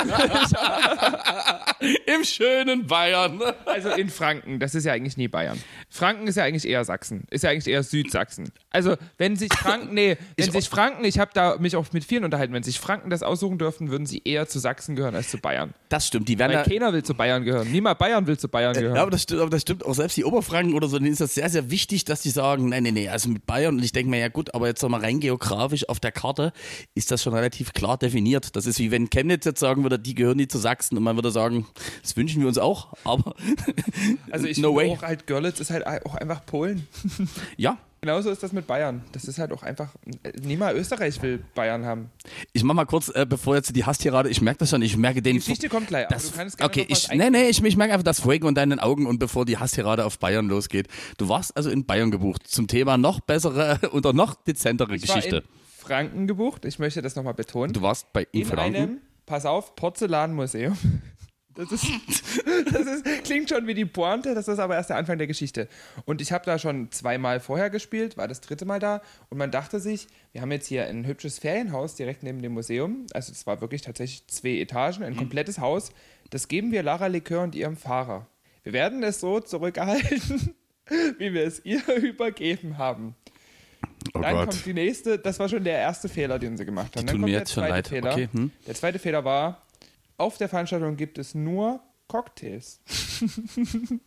Im 2.06 2.26
schönen 2.26 2.88
Bayern. 2.88 3.42
Also 3.66 3.90
in 3.92 4.10
Franken. 4.10 4.60
Das 4.60 4.76
ist 4.76 4.84
ja 4.84 4.92
eigentlich 4.92 5.16
nie 5.16 5.30
Bayern. 5.30 5.58
Franken 5.90 6.28
ist 6.28 6.36
ja 6.36 6.44
eigentlich 6.44 6.68
eher 6.68 6.84
Sachsen. 6.84 7.24
Ist 7.30 7.46
ja 7.46 7.52
eigentlich 7.52 7.68
eher 7.68 7.84
Südsachsen. 7.84 8.52
Also 8.70 8.98
wenn 9.18 9.38
sich 9.38 9.54
Franken, 9.54 9.94
nee, 9.94 10.18
wenn 10.38 10.48
ich 10.48 10.52
sich 10.52 10.70
Franken, 10.70 11.06
ich 11.06 11.20
habe 11.20 11.32
da 11.34 11.56
mich 11.58 11.78
auch 11.78 11.86
mit 11.94 12.04
vielen 12.04 12.26
unterhalten, 12.26 12.54
wenn 12.54 12.64
sich 12.64 12.80
Franken 12.80 13.10
das 13.10 13.24
aussuchen 13.24 13.58
dürften, 13.58 13.90
würden 13.90 14.06
sie 14.06 14.22
eher 14.26 14.48
zu 14.48 14.60
Sachsen 14.60 14.98
gehören 14.98 15.16
als 15.16 15.30
zu 15.30 15.38
Bayern. 15.38 15.74
Das 15.88 16.08
stimmt. 16.08 16.28
Die 16.28 16.38
werden 16.38 16.54
Weil 16.54 16.66
keiner 16.66 16.92
will 16.92 17.04
zu 17.04 17.14
Bayern 17.14 17.46
gehören. 17.46 17.72
Niemand 17.72 17.98
Bayern 17.98 18.28
will 18.28 18.38
zu 18.38 18.50
Bayern 18.50 18.74
gehören. 18.74 18.89
Ja, 18.96 19.02
aber 19.02 19.12
das, 19.12 19.24
stimmt, 19.24 19.42
aber 19.42 19.50
das 19.50 19.62
stimmt 19.62 19.86
auch 19.86 19.94
selbst 19.94 20.18
die 20.18 20.26
Oberfranken 20.26 20.74
oder 20.74 20.88
so, 20.88 20.98
denen 20.98 21.12
ist 21.12 21.22
das 21.22 21.36
sehr, 21.36 21.50
sehr 21.50 21.70
wichtig, 21.70 22.06
dass 22.06 22.22
die 22.22 22.30
sagen, 22.30 22.70
nein, 22.70 22.84
nein, 22.84 22.94
nein, 22.94 23.10
also 23.10 23.30
mit 23.30 23.46
Bayern 23.46 23.78
und 23.78 23.84
ich 23.84 23.92
denke 23.92 24.10
mir, 24.10 24.20
ja 24.20 24.28
gut, 24.30 24.54
aber 24.54 24.68
jetzt 24.68 24.88
mal 24.88 25.00
rein 25.00 25.20
geografisch 25.20 25.88
auf 25.90 26.00
der 26.00 26.12
Karte 26.12 26.54
ist 26.96 27.12
das 27.12 27.24
schon 27.24 27.34
relativ 27.34 27.74
klar 27.74 27.98
definiert. 27.98 28.56
Das 28.56 28.66
ist 28.66 28.80
wie 28.80 28.92
wenn 28.92 29.10
Chemnitz 29.10 29.46
jetzt 29.46 29.60
sagen 29.60 29.84
würde, 29.84 30.00
die 30.00 30.16
gehören 30.16 30.38
nicht 30.38 30.52
zu 30.52 30.58
Sachsen 30.58 30.98
und 30.98 31.04
man 31.04 31.16
würde 31.16 31.32
sagen, 31.32 31.68
das 32.02 32.16
wünschen 32.16 32.42
wir 32.42 32.48
uns 32.48 32.58
auch, 32.58 32.94
aber 33.04 33.36
also 34.32 34.48
ich 34.48 34.58
no 34.60 34.76
way. 34.76 34.92
auch 34.92 35.04
halt 35.04 35.28
Görlitz 35.28 35.60
ist 35.60 35.72
halt 35.72 35.86
auch 35.88 36.16
einfach 36.16 36.46
Polen. 36.46 36.88
ja, 37.58 37.78
Genauso 38.02 38.30
ist 38.30 38.42
das 38.42 38.54
mit 38.54 38.66
Bayern. 38.66 39.04
Das 39.12 39.26
ist 39.26 39.40
halt 39.40 39.52
auch 39.52 39.62
einfach. 39.62 39.90
Niemand 40.42 40.78
Österreich 40.78 41.22
will 41.22 41.44
Bayern 41.54 41.86
haben. 41.86 42.10
Ich 42.54 42.64
mach 42.64 42.74
mal 42.74 42.86
kurz, 42.86 43.10
äh, 43.10 43.26
bevor 43.28 43.56
jetzt 43.56 43.76
die 43.76 43.84
Hasstirade, 43.84 44.30
ich 44.30 44.42
merke 44.42 44.60
das 44.60 44.70
schon, 44.70 44.82
ich 44.82 44.96
merke 44.96 45.22
den. 45.22 45.34
Die 45.34 45.40
Geschichte 45.40 45.68
kommt 45.68 45.88
gleich, 45.88 46.08
das, 46.08 46.26
aber 46.26 46.32
du 46.32 46.38
kannst 46.38 46.64
Okay, 46.64 46.86
ich, 46.88 47.10
nee, 47.12 47.30
nee, 47.30 47.50
ich, 47.50 47.62
ich 47.62 47.78
merke 47.78 47.94
einfach 47.94 48.04
das 48.04 48.22
Fuego 48.22 48.48
in 48.48 48.56
deinen 48.56 48.80
Augen 48.80 49.06
und 49.06 49.20
bevor 49.20 49.46
die 49.46 49.58
Hasstirade 49.58 50.06
auf 50.06 50.18
Bayern 50.18 50.48
losgeht. 50.48 50.88
Du 51.18 51.28
warst 51.28 51.56
also 51.58 51.70
in 51.70 51.86
Bayern 51.86 52.10
gebucht 52.10 52.48
zum 52.48 52.68
Thema 52.68 52.98
noch 52.98 53.20
bessere 53.20 53.80
oder 53.92 54.14
noch 54.14 54.36
dezentere 54.36 54.96
ich 54.96 55.02
Geschichte. 55.02 55.32
War 55.32 55.42
in 55.42 55.46
Franken 55.78 56.28
gebucht, 56.28 56.64
ich 56.66 56.80
möchte 56.80 57.02
das 57.02 57.16
nochmal 57.16 57.34
betonen. 57.34 57.74
Du 57.74 57.82
warst 57.82 58.14
bei 58.14 58.28
in, 58.32 58.42
in 58.42 58.48
Franken? 58.48 58.76
einem, 58.76 58.98
pass 59.26 59.46
auf, 59.46 59.76
Porzellanmuseum. 59.76 60.78
Das, 61.60 61.74
ist, 61.74 61.86
das 62.72 62.86
ist, 62.86 63.24
klingt 63.26 63.50
schon 63.50 63.68
wie 63.68 63.74
die 63.74 63.84
Pointe, 63.84 64.34
das 64.34 64.48
ist 64.48 64.60
aber 64.60 64.76
erst 64.76 64.92
der 64.92 64.98
Anfang 64.98 65.18
der 65.18 65.28
Geschichte. 65.28 65.68
Und 66.06 66.22
ich 66.22 66.32
habe 66.32 66.46
da 66.46 66.58
schon 66.58 66.90
zweimal 66.92 67.42
vorher 67.42 67.70
gespielt, 67.70 68.16
war 68.16 68.30
das 68.30 68.40
dritte 68.40 68.64
Mal 68.64 68.80
da 68.80 69.02
und 69.30 69.38
man 69.38 69.52
dachte 69.52 69.82
sich, 69.82 70.08
wir 70.32 70.42
haben 70.42 70.52
jetzt 70.54 70.68
hier 70.68 70.86
ein 70.86 71.06
hübsches 71.06 71.38
Ferienhaus 71.38 71.96
direkt 71.96 72.24
neben 72.24 72.42
dem 72.42 72.54
Museum. 72.54 73.08
Also 73.14 73.34
es 73.34 73.46
war 73.46 73.60
wirklich 73.60 73.82
tatsächlich 73.82 74.26
zwei 74.28 74.60
Etagen, 74.60 75.04
ein 75.04 75.14
mhm. 75.14 75.18
komplettes 75.18 75.60
Haus. 75.60 75.92
Das 76.30 76.48
geben 76.48 76.72
wir 76.72 76.82
Lara 76.82 77.08
Likör 77.08 77.44
und 77.44 77.56
ihrem 77.56 77.76
Fahrer. 77.76 78.28
Wir 78.64 78.72
werden 78.72 79.04
es 79.04 79.20
so 79.20 79.42
zurückerhalten, 79.42 80.56
wie 81.18 81.34
wir 81.34 81.44
es 81.44 81.66
ihr 81.66 81.86
übergeben 81.98 82.78
haben. 82.78 83.16
Oh 84.14 84.22
dann 84.22 84.34
Gott. 84.34 84.50
kommt 84.50 84.66
die 84.66 84.74
nächste, 84.74 85.20
das 85.20 85.40
war 85.40 85.50
schon 85.50 85.66
der 85.66 85.78
erste 85.78 86.08
Fehler, 86.08 86.40
den 86.40 86.56
sie 86.56 86.64
gemacht 86.64 86.96
haben. 86.96 87.06
Die 87.06 87.12
tun 87.12 87.22
dann 87.22 87.30
mir 87.30 87.38
jetzt 87.38 87.52
schon 87.52 87.68
leid. 87.68 87.90
Fehler. 87.90 88.14
Okay, 88.14 88.30
hm? 88.32 88.52
Der 88.66 88.76
zweite 88.76 88.98
Fehler 88.98 89.26
war, 89.26 89.62
auf 90.20 90.38
der 90.38 90.50
Veranstaltung 90.50 90.98
gibt 90.98 91.18
es 91.18 91.36
nur 91.36 91.82
Cocktails. 92.08 92.82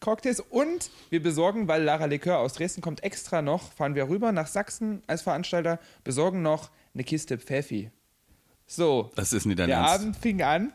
Cocktails 0.00 0.40
und 0.40 0.90
wir 1.10 1.22
besorgen, 1.22 1.68
weil 1.68 1.82
Lara 1.82 2.06
Likör 2.06 2.38
aus 2.38 2.54
Dresden 2.54 2.80
kommt 2.80 3.02
extra 3.04 3.42
noch, 3.42 3.72
fahren 3.72 3.94
wir 3.94 4.08
rüber 4.08 4.32
nach 4.32 4.46
Sachsen 4.46 5.02
als 5.06 5.22
Veranstalter, 5.22 5.78
besorgen 6.04 6.42
noch 6.42 6.70
eine 6.94 7.04
Kiste 7.04 7.38
Pfeffi. 7.38 7.90
So. 8.66 9.10
Das 9.14 9.32
ist 9.32 9.46
nicht 9.46 9.58
dein 9.58 9.68
Der 9.68 9.78
Ernst. 9.78 9.94
Abend 9.94 10.16
fing 10.16 10.42
an 10.42 10.72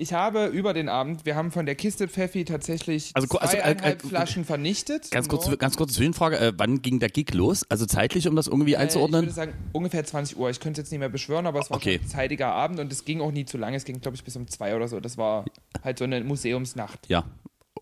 ich 0.00 0.14
habe 0.14 0.46
über 0.46 0.72
den 0.72 0.88
Abend, 0.88 1.26
wir 1.26 1.36
haben 1.36 1.50
von 1.50 1.66
der 1.66 1.74
Kiste 1.74 2.08
Pfeffi 2.08 2.46
tatsächlich 2.46 3.10
also, 3.12 3.38
also, 3.38 3.56
äh, 3.58 3.72
äh, 3.72 3.98
Flaschen 3.98 4.46
vernichtet. 4.46 5.10
Ganz 5.10 5.28
kurz, 5.28 5.46
ganz 5.58 5.76
kurze 5.76 5.94
Zwischenfrage, 5.94 6.38
äh, 6.38 6.52
wann 6.56 6.80
ging 6.80 7.00
der 7.00 7.10
Gig 7.10 7.34
los? 7.34 7.66
Also 7.68 7.84
zeitlich, 7.84 8.26
um 8.26 8.34
das 8.34 8.46
irgendwie 8.46 8.78
einzuordnen? 8.78 9.20
Ich 9.20 9.26
würde 9.26 9.34
sagen 9.34 9.52
ungefähr 9.72 10.02
20 10.02 10.38
Uhr. 10.38 10.48
Ich 10.48 10.58
könnte 10.58 10.80
es 10.80 10.86
jetzt 10.86 10.90
nicht 10.90 11.00
mehr 11.00 11.10
beschwören, 11.10 11.46
aber 11.46 11.60
es 11.60 11.70
war 11.70 11.76
okay. 11.76 12.00
ein 12.02 12.08
zeitiger 12.08 12.48
Abend 12.48 12.80
und 12.80 12.90
es 12.90 13.04
ging 13.04 13.20
auch 13.20 13.30
nie 13.30 13.44
zu 13.44 13.58
lange. 13.58 13.76
Es 13.76 13.84
ging, 13.84 14.00
glaube 14.00 14.16
ich, 14.16 14.24
bis 14.24 14.34
um 14.36 14.48
zwei 14.48 14.74
oder 14.74 14.88
so. 14.88 15.00
Das 15.00 15.18
war 15.18 15.44
halt 15.84 15.98
so 15.98 16.04
eine 16.04 16.24
Museumsnacht. 16.24 17.08
Ja. 17.08 17.24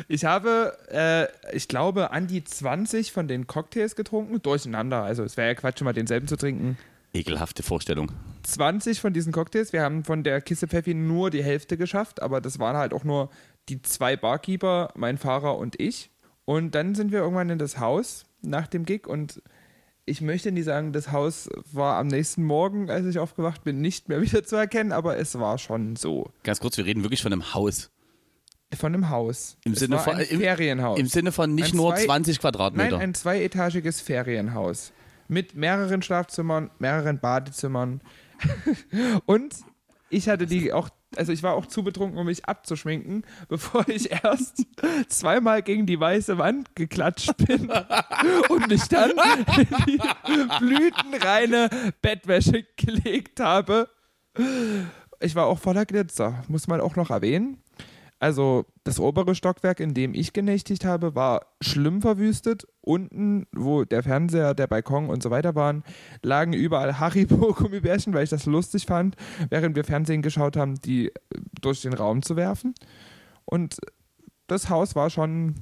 Ich 0.09 0.25
habe, 0.25 0.77
äh, 0.91 1.55
ich 1.55 1.69
glaube, 1.69 2.11
an 2.11 2.27
die 2.27 2.43
20 2.43 3.13
von 3.13 3.29
den 3.29 3.47
Cocktails 3.47 3.95
getrunken, 3.95 4.43
durcheinander. 4.43 5.05
Also 5.05 5.23
es 5.23 5.37
wäre 5.37 5.49
ja 5.49 5.55
Quatsch, 5.55 5.81
immer 5.83 5.93
denselben 5.93 6.27
zu 6.27 6.37
trinken. 6.37 6.77
Ekelhafte 7.13 7.63
Vorstellung. 7.63 8.11
20 8.43 9.01
von 9.01 9.13
diesen 9.13 9.33
Cocktails. 9.33 9.73
Wir 9.73 9.83
haben 9.83 10.05
von 10.05 10.23
der 10.23 10.41
Kiste 10.41 10.69
Pfeffi 10.69 10.95
nur 10.95 11.31
die 11.31 11.43
Hälfte 11.43 11.77
geschafft, 11.77 12.23
aber 12.23 12.41
das 12.41 12.59
waren 12.59 12.77
halt 12.77 12.93
auch 12.93 13.05
nur 13.05 13.31
die 13.69 13.83
zwei 13.83 14.17
Barkeeper, 14.17 14.91
mein 14.97 15.19
Fahrer 15.19 15.57
und 15.59 15.81
ich. 15.81 16.11
Und 16.45 16.75
dann 16.75 16.95
sind 16.95 17.13
wir 17.13 17.21
irgendwann 17.21 17.51
in 17.51 17.59
das 17.59 17.79
Haus 17.79 18.27
nach 18.43 18.67
dem 18.67 18.85
Gig 18.85 19.07
und 19.07 19.43
ich 20.07 20.21
möchte 20.21 20.51
nie 20.51 20.63
sagen, 20.63 20.93
das 20.93 21.13
Haus 21.13 21.49
war 21.71 21.97
am 21.97 22.09
nächsten 22.09 22.43
Morgen, 22.43 22.91
als 22.91 23.07
ich 23.07 23.19
aufgewacht 23.21 23.63
bin, 23.63 23.81
nicht 23.81 24.09
mehr 24.09 24.21
wieder 24.23 24.43
zu 24.43 24.57
erkennen, 24.57 24.93
aber 24.93 25.19
es 25.19 25.39
war 25.39 25.59
schon 25.59 25.95
so. 25.97 26.31
Ganz 26.43 26.59
kurz, 26.61 26.77
wir 26.77 26.85
reden 26.87 27.03
wirklich 27.05 27.23
von 27.23 27.33
einem 27.33 27.55
Haus. 27.55 27.91
Von 28.75 28.95
einem 28.95 29.11
Haus. 29.11 29.57
Im 29.65 29.73
es 29.73 29.81
Sinne 29.81 29.99
von 29.99 30.17
ein 30.17 30.27
im, 30.27 30.41
Ferienhaus. 30.41 30.99
Im 30.99 31.07
Sinne 31.07 31.33
von 31.33 31.55
nicht 31.55 31.73
Ein 31.75 31.77
nur 31.77 31.95
zwei- 31.95 32.05
20 32.07 32.37
Nein, 32.37 32.41
Quadratmeter. 32.41 32.99
ein 32.99 33.15
zweietagiges 33.15 34.01
Ferienhaus. 34.01 34.93
Mit 35.29 35.55
mehreren 35.55 36.03
Schlafzimmern, 36.03 36.71
mehreren 36.79 37.19
Badezimmern. 37.21 38.01
Und 39.27 39.55
ich 40.11 40.29
hatte 40.29 40.47
die 40.47 40.73
auch, 40.73 40.91
also 41.17 41.33
ich 41.33 41.43
war 41.43 41.55
auch 41.55 41.67
zu 41.67 41.85
betrunken, 41.85 42.19
um 42.19 42.27
mich 42.27 42.45
abzuschminken, 42.45 43.25
bevor 43.49 43.89
ich 43.89 44.11
erst 44.11 44.67
zweimal 45.09 45.63
gegen 45.63 45.87
die 45.87 45.99
weiße 45.99 46.37
Wand 46.39 46.75
geklatscht 46.75 47.37
bin 47.37 47.71
und 48.49 48.69
mich 48.69 48.89
dann 48.89 49.13
in 49.57 49.69
die 49.87 50.01
blütenreine 50.59 51.71
Bettwäsche 52.03 52.67
gelegt 52.77 53.41
habe. 53.41 53.89
Ich 55.21 55.35
war 55.35 55.47
auch 55.47 55.59
voller 55.59 55.87
Glitzer, 55.87 56.45
muss 56.49 56.67
man 56.67 56.81
auch 56.81 56.97
noch 56.97 57.11
erwähnen. 57.11 57.63
Also 58.21 58.67
das 58.85 59.01
obere 59.01 59.35
Stockwerk, 59.35 59.81
in 59.81 59.95
dem 59.95 60.13
ich 60.13 60.35
genächtigt 60.35 60.85
habe, 60.85 61.15
war 61.15 61.47
schlimm 61.63 62.03
verwüstet. 62.03 62.67
Unten, 62.83 63.47
wo 63.51 63.85
der 63.85 64.03
Fernseher, 64.03 64.53
der 64.53 64.67
Balkon 64.67 65.09
und 65.09 65.23
so 65.23 65.31
weiter 65.31 65.55
waren, 65.55 65.83
lagen 66.23 66.53
überall 66.53 67.01
Haribo-Gummibärchen, 67.01 68.13
weil 68.13 68.25
ich 68.25 68.31
das 68.31 68.45
lustig 68.45 68.85
fand, 68.85 69.17
während 69.49 69.75
wir 69.75 69.85
Fernsehen 69.85 70.21
geschaut 70.21 70.59
haben, 70.59 70.75
die 70.83 71.07
äh, 71.07 71.13
durch 71.63 71.81
den 71.81 71.95
Raum 71.95 72.21
zu 72.21 72.37
werfen. 72.37 72.75
Und 73.47 73.79
das 74.49 74.69
Haus 74.69 74.95
war 74.95 75.09
schon, 75.09 75.55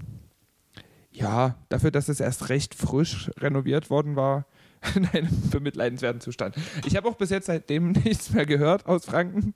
ja, 1.12 1.54
dafür, 1.68 1.92
dass 1.92 2.08
es 2.08 2.18
erst 2.18 2.48
recht 2.48 2.74
frisch 2.74 3.30
renoviert 3.38 3.88
worden 3.88 4.16
war, 4.16 4.46
in 4.94 5.06
einem 5.06 5.50
bemitleidenswerten 5.50 6.20
Zustand. 6.20 6.56
Ich 6.86 6.96
habe 6.96 7.08
auch 7.08 7.16
bis 7.16 7.30
jetzt 7.30 7.46
seitdem 7.46 7.92
nichts 8.04 8.32
mehr 8.32 8.46
gehört 8.46 8.86
aus 8.86 9.04
Franken, 9.04 9.54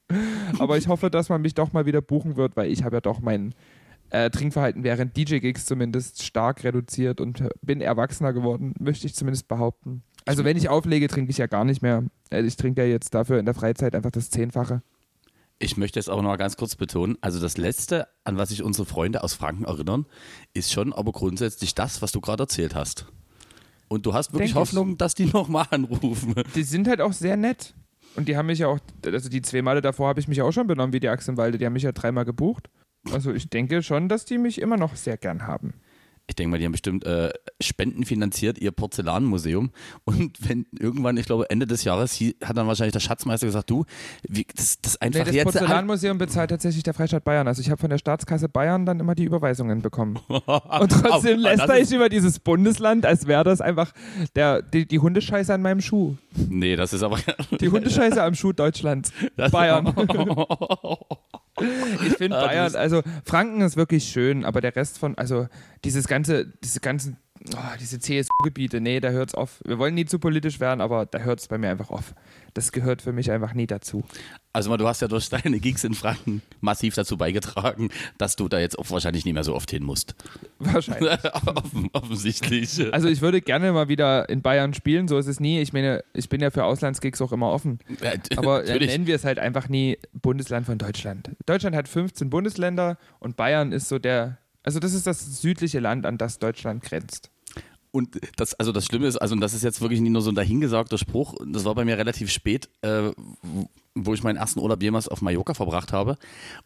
aber 0.59 0.79
ich 0.79 0.89
hoffe, 0.89 1.11
dass 1.11 1.29
man 1.29 1.43
mich 1.43 1.55
doch 1.55 1.73
mal 1.73 1.87
wieder 1.87 2.01
buchen 2.01 2.37
wird, 2.37 2.57
weil 2.57 2.71
ich 2.71 2.85
habe 2.85 2.97
ja 2.97 3.01
doch 3.01 3.21
mein 3.21 3.55
äh, 4.11 4.31
Trinkverhalten 4.31 4.85
während 4.85 5.17
DJ-Gigs 5.17 5.65
zumindest 5.65 6.23
stark 6.23 6.65
reduziert 6.65 7.21
und 7.21 7.43
bin 7.63 7.81
erwachsener 7.81 8.33
geworden, 8.33 8.75
möchte 8.79 9.07
ich 9.07 9.15
zumindest 9.15 9.49
behaupten. 9.49 10.03
Also 10.25 10.45
wenn 10.45 10.57
ich 10.57 10.69
auflege, 10.69 11.09
trinke 11.09 11.31
ich 11.31 11.39
ja 11.39 11.47
gar 11.47 11.65
nicht 11.65 11.83
mehr. 11.83 12.05
Äh, 12.31 12.43
Ich 12.43 12.57
trinke 12.57 12.83
ja 12.83 12.89
jetzt 12.89 13.15
dafür 13.15 13.39
in 13.39 13.47
der 13.47 13.55
Freizeit 13.55 13.95
einfach 13.95 14.11
das 14.11 14.31
Zehnfache. 14.31 14.83
Ich 15.59 15.77
möchte 15.77 16.01
es 16.01 16.09
auch 16.09 16.17
noch 16.17 16.31
mal 16.31 16.37
ganz 16.37 16.57
kurz 16.57 16.75
betonen. 16.75 17.17
Also 17.21 17.41
das 17.41 17.57
Letzte, 17.57 18.09
an 18.25 18.37
was 18.37 18.49
sich 18.49 18.63
unsere 18.63 18.85
Freunde 18.85 19.23
aus 19.23 19.35
Franken 19.35 19.65
erinnern, 19.65 20.07
ist 20.55 20.73
schon 20.73 20.93
aber 20.93 21.13
grundsätzlich 21.13 21.75
das, 21.75 22.03
was 22.03 22.13
du 22.13 22.21
gerade 22.21 22.43
erzählt 22.43 22.75
hast. 22.75 23.07
Und 23.93 24.07
du 24.07 24.15
hast 24.15 24.33
wirklich 24.33 24.55
Denk 24.55 24.65
ich. 24.65 24.73
Hoffnung, 24.73 24.97
dass 24.97 25.15
die 25.15 25.27
nochmal 25.33 25.67
anrufen. 25.71 26.35
Die 26.55 26.63
sind 26.63 26.89
halt 26.89 27.03
auch 27.03 27.13
sehr 27.13 27.37
nett. 27.37 27.75
Und 28.17 28.27
die 28.27 28.39
haben 28.39 28.47
mich 28.47 28.61
ja 28.61 28.69
auch, 28.69 28.79
also 29.05 29.29
die 29.29 29.43
zwei 29.43 29.61
Male 29.61 29.83
davor 29.83 30.09
habe 30.09 30.19
ich 30.19 30.29
mich 30.29 30.41
auch 30.41 30.51
schon 30.51 30.67
benommen 30.67 30.95
wie 30.95 31.01
die 31.01 31.09
Axt 31.09 31.29
im 31.29 31.37
Walde. 31.37 31.59
Die 31.59 31.67
haben 31.67 31.75
mich 31.75 31.83
ja 31.83 31.93
dreimal 31.93 32.25
gebucht. 32.25 32.71
Also 33.13 33.33
ich 33.33 33.51
denke 33.51 33.83
schon, 33.83 34.09
dass 34.09 34.25
die 34.25 34.39
mich 34.39 34.61
immer 34.61 34.79
noch 34.79 34.97
sehr 34.97 35.19
gern 35.19 35.47
haben. 35.47 35.75
Ich 36.29 36.37
denke 36.37 36.53
mal, 36.53 36.59
die 36.59 36.65
haben 36.65 36.73
bestimmt 36.73 37.05
äh, 37.05 37.31
Spenden 37.61 38.05
finanziert, 38.05 38.59
ihr 38.59 38.71
Porzellanmuseum. 38.71 39.71
Und 40.05 40.49
wenn 40.49 40.67
irgendwann, 40.79 41.17
ich 41.17 41.27
glaube 41.27 41.51
Ende 41.51 41.67
des 41.67 41.85
Jahres, 41.85 42.19
hat 42.21 42.57
dann 42.57 42.67
wahrscheinlich 42.67 42.93
der 42.93 43.01
Schatzmeister 43.01 43.47
gesagt, 43.47 43.69
du, 43.69 43.85
wie, 44.29 44.47
das, 44.55 44.81
das 44.81 44.95
Nee, 45.01 45.07
einfach 45.09 45.25
das 45.27 45.35
jetzt... 45.35 45.45
Porzellanmuseum 45.45 46.19
bezahlt 46.19 46.51
tatsächlich 46.51 46.85
der 46.85 46.95
Freistaat 46.95 47.25
Bayern. 47.25 47.49
Also 47.49 47.61
ich 47.61 47.71
habe 47.71 47.81
von 47.81 47.91
der 47.91 47.99
Staatskasse 47.99 48.49
Bayern 48.49 48.87
dann 48.87 49.01
immer 49.01 49.15
die 49.15 49.25
Überweisungen 49.25 49.83
bekommen. 49.83 50.17
Und 50.29 50.81
Und 50.81 50.91
trotzdem 50.91 51.41
läster 51.41 51.79
ich 51.79 51.93
über 51.93 52.09
dieses 52.09 52.39
Bundesland, 52.39 53.05
als 53.05 53.27
wäre 53.27 53.45
das 53.45 53.61
einfach 53.61 53.93
der, 54.37 54.63
die, 54.63 54.87
die 54.87 55.01
Hundescheiße 55.01 55.53
an 55.53 55.61
meinem 55.61 55.81
Schuh. 55.81 56.17
Nee, 56.49 56.77
das 56.77 56.93
ist 56.93 57.03
aber... 57.03 57.19
Die 57.61 57.69
Hundescheiße 57.69 58.23
am 58.23 58.35
Schuh 58.35 58.53
Deutschlands. 58.53 59.13
Das- 59.37 59.51
Bayern. 59.51 59.93
Ich 62.07 62.15
finde 62.15 62.39
Ah, 62.39 62.47
Bayern, 62.47 62.75
also 62.75 63.03
Franken 63.25 63.61
ist 63.61 63.77
wirklich 63.77 64.05
schön, 64.05 64.45
aber 64.45 64.61
der 64.61 64.75
Rest 64.75 64.99
von, 64.99 65.17
also 65.19 65.47
dieses 65.85 66.09
ganze, 66.09 66.47
diese 66.63 66.81
ganzen, 66.81 67.17
oh, 67.55 67.77
diese 67.81 67.99
CSU-Gebiete, 67.99 68.81
nee, 68.81 69.01
da 69.01 69.11
hört's 69.11 69.35
auf. 69.35 69.61
Wir 69.65 69.79
wollen 69.79 69.95
nie 69.95 70.05
zu 70.05 70.19
politisch 70.19 70.61
werden, 70.61 70.81
aber 70.81 71.07
da 71.07 71.19
hört 71.19 71.41
es 71.41 71.49
bei 71.49 71.59
mir 71.59 71.71
einfach 71.71 71.91
auf. 71.91 72.15
Das 72.55 72.73
gehört 72.73 73.03
für 73.03 73.13
mich 73.13 73.31
einfach 73.31 73.55
nie 73.55 73.67
dazu. 73.67 74.05
Also 74.53 74.69
mal, 74.69 74.77
du 74.77 74.87
hast 74.87 75.01
ja 75.01 75.09
durch 75.09 75.31
deine 75.31 75.59
Gigs 75.61 75.83
in 75.83 75.95
Franken 75.95 76.43
massiv 76.61 76.95
dazu 76.95 77.17
beigetragen, 77.17 77.89
dass 78.19 78.37
du 78.37 78.49
da 78.49 78.59
jetzt 78.59 78.79
auch 78.79 78.91
wahrscheinlich 78.91 79.25
nicht 79.25 79.33
mehr 79.33 79.45
so 79.45 79.55
oft 79.55 79.71
hin 79.71 79.83
musst. 79.83 80.15
Wahrscheinlich. 80.59 81.11
Offen, 81.47 81.89
offensichtlich. 81.93 82.93
Also 82.93 83.09
ich 83.09 83.23
würde 83.23 83.41
gerne 83.41 83.73
mal 83.73 83.89
wieder 83.89 84.29
in 84.29 84.43
Bayern 84.43 84.75
spielen, 84.75 85.09
so 85.09 85.17
ist 85.17 85.27
es 85.27 85.41
nie. 85.41 85.61
Ich 85.61 85.73
meine, 85.73 86.05
ich 86.13 86.29
bin 86.29 86.41
ja 86.41 86.51
für 86.51 86.65
Auslandsgigs 86.65 87.21
auch 87.23 87.33
immer 87.33 87.51
offen. 87.51 87.79
Ja, 88.03 88.13
Aber 88.37 88.63
äh, 88.63 88.67
natürlich. 88.67 88.91
nennen 88.91 89.07
wir 89.07 89.15
es 89.15 89.25
halt 89.25 89.39
einfach 89.39 89.69
nie 89.69 89.99
Bundesland 90.13 90.67
von 90.67 90.77
Deutschland. 90.77 91.31
Deutschland 91.47 91.75
hat 91.75 91.89
15 91.89 92.29
Bundesländer 92.29 92.99
und 93.21 93.37
Bayern 93.37 93.73
ist 93.73 93.89
so 93.89 93.99
der, 93.99 94.39
also 94.63 94.79
das 94.79 94.95
ist 94.95 95.07
das 95.07 95.41
südliche 95.41 95.81
Land, 95.81 96.07
an 96.07 96.19
das 96.19 96.39
Deutschland 96.39 96.83
grenzt. 96.83 97.31
Und 97.93 98.19
das, 98.37 98.55
also 98.55 98.73
das 98.73 98.87
Schlimme 98.87 99.07
ist, 99.07 99.19
also 99.19 99.35
und 99.35 99.43
das 99.43 99.53
ist 99.53 99.63
jetzt 99.63 99.83
wirklich 99.83 100.01
nicht 100.01 100.13
nur 100.13 100.23
so 100.23 100.31
ein 100.31 100.35
dahingesagter 100.35 100.97
Spruch, 100.97 101.35
das 101.47 101.67
war 101.67 101.75
bei 101.75 101.85
mir 101.85 101.99
relativ 101.99 102.31
spät, 102.31 102.71
äh, 102.81 103.11
wo 103.95 104.15
ich 104.15 104.23
meinen 104.23 104.37
ersten 104.37 104.61
Urlaub 104.61 104.83
jemals 104.83 105.09
auf 105.09 105.21
Mallorca 105.21 105.53
verbracht 105.53 105.93
habe. 105.93 106.17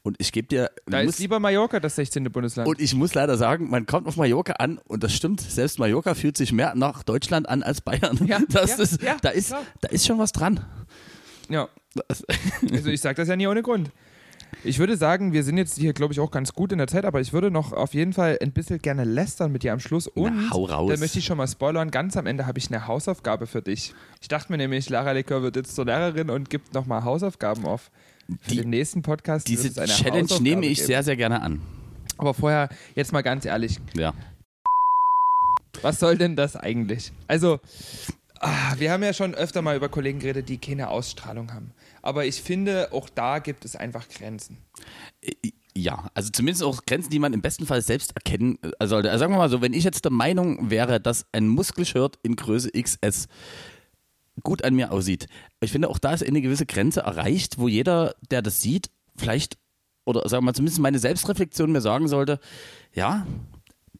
Und 0.05 0.15
ich 0.21 0.31
gebe 0.31 0.47
dir, 0.47 0.71
Da 0.87 1.03
muss, 1.03 1.15
ist 1.15 1.19
lieber 1.19 1.41
Mallorca 1.41 1.81
das 1.81 1.97
16. 1.97 2.23
Bundesland. 2.31 2.69
und 2.69 2.81
ich 2.81 2.95
muss 2.95 3.13
leider 3.15 3.37
sagen, 3.37 3.69
man 3.69 3.87
kommt 3.87 4.07
auf 4.07 4.17
Mallorca 4.17 4.53
an 4.53 4.79
und 4.87 5.03
das 5.03 5.15
stimmt, 5.15 5.41
selbst 5.41 5.81
Mallorca 5.81 6.15
fühlt 6.15 6.37
sich 6.37 6.53
mehr 6.53 6.77
nach 6.77 7.03
Deutschland 7.03 7.49
an 7.49 7.65
als 7.65 7.81
Bayern. 7.81 8.25
Ja, 8.25 8.39
das 8.49 8.77
ja, 8.77 8.83
ist, 8.85 9.03
ja, 9.03 9.17
da, 9.21 9.31
ist, 9.31 9.49
klar. 9.49 9.63
da 9.81 9.89
ist 9.89 10.07
schon 10.07 10.19
was 10.21 10.31
dran. 10.31 10.65
ja, 11.49 11.69
also 12.71 12.89
ich 12.89 13.01
sage 13.01 13.17
das 13.17 13.27
ja 13.27 13.35
nie 13.35 13.49
ohne 13.49 13.63
Grund. 13.63 13.91
Ich 14.65 14.79
würde 14.79 14.97
sagen, 14.97 15.33
wir 15.33 15.45
sind 15.45 15.59
jetzt 15.59 15.79
hier, 15.79 15.93
glaube 15.93 16.13
ich, 16.13 16.21
auch 16.21 16.31
ganz 16.31 16.53
gut 16.53 16.73
in 16.73 16.79
der 16.79 16.87
Zeit, 16.89 17.05
aber 17.05 17.21
ich 17.21 17.33
würde 17.33 17.51
noch 17.51 17.73
auf 17.73 17.95
jeden 17.95 18.13
Fall 18.13 18.39
ein 18.43 18.53
bisschen 18.53 18.79
gerne 18.81 19.05
lästern 19.05 19.53
mit 19.53 19.63
dir 19.63 19.73
am 19.73 19.81
Schluss. 19.81 20.09
Und 20.09 20.35
Na, 20.47 20.51
hau 20.51 20.65
raus. 20.65 20.91
da 20.93 20.99
möchte 20.99 21.19
ich 21.19 21.25
schon 21.25 21.37
mal 21.37 21.47
spoilern, 21.47 21.91
ganz 21.91 22.17
am 22.17 22.27
Ende 22.27 22.47
habe 22.47 22.59
ich 22.59 22.69
eine 22.69 22.87
Hausaufgabe 22.87 23.47
für 23.47 23.63
dich. 23.63 23.95
Ich 24.21 24.29
dachte 24.29 24.51
mir 24.51 24.59
nämlich, 24.59 24.89
Lara 24.89 25.13
Lecker 25.13 25.43
wird 25.43 25.57
jetzt 25.57 25.75
zur 25.75 25.85
Lehrerin 25.87 26.31
und 26.31 26.51
gibt 26.51 26.75
nochmal 26.75 27.05
Hausaufgaben 27.05 27.65
auf. 27.65 27.91
Für 28.43 28.51
Die- 28.51 28.57
den 28.57 28.71
nächsten 28.71 29.03
Podcast 29.03 29.47
diese 29.47 29.69
Challenge 29.73 30.23
Hausaufgabe 30.25 30.43
nehme 30.43 30.67
ich 30.67 30.79
geben. 30.79 30.87
sehr, 30.89 31.03
sehr 31.05 31.17
gerne 31.17 31.43
an. 31.43 31.61
Aber 32.19 32.35
vorher, 32.35 32.69
jetzt 32.95 33.13
mal 33.13 33.23
ganz 33.23 33.45
ehrlich, 33.45 33.79
Ja. 33.95 34.15
was 35.83 36.01
soll 36.01 36.17
denn 36.19 36.35
das 36.37 36.57
eigentlich? 36.57 37.13
Also, 37.29 37.61
ah, 38.41 38.75
wir 38.79 38.91
haben 38.91 39.03
ja 39.03 39.13
schon 39.13 39.35
öfter 39.35 39.63
mal 39.63 39.77
über 39.77 39.89
Kollegen 39.89 40.19
geredet, 40.19 40.49
die 40.49 40.59
keine 40.59 40.89
Ausstrahlung 40.89 41.53
haben. 41.53 41.73
Aber 42.07 42.25
ich 42.25 42.41
finde, 42.41 42.93
auch 42.93 43.09
da 43.09 43.41
gibt 43.41 43.65
es 43.65 43.75
einfach 43.75 44.09
Grenzen. 44.09 44.59
Ja, 45.77 46.09
also 46.15 46.31
zumindest 46.31 46.63
auch 46.63 46.87
Grenzen, 46.87 47.11
die 47.11 47.19
man 47.19 47.33
im 47.33 47.43
besten 47.43 47.67
Fall 47.67 47.83
selbst 47.83 48.13
erkennen 48.15 48.61
äh, 48.63 48.87
sollte. 48.87 49.11
Also 49.11 49.25
sagen 49.25 49.33
wir 49.33 49.39
mal 49.39 49.49
so, 49.49 49.61
wenn 49.61 49.73
ich 49.73 49.83
jetzt 49.83 50.05
der 50.05 50.13
Meinung 50.13 50.71
wäre, 50.71 51.01
dass 51.01 51.27
ein 51.33 51.49
Muskelshirt 51.49 52.21
in 52.23 52.37
Größe 52.37 52.71
XS 52.71 53.27
gut 54.45 54.63
an 54.63 54.77
mir 54.77 54.93
aussieht, 54.93 55.27
ich 55.61 55.73
finde 55.73 55.91
auch 55.91 55.99
da 55.99 56.13
ist 56.13 56.23
eine 56.23 56.41
gewisse 56.41 56.65
Grenze 56.65 57.01
erreicht, 57.01 57.59
wo 57.59 57.67
jeder, 57.67 58.15
der 58.31 58.41
das 58.41 58.63
sieht, 58.63 58.91
vielleicht, 59.17 59.59
oder 60.05 60.29
sagen 60.29 60.45
wir 60.45 60.47
mal 60.47 60.55
zumindest 60.55 60.79
meine 60.79 61.01
Selbstreflexion 61.01 61.73
mir 61.73 61.81
sagen 61.81 62.07
sollte, 62.07 62.39
ja, 62.95 63.27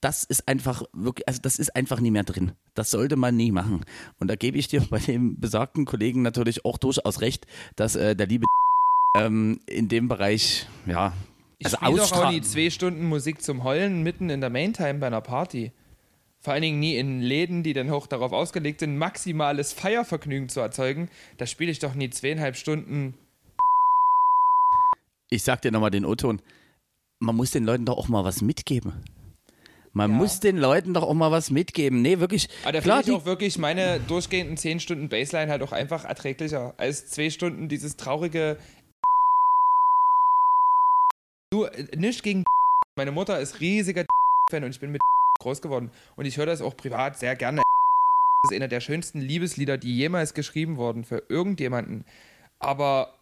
das 0.01 0.25
ist 0.25 0.49
einfach 0.49 0.83
wirklich, 0.93 1.27
also 1.29 1.41
das 1.43 1.59
ist 1.59 1.75
einfach 1.75 2.01
nie 2.01 2.11
mehr 2.11 2.25
drin. 2.25 2.53
Das 2.75 2.91
sollte 2.91 3.17
man 3.17 3.37
nie 3.37 3.53
machen. 3.53 3.85
Und 4.19 4.29
da 4.29 4.37
gebe 4.37 4.59
ich 4.59 4.69
dir 4.69 4.81
bei 4.81 4.99
dem 4.99 5.41
besagten 5.41 5.85
Kollegen 5.85 6.23
natürlich 6.23 6.65
auch 6.65 6.79
durchaus 6.79 7.21
recht, 7.21 7.47
dass 7.77 7.97
äh, 7.97 8.17
der 8.17 8.27
liebe 8.27 8.47
ähm, 9.17 9.61
in 9.67 9.89
dem 9.89 10.09
Bereich, 10.09 10.67
ja, 10.87 11.13
Ich 11.59 11.67
also 11.67 11.77
spiele 11.79 11.97
doch 11.97 12.13
auch 12.13 12.31
nie 12.31 12.41
zwei 12.43 12.71
Stunden 12.71 13.09
Musik 13.09 13.43
zum 13.43 13.65
Heulen 13.65 14.03
mitten 14.03 14.31
in 14.31 14.41
der 14.41 14.51
Maintime 14.51 14.95
bei 14.95 15.07
einer 15.07 15.21
Party. 15.21 15.73
Vor 16.41 16.53
allen 16.53 16.63
Dingen 16.63 16.79
nie 16.79 16.97
in 16.97 17.21
Läden, 17.21 17.63
die 17.63 17.73
dann 17.73 17.91
hoch 17.91 18.07
darauf 18.07 18.33
ausgelegt 18.33 18.81
sind, 18.81 18.99
maximales 18.99 19.73
Feiervergnügen 19.73 20.49
zu 20.49 20.61
erzeugen. 20.61 21.09
Da 21.39 21.47
spiele 21.47 21.73
ich 21.73 21.81
doch 21.81 21.95
nie 21.95 22.11
zweieinhalb 22.11 22.57
Stunden. 22.57 23.15
Ich 25.29 25.43
sag 25.43 25.63
dir 25.63 25.73
nochmal 25.73 25.91
den 25.91 26.05
O-Ton. 26.05 26.41
Man 27.19 27.35
muss 27.35 27.51
den 27.51 27.65
Leuten 27.65 27.85
doch 27.85 27.97
auch 27.97 28.09
mal 28.09 28.25
was 28.25 28.43
mitgeben. 28.43 28.93
Man 29.97 30.11
Ja. 30.11 30.17
muss 30.19 30.41
den 30.41 30.59
Leuten 30.59 30.93
doch 30.93 31.05
auch 31.05 31.15
mal 31.15 31.31
was 31.31 31.51
mitgeben. 31.51 32.03
Nee, 32.03 32.19
wirklich. 32.19 32.51
Aber 32.65 32.73
da 32.73 32.83
finde 32.83 33.01
ich 33.07 33.13
auch 33.13 33.25
wirklich 33.25 33.57
meine 33.57 33.99
durchgehenden 33.99 34.59
10 34.59 34.79
Stunden 34.79 35.09
Baseline 35.09 35.51
halt 35.51 35.63
auch 35.63 35.73
einfach 35.73 36.05
erträglicher 36.05 36.75
als 36.77 37.07
zwei 37.07 37.31
Stunden 37.31 37.71
dieses 37.71 37.97
traurige. 37.97 38.59
Du, 41.51 41.65
äh, 41.65 41.97
nicht 41.97 42.23
gegen. 42.23 42.45
Meine 42.99 43.11
Mutter 43.11 43.41
ist 43.41 43.61
riesiger 43.61 44.05
Fan 44.51 44.65
und 44.65 44.71
ich 44.71 44.81
bin 44.81 44.93
mit 44.93 45.01
groß 45.41 45.63
geworden. 45.63 45.91
Und 46.17 46.27
ich 46.27 46.37
höre 46.37 46.45
das 46.47 46.61
auch 46.61 46.77
privat 46.77 47.19
sehr 47.19 47.35
gerne. 47.35 47.63
Das 48.43 48.51
ist 48.53 48.57
einer 48.57 48.69
der 48.69 48.81
schönsten 48.81 49.23
Liebeslieder, 49.23 49.79
die 49.79 49.97
jemals 49.97 50.35
geschrieben 50.35 50.77
wurden 50.77 51.05
für 51.05 51.23
irgendjemanden. 51.31 52.05
Aber 52.59 53.16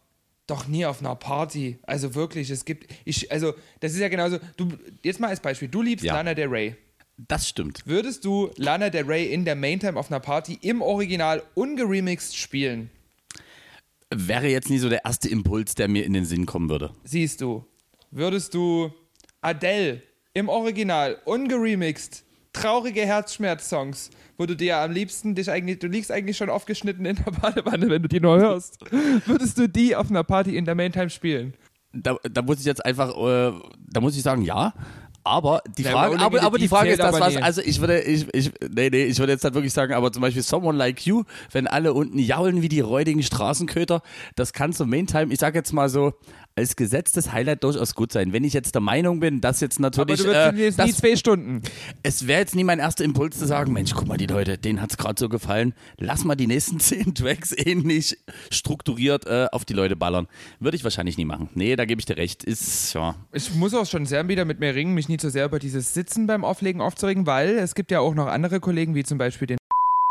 doch 0.46 0.66
nie 0.66 0.84
auf 0.86 1.00
einer 1.00 1.14
Party. 1.14 1.78
Also 1.82 2.14
wirklich, 2.14 2.50
es 2.50 2.64
gibt. 2.64 2.92
Ich, 3.04 3.30
also, 3.32 3.54
das 3.80 3.92
ist 3.92 4.00
ja 4.00 4.08
genauso. 4.08 4.38
Du, 4.56 4.68
jetzt 5.02 5.20
mal 5.20 5.28
als 5.28 5.40
Beispiel, 5.40 5.68
du 5.68 5.82
liebst 5.82 6.04
Ja. 6.04 6.14
Lana 6.14 6.34
Del 6.34 6.48
Rey. 6.48 6.76
Das 7.16 7.48
stimmt. 7.48 7.86
Würdest 7.86 8.24
du 8.24 8.50
Lana 8.56 8.90
Del 8.90 9.04
Rey 9.04 9.32
in 9.32 9.44
der 9.44 9.54
Maintime 9.54 9.98
auf 9.98 10.10
einer 10.10 10.20
Party 10.20 10.58
im 10.60 10.82
Original 10.82 11.42
ungeremixed 11.54 12.36
spielen? 12.36 12.90
Wäre 14.10 14.48
jetzt 14.48 14.68
nie 14.70 14.78
so 14.78 14.88
der 14.88 15.04
erste 15.04 15.28
Impuls, 15.28 15.74
der 15.74 15.88
mir 15.88 16.04
in 16.04 16.12
den 16.12 16.24
Sinn 16.24 16.46
kommen 16.46 16.68
würde. 16.68 16.92
Siehst 17.04 17.40
du. 17.40 17.64
Würdest 18.10 18.54
du 18.54 18.92
Adele 19.40 20.02
im 20.34 20.48
Original 20.48 21.20
ungeremixed 21.24 22.24
traurige 22.54 23.02
Herzschmerz-Songs, 23.02 24.10
wo 24.38 24.46
du 24.46 24.56
dir 24.56 24.78
am 24.78 24.92
liebsten 24.92 25.34
dich 25.34 25.50
eigentlich, 25.50 25.80
du 25.80 25.86
liegst 25.86 26.10
eigentlich 26.10 26.36
schon 26.36 26.48
aufgeschnitten 26.48 27.04
in 27.04 27.16
der 27.16 27.30
Badewanne, 27.42 27.90
wenn 27.90 28.02
du 28.02 28.08
die 28.08 28.20
nur 28.20 28.38
hörst. 28.38 28.78
Würdest 29.26 29.58
du 29.58 29.68
die 29.68 29.94
auf 29.94 30.08
einer 30.08 30.24
Party 30.24 30.56
in 30.56 30.64
der 30.64 30.74
Maintime 30.74 31.10
spielen? 31.10 31.54
Da, 31.92 32.16
da 32.30 32.42
muss 32.42 32.58
ich 32.58 32.64
jetzt 32.64 32.84
einfach, 32.84 33.10
äh, 33.16 33.52
da 33.78 34.00
muss 34.00 34.16
ich 34.16 34.22
sagen, 34.22 34.42
ja. 34.42 34.72
Aber 35.26 35.62
die 35.78 35.84
Frage, 35.84 36.18
aber 36.20 36.42
aber, 36.42 36.58
die 36.58 36.68
Frage 36.68 36.90
ist 36.90 37.00
das, 37.00 37.18
was, 37.18 37.36
also 37.36 37.62
ich 37.62 37.80
würde, 37.80 38.02
ich, 38.02 38.26
ich, 38.34 38.52
nee, 38.70 38.90
nee, 38.90 39.04
ich 39.04 39.18
würde 39.18 39.32
jetzt 39.32 39.42
halt 39.42 39.54
wirklich 39.54 39.72
sagen, 39.72 39.94
aber 39.94 40.12
zum 40.12 40.20
Beispiel 40.20 40.42
Someone 40.42 40.76
Like 40.76 41.06
You, 41.06 41.24
wenn 41.50 41.66
alle 41.66 41.94
unten 41.94 42.18
jaulen 42.18 42.60
wie 42.60 42.68
die 42.68 42.80
räudigen 42.80 43.22
Straßenköter, 43.22 44.02
das 44.36 44.52
kann 44.52 44.74
zum 44.74 44.90
Maintime, 44.90 45.32
ich 45.32 45.40
sag 45.40 45.54
jetzt 45.54 45.72
mal 45.72 45.88
so, 45.88 46.12
als 46.56 46.76
gesetztes 46.76 47.32
Highlight 47.32 47.64
durchaus 47.64 47.94
gut 47.94 48.12
sein. 48.12 48.32
Wenn 48.32 48.44
ich 48.44 48.52
jetzt 48.52 48.74
der 48.74 48.80
Meinung 48.80 49.20
bin, 49.20 49.40
dass 49.40 49.60
jetzt 49.60 49.78
Aber 49.78 49.90
natürlich, 49.90 50.20
du 50.20 50.26
würdest 50.26 50.58
äh, 50.58 50.62
jetzt 50.62 50.78
nie 50.78 50.92
zwei 50.92 51.16
Stunden. 51.16 51.62
es 52.02 52.26
wäre 52.26 52.40
jetzt 52.40 52.54
nie 52.54 52.64
mein 52.64 52.78
erster 52.78 53.04
Impuls 53.04 53.38
zu 53.38 53.46
sagen, 53.46 53.72
Mensch, 53.72 53.92
guck 53.94 54.06
mal, 54.06 54.16
die 54.16 54.26
Leute, 54.26 54.56
denen 54.56 54.80
hat's 54.80 54.96
gerade 54.96 55.18
so 55.18 55.28
gefallen, 55.28 55.74
lass 55.98 56.24
mal 56.24 56.36
die 56.36 56.46
nächsten 56.46 56.78
zehn 56.80 57.14
Tracks 57.14 57.52
ähnlich 57.56 58.18
strukturiert 58.50 59.26
äh, 59.26 59.48
auf 59.50 59.64
die 59.64 59.74
Leute 59.74 59.96
ballern. 59.96 60.28
Würde 60.60 60.76
ich 60.76 60.84
wahrscheinlich 60.84 61.18
nie 61.18 61.24
machen. 61.24 61.48
Nee, 61.54 61.76
da 61.76 61.84
gebe 61.84 62.00
ich 62.00 62.06
dir 62.06 62.16
recht. 62.16 62.44
Ist, 62.44 62.94
ja. 62.94 63.16
Ich 63.32 63.54
muss 63.54 63.74
auch 63.74 63.86
schon 63.86 64.06
sehr 64.06 64.26
wieder 64.28 64.44
mit 64.44 64.60
mir 64.60 64.74
ringen, 64.74 64.94
mich 64.94 65.08
nie 65.08 65.16
zu 65.16 65.30
sehr 65.30 65.46
über 65.46 65.58
dieses 65.58 65.94
Sitzen 65.94 66.26
beim 66.26 66.44
Auflegen 66.44 66.80
aufzuregen, 66.80 67.26
weil 67.26 67.58
es 67.58 67.74
gibt 67.74 67.90
ja 67.90 68.00
auch 68.00 68.14
noch 68.14 68.26
andere 68.26 68.60
Kollegen, 68.60 68.94
wie 68.94 69.04
zum 69.04 69.18
Beispiel 69.18 69.46
den 69.46 69.58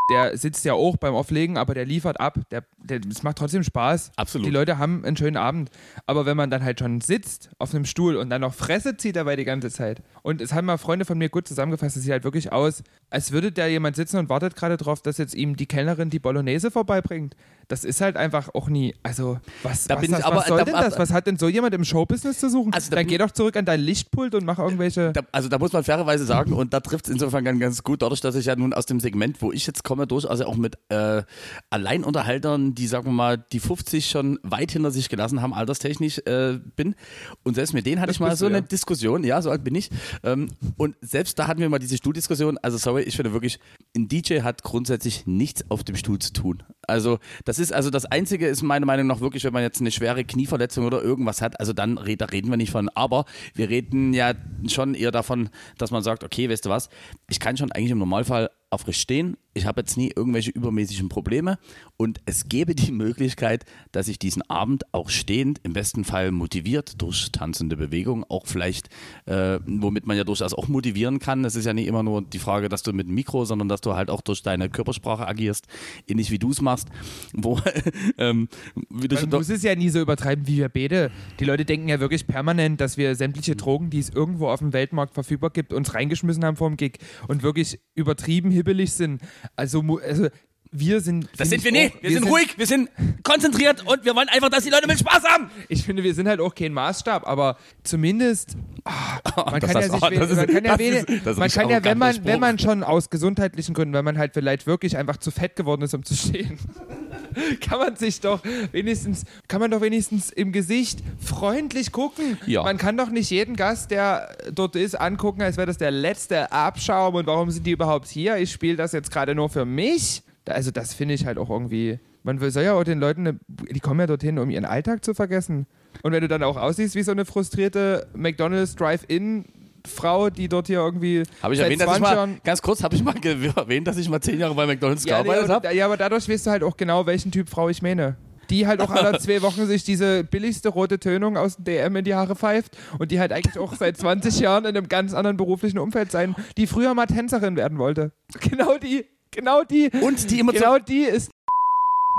der 0.09 0.37
sitzt 0.37 0.65
ja 0.65 0.73
auch 0.73 0.97
beim 0.97 1.13
Auflegen, 1.15 1.57
aber 1.57 1.73
der 1.73 1.85
liefert 1.85 2.19
ab. 2.19 2.37
Der, 2.51 2.63
der, 2.77 2.99
es 3.09 3.23
macht 3.23 3.37
trotzdem 3.37 3.63
Spaß. 3.63 4.11
Absolut. 4.17 4.45
Die 4.45 4.51
Leute 4.51 4.77
haben 4.77 5.05
einen 5.05 5.15
schönen 5.15 5.37
Abend. 5.37 5.69
Aber 6.05 6.25
wenn 6.25 6.35
man 6.35 6.49
dann 6.49 6.63
halt 6.63 6.79
schon 6.79 6.99
sitzt 7.01 7.49
auf 7.57 7.73
einem 7.73 7.85
Stuhl 7.85 8.17
und 8.17 8.29
dann 8.29 8.41
noch 8.41 8.53
Fresse 8.53 8.97
zieht 8.97 9.15
dabei 9.15 9.35
die 9.37 9.45
ganze 9.45 9.69
Zeit. 9.69 10.01
Und 10.21 10.41
es 10.41 10.53
haben 10.53 10.65
mal 10.65 10.77
Freunde 10.77 11.05
von 11.05 11.17
mir 11.17 11.29
gut 11.29 11.47
zusammengefasst, 11.47 11.95
es 11.95 12.03
sieht 12.03 12.11
halt 12.11 12.23
wirklich 12.25 12.51
aus, 12.51 12.83
als 13.09 13.31
würde 13.31 13.51
da 13.51 13.65
jemand 13.67 13.95
sitzen 13.95 14.17
und 14.17 14.29
wartet 14.29 14.55
gerade 14.55 14.75
drauf, 14.77 15.01
dass 15.01 15.17
jetzt 15.17 15.35
ihm 15.35 15.55
die 15.55 15.65
Kellnerin 15.67 16.09
die 16.09 16.19
Bolognese 16.19 16.69
vorbeibringt. 16.71 17.35
Das 17.69 17.85
ist 17.85 18.01
halt 18.01 18.17
einfach 18.17 18.49
auch 18.53 18.67
nie. 18.67 18.93
Also, 19.03 19.39
was, 19.63 19.85
Da 19.87 19.95
was, 20.01 20.09
das, 20.09 20.21
aber- 20.23 20.35
was 20.37 20.47
soll 20.47 20.57
da- 20.59 20.65
denn 20.65 20.73
das? 20.73 20.99
Was 20.99 21.11
hat 21.13 21.27
denn 21.27 21.37
so 21.37 21.47
jemand 21.47 21.73
im 21.73 21.85
Showbusiness 21.85 22.39
zu 22.39 22.49
suchen? 22.49 22.73
Also 22.73 22.89
da 22.89 22.97
dann 22.97 23.07
geh 23.07 23.17
doch 23.17 23.31
zurück 23.31 23.55
an 23.55 23.63
dein 23.63 23.79
Lichtpult 23.79 24.35
und 24.35 24.43
mach 24.43 24.59
irgendwelche. 24.59 25.13
Da, 25.13 25.21
also 25.31 25.47
da 25.47 25.57
muss 25.59 25.71
man 25.71 25.85
fairerweise 25.85 26.25
sagen, 26.25 26.51
und 26.51 26.73
da 26.73 26.81
trifft 26.81 27.05
es 27.05 27.11
insofern 27.13 27.45
ganz 27.59 27.81
gut, 27.83 28.01
dadurch, 28.01 28.19
dass 28.19 28.35
ich 28.35 28.45
ja 28.47 28.55
nun 28.57 28.73
aus 28.73 28.85
dem 28.85 28.99
Segment, 28.99 29.41
wo 29.41 29.53
ich 29.53 29.65
jetzt 29.65 29.85
komme, 29.85 29.92
durchaus 29.95 30.41
auch 30.41 30.55
mit 30.55 30.77
äh, 30.89 31.23
Alleinunterhaltern, 31.69 32.75
die, 32.75 32.87
sagen 32.87 33.05
wir 33.05 33.13
mal, 33.13 33.37
die 33.37 33.59
50 33.59 34.09
schon 34.09 34.39
weit 34.43 34.71
hinter 34.71 34.91
sich 34.91 35.09
gelassen 35.09 35.41
haben, 35.41 35.53
alterstechnisch 35.53 36.19
äh, 36.19 36.59
bin. 36.75 36.95
Und 37.43 37.55
selbst 37.55 37.73
mit 37.73 37.85
denen 37.85 37.99
hatte 37.99 38.07
Das 38.07 38.17
ich 38.17 38.19
mal 38.19 38.35
so 38.35 38.45
du, 38.45 38.49
eine 38.49 38.57
ja. 38.57 38.61
Diskussion, 38.61 39.23
ja, 39.23 39.41
so 39.41 39.49
alt 39.49 39.63
bin 39.63 39.75
ich. 39.75 39.89
Ähm, 40.23 40.49
und 40.77 40.95
selbst 41.01 41.37
da 41.39 41.47
hatten 41.47 41.61
wir 41.61 41.69
mal 41.69 41.79
diese 41.79 41.97
Stuhldiskussion. 41.97 42.57
Also 42.61 42.77
sorry, 42.77 43.03
ich 43.03 43.15
finde 43.15 43.33
wirklich, 43.33 43.59
ein 43.95 44.07
DJ 44.07 44.41
hat 44.41 44.63
grundsätzlich 44.63 45.25
nichts 45.25 45.69
auf 45.69 45.83
dem 45.83 45.95
Stuhl 45.95 46.19
zu 46.19 46.33
tun. 46.33 46.63
Also 46.87 47.19
das 47.45 47.59
ist, 47.59 47.71
also 47.73 47.89
das 47.89 48.05
Einzige 48.05 48.47
ist 48.47 48.61
meiner 48.61 48.85
Meinung 48.85 49.07
nach 49.07 49.21
wirklich, 49.21 49.43
wenn 49.43 49.53
man 49.53 49.63
jetzt 49.63 49.79
eine 49.79 49.91
schwere 49.91 50.23
Knieverletzung 50.23 50.85
oder 50.85 51.01
irgendwas 51.01 51.41
hat, 51.41 51.59
also 51.59 51.73
dann 51.73 51.95
da 51.95 52.25
reden 52.25 52.49
wir 52.49 52.57
nicht 52.57 52.71
von, 52.71 52.89
aber 52.89 53.25
wir 53.53 53.69
reden 53.69 54.13
ja 54.13 54.33
schon 54.67 54.93
eher 54.93 55.11
davon, 55.11 55.49
dass 55.77 55.91
man 55.91 56.03
sagt, 56.03 56.23
okay, 56.23 56.49
weißt 56.49 56.65
du 56.65 56.69
was, 56.69 56.89
ich 57.29 57.39
kann 57.39 57.57
schon 57.57 57.71
eigentlich 57.71 57.91
im 57.91 57.99
Normalfall 57.99 58.49
aufrecht 58.73 58.99
stehen, 58.99 59.37
ich 59.53 59.65
habe 59.65 59.81
jetzt 59.81 59.97
nie 59.97 60.11
irgendwelche 60.15 60.51
übermäßigen 60.51 61.09
Probleme 61.09 61.59
und 61.95 62.19
es 62.25 62.49
gäbe 62.49 62.73
die 62.73 62.91
Möglichkeit, 62.91 63.65
dass 63.91 64.07
ich 64.07 64.17
diesen 64.17 64.41
Abend 64.49 64.83
auch 64.93 65.09
stehend, 65.09 65.59
im 65.63 65.73
besten 65.73 66.03
Fall 66.03 66.31
motiviert 66.31 67.01
durch 67.01 67.31
tanzende 67.31 67.77
Bewegung, 67.77 68.25
auch 68.29 68.47
vielleicht, 68.47 68.89
äh, 69.25 69.59
womit 69.65 70.07
man 70.07 70.17
ja 70.17 70.23
durchaus 70.23 70.53
auch 70.53 70.67
motivieren 70.67 71.19
kann. 71.19 71.45
Es 71.45 71.55
ist 71.55 71.65
ja 71.65 71.73
nicht 71.73 71.87
immer 71.87 72.01
nur 72.01 72.23
die 72.23 72.39
Frage, 72.39 72.67
dass 72.67 72.81
du 72.81 72.93
mit 72.93 73.07
dem 73.07 73.13
Mikro, 73.13 73.45
sondern 73.45 73.69
dass 73.69 73.81
du 73.81 73.93
halt 73.93 74.09
auch 74.09 74.21
durch 74.21 74.41
deine 74.41 74.69
Körpersprache 74.69 75.27
agierst, 75.27 75.67
ähnlich 76.07 76.31
wie 76.31 76.39
du 76.39 76.49
es 76.49 76.61
machst, 76.61 76.87
wo, 77.33 77.59
ähm, 78.17 78.49
wie 78.89 79.07
du 79.07 79.15
Man 79.15 79.29
muss 79.29 79.49
es 79.49 79.61
ja 79.61 79.75
nie 79.75 79.89
so 79.89 79.99
übertreiben 79.99 80.47
wie 80.47 80.57
wir 80.57 80.69
beide. 80.69 81.11
Die 81.39 81.45
Leute 81.45 81.65
denken 81.65 81.89
ja 81.89 81.99
wirklich 81.99 82.25
permanent, 82.25 82.81
dass 82.81 82.97
wir 82.97 83.15
sämtliche 83.15 83.55
Drogen, 83.55 83.91
die 83.91 83.99
es 83.99 84.09
irgendwo 84.09 84.47
auf 84.47 84.59
dem 84.59 84.73
Weltmarkt 84.73 85.13
verfügbar 85.13 85.51
gibt, 85.51 85.73
uns 85.73 85.93
reingeschmissen 85.93 86.43
haben 86.43 86.57
vor 86.57 86.69
dem 86.69 86.77
Gig 86.77 86.97
und 87.27 87.43
wirklich 87.43 87.79
übertrieben 87.93 88.49
hibbelig 88.63 88.93
sind. 88.93 89.21
Also, 89.55 89.83
also 90.07 90.27
wir 90.75 91.01
sind. 91.01 91.27
das 91.37 91.49
sind 91.49 91.63
wir 91.63 91.71
ich 91.71 91.77
nicht. 91.83 91.95
auch- 91.97 92.01
Wir, 92.03 92.11
sind, 92.11 92.23
ruhig, 92.29 92.57
wir 92.57 92.65
sind 92.65 92.89
konzentriert 93.21 93.85
und 93.85 94.05
wir 94.05 94.15
wollen 94.15 94.29
einfach, 94.29 94.49
dass 94.49 94.63
die 94.63 94.71
Leute 94.71 94.87
mit 94.87 94.97
Spaß 94.97 95.23
haben. 95.23 95.51
Ich 95.69 95.83
finde, 95.83 96.03
wir 96.03 96.15
sind 96.15 96.27
halt 96.27 96.39
auch 96.39 96.55
kein 96.55 96.73
Maßstab, 96.73 97.27
aber 97.27 97.57
zumindest. 97.83 98.57
ah, 98.85 99.19
man 99.51 99.59
Das 99.61 99.71
kann 99.71 99.81
ja 99.83 99.91
hast- 99.91 100.01
sich, 100.09 100.19
das 100.19 100.29
ist- 100.31 100.37
man 100.37 100.47
kann 100.47 100.65
ja, 100.65 100.71
das 100.71 100.79
wenig, 100.79 100.97
ist- 100.99 101.07
das 101.09 101.15
ist 101.17 101.25
man 101.25 101.43
richtig 101.43 101.61
kann 101.61 101.69
ja, 101.69 101.83
wenn 101.83 101.97
man, 101.99 102.25
wenn 102.25 102.39
man 102.39 102.57
schon 102.57 102.83
aus 102.83 103.09
gesundheitlichen 103.11 103.75
Gründen, 103.75 103.93
wenn 103.93 104.03
man 104.05 104.17
halt 104.17 104.33
vielleicht 104.33 104.65
wirklich 104.65 104.97
einfach 104.97 105.17
zu 105.17 105.29
fett 105.29 105.55
geworden 105.55 105.83
ist, 105.83 105.93
um 105.93 106.03
zu 106.03 106.15
stehen, 106.15 106.57
kann 107.61 107.79
man 107.79 107.95
sich 107.95 108.21
doch 108.21 108.41
wenigstens, 108.71 109.25
kann 109.47 109.59
man 109.59 109.71
doch 109.71 109.81
wenigstens 109.81 110.31
im 110.31 110.51
Gesicht 110.51 110.99
freundlich 111.19 111.91
gucken. 111.91 112.37
Ja. 112.45 112.63
Man 112.63 112.77
kann 112.77 112.97
doch 112.97 113.09
nicht 113.09 113.29
jeden 113.29 113.55
Gast, 113.55 113.91
der 113.91 114.35
dort 114.53 114.75
ist, 114.75 114.95
angucken, 114.95 115.41
als 115.41 115.57
wäre 115.57 115.67
das 115.67 115.77
der 115.77 115.91
letzte 115.91 116.51
Abschaum 116.51 117.15
und 117.15 117.27
warum 117.27 117.51
sind 117.51 117.65
die 117.65 117.71
überhaupt 117.71 118.07
hier? 118.07 118.37
Ich 118.37 118.51
spiele 118.51 118.75
das 118.75 118.91
jetzt 118.91 119.11
gerade 119.11 119.35
nur 119.35 119.49
für 119.49 119.65
mich. 119.65 120.23
Also 120.45 120.71
das 120.71 120.93
finde 120.93 121.13
ich 121.13 121.25
halt 121.25 121.37
auch 121.37 121.49
irgendwie. 121.49 121.99
Man 122.23 122.39
soll 122.51 122.63
ja 122.63 122.73
auch 122.73 122.83
den 122.83 122.99
Leuten, 122.99 123.27
eine, 123.27 123.39
die 123.47 123.79
kommen 123.79 123.99
ja 123.99 124.07
dorthin, 124.07 124.39
um 124.39 124.49
ihren 124.49 124.65
Alltag 124.65 125.03
zu 125.03 125.13
vergessen. 125.13 125.67
Und 126.01 126.13
wenn 126.13 126.21
du 126.21 126.27
dann 126.27 126.43
auch 126.43 126.57
aussiehst 126.57 126.95
wie 126.95 127.03
so 127.03 127.11
eine 127.11 127.25
frustrierte 127.25 128.07
McDonald's 128.15 128.75
Drive-In 128.75 129.45
Frau, 129.87 130.29
die 130.29 130.47
dort 130.47 130.67
hier 130.67 130.77
irgendwie 130.79 131.23
Habe 131.41 131.53
ich 131.53 131.59
erwähnt, 131.59 131.81
dass 131.81 131.97
ich 131.97 132.03
20 132.03 132.15
mal, 132.15 132.39
ganz 132.43 132.61
kurz, 132.61 132.83
habe 132.83 132.95
ich 132.95 133.03
mal 133.03 133.15
erwähnt, 133.55 133.87
dass 133.87 133.97
ich 133.97 134.09
mal 134.09 134.21
zehn 134.21 134.39
Jahre 134.39 134.55
bei 134.55 134.65
McDonalds 134.65 135.03
ja, 135.05 135.17
nee, 135.17 135.23
gearbeitet 135.25 135.49
aber, 135.51 135.67
habe? 135.67 135.75
ja, 135.75 135.85
aber 135.85 135.97
dadurch 135.97 136.27
weißt 136.29 136.45
du 136.47 136.51
halt 136.51 136.63
auch 136.63 136.77
genau, 136.77 137.05
welchen 137.05 137.31
Typ 137.31 137.49
Frau 137.49 137.69
ich 137.69 137.81
meine. 137.81 138.15
Die 138.49 138.67
halt 138.67 138.81
auch 138.81 138.89
alle 138.89 139.17
zwei 139.19 139.41
Wochen 139.41 139.65
sich 139.67 139.83
diese 139.83 140.23
billigste 140.23 140.69
rote 140.69 140.99
Tönung 140.99 141.37
aus 141.37 141.55
dem 141.55 141.65
DM 141.65 141.95
in 141.97 142.05
die 142.05 142.13
Haare 142.15 142.35
pfeift 142.35 142.77
und 142.99 143.11
die 143.11 143.19
halt 143.19 143.31
eigentlich 143.31 143.57
auch 143.57 143.73
seit 143.75 143.97
20 143.97 144.39
Jahren 144.39 144.65
in 144.65 144.75
einem 144.75 144.87
ganz 144.89 145.13
anderen 145.13 145.37
beruflichen 145.37 145.79
Umfeld 145.79 146.11
sein, 146.11 146.35
die 146.57 146.67
früher 146.67 146.93
mal 146.93 147.05
Tänzerin 147.05 147.55
werden 147.55 147.77
wollte. 147.77 148.11
Genau 148.41 148.77
die, 148.77 149.05
genau 149.31 149.63
die, 149.63 149.89
Und 150.01 150.29
die 150.29 150.39
immer 150.39 150.51
genau 150.53 150.77
die 150.77 151.03
ist 151.03 151.31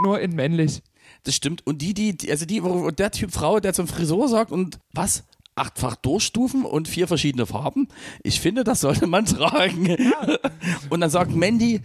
nur 0.02 0.20
in 0.20 0.34
männlich. 0.34 0.82
Das 1.24 1.34
stimmt. 1.34 1.66
Und 1.66 1.80
die, 1.82 1.94
die, 1.94 2.30
also 2.30 2.44
die, 2.46 2.62
wo- 2.64 2.90
der 2.90 3.10
Typ 3.10 3.30
Frau, 3.32 3.60
der 3.60 3.72
zum 3.72 3.86
Friseur 3.86 4.28
sagt 4.28 4.50
und 4.52 4.80
was? 4.92 5.24
Achtfach 5.56 5.96
Durchstufen 5.96 6.64
und 6.64 6.88
vier 6.88 7.06
verschiedene 7.08 7.46
Farben. 7.46 7.88
Ich 8.22 8.40
finde, 8.40 8.64
das 8.64 8.80
sollte 8.80 9.06
man 9.06 9.24
tragen. 9.26 9.96
Und 10.90 11.00
dann 11.00 11.10
sagt 11.10 11.34
Mandy, 11.34 11.80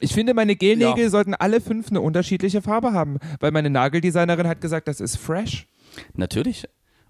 Ich 0.00 0.12
finde, 0.14 0.34
meine 0.34 0.56
Gelnägel 0.56 1.04
Ja. 1.04 1.10
sollten 1.10 1.34
alle 1.34 1.60
fünf 1.60 1.88
eine 1.90 2.00
unterschiedliche 2.00 2.62
Farbe 2.62 2.92
haben, 2.92 3.18
weil 3.40 3.50
meine 3.50 3.70
Nageldesignerin 3.70 4.46
hat 4.48 4.60
gesagt, 4.60 4.88
das 4.88 5.00
ist 5.00 5.16
fresh. 5.16 5.66
natürlich. 6.14 6.64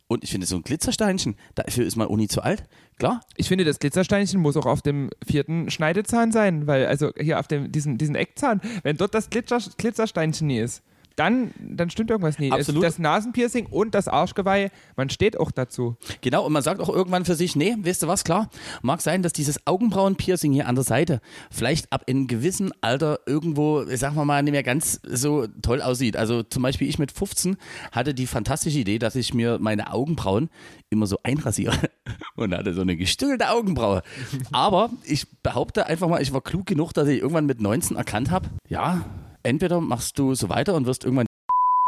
Und 0.09 0.23
ich 0.23 0.31
finde, 0.31 0.47
so 0.47 0.55
ein 0.55 0.63
Glitzersteinchen, 0.63 1.35
dafür 1.57 1.85
ist 1.85 1.97
man 1.97 2.07
Uni 2.07 2.29
zu 2.29 2.41
alt. 2.41 2.63
Klar. 2.97 3.23
Ich 3.37 3.49
finde, 3.49 3.65
das 3.65 3.81
Glitzersteinchen 3.81 4.41
muss 4.41 4.57
auch 4.57 4.67
auf 4.67 4.81
dem 4.81 5.11
vierten 5.27 5.69
Schneidezahn 5.69 6.31
sein, 6.31 6.69
weil, 6.69 6.87
also 6.87 7.11
hier 7.21 7.41
auf 7.41 7.49
dem, 7.49 7.73
diesen, 7.73 7.99
diesen 7.99 8.15
Eckzahn, 8.15 8.61
wenn 8.85 8.97
dort 8.97 9.15
das 9.17 9.31
Glitzer, 9.31 9.59
Glitzersteinchen 9.77 10.47
nie 10.47 10.61
ist, 10.61 10.85
dann, 11.17 11.53
dann 11.59 11.91
stimmt 11.91 12.11
irgendwas 12.11 12.39
nie. 12.39 12.53
Absolut. 12.53 12.85
Das 12.85 12.99
Nasenpiercing 12.99 13.67
und 13.67 13.95
das 13.95 14.07
Arschgeweih, 14.07 14.71
man 14.97 15.11
steht 15.11 15.39
auch 15.39 15.51
dazu. 15.51 15.97
Genau, 16.21 16.45
und 16.45 16.53
man 16.53 16.63
sagt 16.63 16.81
auch 16.81 16.89
irgendwann 16.89 17.25
für 17.25 17.35
sich, 17.35 17.57
nee, 17.57 17.75
weißt 17.79 18.03
du 18.03 18.07
was, 18.07 18.23
klar, 18.23 18.51
mag 18.83 19.01
sein, 19.01 19.23
dass 19.23 19.33
dieses 19.33 19.67
Augenbrauen-Piercing 19.67 20.53
hier 20.53 20.69
an 20.69 20.75
der 20.75 20.85
Seite 20.85 21.21
vielleicht 21.51 21.93
ab 21.93 22.05
einem 22.07 22.27
gewissen 22.27 22.71
Alter 22.83 23.21
irgendwo, 23.27 23.85
sagen 23.97 24.15
wir 24.15 24.25
mal, 24.25 24.43
nicht 24.43 24.53
mehr 24.53 24.63
ganz 24.63 25.01
so 25.05 25.47
toll 25.63 25.81
aussieht. 25.81 26.17
Also 26.17 26.43
zum 26.43 26.63
Beispiel 26.63 26.89
ich 26.89 26.99
mit 26.99 27.13
15 27.13 27.57
hatte 27.93 28.15
die 28.15 28.27
fantastische 28.27 28.79
Idee, 28.79 28.99
dass 28.99 29.17
ich 29.17 29.33
mir 29.33 29.59
meine 29.59 29.93
Augenbrauen 29.93 30.51
immer 30.91 31.07
so 31.07 31.19
einrasiere 31.23 31.77
und 32.37 32.55
hatte 32.55 32.75
so 32.75 32.83
eine 32.83 32.97
gestückelte 32.97 33.51
Augenbraue. 33.51 34.03
Aber 34.53 34.91
ich 35.05 35.27
behaupte 35.43 35.87
einfach 35.87 36.09
mal, 36.09 36.21
ich 36.21 36.33
war 36.33 36.43
klug 36.43 36.67
genug, 36.67 36.93
dass 36.93 37.09
ich 37.09 37.21
irgendwann 37.21 37.47
mit 37.47 37.61
19 37.61 37.97
erkannt 37.97 38.31
habe, 38.31 38.49
ja, 38.69 39.05
entweder 39.47 39.81
machst 39.81 40.19
du 40.19 40.35
so 40.35 40.49
weiter 40.49 40.75
und 40.75 40.87
wirst 40.87 41.05
irgendwann 41.05 41.27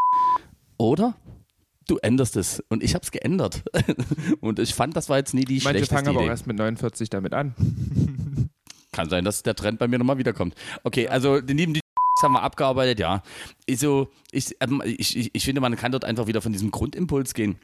oder 0.77 1.15
du 1.89 1.97
änderst 1.97 2.37
es. 2.37 2.63
Und 2.69 2.83
ich 2.83 2.93
habe 2.93 3.03
es 3.03 3.11
geändert. 3.11 3.63
Und 4.41 4.59
ich 4.59 4.73
fand, 4.73 4.95
das 4.95 5.09
war 5.09 5.17
jetzt 5.17 5.33
nie 5.33 5.45
die 5.45 5.55
Manche 5.55 5.69
schlechteste 5.69 5.95
fangen 5.95 6.07
aber 6.09 6.19
auch 6.19 6.23
Idee. 6.23 6.31
erst 6.31 6.47
mit 6.47 6.57
49 6.57 7.09
damit 7.09 7.33
an. 7.33 7.55
Kann 8.91 9.09
sein, 9.09 9.23
dass 9.23 9.43
der 9.43 9.55
Trend 9.55 9.79
bei 9.79 9.87
mir 9.87 9.99
nochmal 9.99 10.17
wiederkommt. 10.17 10.55
Okay, 10.83 11.07
also 11.07 11.41
den 11.41 11.57
lieben 11.57 11.73
die 11.73 11.81
haben 12.21 12.33
wir 12.33 12.43
abgearbeitet, 12.43 12.99
ja. 12.99 13.23
Ich, 13.65 13.79
so, 13.79 14.09
ich, 14.31 14.55
ähm, 14.59 14.83
ich, 14.85 15.15
ich, 15.15 15.29
ich 15.33 15.45
finde, 15.45 15.61
man 15.61 15.75
kann 15.77 15.91
dort 15.91 16.03
einfach 16.03 16.27
wieder 16.27 16.41
von 16.41 16.51
diesem 16.51 16.69
Grundimpuls 16.69 17.33
gehen. 17.33 17.57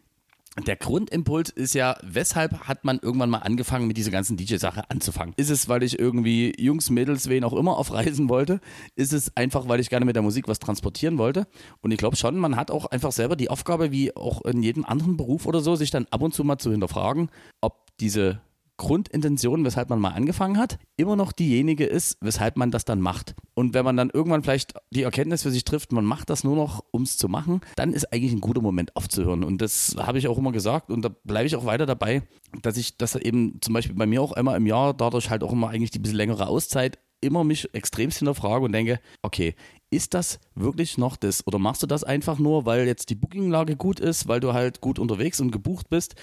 Der 0.63 0.77
Grundimpuls 0.77 1.49
ist 1.49 1.75
ja, 1.75 1.97
weshalb 2.01 2.67
hat 2.67 2.85
man 2.85 2.99
irgendwann 3.01 3.29
mal 3.29 3.39
angefangen, 3.39 3.87
mit 3.87 3.97
dieser 3.97 4.11
ganzen 4.11 4.37
DJ-Sache 4.37 4.89
anzufangen? 4.89 5.33
Ist 5.35 5.49
es, 5.49 5.67
weil 5.67 5.83
ich 5.83 5.99
irgendwie 5.99 6.53
Jungs, 6.57 6.89
Mädels, 6.89 7.27
wen 7.27 7.43
auch 7.43 7.51
immer 7.51 7.77
auf 7.77 7.91
Reisen 7.91 8.29
wollte? 8.29 8.61
Ist 8.95 9.11
es 9.11 9.35
einfach, 9.35 9.67
weil 9.67 9.81
ich 9.81 9.89
gerne 9.89 10.05
mit 10.05 10.15
der 10.15 10.23
Musik 10.23 10.47
was 10.47 10.59
transportieren 10.59 11.17
wollte? 11.17 11.45
Und 11.81 11.91
ich 11.91 11.97
glaube 11.97 12.15
schon, 12.15 12.37
man 12.37 12.55
hat 12.55 12.71
auch 12.71 12.85
einfach 12.85 13.11
selber 13.11 13.35
die 13.35 13.49
Aufgabe, 13.49 13.91
wie 13.91 14.15
auch 14.15 14.43
in 14.45 14.63
jedem 14.63 14.85
anderen 14.85 15.17
Beruf 15.17 15.45
oder 15.45 15.59
so, 15.59 15.75
sich 15.75 15.91
dann 15.91 16.07
ab 16.09 16.21
und 16.21 16.33
zu 16.33 16.45
mal 16.45 16.57
zu 16.57 16.71
hinterfragen, 16.71 17.29
ob 17.59 17.85
diese 17.99 18.39
Grundintention, 18.77 19.63
weshalb 19.63 19.89
man 19.89 19.99
mal 19.99 20.09
angefangen 20.09 20.57
hat, 20.57 20.77
immer 20.97 21.15
noch 21.15 21.31
diejenige 21.31 21.85
ist, 21.85 22.17
weshalb 22.21 22.57
man 22.57 22.71
das 22.71 22.85
dann 22.85 22.99
macht. 22.99 23.35
Und 23.53 23.73
wenn 23.73 23.85
man 23.85 23.95
dann 23.95 24.09
irgendwann 24.09 24.43
vielleicht 24.43 24.73
die 24.91 25.03
Erkenntnis 25.03 25.43
für 25.43 25.51
sich 25.51 25.63
trifft, 25.63 25.91
man 25.91 26.03
macht 26.03 26.29
das 26.29 26.43
nur 26.43 26.55
noch, 26.55 26.83
um 26.91 27.03
es 27.03 27.17
zu 27.17 27.29
machen, 27.29 27.61
dann 27.75 27.93
ist 27.93 28.11
eigentlich 28.11 28.33
ein 28.33 28.41
guter 28.41 28.61
Moment 28.61 28.95
aufzuhören. 28.95 29.43
Und 29.43 29.61
das 29.61 29.95
habe 29.97 30.17
ich 30.17 30.27
auch 30.27 30.37
immer 30.37 30.51
gesagt 30.51 30.91
und 30.91 31.03
da 31.03 31.09
bleibe 31.23 31.47
ich 31.47 31.55
auch 31.55 31.65
weiter 31.65 31.85
dabei, 31.85 32.23
dass 32.61 32.77
ich 32.77 32.97
das 32.97 33.15
eben 33.15 33.59
zum 33.61 33.73
Beispiel 33.73 33.95
bei 33.95 34.05
mir 34.05 34.21
auch 34.21 34.33
einmal 34.33 34.57
im 34.57 34.67
Jahr, 34.67 34.93
dadurch 34.93 35.29
halt 35.29 35.43
auch 35.43 35.53
immer 35.53 35.69
eigentlich 35.69 35.91
die 35.91 35.99
bisschen 35.99 36.17
längere 36.17 36.47
Auszeit, 36.47 36.99
immer 37.21 37.43
mich 37.43 37.73
extremst 37.73 38.19
hinterfrage 38.19 38.65
und 38.65 38.71
denke, 38.71 38.99
okay, 39.21 39.55
ist 39.89 40.13
das 40.13 40.39
wirklich 40.55 40.97
noch 40.97 41.15
das? 41.15 41.45
Oder 41.47 41.59
machst 41.59 41.81
du 41.83 41.87
das 41.87 42.03
einfach 42.03 42.39
nur, 42.39 42.65
weil 42.65 42.85
jetzt 42.85 43.09
die 43.09 43.15
Bookinglage 43.15 43.75
gut 43.75 43.99
ist, 43.99 44.27
weil 44.27 44.39
du 44.39 44.53
halt 44.53 44.81
gut 44.81 44.99
unterwegs 44.99 45.39
und 45.39 45.51
gebucht 45.51 45.89
bist? 45.89 46.15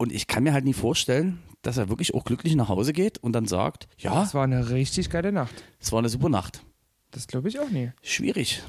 Und 0.00 0.12
ich 0.12 0.26
kann 0.26 0.44
mir 0.44 0.54
halt 0.54 0.64
nie 0.64 0.72
vorstellen, 0.72 1.42
dass 1.60 1.76
er 1.76 1.90
wirklich 1.90 2.14
auch 2.14 2.24
glücklich 2.24 2.54
nach 2.56 2.70
Hause 2.70 2.94
geht 2.94 3.18
und 3.18 3.32
dann 3.34 3.44
sagt, 3.44 3.86
ja, 3.98 4.14
Das 4.14 4.32
war 4.32 4.44
eine 4.44 4.70
richtig 4.70 5.10
geile 5.10 5.30
Nacht. 5.30 5.62
es 5.78 5.92
war 5.92 5.98
eine 5.98 6.08
super 6.08 6.30
Nacht. 6.30 6.64
Das 7.10 7.26
glaube 7.26 7.50
ich 7.50 7.60
auch 7.60 7.68
nie. 7.68 7.92
Schwierig. 8.02 8.62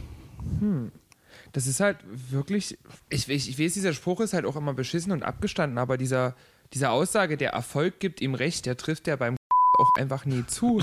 Das 1.53 1.67
ist 1.67 1.79
halt 1.79 1.99
wirklich. 2.31 2.77
Ich, 3.09 3.29
ich, 3.29 3.47
ich 3.47 3.57
weiß, 3.57 3.73
dieser 3.75 3.93
Spruch 3.93 4.19
ist 4.19 4.33
halt 4.33 4.43
auch 4.43 4.57
immer 4.57 4.73
beschissen 4.73 5.13
und 5.13 5.23
abgestanden, 5.23 5.77
aber 5.77 5.97
dieser, 5.97 6.35
diese 6.73 6.89
Aussage, 6.89 7.37
der 7.37 7.51
Erfolg 7.51 8.01
gibt 8.01 8.19
ihm 8.19 8.33
recht, 8.33 8.65
der 8.65 8.75
trifft 8.75 9.07
ja 9.07 9.15
beim 9.15 9.37
auch 9.81 9.95
einfach 9.97 10.25
nie 10.25 10.45
zu. 10.47 10.81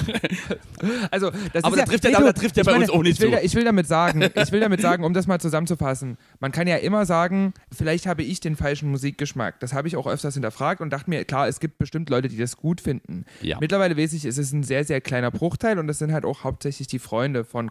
also, 1.11 1.30
das 1.53 1.64
Aber 1.64 1.76
ist 1.76 1.78
da 1.78 1.78
ja, 1.78 1.84
trifft 1.86 2.05
nee, 2.05 2.12
du, 2.12 2.22
da 2.24 2.32
trifft 2.32 2.57
ich 2.57 2.64
bei 2.64 2.72
meine, 2.72 2.84
uns 2.84 2.92
auch 2.92 3.03
nicht 3.03 3.14
ich 3.14 3.20
will, 3.20 3.30
zu. 3.30 3.36
da- 3.36 3.42
Ich 3.42 3.55
will 3.55 3.64
damit 3.64 3.86
sagen, 3.86 4.22
ich 4.22 4.53
will 4.53 4.61
damit 4.61 4.80
sagen, 4.80 5.05
um 5.05 5.14
das 5.14 5.26
mal 5.26 5.40
zusammenzufassen, 5.40 6.18
man 6.40 6.53
kann 6.53 6.66
ja 6.66 6.76
immer 6.76 7.07
sagen, 7.07 7.55
vielleicht 7.72 8.07
habe 8.07 8.22
ich 8.22 8.40
den 8.40 8.57
falschen 8.57 8.90
Musikgeschmack. 8.90 9.61
Das 9.61 9.72
habe 9.72 9.88
ich 9.88 9.96
auch 9.96 10.07
öfters 10.07 10.34
hinterfragt 10.34 10.80
und 10.80 10.90
dachte 10.90 11.11
mir, 11.11 11.24
klar, 11.24 11.49
es 11.49 11.61
gibt 11.61 11.78
bestimmt 11.78 12.11
Leute, 12.11 12.28
die 12.28 12.36
das 12.36 12.57
gut 12.57 12.80
finden. 12.80 13.24
Ja. 13.40 13.59
Mittlerweile 13.61 13.96
weiß 13.96 14.12
ich, 14.12 14.24
es 14.24 14.38
ist 14.38 14.53
ein 14.53 14.62
sehr, 14.62 14.84
sehr 14.84 15.01
kleiner 15.01 15.30
Bruchteil 15.30 15.78
und 15.78 15.86
das 15.86 15.99
sind 15.99 16.12
halt 16.12 16.24
auch 16.24 16.44
hauptsächlich 16.44 16.88
die 16.88 16.99
Freunde 16.99 17.44
von 17.44 17.68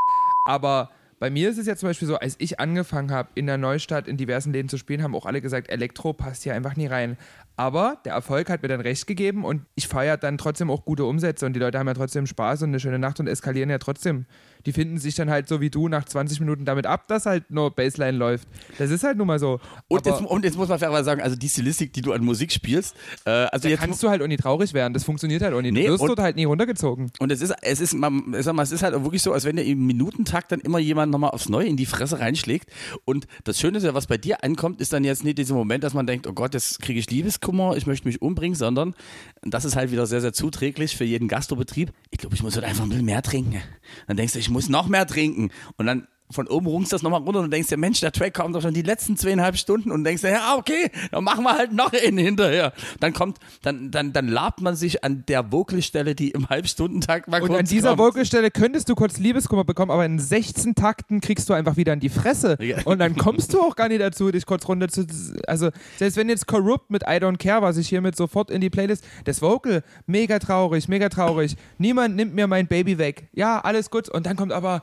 aber 0.46 0.90
bei 1.18 1.28
mir 1.28 1.50
ist 1.50 1.58
es 1.58 1.66
ja 1.66 1.76
zum 1.76 1.90
Beispiel 1.90 2.08
so, 2.08 2.16
als 2.16 2.36
ich 2.38 2.60
angefangen 2.60 3.10
habe, 3.10 3.28
in 3.34 3.44
der 3.46 3.58
Neustadt 3.58 4.08
in 4.08 4.16
diversen 4.16 4.54
Läden 4.54 4.70
zu 4.70 4.78
spielen, 4.78 5.02
haben 5.02 5.14
auch 5.14 5.26
alle 5.26 5.42
gesagt, 5.42 5.68
Elektro 5.68 6.14
passt 6.14 6.44
hier 6.44 6.54
einfach 6.54 6.76
nie 6.76 6.86
rein. 6.86 7.18
Aber 7.60 7.98
der 8.06 8.14
Erfolg 8.14 8.48
hat 8.48 8.62
mir 8.62 8.68
dann 8.68 8.80
recht 8.80 9.06
gegeben 9.06 9.44
und 9.44 9.66
ich 9.74 9.86
feiere 9.86 10.16
dann 10.16 10.38
trotzdem 10.38 10.70
auch 10.70 10.86
gute 10.86 11.04
Umsätze 11.04 11.44
und 11.44 11.52
die 11.52 11.60
Leute 11.60 11.78
haben 11.78 11.88
ja 11.88 11.92
trotzdem 11.92 12.26
Spaß 12.26 12.62
und 12.62 12.70
eine 12.70 12.80
schöne 12.80 12.98
Nacht 12.98 13.20
und 13.20 13.26
eskalieren 13.26 13.68
ja 13.68 13.76
trotzdem. 13.76 14.24
Die 14.64 14.72
finden 14.72 14.96
sich 14.96 15.14
dann 15.14 15.28
halt 15.28 15.46
so 15.46 15.60
wie 15.60 15.68
du 15.68 15.88
nach 15.88 16.06
20 16.06 16.40
Minuten 16.40 16.64
damit 16.64 16.86
ab, 16.86 17.06
dass 17.08 17.26
halt 17.26 17.50
nur 17.50 17.70
Bassline 17.70 18.16
läuft. 18.16 18.48
Das 18.78 18.90
ist 18.90 19.04
halt 19.04 19.18
nun 19.18 19.26
mal 19.26 19.38
so. 19.38 19.60
Und 19.88 20.06
jetzt, 20.06 20.22
und 20.22 20.44
jetzt 20.44 20.56
muss 20.56 20.68
man 20.68 20.78
fairerweise 20.78 21.04
sagen, 21.04 21.20
also 21.20 21.36
die 21.36 21.50
Stilistik, 21.50 21.92
die 21.92 22.00
du 22.00 22.14
an 22.14 22.24
Musik 22.24 22.50
spielst, 22.50 22.96
äh, 23.26 23.30
also 23.30 23.64
da 23.64 23.68
jetzt 23.68 23.80
kannst 23.80 24.02
du 24.02 24.08
halt 24.08 24.22
auch 24.22 24.26
nie 24.26 24.38
traurig 24.38 24.72
werden. 24.72 24.94
Das 24.94 25.04
funktioniert 25.04 25.42
halt 25.42 25.52
auch 25.52 25.60
nie. 25.60 25.70
Nee, 25.70 25.86
du 25.86 25.92
wirst 25.92 26.08
dort 26.08 26.18
halt 26.18 26.36
nie 26.36 26.44
runtergezogen. 26.44 27.12
Und 27.18 27.30
es 27.30 27.42
ist, 27.42 27.52
es 27.60 27.80
ist, 27.80 27.92
man, 27.92 28.34
sag 28.38 28.54
mal, 28.54 28.62
es 28.62 28.72
ist 28.72 28.82
halt 28.82 28.94
wirklich 29.02 29.20
so, 29.20 29.34
als 29.34 29.44
wenn 29.44 29.56
dir 29.56 29.64
im 29.64 29.86
Minutentakt 29.86 30.50
dann 30.50 30.60
immer 30.60 30.78
jemand 30.78 31.12
nochmal 31.12 31.30
aufs 31.30 31.50
Neue 31.50 31.66
in 31.66 31.76
die 31.76 31.86
Fresse 31.86 32.20
reinschlägt. 32.20 32.70
Und 33.04 33.26
das 33.44 33.60
Schöne 33.60 33.76
ist 33.76 33.84
ja, 33.84 33.92
was 33.92 34.06
bei 34.06 34.16
dir 34.16 34.42
ankommt, 34.42 34.80
ist 34.80 34.94
dann 34.94 35.04
jetzt 35.04 35.24
nicht 35.24 35.36
dieser 35.36 35.54
Moment, 35.54 35.84
dass 35.84 35.92
man 35.92 36.06
denkt, 36.06 36.26
oh 36.26 36.32
Gott, 36.32 36.54
jetzt 36.54 36.80
kriege 36.80 36.98
ich 36.98 37.10
Liebeskummer, 37.10 37.49
ich 37.76 37.86
möchte 37.86 38.08
mich 38.08 38.22
umbringen, 38.22 38.54
sondern 38.54 38.94
das 39.42 39.64
ist 39.64 39.76
halt 39.76 39.92
wieder 39.92 40.06
sehr, 40.06 40.20
sehr 40.20 40.32
zuträglich 40.32 40.96
für 40.96 41.04
jeden 41.04 41.28
Gastrobetrieb. 41.28 41.92
Ich 42.10 42.18
glaube, 42.18 42.34
ich 42.34 42.42
muss 42.42 42.54
halt 42.54 42.64
einfach 42.64 42.84
ein 42.84 42.88
bisschen 42.90 43.04
mehr 43.04 43.22
trinken. 43.22 43.62
Dann 44.06 44.16
denkst 44.16 44.34
du, 44.34 44.38
ich 44.38 44.50
muss 44.50 44.68
noch 44.68 44.88
mehr 44.88 45.06
trinken. 45.06 45.50
Und 45.76 45.86
dann 45.86 46.06
von 46.30 46.46
oben 46.48 46.66
rungst 46.66 46.92
das 46.92 47.02
nochmal 47.02 47.20
runter 47.20 47.40
und 47.40 47.52
denkst 47.52 47.68
dir, 47.68 47.76
Mensch, 47.76 48.00
der 48.00 48.12
Track 48.12 48.34
kommt 48.34 48.54
doch 48.54 48.62
schon 48.62 48.74
die 48.74 48.82
letzten 48.82 49.16
zweieinhalb 49.16 49.56
Stunden 49.56 49.90
und 49.90 50.04
denkst 50.04 50.22
dir, 50.22 50.30
ja, 50.30 50.56
okay, 50.56 50.90
dann 51.10 51.24
machen 51.24 51.44
wir 51.44 51.56
halt 51.56 51.72
noch 51.72 51.92
einen 51.92 52.18
hinterher. 52.18 52.72
Dann 53.00 53.12
kommt, 53.12 53.38
dann, 53.62 53.90
dann, 53.90 54.12
dann 54.12 54.28
labt 54.28 54.60
man 54.60 54.76
sich 54.76 55.04
an 55.04 55.24
der 55.26 55.52
Vocalstelle, 55.52 56.14
die 56.14 56.30
im 56.30 56.48
Halbstundentakt 56.48 57.28
mal 57.28 57.40
Und 57.42 57.48
kurz 57.48 57.60
an 57.60 57.66
dieser 57.66 57.96
kommt. 57.96 58.14
Vocalstelle 58.14 58.50
könntest 58.50 58.88
du 58.88 58.94
kurz 58.94 59.18
Liebeskummer 59.18 59.64
bekommen, 59.64 59.90
aber 59.90 60.04
in 60.04 60.18
16 60.18 60.74
Takten 60.74 61.20
kriegst 61.20 61.48
du 61.48 61.52
einfach 61.52 61.76
wieder 61.76 61.92
in 61.92 62.00
die 62.00 62.08
Fresse. 62.08 62.56
Ja. 62.60 62.78
Und 62.84 62.98
dann 62.98 63.16
kommst 63.16 63.52
du 63.52 63.60
auch 63.60 63.76
gar 63.76 63.88
nicht 63.88 64.00
dazu, 64.00 64.30
dich 64.30 64.46
kurz 64.46 64.66
runter 64.68 64.88
zu. 64.88 65.06
Also, 65.46 65.70
selbst 65.98 66.16
wenn 66.16 66.28
jetzt 66.28 66.46
Corrupt 66.46 66.90
mit 66.90 67.02
I 67.02 67.16
Don't 67.20 67.38
Care, 67.38 67.62
was 67.62 67.76
ich 67.76 67.88
hiermit 67.88 68.16
sofort 68.16 68.50
in 68.50 68.60
die 68.60 68.70
Playlist. 68.70 69.04
Das 69.24 69.42
Vocal, 69.42 69.82
mega 70.06 70.38
traurig, 70.38 70.88
mega 70.88 71.08
traurig. 71.08 71.56
Niemand 71.78 72.16
nimmt 72.16 72.34
mir 72.34 72.46
mein 72.46 72.66
Baby 72.66 72.98
weg. 72.98 73.28
Ja, 73.32 73.60
alles 73.60 73.90
gut. 73.90 74.08
Und 74.08 74.26
dann 74.26 74.36
kommt 74.36 74.52
aber. 74.52 74.82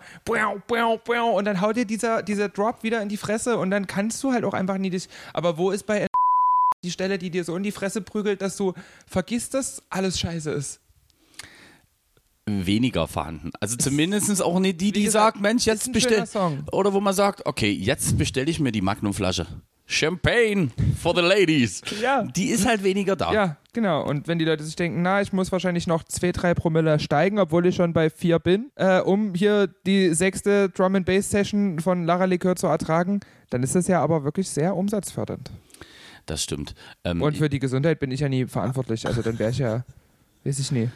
Und 1.37 1.45
dann 1.45 1.61
haut 1.61 1.77
dir 1.77 1.85
dieser, 1.85 2.23
dieser 2.23 2.49
Drop 2.49 2.81
wieder 2.81 2.99
in 3.01 3.09
die 3.09 3.17
Fresse 3.17 3.57
und 3.57 3.69
dann 3.69 3.85
kannst 3.85 4.23
du 4.23 4.33
halt 4.33 4.43
auch 4.43 4.55
einfach 4.55 4.79
nie 4.79 4.89
dich. 4.89 5.07
Aber 5.33 5.57
wo 5.57 5.69
ist 5.69 5.85
bei 5.85 6.07
die 6.83 6.91
Stelle, 6.91 7.19
die 7.19 7.29
dir 7.29 7.43
so 7.43 7.55
in 7.55 7.61
die 7.61 7.71
Fresse 7.71 8.01
prügelt, 8.01 8.41
dass 8.41 8.57
du 8.57 8.73
vergisst, 9.05 9.53
dass 9.53 9.83
alles 9.89 10.19
scheiße 10.19 10.51
ist? 10.51 10.81
weniger 12.49 13.09
vorhanden. 13.09 13.51
Also 13.59 13.75
zumindest 13.75 14.41
auch 14.41 14.59
nicht 14.59 14.79
die, 14.79 14.93
die 14.93 15.03
gesagt, 15.03 15.35
sagt, 15.35 15.41
Mensch, 15.41 15.65
jetzt 15.65 15.91
bestell. 15.91 16.23
Oder 16.71 16.93
wo 16.93 17.01
man 17.01 17.13
sagt, 17.13 17.45
okay, 17.45 17.69
jetzt 17.71 18.17
bestelle 18.17 18.49
ich 18.49 18.61
mir 18.61 18.71
die 18.71 18.81
Magnumflasche. 18.81 19.47
Champagne 19.89 20.69
for 20.99 21.15
the 21.15 21.21
ladies. 21.21 21.81
Ja. 22.01 22.23
Die 22.23 22.47
ist 22.47 22.67
halt 22.67 22.83
weniger 22.83 23.15
da. 23.15 23.31
Ja, 23.31 23.57
genau. 23.71 24.05
Und 24.05 24.27
wenn 24.27 24.37
die 24.37 24.43
Leute 24.45 24.63
sich 24.63 24.75
denken, 24.75 25.01
na, 25.01 25.21
ich 25.21 25.31
muss 25.31 25.51
wahrscheinlich 25.51 25.87
noch 25.87 26.03
2, 26.03 26.33
3 26.33 26.53
Promille 26.53 26.99
steigen, 26.99 27.39
obwohl 27.39 27.65
ich 27.65 27.75
schon 27.75 27.93
bei 27.93 28.09
4 28.09 28.39
bin, 28.39 28.69
äh, 28.75 28.99
um 28.99 29.33
hier 29.33 29.67
die 29.85 30.13
sechste 30.13 30.69
Drum 30.69 30.95
and 30.95 31.05
Bass 31.05 31.29
Session 31.29 31.79
von 31.79 32.03
Lara 32.05 32.25
Likör 32.25 32.57
zu 32.57 32.67
ertragen, 32.67 33.21
dann 33.49 33.63
ist 33.63 33.75
das 33.75 33.87
ja 33.87 34.01
aber 34.01 34.25
wirklich 34.25 34.49
sehr 34.49 34.75
umsatzfördernd. 34.75 35.51
Das 36.25 36.43
stimmt. 36.43 36.75
Ähm, 37.05 37.21
Und 37.21 37.37
für 37.37 37.47
die 37.47 37.59
Gesundheit 37.59 38.01
bin 38.01 38.11
ich 38.11 38.19
ja 38.19 38.27
nie 38.27 38.45
verantwortlich. 38.45 39.07
Also 39.07 39.21
dann 39.21 39.39
wäre 39.39 39.51
ich 39.51 39.59
ja, 39.59 39.85
weiß 40.43 40.59
ich 40.59 40.71
nie, 40.73 40.89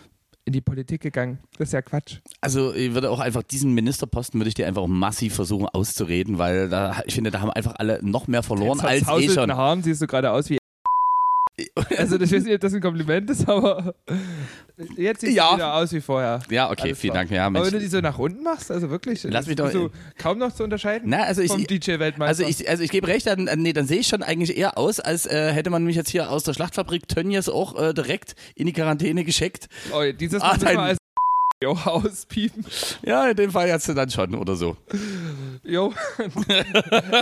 in 0.46 0.54
die 0.54 0.62
Politik 0.62 1.02
gegangen. 1.02 1.40
Das 1.58 1.70
ist 1.70 1.74
ja 1.74 1.82
Quatsch. 1.82 2.18
Also 2.42 2.74
ich 2.74 2.94
würde 2.94 3.10
auch 3.10 3.20
einfach 3.20 3.44
diesen 3.44 3.74
Ministerposten 3.74 4.40
würde 4.40 4.50
ich 4.50 4.56
dir 4.56 4.68
einfach 4.68 4.88
massiv 4.88 5.36
versuchen 5.36 5.68
auszureden, 5.68 6.38
weil 6.38 6.70
da, 6.70 7.02
ich 7.06 7.16
finde, 7.16 7.32
da 7.32 7.42
haben 7.42 7.52
einfach 7.52 7.76
alle 7.78 8.00
noch 8.02 8.28
mehr 8.28 8.44
verloren 8.44 8.80
als 8.80 9.08
eh 9.08 9.30
schon. 9.30 9.56
Haaren 9.56 9.84
siehst 9.84 10.02
du 10.02 10.08
gerade 10.08 10.32
aus 10.32 10.50
wie. 10.50 10.58
Also, 11.98 12.20
ich 12.20 12.32
weiß 12.32 12.44
nicht, 12.44 12.54
ob 12.56 12.62
das 12.62 12.74
ein 12.74 12.82
Kompliment 12.82 13.30
ist, 13.30 13.48
aber 13.48 13.96
jetzt 14.98 15.22
siehst 15.22 15.36
Ja. 15.36 15.50
du 15.52 15.56
wieder 15.58 15.74
aus 15.76 15.92
wie 15.94 16.02
vorher. 16.02 16.40
Ja, 16.50 16.70
okay, 16.72 16.82
Alles 16.84 17.00
vielen 17.00 17.14
klar. 17.14 17.24
Dank. 17.26 17.32
Ja, 17.36 17.46
Aber 17.46 17.52
Mensch. 17.60 17.66
wenn 17.68 17.74
du 17.74 17.80
die 17.80 17.88
so 17.88 18.00
nach 18.02 18.18
unten 18.18 18.44
machst, 18.44 18.72
also 18.72 18.90
wirklich, 18.90 19.24
Lass 19.24 19.48
mich 19.48 19.56
doch- 19.56 19.66
bist 19.66 19.76
du 19.76 19.90
kaum 20.18 20.38
noch 20.38 20.54
zu 20.54 20.64
unterscheiden 20.64 21.10
Na, 21.10 21.24
also 21.24 21.42
ich, 21.42 21.52
vom 21.52 21.66
DJ-Weltmeister. 21.66 22.46
Also 22.46 22.62
ich, 22.64 22.70
also 22.70 22.84
ich 22.84 22.92
gebe 22.92 23.08
recht, 23.08 23.28
dann, 23.28 23.48
äh, 23.48 23.56
nee, 23.56 23.74
dann 23.74 23.88
sehe 23.88 24.00
ich 24.00 24.08
schon 24.08 24.24
eigentlich 24.24 24.58
eher 24.58 24.78
aus, 24.78 25.00
als 25.00 25.26
äh, 25.26 25.52
hätte 25.52 25.70
man 25.70 25.84
mich 25.84 25.96
jetzt 25.96 26.10
hier 26.10 26.32
aus 26.32 26.44
der 26.44 26.54
Schlachtfabrik 26.54 27.08
Tönnies 27.08 27.50
auch 27.50 27.80
äh, 27.82 27.94
direkt 27.94 28.36
in 28.56 28.66
die 28.66 28.74
Quarantäne 28.74 29.24
geschickt. 29.24 29.68
oh, 29.94 30.02
dieses 30.18 30.42
Ah, 30.42 30.54
müssen 30.54 30.66
dein- 30.66 30.76
wir 30.78 30.82
als 30.84 30.98
Jo, 31.64 31.72
auspiepen. 31.86 32.66
Ja, 33.06 33.30
in 33.30 33.36
dem 33.36 33.52
Fall 33.52 33.68
jetzt 33.68 33.88
dann 33.88 34.10
schon 34.10 34.34
oder 34.36 34.56
so. 34.56 34.78
Jo. 35.64 35.94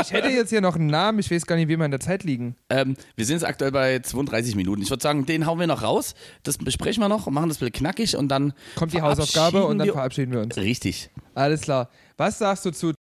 ich 0.01 0.11
hätte 0.11 0.29
jetzt 0.29 0.49
hier 0.49 0.61
noch 0.61 0.75
einen 0.75 0.87
Namen, 0.87 1.19
ich 1.19 1.29
weiß 1.29 1.45
gar 1.45 1.57
nicht, 1.57 1.67
wie 1.67 1.77
wir 1.77 1.83
in 1.83 1.91
der 1.91 1.99
Zeit 1.99 2.23
liegen. 2.23 2.55
Ähm, 2.69 2.95
wir 3.17 3.25
sind 3.25 3.35
jetzt 3.35 3.45
aktuell 3.45 3.71
bei 3.71 3.99
32 3.99 4.55
Minuten. 4.55 4.81
Ich 4.81 4.89
würde 4.89 5.03
sagen, 5.03 5.25
den 5.25 5.45
hauen 5.45 5.59
wir 5.59 5.67
noch 5.67 5.83
raus. 5.83 6.15
Das 6.43 6.57
besprechen 6.57 7.03
wir 7.03 7.09
noch 7.09 7.27
und 7.27 7.33
machen 7.33 7.49
das 7.49 7.57
ein 7.57 7.59
bisschen 7.59 7.73
knackig 7.73 8.15
und 8.15 8.29
dann 8.29 8.53
Kommt 8.75 8.93
die 8.93 9.01
Hausaufgabe 9.01 9.65
und 9.65 9.77
dann 9.79 9.89
verabschieden 9.89 10.31
wir 10.31 10.39
uns. 10.39 10.55
Richtig. 10.55 11.09
Alles 11.35 11.61
klar. 11.61 11.89
Was 12.15 12.39
sagst 12.39 12.65
du 12.65 12.71
zu 12.71 12.93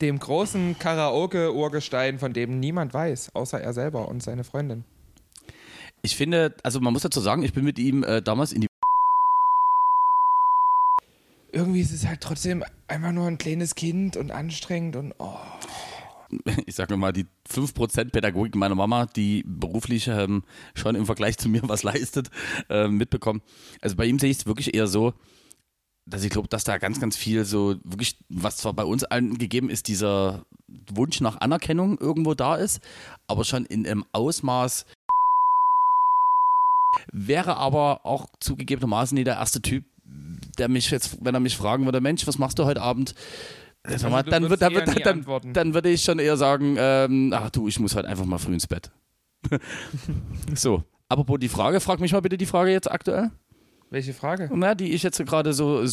dem 0.00 0.18
großen 0.18 0.78
Karaoke-Urgestein, 0.78 2.18
von 2.18 2.32
dem 2.32 2.58
niemand 2.58 2.92
weiß, 2.92 3.34
außer 3.34 3.60
er 3.60 3.72
selber 3.72 4.08
und 4.08 4.22
seine 4.22 4.42
Freundin? 4.42 4.84
Ich 6.02 6.16
finde, 6.16 6.54
also 6.62 6.80
man 6.80 6.92
muss 6.92 7.02
dazu 7.02 7.20
sagen, 7.20 7.42
ich 7.42 7.52
bin 7.52 7.64
mit 7.64 7.78
ihm 7.78 8.04
äh, 8.04 8.22
damals 8.22 8.52
in 8.52 8.60
die 8.60 8.68
Irgendwie 11.58 11.80
ist 11.80 11.90
es 11.90 12.06
halt 12.06 12.20
trotzdem 12.20 12.62
einfach 12.86 13.10
nur 13.10 13.26
ein 13.26 13.36
kleines 13.36 13.74
Kind 13.74 14.16
und 14.16 14.30
anstrengend 14.30 14.94
und 14.94 15.12
oh. 15.18 15.34
ich 16.66 16.76
sage 16.76 16.96
mal, 16.96 17.12
die 17.12 17.26
5% 17.52 18.12
Pädagogik 18.12 18.54
meiner 18.54 18.76
Mama, 18.76 19.06
die 19.06 19.42
beruflich 19.44 20.06
ähm, 20.06 20.44
schon 20.76 20.94
im 20.94 21.04
Vergleich 21.04 21.36
zu 21.36 21.48
mir 21.48 21.62
was 21.68 21.82
leistet, 21.82 22.30
äh, 22.70 22.86
mitbekommen. 22.86 23.42
Also 23.80 23.96
bei 23.96 24.04
ihm 24.04 24.20
sehe 24.20 24.30
ich 24.30 24.36
es 24.36 24.46
wirklich 24.46 24.72
eher 24.72 24.86
so, 24.86 25.14
dass 26.06 26.22
ich 26.22 26.30
glaube, 26.30 26.46
dass 26.46 26.62
da 26.62 26.78
ganz, 26.78 27.00
ganz 27.00 27.16
viel 27.16 27.44
so 27.44 27.74
wirklich, 27.82 28.16
was 28.28 28.58
zwar 28.58 28.72
bei 28.72 28.84
uns 28.84 29.02
allen 29.02 29.36
gegeben 29.36 29.68
ist, 29.68 29.88
dieser 29.88 30.46
Wunsch 30.92 31.20
nach 31.20 31.40
Anerkennung 31.40 31.98
irgendwo 31.98 32.34
da 32.34 32.54
ist, 32.54 32.80
aber 33.26 33.42
schon 33.42 33.66
in 33.66 33.84
einem 33.84 34.04
Ausmaß 34.12 34.86
wäre 37.10 37.56
aber 37.56 38.06
auch 38.06 38.26
zugegebenermaßen 38.38 39.16
nie 39.16 39.24
der 39.24 39.38
erste 39.38 39.60
Typ, 39.60 39.84
der 40.58 40.68
mich 40.68 40.90
jetzt, 40.90 41.18
wenn 41.24 41.34
er 41.34 41.40
mich 41.40 41.56
fragen 41.56 41.84
würde, 41.84 42.00
Mensch, 42.00 42.26
was 42.26 42.38
machst 42.38 42.58
du 42.58 42.64
heute 42.64 42.82
Abend? 42.82 43.14
Also 43.82 44.08
mal, 44.10 44.22
dann, 44.22 44.50
wird, 44.50 44.60
dann, 44.60 44.74
wird, 44.74 45.06
dann, 45.06 45.52
dann, 45.52 45.74
würde 45.74 45.88
ich 45.88 46.02
schon 46.02 46.18
eher 46.18 46.36
sagen, 46.36 46.76
ähm, 46.78 47.32
ach 47.34 47.50
du, 47.50 47.68
ich 47.68 47.78
muss 47.80 47.94
halt 47.94 48.06
einfach 48.06 48.24
mal 48.24 48.38
früh 48.38 48.52
ins 48.52 48.66
Bett. 48.66 48.90
so, 50.54 50.82
apropos 51.08 51.38
die 51.38 51.48
Frage, 51.48 51.80
frag 51.80 52.00
mich 52.00 52.12
mal 52.12 52.20
bitte 52.20 52.36
die 52.36 52.46
Frage 52.46 52.70
jetzt 52.70 52.90
aktuell. 52.90 53.30
Welche 53.90 54.12
Frage? 54.12 54.50
Na, 54.52 54.74
die 54.74 54.92
ich 54.92 55.02
jetzt 55.02 55.24
gerade 55.24 55.52
so 55.54 55.86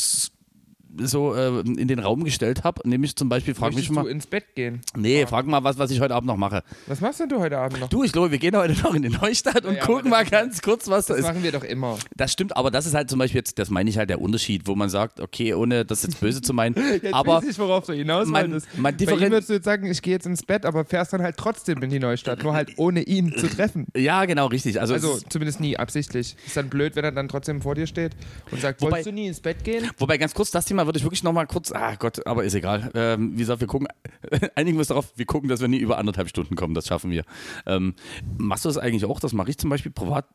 so 0.99 1.33
äh, 1.33 1.59
in 1.59 1.87
den 1.87 1.99
Raum 1.99 2.23
gestellt 2.23 2.63
habe. 2.63 2.87
Nämlich 2.87 3.15
zum 3.15 3.29
Beispiel, 3.29 3.53
frag 3.53 3.73
Möchtest 3.73 3.89
mich 3.89 3.95
mal. 3.95 4.03
du 4.03 4.09
ins 4.09 4.27
Bett 4.27 4.55
gehen? 4.55 4.81
Nee, 4.95 5.21
ja. 5.21 5.27
frag 5.27 5.45
mal 5.45 5.63
was, 5.63 5.77
was 5.77 5.91
ich 5.91 5.99
heute 5.99 6.15
Abend 6.15 6.27
noch 6.27 6.37
mache. 6.37 6.63
Was 6.87 7.01
machst 7.01 7.19
denn 7.19 7.29
du 7.29 7.39
heute 7.39 7.57
Abend 7.57 7.79
noch? 7.79 7.89
Du, 7.89 8.03
ich 8.03 8.11
glaube, 8.11 8.31
wir 8.31 8.37
gehen 8.37 8.55
heute 8.55 8.73
noch 8.81 8.93
in 8.93 9.01
die 9.01 9.09
Neustadt 9.09 9.65
und 9.65 9.75
ja, 9.75 9.85
gucken 9.85 10.09
mal 10.09 10.25
ganz 10.25 10.61
kurz, 10.61 10.87
was 10.87 11.05
das 11.05 11.07
da 11.07 11.13
ist. 11.15 11.23
Das 11.23 11.33
machen 11.33 11.43
wir 11.43 11.51
doch 11.51 11.63
immer. 11.63 11.97
Das 12.15 12.31
stimmt, 12.31 12.55
aber 12.55 12.71
das 12.71 12.85
ist 12.85 12.93
halt 12.93 13.09
zum 13.09 13.19
Beispiel 13.19 13.39
jetzt, 13.39 13.59
das 13.59 13.69
meine 13.69 13.89
ich 13.89 13.97
halt 13.97 14.09
der 14.09 14.21
Unterschied, 14.21 14.67
wo 14.67 14.75
man 14.75 14.89
sagt, 14.89 15.19
okay, 15.19 15.53
ohne 15.53 15.85
das 15.85 16.03
jetzt 16.03 16.19
böse 16.19 16.41
zu 16.41 16.53
meinen. 16.53 16.75
jetzt 17.01 17.13
aber 17.13 17.37
weiß 17.37 17.49
ich, 17.49 17.59
worauf 17.59 17.85
du 17.85 17.93
hinaus 17.93 18.27
man, 18.27 18.49
meintest. 18.49 18.77
Man 18.77 18.95
Bei 18.97 19.13
ihm 19.13 19.31
würdest 19.31 19.49
du 19.49 19.53
jetzt 19.53 19.65
sagen, 19.65 19.85
ich 19.89 20.01
gehe 20.01 20.13
jetzt 20.13 20.25
ins 20.25 20.43
Bett, 20.43 20.65
aber 20.65 20.85
fährst 20.85 21.13
dann 21.13 21.21
halt 21.21 21.37
trotzdem 21.37 21.81
in 21.81 21.89
die 21.89 21.99
Neustadt, 21.99 22.43
nur 22.43 22.53
halt 22.53 22.73
ohne 22.77 23.01
ihn 23.03 23.35
zu 23.35 23.47
treffen. 23.47 23.87
Ja, 23.95 24.25
genau, 24.25 24.47
richtig. 24.47 24.79
Also, 24.81 24.93
also 24.93 25.19
zumindest 25.29 25.59
nie 25.59 25.77
absichtlich. 25.77 26.35
Ist 26.45 26.57
dann 26.57 26.69
blöd, 26.69 26.95
wenn 26.95 27.05
er 27.05 27.11
dann 27.11 27.27
trotzdem 27.27 27.61
vor 27.61 27.75
dir 27.75 27.87
steht 27.87 28.11
und 28.51 28.61
sagt, 28.61 28.81
wobei, 28.81 28.91
wolltest 28.91 29.07
du 29.07 29.11
nie 29.13 29.27
ins 29.27 29.39
Bett 29.39 29.63
gehen? 29.63 29.89
Wobei 29.97 30.17
ganz 30.17 30.33
kurz, 30.33 30.51
das 30.51 30.65
Thema 30.65 30.84
würde 30.85 30.97
ich 30.97 31.03
wirklich 31.03 31.23
nochmal 31.23 31.47
kurz 31.47 31.71
ah 31.71 31.95
Gott, 31.95 32.25
aber 32.25 32.43
ist 32.43 32.53
egal. 32.53 32.91
Ähm, 32.93 33.33
wie 33.33 33.39
gesagt, 33.39 33.61
wir 33.61 33.67
gucken, 33.67 33.87
einigen 34.55 34.77
wir 34.77 34.79
uns 34.79 34.87
darauf, 34.87 35.11
wir 35.15 35.25
gucken, 35.25 35.49
dass 35.49 35.61
wir 35.61 35.67
nie 35.67 35.77
über 35.77 35.97
anderthalb 35.97 36.29
Stunden 36.29 36.55
kommen, 36.55 36.73
das 36.73 36.87
schaffen 36.87 37.11
wir. 37.11 37.23
Ähm, 37.65 37.95
machst 38.37 38.65
du 38.65 38.69
das 38.69 38.77
eigentlich 38.77 39.05
auch? 39.05 39.19
Das 39.19 39.33
mache 39.33 39.49
ich 39.49 39.57
zum 39.57 39.69
Beispiel 39.69 39.91
privat 39.91 40.25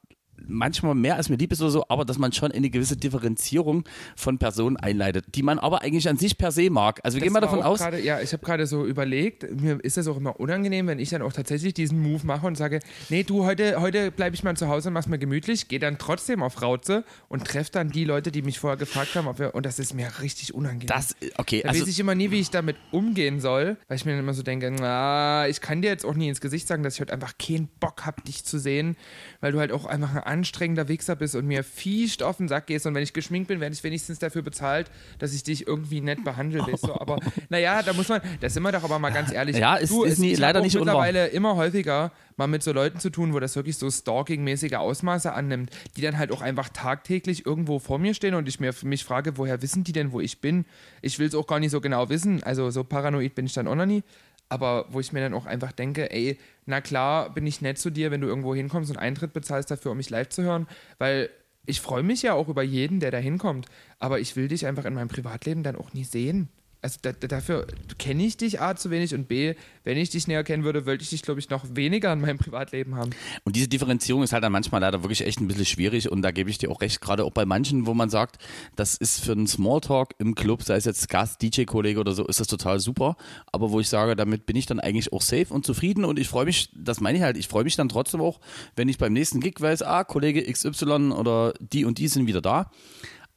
manchmal 0.47 0.95
mehr 0.95 1.17
als 1.17 1.29
mir 1.29 1.37
lieb 1.37 1.53
ist 1.53 1.61
oder 1.61 1.71
so, 1.71 1.85
aber 1.89 2.05
dass 2.05 2.19
man 2.19 2.33
schon 2.33 2.53
eine 2.53 2.71
gewisse 2.71 2.97
Differenzierung 2.97 3.85
von 4.17 4.39
Personen 4.39 4.77
einleitet, 4.77 5.27
die 5.35 5.43
man 5.43 5.59
aber 5.59 5.83
eigentlich 5.83 6.09
an 6.09 6.17
sich 6.17 6.39
per 6.39 6.53
se 6.53 6.71
mag. 6.71 7.01
Also 7.03 7.17
wir 7.17 7.21
das 7.21 7.25
gehen 7.27 7.33
mal 7.33 7.41
davon 7.41 7.63
aus. 7.63 7.81
Grade, 7.81 8.01
ja, 8.01 8.21
ich 8.21 8.33
habe 8.33 8.45
gerade 8.45 8.67
so 8.67 8.85
überlegt, 8.87 9.61
mir 9.61 9.83
ist 9.83 9.97
das 9.97 10.07
auch 10.09 10.17
immer 10.17 10.39
unangenehm, 10.41 10.87
wenn 10.87 10.99
ich 10.99 11.11
dann 11.11 11.23
auch 11.23 11.33
tatsächlich 11.33 11.75
diesen 11.75 12.01
Move 12.01 12.27
mache 12.27 12.47
und 12.47 12.57
sage, 12.57 12.81
nee, 13.09 13.23
du, 13.23 13.45
heute, 13.45 13.81
heute 13.81 14.11
bleibe 14.11 14.35
ich 14.35 14.43
mal 14.43 14.57
zu 14.57 14.69
Hause 14.69 14.89
und 14.89 14.95
mach's 14.95 15.07
mir 15.07 15.19
gemütlich, 15.19 15.69
gehe 15.69 15.79
dann 15.79 15.99
trotzdem 15.99 16.43
auf 16.43 16.63
Rauze 16.63 17.05
und 17.29 17.45
treffe 17.45 17.73
dann 17.73 17.91
die 17.91 18.05
Leute, 18.05 18.33
die 18.33 18.43
mich 18.43 18.59
vorher 18.59 18.77
gefragt 18.77 19.15
haben, 19.15 19.39
wir, 19.39 19.55
und 19.55 19.67
das 19.67 19.79
ist 19.79 19.95
mir 19.95 20.09
richtig 20.21 20.55
unangenehm. 20.55 20.89
Das, 20.89 21.17
okay. 21.37 21.63
Da 21.63 21.71
also, 21.71 21.83
weiß 21.83 21.89
ich 21.89 21.99
immer 22.01 22.15
nie, 22.15 22.31
wie 22.31 22.41
ich 22.41 22.51
damit 22.51 22.77
umgehen 22.91 23.41
soll, 23.41 23.77
weil 23.89 23.97
ich 23.97 24.05
mir 24.05 24.13
dann 24.13 24.21
immer 24.21 24.35
so 24.35 24.43
denke, 24.43 24.71
na, 24.71 25.49
ich 25.49 25.61
kann 25.61 25.83
dir 25.83 25.89
jetzt 25.89 26.05
auch 26.05 26.15
nie 26.15 26.29
ins 26.29 26.41
Gesicht 26.41 26.67
sagen, 26.67 26.83
dass 26.83 26.95
ich 26.95 27.01
heute 27.01 27.13
einfach 27.13 27.39
keinen 27.39 27.69
Bock 27.81 28.07
habe, 28.07 28.23
dich 28.23 28.45
zu 28.45 28.59
sehen, 28.59 28.97
weil 29.41 29.53
du 29.53 29.59
halt 29.59 29.73
auch 29.73 29.87
einfach 29.87 30.15
ein 30.15 30.23
anstrengender 30.31 30.87
Wichser 30.87 31.17
bist 31.17 31.35
und 31.35 31.47
mir 31.47 31.65
fiescht 31.65 32.23
auf 32.23 32.37
den 32.37 32.47
Sack 32.47 32.69
gehst 32.69 32.87
und 32.87 32.95
wenn 32.95 33.03
ich 33.03 33.13
geschminkt 33.13 33.49
bin, 33.49 33.61
werde 33.61 33.75
ich 33.75 33.83
wenigstens 33.83 34.21
dafür 34.21 34.43
bezahlt, 34.43 34.89
dass 35.19 35.35
ich 35.35 35.43
dich 35.43 35.67
irgendwie 35.67 36.01
nett 36.01 36.25
behandle. 36.25 36.61
Weißt 36.61 36.85
du? 36.85 36.95
Aber 36.95 37.19
naja, 37.49 37.83
da 37.83 37.93
muss 37.93 38.09
man, 38.09 38.21
das 38.41 38.55
sind 38.55 38.63
wir 38.63 38.71
doch 38.71 38.85
aber 38.85 39.01
mal 39.01 39.11
ganz 39.11 39.33
ehrlich. 39.33 39.57
Ja, 39.57 39.75
ist, 39.75 39.91
du, 39.91 40.05
ist 40.05 40.19
nie, 40.19 40.37
leider 40.37 40.61
nicht 40.61 40.77
mittlerweile 40.77 41.25
unwahr. 41.25 41.35
immer 41.35 41.57
häufiger 41.57 42.13
mal 42.37 42.47
mit 42.47 42.63
so 42.63 42.73
Leuten 42.73 43.01
zu 43.01 43.11
tun, 43.11 43.35
wo 43.35 43.41
das 43.41 43.57
wirklich 43.57 43.77
so 43.77 43.91
stalking-mäßige 43.91 44.75
Ausmaße 44.75 45.33
annimmt, 45.33 45.71
die 45.97 46.01
dann 46.01 46.17
halt 46.17 46.31
auch 46.31 46.41
einfach 46.41 46.69
tagtäglich 46.69 47.45
irgendwo 47.45 47.81
vor 47.81 47.99
mir 47.99 48.15
stehen 48.15 48.35
und 48.35 48.49
ich 48.49 48.61
mir 48.61 48.73
mich 48.83 49.05
frage, 49.05 49.37
woher 49.37 49.61
wissen 49.63 49.85
die 49.85 49.93
denn, 49.93 50.13
wo 50.13 50.21
ich 50.21 50.41
bin? 50.41 50.65
Ich 51.03 51.19
will 51.19 51.27
es 51.27 51.35
auch 51.35 51.47
gar 51.47 51.59
nicht 51.59 51.73
so 51.73 51.81
genau 51.81 52.09
wissen. 52.09 52.43
Also 52.45 52.71
so 52.71 52.85
paranoid 52.85 53.35
bin 53.35 53.47
ich 53.47 53.53
dann 53.53 53.67
auch 53.67 53.75
noch 53.75 53.87
nie 53.87 54.05
aber 54.51 54.87
wo 54.91 55.01
ich 55.01 55.13
mir 55.13 55.21
dann 55.21 55.33
auch 55.33 55.47
einfach 55.47 55.73
denke, 55.73 56.11
ey, 56.11 56.37
na 56.71 56.81
klar 56.81 57.35
bin 57.35 57.47
ich 57.47 57.61
nett 57.61 57.79
zu 57.79 57.91
dir, 57.91 58.11
wenn 58.11 58.21
du 58.21 58.29
irgendwo 58.29 58.55
hinkommst 58.55 58.91
und 58.91 58.97
Eintritt 58.97 59.33
bezahlst 59.33 59.71
dafür, 59.71 59.91
um 59.91 59.99
mich 59.99 60.11
live 60.11 60.29
zu 60.31 60.43
hören, 60.43 60.67
weil 60.99 61.31
ich 61.67 61.81
freue 61.81 62.03
mich 62.03 62.23
ja 62.23 62.33
auch 62.33 62.49
über 62.49 62.63
jeden, 62.63 63.01
der 63.01 63.11
da 63.11 63.19
hinkommt, 63.19 63.67
aber 63.99 64.19
ich 64.21 64.35
will 64.35 64.49
dich 64.49 64.67
einfach 64.67 64.87
in 64.87 64.95
meinem 64.95 65.09
Privatleben 65.09 65.63
dann 65.63 65.77
auch 65.77 65.93
nie 65.93 66.05
sehen 66.05 66.49
also 66.83 66.99
da, 67.03 67.13
dafür 67.13 67.67
kenne 67.99 68.25
ich 68.25 68.37
dich 68.37 68.61
A 68.61 68.75
zu 68.75 68.91
wenig 68.91 69.15
und 69.15 69.29
B, 69.29 69.55
wenn 69.85 69.99
ich 69.99 70.11
dich 70.11 70.27
näher 70.27 70.45
kennen 70.45 70.65
würde, 70.65 70.87
wollte 70.87 71.03
ich 71.03 71.11
dich, 71.11 71.23
glaube 71.23 71.41
ich, 71.41 71.51
noch 71.51 71.65
weniger 71.75 72.13
in 72.13 72.21
meinem 72.21 72.39
Privatleben 72.39 72.95
haben. 72.95 73.11
Und 73.45 73.57
diese 73.57 73.69
Differenzierung 73.69 74.23
ist 74.23 74.33
halt 74.33 74.45
dann 74.45 74.53
manchmal 74.53 74.81
leider 74.81 75.03
wirklich 75.03 75.27
echt 75.27 75.41
ein 75.41 75.49
bisschen 75.49 75.67
schwierig 75.67 76.11
und 76.11 76.23
da 76.23 76.31
gebe 76.31 76.49
ich 76.49 76.59
dir 76.59 76.71
auch 76.71 76.81
recht, 76.81 77.01
gerade 77.01 77.25
auch 77.25 77.33
bei 77.33 77.45
manchen, 77.45 77.87
wo 77.87 77.95
man 77.95 78.09
sagt, 78.09 78.39
das 78.77 78.97
ist 78.97 79.21
für 79.25 79.33
einen 79.33 79.47
Smalltalk 79.47 80.15
im 80.19 80.35
Club, 80.35 80.63
sei 80.63 80.77
es 80.77 80.85
jetzt 80.85 81.09
Gast, 81.09 81.43
DJ-Kollege 81.43 82.01
oder 82.01 82.13
so, 82.13 82.27
ist 82.27 82.41
das 82.41 82.47
total 82.47 82.81
super, 82.81 83.17
aber 83.53 83.71
wo 83.71 83.81
ich 83.81 83.89
sage, 83.89 84.17
damit 84.17 84.47
bin 84.47 84.57
ich 84.57 84.67
dann 84.67 84.81
eigentlich 84.81 85.13
auch 85.13 85.23
safe 85.23 85.53
und 85.53 85.67
zufrieden 85.67 86.05
und 86.05 86.19
ich 86.19 86.29
freue 86.29 86.47
mich, 86.47 86.71
das 86.75 87.01
meine 87.01 87.19
ich 87.19 87.25
halt, 87.25 87.37
ich 87.37 87.49
freue 87.49 87.65
mich 87.65 87.77
dann 87.77 87.89
trotzdem 87.89 88.21
auch, 88.21 88.41
wenn 88.77 88.89
ich 88.89 88.99
beim 88.99 89.13
nächsten 89.13 89.41
Gig 89.41 89.61
weiß, 89.61 89.83
ah, 89.83 90.05
Kollege 90.05 90.43
XY 90.51 91.13
oder 91.13 91.53
die 91.61 91.85
und 91.85 91.99
die 91.99 92.09
sind 92.09 92.27
wieder 92.27 92.41
da. 92.41 92.71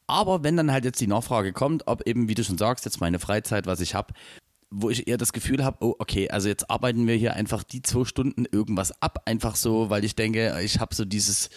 Aber 0.07 0.43
wenn 0.43 0.57
dann 0.57 0.71
halt 0.71 0.85
jetzt 0.85 1.01
die 1.01 1.07
Nachfrage 1.07 1.53
kommt, 1.53 1.87
ob 1.87 2.07
eben, 2.07 2.27
wie 2.27 2.35
du 2.35 2.43
schon 2.43 2.57
sagst, 2.57 2.85
jetzt 2.85 2.99
meine 2.99 3.19
Freizeit, 3.19 3.65
was 3.65 3.79
ich 3.79 3.95
habe, 3.95 4.13
wo 4.69 4.89
ich 4.89 5.07
eher 5.07 5.17
das 5.17 5.33
Gefühl 5.33 5.63
habe, 5.63 5.77
oh, 5.81 5.95
okay, 5.99 6.29
also 6.29 6.49
jetzt 6.49 6.69
arbeiten 6.69 7.07
wir 7.07 7.15
hier 7.15 7.35
einfach 7.35 7.63
die 7.63 7.81
zwei 7.81 8.05
Stunden 8.05 8.45
irgendwas 8.51 9.01
ab, 9.01 9.21
einfach 9.25 9.55
so, 9.55 9.89
weil 9.89 10.03
ich 10.03 10.15
denke, 10.15 10.59
ich 10.63 10.79
habe 10.79 10.95
so 10.95 11.05
dieses 11.05 11.49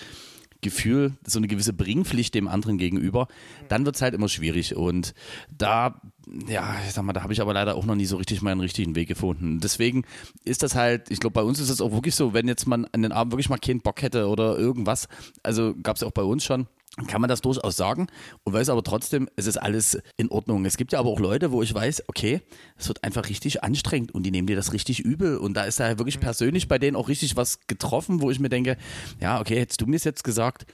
Gefühl, 0.61 1.13
so 1.25 1.39
eine 1.39 1.47
gewisse 1.47 1.73
Bringpflicht 1.73 2.35
dem 2.35 2.49
anderen 2.49 2.79
gegenüber, 2.79 3.29
dann 3.69 3.85
wird 3.85 3.97
es 3.97 4.03
halt 4.03 4.15
immer 4.15 4.29
schwierig. 4.29 4.77
Und 4.77 5.15
da, 5.57 6.01
ja, 6.49 6.77
ich 6.87 6.93
sag 6.93 7.05
mal, 7.05 7.13
da 7.13 7.23
habe 7.23 7.33
ich 7.33 7.41
aber 7.41 7.55
leider 7.55 7.75
auch 7.75 7.85
noch 7.85 7.95
nie 7.95 8.07
so 8.07 8.17
richtig 8.17 8.43
meinen 8.43 8.61
richtigen 8.61 8.95
Weg 8.95 9.09
gefunden. 9.09 9.61
Deswegen 9.61 10.05
ist 10.45 10.63
das 10.63 10.75
halt, 10.75 11.11
ich 11.11 11.21
glaube, 11.21 11.35
bei 11.35 11.43
uns 11.43 11.61
ist 11.61 11.71
es 11.71 11.81
auch 11.81 11.93
wirklich 11.93 12.15
so, 12.15 12.35
wenn 12.35 12.49
jetzt 12.49 12.67
man 12.67 12.85
an 12.87 13.03
den 13.03 13.13
Abend 13.13 13.33
wirklich 13.33 13.49
mal 13.49 13.59
keinen 13.59 13.81
Bock 13.81 14.03
hätte 14.03 14.29
oder 14.29 14.59
irgendwas, 14.59 15.09
also 15.43 15.75
gab 15.83 15.97
es 15.97 16.03
auch 16.03 16.13
bei 16.13 16.23
uns 16.23 16.45
schon, 16.45 16.67
kann 17.05 17.21
man 17.21 17.29
das 17.29 17.43
durchaus 17.43 17.77
sagen 17.77 18.07
und 18.45 18.55
weiß 18.55 18.71
aber 18.71 18.83
trotzdem, 18.83 19.29
es 19.37 19.47
ist 19.47 19.59
alles 19.59 19.99
in 20.17 20.31
Ordnung. 20.31 20.65
Es 20.65 20.79
gibt 20.79 20.93
ja 20.93 20.99
aber 20.99 21.11
auch 21.11 21.21
Leute, 21.21 21.53
wo 21.53 21.63
ich 21.63 21.75
weiß, 21.75 22.05
okay, 22.09 22.41
es 22.79 22.89
wird 22.89 23.05
einfach 23.05 23.29
richtig 23.29 23.63
anstrengend 23.63 24.15
und 24.15 24.23
die 24.23 24.31
nehmen 24.31 24.47
dir 24.47 24.57
das 24.57 24.73
richtig 24.73 25.01
übel 25.01 25.37
und 25.37 25.55
da 25.55 25.65
ist 25.65 25.79
da 25.79 25.99
wirklich 25.99 26.21
persönlich 26.21 26.69
bei 26.69 26.79
denen 26.79 26.97
auch 26.97 27.09
richtig 27.09 27.37
was 27.37 27.67
getroffen, 27.67 28.23
wo 28.23 28.31
ich 28.31 28.41
mir 28.41 28.49
denke, 28.49 28.79
ja, 29.21 29.41
okay, 29.41 29.61
hättest 29.61 29.83
du 29.83 29.87
mir 29.87 29.97
es 29.97 30.05
jetzt 30.05 30.25
gesagt, 30.25 30.67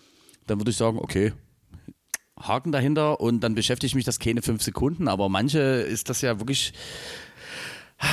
dann 0.47 0.61
würde 0.61 0.71
ich 0.71 0.77
sagen, 0.77 0.99
okay, 0.99 1.33
Haken 2.39 2.71
dahinter 2.71 3.21
und 3.21 3.41
dann 3.41 3.57
beschäftige 3.57 3.89
ich 3.89 3.95
mich 3.97 4.05
das 4.05 4.21
keine 4.21 4.43
fünf 4.43 4.63
Sekunden, 4.63 5.09
aber 5.09 5.29
manche 5.29 5.59
ist 5.59 6.09
das 6.09 6.21
ja 6.21 6.39
wirklich 6.39 6.73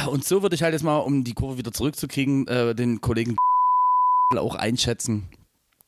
und 0.09 0.23
so 0.23 0.41
würde 0.41 0.55
ich 0.55 0.63
halt 0.63 0.73
jetzt 0.73 0.83
mal, 0.83 0.97
um 0.97 1.23
die 1.23 1.33
Kurve 1.33 1.57
wieder 1.57 1.71
zurückzukriegen, 1.71 2.47
äh, 2.47 2.75
den 2.75 3.01
Kollegen 3.01 3.35
auch 4.35 4.55
einschätzen 4.55 5.29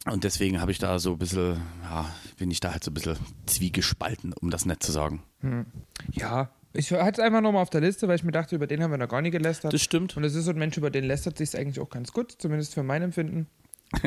und 0.05 0.23
deswegen 0.23 0.61
habe 0.61 0.71
ich 0.71 0.79
da 0.79 0.97
so 0.99 1.13
ein 1.13 1.17
bisschen, 1.17 1.61
ja, 1.83 2.09
bin 2.37 2.49
ich 2.49 2.59
da 2.59 2.71
halt 2.71 2.83
so 2.83 2.91
ein 2.91 2.93
bisschen 2.93 3.17
zwiegespalten, 3.45 4.33
um 4.33 4.49
das 4.49 4.65
nett 4.65 4.81
zu 4.81 4.91
sagen. 4.91 5.21
Hm. 5.41 5.65
Ja, 6.11 6.49
ich 6.73 6.91
hatte 6.91 7.21
es 7.21 7.25
einfach 7.25 7.41
nochmal 7.41 7.61
auf 7.61 7.69
der 7.69 7.81
Liste, 7.81 8.07
weil 8.07 8.15
ich 8.15 8.23
mir 8.23 8.31
dachte, 8.31 8.55
über 8.55 8.67
den 8.67 8.81
haben 8.81 8.91
wir 8.91 8.97
noch 8.97 9.09
gar 9.09 9.21
nicht 9.21 9.33
gelästert. 9.33 9.73
Das 9.73 9.81
stimmt. 9.81 10.15
Und 10.15 10.23
es 10.23 10.35
ist 10.35 10.45
so 10.45 10.51
ein 10.51 10.57
Mensch, 10.57 10.77
über 10.77 10.89
den 10.89 11.03
lästert 11.03 11.37
sich 11.37 11.57
eigentlich 11.57 11.79
auch 11.79 11.89
ganz 11.89 12.13
gut, 12.13 12.35
zumindest 12.37 12.73
für 12.73 12.83
mein 12.83 13.01
Empfinden. 13.01 13.47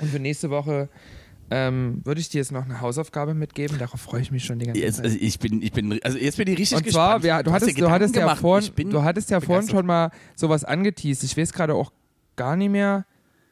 Und 0.00 0.08
für 0.08 0.18
nächste 0.18 0.50
Woche 0.50 0.88
ähm, 1.50 2.00
würde 2.04 2.20
ich 2.20 2.28
dir 2.28 2.38
jetzt 2.38 2.52
noch 2.52 2.64
eine 2.64 2.80
Hausaufgabe 2.80 3.34
mitgeben. 3.34 3.78
Darauf 3.78 4.00
freue 4.00 4.20
ich 4.20 4.30
mich 4.30 4.44
schon 4.44 4.58
die 4.58 4.66
ganze 4.66 4.80
jetzt, 4.80 4.96
Zeit. 4.96 5.06
Also 5.06 5.18
ich 5.20 5.38
bin, 5.38 5.62
ich 5.62 5.72
bin, 5.72 5.98
also 6.02 6.18
jetzt 6.18 6.36
bin 6.36 6.48
ich 6.48 6.58
richtig 6.58 6.78
Und 6.78 6.90
zwar, 6.90 7.20
gespannt. 7.20 7.46
du, 7.46 7.52
hattest, 7.52 7.80
du, 7.80 7.90
hattest 7.90 8.16
ja 8.16 8.34
vorhin, 8.36 8.90
du 8.90 9.02
hattest 9.02 9.30
ja 9.30 9.40
vorhin 9.40 9.68
schon 9.68 9.86
mal 9.86 10.10
sowas 10.36 10.64
angeteased. 10.64 11.24
Ich 11.24 11.36
weiß 11.36 11.52
gerade 11.52 11.74
auch 11.74 11.92
gar 12.36 12.56
nicht 12.56 12.70
mehr. 12.70 13.04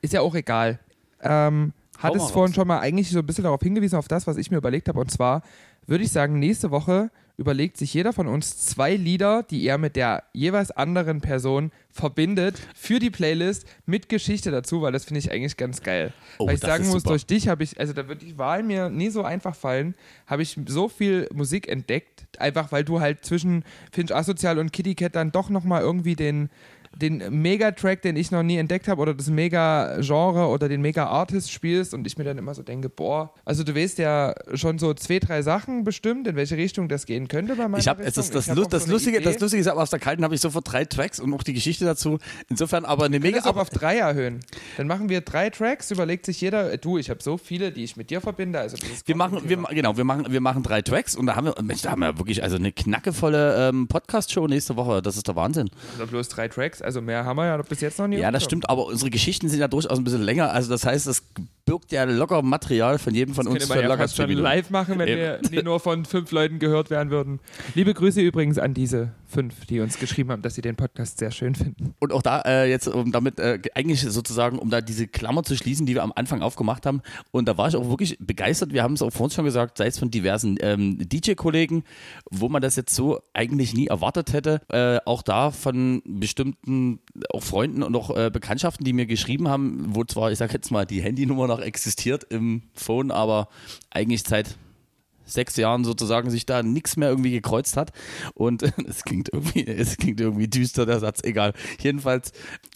Ist 0.03 0.13
ja 0.13 0.21
auch 0.21 0.35
egal. 0.35 0.79
Ähm, 1.23 1.73
hat 1.99 2.15
es 2.15 2.31
vorhin 2.31 2.55
schon 2.55 2.69
mal 2.69 2.81
eigentlich 2.81 3.11
so 3.11 3.19
ein 3.19 3.27
bisschen 3.27 3.45
darauf 3.45 3.61
hingewiesen, 3.61 3.99
auf 3.99 4.09
das, 4.09 4.27
was 4.27 4.37
ich 4.37 4.51
mir 4.51 4.59
überlegt 4.59 4.89
habe. 4.89 5.01
Und 5.01 5.11
zwar 5.11 5.43
würde 5.87 6.05
ich 6.05 6.13
sagen, 6.13 6.39
nächste 6.39 6.71
Woche 6.71 7.11
überlegt 7.39 7.77
sich 7.77 7.93
jeder 7.93 8.13
von 8.13 8.27
uns 8.29 8.57
zwei 8.67 8.97
Lieder, 8.97 9.43
die 9.43 9.67
er 9.67 9.77
mit 9.77 9.95
der 9.95 10.25
jeweils 10.33 10.71
anderen 10.71 11.21
Person 11.21 11.71
verbindet, 11.91 12.59
für 12.75 12.99
die 12.99 13.11
Playlist 13.11 13.67
mit 13.85 14.09
Geschichte 14.09 14.51
dazu, 14.51 14.81
weil 14.81 14.93
das 14.93 15.05
finde 15.05 15.19
ich 15.19 15.31
eigentlich 15.31 15.57
ganz 15.57 15.83
geil. 15.83 16.13
Oh, 16.39 16.47
weil 16.47 16.55
ich 16.55 16.61
sagen 16.61 16.85
muss, 16.87 17.03
super. 17.03 17.11
durch 17.11 17.27
dich 17.27 17.49
habe 17.49 17.63
ich, 17.63 17.79
also 17.79 17.93
da 17.93 18.09
wird 18.09 18.23
die 18.23 18.39
Wahl 18.39 18.63
mir 18.63 18.89
nie 18.89 19.11
so 19.11 19.23
einfach 19.23 19.55
fallen, 19.55 19.95
habe 20.27 20.43
ich 20.43 20.59
so 20.67 20.89
viel 20.89 21.29
Musik 21.35 21.69
entdeckt, 21.69 22.27
einfach 22.39 22.73
weil 22.73 22.85
du 22.85 23.01
halt 23.01 23.25
zwischen 23.25 23.65
Finch 23.93 24.15
Asozial 24.15 24.59
und 24.59 24.73
Kitty 24.73 24.95
Cat 24.95 25.15
dann 25.15 25.31
doch 25.31 25.51
nochmal 25.51 25.83
irgendwie 25.83 26.17
den 26.17 26.49
den 27.01 27.43
Mega-Track, 27.43 28.03
den 28.03 28.17
ich 28.17 28.31
noch 28.31 28.43
nie 28.43 28.57
entdeckt 28.57 28.89
habe, 28.89 29.01
oder 29.01 29.15
das 29.15 29.29
Mega-Genre 29.29 30.49
oder 30.49 30.69
den 30.69 30.81
Mega-Artist 30.81 31.51
spielst 31.51 31.93
und 31.93 32.07
ich 32.07 32.17
mir 32.17 32.25
dann 32.25 32.39
immer 32.39 32.55
so 32.55 32.63
denke, 32.63 32.89
boah, 32.89 33.35
also 33.45 33.65
du 33.65 33.75
weißt 33.75 33.99
ja 33.99 34.35
schon 34.55 34.79
so 34.79 34.95
zwei, 34.95 35.19
drei 35.19 35.43
Sachen 35.43 35.85
bestimmt, 35.85 36.27
in 36.27 36.37
welche 36.37 36.57
Richtung 36.57 36.89
das 36.89 37.07
gehen 37.07 37.29
könnte 37.29 37.55
bei 37.55 37.69
meiner 37.69 37.79
Ich 37.79 37.89
habe 37.89 38.03
das, 38.03 38.15
das, 38.31 38.49
hab 38.49 38.57
Lust, 38.57 38.73
das, 38.73 38.85
so 38.85 38.93
Lustige, 38.93 39.21
das. 39.21 39.39
Lustige 39.39 39.61
ist, 39.61 39.69
aber 39.69 39.83
aus 39.83 39.91
der 39.91 39.99
Kalten 39.99 40.25
habe 40.25 40.35
ich 40.35 40.41
sofort 40.41 40.73
drei 40.73 40.85
Tracks 40.85 41.21
und 41.21 41.33
auch 41.35 41.43
die 41.43 41.53
Geschichte 41.53 41.85
dazu. 41.85 42.19
Insofern 42.49 42.85
aber 42.85 43.05
eine 43.05 43.21
mega. 43.21 43.39
das 43.39 43.47
auch 43.47 43.57
auf 43.57 43.71
drei 43.71 43.99
erhöhen. 43.99 44.41
Dann 44.77 44.87
machen 44.87 45.09
wir 45.09 45.21
drei 45.21 45.51
Tracks, 45.51 45.91
überlegt 45.91 46.25
sich 46.25 46.41
jeder, 46.41 46.77
du, 46.79 46.97
ich 46.97 47.11
habe 47.11 47.23
so 47.23 47.37
viele, 47.37 47.73
die 47.73 47.85
ich 47.85 47.97
mit 47.97 48.11
dir 48.11 48.21
verbinde. 48.21 48.59
Also 48.59 48.77
Wir 49.05 49.17
machen, 49.17 49.43
wir, 49.45 49.57
genau, 49.71 49.97
wir 49.97 50.05
machen, 50.05 50.27
wir 50.31 50.41
machen 50.41 50.63
drei 50.63 50.81
Tracks 50.81 51.15
und 51.15 51.27
da 51.27 51.37
haben 51.37 51.47
wir, 51.47 51.55
Mensch, 51.63 51.83
da 51.83 51.91
haben 51.91 52.01
wir 52.01 52.17
wirklich 52.19 52.43
also 52.43 52.57
eine 52.57 52.73
knackevolle 52.73 53.69
ähm, 53.69 53.87
Podcast-Show 53.89 54.47
nächste 54.47 54.77
Woche. 54.77 55.03
Das 55.03 55.17
ist 55.17 55.29
der 55.29 55.37
Wahnsinn. 55.37 55.71
Also 55.93 56.07
bloß 56.07 56.29
drei 56.29 56.49
Tracks, 56.49 56.83
also 56.87 57.03
mehr 57.03 57.25
haben 57.25 57.37
wir 57.37 57.47
ja 57.47 57.57
bis 57.59 57.81
jetzt 57.81 57.99
noch 57.99 58.07
nie. 58.07 58.17
Ja, 58.17 58.31
das 58.31 58.45
stimmt, 58.45 58.71
aber 58.71 58.87
unsere 58.87 59.11
Geschichten 59.11 59.49
sind 59.49 59.61
ja 59.61 59.69
durchaus 59.69 59.99
ein 59.99 60.05
bisschen 60.05 60.23
länger. 60.23 60.53
Also 60.53 60.71
das 60.71 60.87
heißt, 60.87 61.07
es 61.07 61.23
birgt 61.67 61.91
ja 61.91 62.05
locker 62.05 62.43
Material 62.43 62.99
von 62.99 63.13
jedem 63.13 63.35
von 63.35 63.45
Das 63.45 63.53
uns 63.53 63.69
könnte 63.69 63.89
man 63.89 63.99
ja 63.99 64.09
schon 64.09 64.31
live 64.31 64.71
machen, 64.71 64.99
wenn 64.99 65.09
wir 65.09 65.41
Eben. 65.43 65.55
nie 65.55 65.63
nur 65.63 65.81
von 65.81 66.05
fünf 66.05 66.31
Leuten 66.31 66.61
gehört 66.61 66.91
werden 66.91 67.11
würden. 67.11 67.41
Liebe 67.75 67.93
Grüße 67.93 68.21
übrigens 68.21 68.59
an 68.59 68.73
diese 68.73 69.11
fünf, 69.27 69.67
die 69.67 69.81
uns 69.81 69.99
geschrieben 69.99 70.31
haben, 70.31 70.43
dass 70.43 70.55
sie 70.55 70.63
den 70.63 70.77
Podcast 70.77 71.19
sehr 71.19 71.33
schön 71.33 71.57
finden. 71.57 71.95
Und 71.99 72.13
auch 72.13 72.23
da 72.23 72.43
äh, 72.43 72.71
jetzt, 72.71 72.87
um 72.87 73.11
damit 73.11 73.41
äh, 73.41 73.61
eigentlich 73.75 74.03
sozusagen, 74.03 74.61
um 74.61 74.71
da 74.71 74.81
diese 74.81 75.09
Klammer 75.09 75.43
zu 75.43 75.57
schließen, 75.57 75.87
die 75.87 75.95
wir 75.95 76.05
am 76.05 76.13
Anfang 76.15 76.41
aufgemacht 76.41 76.87
haben. 76.87 77.03
Und 77.33 77.49
da 77.49 77.59
war 77.59 77.69
ich 77.69 77.75
auch 77.75 77.89
wirklich 77.89 78.17
begeistert. 78.21 78.73
Wir 78.73 78.85
haben 78.85 78.95
es 78.95 79.03
auch 79.03 79.11
vorhin 79.11 79.35
schon 79.35 79.45
gesagt, 79.45 79.79
sei 79.79 79.89
es 79.89 79.99
von 79.99 80.13
diversen 80.13 80.57
ähm, 80.61 80.99
DJ-Kollegen, 81.01 81.83
wo 82.31 82.49
man 82.49 82.63
das 82.63 82.77
jetzt 82.77 82.95
so 82.95 83.21
eigentlich 83.35 83.75
nie 83.75 83.89
erwartet 83.89 84.33
hätte. 84.33 84.61
Äh, 84.69 84.99
auch 85.05 85.23
da 85.23 85.51
von 85.51 86.01
bestimmten 86.07 86.76
auch 87.31 87.43
Freunden 87.43 87.83
und 87.83 87.95
auch 87.97 88.17
äh, 88.17 88.31
Bekanntschaften, 88.31 88.85
die 88.85 88.93
mir 88.93 89.07
geschrieben 89.07 89.49
haben, 89.49 89.95
wo 89.95 90.05
zwar, 90.05 90.31
ich 90.31 90.39
sag 90.39 90.53
jetzt 90.53 90.71
mal, 90.71 90.87
die 90.87 91.03
Handynummer 91.03 91.47
noch 91.47 91.61
existiert 91.61 92.25
im 92.25 92.63
Phone, 92.75 93.11
aber 93.11 93.49
eigentlich 93.91 94.23
seit 94.23 94.57
sechs 95.27 95.57
Jahren 95.57 95.85
sozusagen 95.85 96.31
sich 96.31 96.47
da 96.47 96.63
nichts 96.63 96.97
mehr 96.97 97.09
irgendwie 97.09 97.33
gekreuzt 97.33 97.77
hat. 97.77 97.93
Und 98.35 98.63
es 98.89 99.05
klingt 99.05 99.29
irgendwie, 99.33 99.67
es 99.67 99.97
klingt 99.97 100.21
irgendwie 100.21 100.49
düster, 100.49 100.87
der 100.87 101.01
Satz, 101.01 101.21
egal. 101.23 101.53
Jedenfalls, 101.81 102.33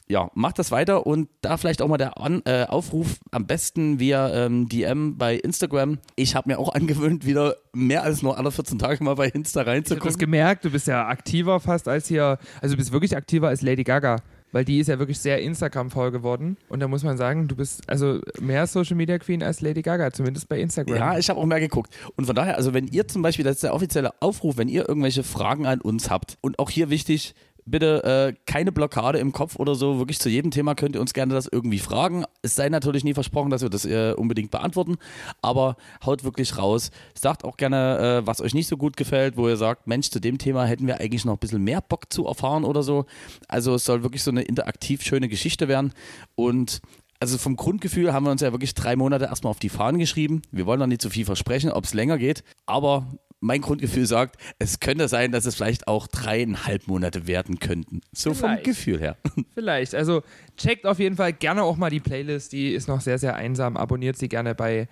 ja, 0.08 0.30
macht 0.34 0.58
das 0.58 0.70
weiter 0.72 1.06
und 1.06 1.28
da 1.40 1.56
vielleicht 1.56 1.80
auch 1.82 1.88
mal 1.88 1.96
der 1.96 2.20
An 2.20 2.42
äh, 2.44 2.64
Aufruf 2.68 3.20
am 3.30 3.46
besten 3.46 4.00
via 4.00 4.46
ähm, 4.46 4.68
DM 4.68 5.16
bei 5.16 5.36
Instagram. 5.36 5.98
Ich 6.16 6.34
habe 6.34 6.50
mir 6.50 6.58
auch 6.58 6.74
angewöhnt, 6.74 7.24
wieder 7.24 7.54
mehr 7.72 8.02
als 8.02 8.22
nur 8.22 8.36
alle 8.36 8.50
14 8.50 8.78
Tage 8.78 9.04
mal 9.04 9.14
bei 9.14 9.28
Insta 9.28 9.64
Ich 9.72 9.90
habe 9.90 10.18
gemerkt, 10.18 10.64
du 10.64 10.70
bist 10.70 10.88
ja 10.88 11.06
aktiver 11.06 11.60
fast 11.60 11.86
als 11.86 12.08
hier, 12.08 12.38
also 12.60 12.74
du 12.74 12.78
bist 12.78 12.92
wirklich 12.92 13.16
aktiver 13.16 13.48
als 13.48 13.62
Lady 13.62 13.84
Gaga. 13.84 14.16
Weil 14.52 14.64
die 14.64 14.80
ist 14.80 14.88
ja 14.88 14.98
wirklich 14.98 15.18
sehr 15.18 15.40
Instagram-voll 15.40 16.10
geworden. 16.10 16.56
Und 16.68 16.80
da 16.80 16.88
muss 16.88 17.04
man 17.04 17.16
sagen, 17.16 17.46
du 17.46 17.54
bist 17.56 17.88
also 17.88 18.20
mehr 18.40 18.66
Social 18.66 18.96
Media 18.96 19.18
Queen 19.18 19.42
als 19.42 19.60
Lady 19.60 19.82
Gaga, 19.82 20.12
zumindest 20.12 20.48
bei 20.48 20.60
Instagram. 20.60 20.96
Ja, 20.96 21.18
ich 21.18 21.30
habe 21.30 21.38
auch 21.38 21.46
mehr 21.46 21.60
geguckt. 21.60 21.96
Und 22.16 22.26
von 22.26 22.34
daher, 22.34 22.56
also 22.56 22.74
wenn 22.74 22.86
ihr 22.88 23.06
zum 23.06 23.22
Beispiel, 23.22 23.44
das 23.44 23.56
ist 23.56 23.62
der 23.62 23.74
offizielle 23.74 24.12
Aufruf, 24.20 24.56
wenn 24.56 24.68
ihr 24.68 24.88
irgendwelche 24.88 25.22
Fragen 25.22 25.66
an 25.66 25.80
uns 25.80 26.10
habt 26.10 26.36
und 26.40 26.58
auch 26.58 26.70
hier 26.70 26.90
wichtig, 26.90 27.34
bitte 27.70 28.04
äh, 28.04 28.40
keine 28.46 28.72
Blockade 28.72 29.18
im 29.18 29.32
Kopf 29.32 29.56
oder 29.56 29.74
so, 29.74 29.98
wirklich 29.98 30.18
zu 30.18 30.28
jedem 30.28 30.50
Thema 30.50 30.74
könnt 30.74 30.94
ihr 30.94 31.00
uns 31.00 31.12
gerne 31.12 31.34
das 31.34 31.46
irgendwie 31.46 31.78
fragen. 31.78 32.24
Es 32.42 32.54
sei 32.54 32.68
natürlich 32.68 33.04
nie 33.04 33.14
versprochen, 33.14 33.50
dass 33.50 33.62
wir 33.62 33.70
das 33.70 33.84
äh, 33.84 34.14
unbedingt 34.16 34.50
beantworten, 34.50 34.96
aber 35.42 35.76
haut 36.04 36.24
wirklich 36.24 36.56
raus. 36.58 36.90
Sagt 37.14 37.44
auch 37.44 37.56
gerne, 37.56 38.22
äh, 38.22 38.26
was 38.26 38.40
euch 38.40 38.54
nicht 38.54 38.68
so 38.68 38.76
gut 38.76 38.96
gefällt, 38.96 39.36
wo 39.36 39.48
ihr 39.48 39.56
sagt, 39.56 39.86
Mensch, 39.86 40.10
zu 40.10 40.20
dem 40.20 40.38
Thema 40.38 40.64
hätten 40.64 40.86
wir 40.86 41.00
eigentlich 41.00 41.24
noch 41.24 41.34
ein 41.34 41.38
bisschen 41.38 41.62
mehr 41.62 41.80
Bock 41.80 42.12
zu 42.12 42.26
erfahren 42.26 42.64
oder 42.64 42.82
so. 42.82 43.06
Also 43.48 43.74
es 43.74 43.84
soll 43.84 44.02
wirklich 44.02 44.22
so 44.22 44.30
eine 44.30 44.42
interaktiv 44.42 45.02
schöne 45.02 45.28
Geschichte 45.28 45.68
werden 45.68 45.92
und 46.34 46.80
also 47.20 47.36
vom 47.36 47.54
Grundgefühl 47.56 48.14
haben 48.14 48.24
wir 48.24 48.30
uns 48.30 48.40
ja 48.40 48.50
wirklich 48.50 48.74
drei 48.74 48.96
Monate 48.96 49.26
erstmal 49.26 49.50
auf 49.50 49.58
die 49.58 49.68
Fahnen 49.68 49.98
geschrieben. 49.98 50.40
Wir 50.50 50.64
wollen 50.64 50.80
noch 50.80 50.86
nicht 50.86 51.02
zu 51.02 51.10
viel 51.10 51.26
versprechen, 51.26 51.70
ob 51.70 51.84
es 51.84 51.92
länger 51.92 52.16
geht, 52.16 52.42
aber 52.64 53.06
mein 53.40 53.62
Grundgefühl 53.62 54.06
sagt, 54.06 54.36
es 54.58 54.80
könnte 54.80 55.08
sein, 55.08 55.32
dass 55.32 55.46
es 55.46 55.54
vielleicht 55.54 55.88
auch 55.88 56.06
dreieinhalb 56.06 56.86
Monate 56.86 57.26
werden 57.26 57.58
könnten. 57.58 58.02
So 58.12 58.34
vom 58.34 58.50
Vielleicht. 58.50 58.64
Gefühl 58.64 59.00
her. 59.00 59.16
Vielleicht. 59.54 59.94
Also 59.94 60.22
checkt 60.56 60.86
auf 60.86 60.98
jeden 60.98 61.16
Fall 61.16 61.32
gerne 61.32 61.62
auch 61.62 61.76
mal 61.76 61.90
die 61.90 62.00
Playlist. 62.00 62.52
Die 62.52 62.72
ist 62.72 62.86
noch 62.86 63.00
sehr, 63.00 63.18
sehr 63.18 63.36
einsam. 63.36 63.76
Abonniert 63.76 64.18
sie 64.18 64.28
gerne 64.28 64.54
bei 64.54 64.88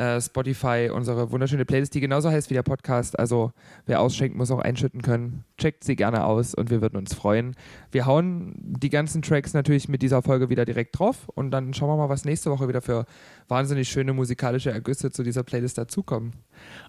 äh, 0.00 0.20
Spotify, 0.20 0.90
unsere 0.92 1.30
wunderschöne 1.30 1.66
Playlist, 1.66 1.94
die 1.94 2.00
genauso 2.00 2.30
heißt 2.30 2.48
wie 2.48 2.54
der 2.54 2.62
Podcast. 2.62 3.18
Also 3.18 3.52
wer 3.84 4.00
ausschenkt, 4.00 4.34
muss 4.34 4.50
auch 4.50 4.58
einschütten 4.58 5.02
können. 5.02 5.44
Checkt 5.58 5.84
sie 5.84 5.94
gerne 5.94 6.24
aus 6.24 6.54
und 6.54 6.70
wir 6.70 6.80
würden 6.80 6.96
uns 6.96 7.12
freuen. 7.12 7.54
Wir 7.92 8.06
hauen 8.06 8.54
die 8.56 8.88
ganzen 8.88 9.20
Tracks 9.20 9.52
natürlich 9.52 9.88
mit 9.88 10.00
dieser 10.00 10.22
Folge 10.22 10.48
wieder 10.48 10.64
direkt 10.64 10.98
drauf 10.98 11.28
und 11.34 11.50
dann 11.50 11.74
schauen 11.74 11.90
wir 11.90 11.96
mal, 11.96 12.08
was 12.08 12.24
nächste 12.24 12.50
Woche 12.50 12.66
wieder 12.66 12.80
für 12.80 13.04
wahnsinnig 13.48 13.90
schöne 13.90 14.14
musikalische 14.14 14.70
Ergüsse 14.70 15.10
zu 15.10 15.22
dieser 15.22 15.42
Playlist 15.42 15.76
dazukommen. 15.76 16.32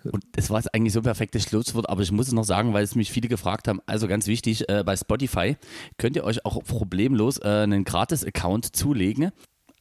Und 0.03 0.23
das 0.31 0.49
war 0.49 0.59
jetzt 0.59 0.73
eigentlich 0.73 0.93
so 0.93 1.01
ein 1.01 1.03
perfektes 1.03 1.43
Schlusswort, 1.43 1.89
aber 1.89 2.01
ich 2.01 2.11
muss 2.13 2.27
es 2.27 2.33
noch 2.33 2.45
sagen, 2.45 2.73
weil 2.73 2.83
es 2.83 2.95
mich 2.95 3.11
viele 3.11 3.27
gefragt 3.27 3.67
haben. 3.67 3.81
Also 3.87 4.07
ganz 4.07 4.27
wichtig, 4.27 4.69
äh, 4.69 4.83
bei 4.85 4.95
Spotify 4.95 5.57
könnt 5.97 6.15
ihr 6.15 6.23
euch 6.23 6.45
auch 6.45 6.63
problemlos 6.63 7.39
äh, 7.39 7.47
einen 7.47 7.83
Gratis-Account 7.83 8.73
zulegen. 8.73 9.31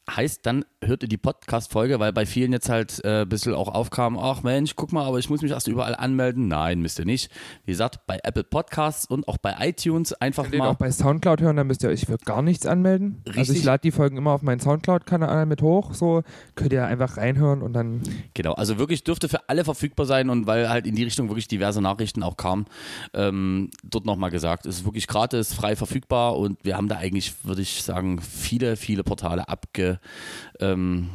Heißt, 0.09 0.45
dann 0.45 0.65
hört 0.83 1.03
ihr 1.03 1.09
die 1.09 1.17
Podcast-Folge, 1.17 1.99
weil 1.99 2.11
bei 2.11 2.25
vielen 2.25 2.51
jetzt 2.51 2.69
halt 2.69 3.03
äh, 3.05 3.21
ein 3.21 3.29
bisschen 3.29 3.53
auch 3.53 3.67
aufkam, 3.67 4.17
ach 4.17 4.41
Mensch, 4.41 4.75
guck 4.75 4.91
mal, 4.91 5.05
aber 5.05 5.19
ich 5.19 5.29
muss 5.29 5.41
mich 5.41 5.51
erst 5.51 5.67
überall 5.67 5.95
anmelden. 5.95 6.47
Nein, 6.47 6.81
müsst 6.81 6.97
ihr 6.99 7.05
nicht. 7.05 7.31
Wie 7.65 7.71
gesagt, 7.71 7.99
bei 8.07 8.19
Apple 8.23 8.43
Podcasts 8.43 9.05
und 9.05 9.27
auch 9.27 9.37
bei 9.37 9.55
iTunes 9.59 10.11
einfach 10.13 10.43
Könnt 10.43 10.55
ihr 10.55 10.59
mal. 10.59 10.69
auch 10.69 10.75
bei 10.75 10.91
Soundcloud 10.91 11.41
hören, 11.41 11.55
dann 11.55 11.67
müsst 11.67 11.83
ihr 11.83 11.89
euch 11.89 12.07
für 12.07 12.17
gar 12.17 12.41
nichts 12.41 12.65
anmelden. 12.65 13.21
Also 13.27 13.39
Richtig. 13.39 13.59
ich 13.59 13.63
lade 13.63 13.81
die 13.81 13.91
Folgen 13.91 14.17
immer 14.17 14.31
auf 14.31 14.41
meinen 14.41 14.59
Soundcloud-Kanal 14.59 15.45
mit 15.45 15.61
hoch. 15.61 15.93
So 15.93 16.23
könnt 16.55 16.73
ihr 16.73 16.85
einfach 16.85 17.17
reinhören 17.17 17.61
und 17.61 17.73
dann 17.73 18.01
Genau, 18.33 18.53
also 18.53 18.79
wirklich 18.79 19.03
dürfte 19.03 19.29
für 19.29 19.47
alle 19.49 19.63
verfügbar 19.63 20.07
sein 20.07 20.29
und 20.29 20.47
weil 20.47 20.67
halt 20.67 20.87
in 20.87 20.95
die 20.95 21.03
Richtung 21.03 21.29
wirklich 21.29 21.47
diverse 21.47 21.81
Nachrichten 21.81 22.23
auch 22.23 22.37
kamen, 22.37 22.65
ähm, 23.13 23.69
dort 23.83 24.05
nochmal 24.05 24.31
gesagt, 24.31 24.65
es 24.65 24.77
ist 24.79 24.85
wirklich 24.85 25.07
gratis, 25.07 25.53
frei 25.53 25.75
verfügbar 25.75 26.37
und 26.37 26.57
wir 26.63 26.75
haben 26.75 26.87
da 26.87 26.97
eigentlich, 26.97 27.33
würde 27.45 27.61
ich 27.61 27.83
sagen, 27.83 28.19
viele, 28.19 28.75
viele 28.75 29.03
Portale 29.03 29.47
abge, 29.47 29.90
ähm, 30.59 31.09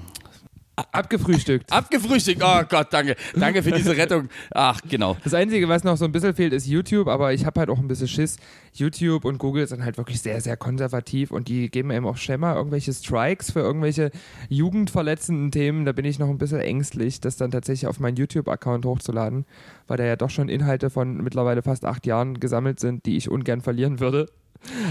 abgefrühstückt. 0.77 1.73
abgefrühstückt. 1.73 2.43
Oh 2.45 2.63
Gott, 2.69 2.89
danke. 2.91 3.17
Danke 3.35 3.63
für 3.63 3.73
diese 3.73 3.97
Rettung. 3.97 4.29
Ach, 4.51 4.81
genau. 4.89 5.17
Das 5.25 5.33
Einzige, 5.35 5.69
was 5.69 5.85
noch 5.85 5.97
so 5.97 6.05
ein 6.05 6.13
bisschen 6.13 6.35
fehlt, 6.35 6.53
ist 6.53 6.67
YouTube, 6.67 7.09
aber 7.09 7.33
ich 7.33 7.47
habe 7.47 7.61
halt 7.61 7.71
auch 7.71 7.79
ein 7.79 7.89
bisschen 7.89 8.09
Schiss. 8.09 8.37
YouTube 8.75 9.25
und 9.25 9.39
Google 9.39 9.67
sind 9.67 9.83
halt 9.85 9.97
wirklich 9.97 10.21
sehr, 10.21 10.41
sehr 10.43 10.57
konservativ 10.59 11.31
und 11.31 11.49
die 11.49 11.71
geben 11.71 11.91
eben 11.91 12.07
auch 12.07 12.19
mal 12.39 12.57
irgendwelche 12.57 12.93
Strikes 12.93 13.53
für 13.53 13.61
irgendwelche 13.61 14.11
jugendverletzenden 14.51 15.51
Themen. 15.51 15.87
Da 15.87 15.93
bin 15.93 16.05
ich 16.05 16.19
noch 16.19 16.29
ein 16.29 16.39
bisschen 16.39 16.61
ängstlich, 16.61 17.21
das 17.21 17.37
dann 17.37 17.51
tatsächlich 17.51 17.87
auf 17.87 17.99
meinen 17.99 18.17
YouTube-Account 18.17 18.85
hochzuladen, 18.85 19.47
weil 19.87 19.97
da 19.97 20.05
ja 20.05 20.17
doch 20.17 20.31
schon 20.31 20.51
Inhalte 20.51 20.91
von 20.91 21.23
mittlerweile 21.23 21.63
fast 21.63 21.87
acht 21.87 22.07
Jahren 22.07 22.39
gesammelt 22.39 22.81
sind, 22.81 23.07
die 23.07 23.17
ich 23.17 23.31
ungern 23.31 23.63
verlieren 23.63 23.99
würde. 23.99 24.29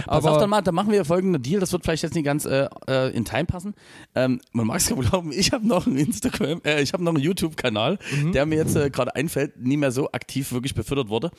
Pass 0.05 0.25
auf, 0.25 0.37
dann 0.37 0.49
mal, 0.49 0.61
dann 0.61 0.75
machen 0.75 0.91
wir 0.91 1.05
folgenden 1.05 1.41
Deal, 1.41 1.59
das 1.59 1.71
wird 1.71 1.83
vielleicht 1.83 2.03
jetzt 2.03 2.15
nicht 2.15 2.25
ganz 2.25 2.45
äh, 2.45 2.67
äh, 2.87 3.15
in 3.15 3.25
Time 3.25 3.45
passen. 3.45 3.73
Ähm, 4.15 4.41
man 4.51 4.67
mag 4.67 4.77
es 4.77 4.89
kaum 4.89 5.01
glauben, 5.01 5.31
ich 5.31 5.51
habe 5.51 5.67
noch 5.67 5.87
einen 5.87 5.97
Instagram, 5.97 6.61
äh, 6.65 6.81
ich 6.81 6.93
habe 6.93 7.03
noch 7.03 7.13
einen 7.13 7.23
YouTube-Kanal, 7.23 7.97
Mhm. 8.15 8.31
der 8.31 8.45
mir 8.45 8.55
jetzt 8.57 8.75
äh, 8.75 8.89
gerade 8.89 9.15
einfällt, 9.15 9.59
nie 9.59 9.77
mehr 9.77 9.91
so 9.91 10.11
aktiv 10.11 10.51
wirklich 10.51 10.73
befüttert 10.75 11.09
wurde. 11.09 11.31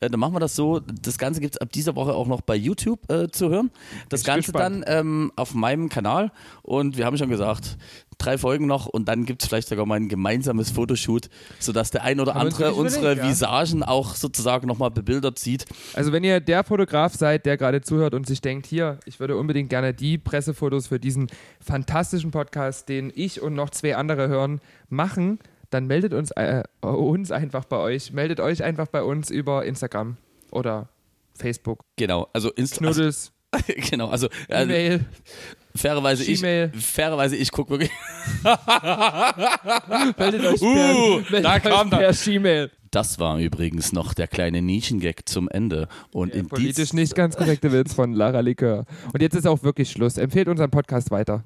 Äh, 0.00 0.10
dann 0.10 0.20
machen 0.20 0.34
wir 0.34 0.40
das 0.40 0.56
so, 0.56 0.80
das 0.80 1.18
Ganze 1.18 1.40
gibt 1.40 1.54
es 1.54 1.60
ab 1.60 1.72
dieser 1.72 1.96
Woche 1.96 2.14
auch 2.14 2.26
noch 2.26 2.40
bei 2.40 2.56
YouTube 2.56 3.10
äh, 3.10 3.28
zu 3.30 3.48
hören. 3.50 3.70
Das 4.08 4.20
ich 4.20 4.26
Ganze 4.26 4.52
dann 4.52 4.84
ähm, 4.86 5.32
auf 5.36 5.54
meinem 5.54 5.88
Kanal 5.88 6.32
und 6.62 6.96
wir 6.96 7.06
haben 7.06 7.16
schon 7.16 7.28
gesagt, 7.28 7.76
drei 8.18 8.38
Folgen 8.38 8.66
noch 8.66 8.86
und 8.86 9.06
dann 9.08 9.24
gibt 9.24 9.42
es 9.42 9.48
vielleicht 9.48 9.68
sogar 9.68 9.86
mal 9.86 9.96
ein 9.96 10.08
gemeinsames 10.08 10.70
Fotoshoot, 10.70 11.28
sodass 11.58 11.90
der 11.90 12.02
ein 12.02 12.20
oder 12.20 12.34
Haben 12.34 12.48
andere 12.48 12.74
unsere 12.74 13.16
ja. 13.16 13.28
Visagen 13.28 13.82
auch 13.82 14.14
sozusagen 14.14 14.66
nochmal 14.66 14.90
bebildert 14.90 15.38
sieht. 15.38 15.64
Also 15.94 16.12
wenn 16.12 16.24
ihr 16.24 16.40
der 16.40 16.64
Fotograf 16.64 17.14
seid, 17.14 17.46
der 17.46 17.56
gerade 17.56 17.80
zuhört 17.80 18.14
und 18.14 18.26
sich 18.26 18.40
denkt, 18.40 18.66
hier, 18.66 18.98
ich 19.04 19.20
würde 19.20 19.36
unbedingt 19.36 19.70
gerne 19.70 19.94
die 19.94 20.18
Pressefotos 20.18 20.88
für 20.88 21.00
diesen 21.00 21.28
fantastischen 21.60 22.30
Podcast, 22.30 22.88
den 22.88 23.12
ich 23.14 23.40
und 23.40 23.54
noch 23.54 23.70
zwei 23.70 23.96
andere 23.96 24.28
hören, 24.28 24.60
machen, 24.88 25.38
dann 25.70 25.86
meldet 25.86 26.14
uns, 26.14 26.30
äh, 26.32 26.62
uns 26.82 27.30
einfach 27.32 27.64
bei 27.64 27.78
euch. 27.78 28.12
Meldet 28.12 28.40
euch 28.40 28.62
einfach 28.62 28.86
bei 28.86 29.02
uns 29.02 29.30
über 29.30 29.64
Instagram 29.64 30.16
oder 30.50 30.88
Facebook. 31.34 31.84
Genau, 31.96 32.28
also 32.32 32.50
Insta 32.52 32.84
also, 32.86 33.00
Knuddels, 33.00 33.32
genau, 33.90 34.08
also, 34.08 34.28
also 34.48 34.62
E-Mail, 34.62 35.04
fairerweise 35.76 36.24
ich, 36.24 36.40
fairerweise 36.82 37.36
ich 37.36 37.50
gucke 37.50 37.70
wirklich. 37.70 37.90
meldet 40.18 40.46
euch 40.46 40.62
Uh, 40.62 41.20
per, 41.28 41.40
da 41.42 41.58
kam 41.60 41.90
per 41.90 42.12
Gmail. 42.12 42.70
Das 42.90 43.18
war 43.18 43.40
übrigens 43.40 43.92
noch 43.92 44.14
der 44.14 44.28
kleine 44.28 44.62
Nischengag 44.62 45.22
zum 45.28 45.48
Ende. 45.48 45.88
Und 46.12 46.32
Der 46.32 46.42
in 46.42 46.48
politisch 46.48 46.92
nicht 46.92 47.16
ganz 47.16 47.36
korrekte 47.36 47.72
Witz 47.72 47.92
von 47.92 48.12
Lara 48.12 48.38
Likör. 48.38 48.84
Und 49.12 49.20
jetzt 49.20 49.34
ist 49.34 49.48
auch 49.48 49.64
wirklich 49.64 49.90
Schluss. 49.90 50.16
Empfehlt 50.16 50.46
unseren 50.46 50.70
Podcast 50.70 51.10
weiter. 51.10 51.42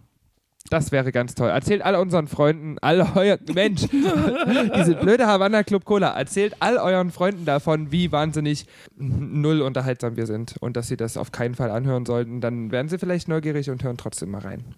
Das 0.70 0.92
wäre 0.92 1.12
ganz 1.12 1.34
toll. 1.34 1.48
Erzählt 1.48 1.82
all 1.82 1.94
unseren 1.94 2.26
Freunden, 2.26 2.78
all 2.80 3.00
euren 3.14 3.40
Mensch, 3.54 3.82
diese 3.90 4.96
blöde 5.00 5.26
Havanna 5.26 5.62
Club 5.62 5.84
Cola, 5.84 6.10
erzählt 6.10 6.56
all 6.60 6.76
euren 6.76 7.10
Freunden 7.10 7.44
davon, 7.44 7.90
wie 7.90 8.12
wahnsinnig 8.12 8.66
null 8.96 9.62
unterhaltsam 9.62 10.16
wir 10.16 10.26
sind 10.26 10.56
und 10.60 10.76
dass 10.76 10.88
sie 10.88 10.96
das 10.96 11.16
auf 11.16 11.32
keinen 11.32 11.54
Fall 11.54 11.70
anhören 11.70 12.04
sollten. 12.04 12.40
Dann 12.40 12.70
werden 12.70 12.88
sie 12.88 12.98
vielleicht 12.98 13.28
neugierig 13.28 13.70
und 13.70 13.82
hören 13.82 13.96
trotzdem 13.96 14.30
mal 14.30 14.42
rein. 14.42 14.74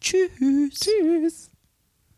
Tschüss. 0.00 0.30
Tschüss. 0.70 1.50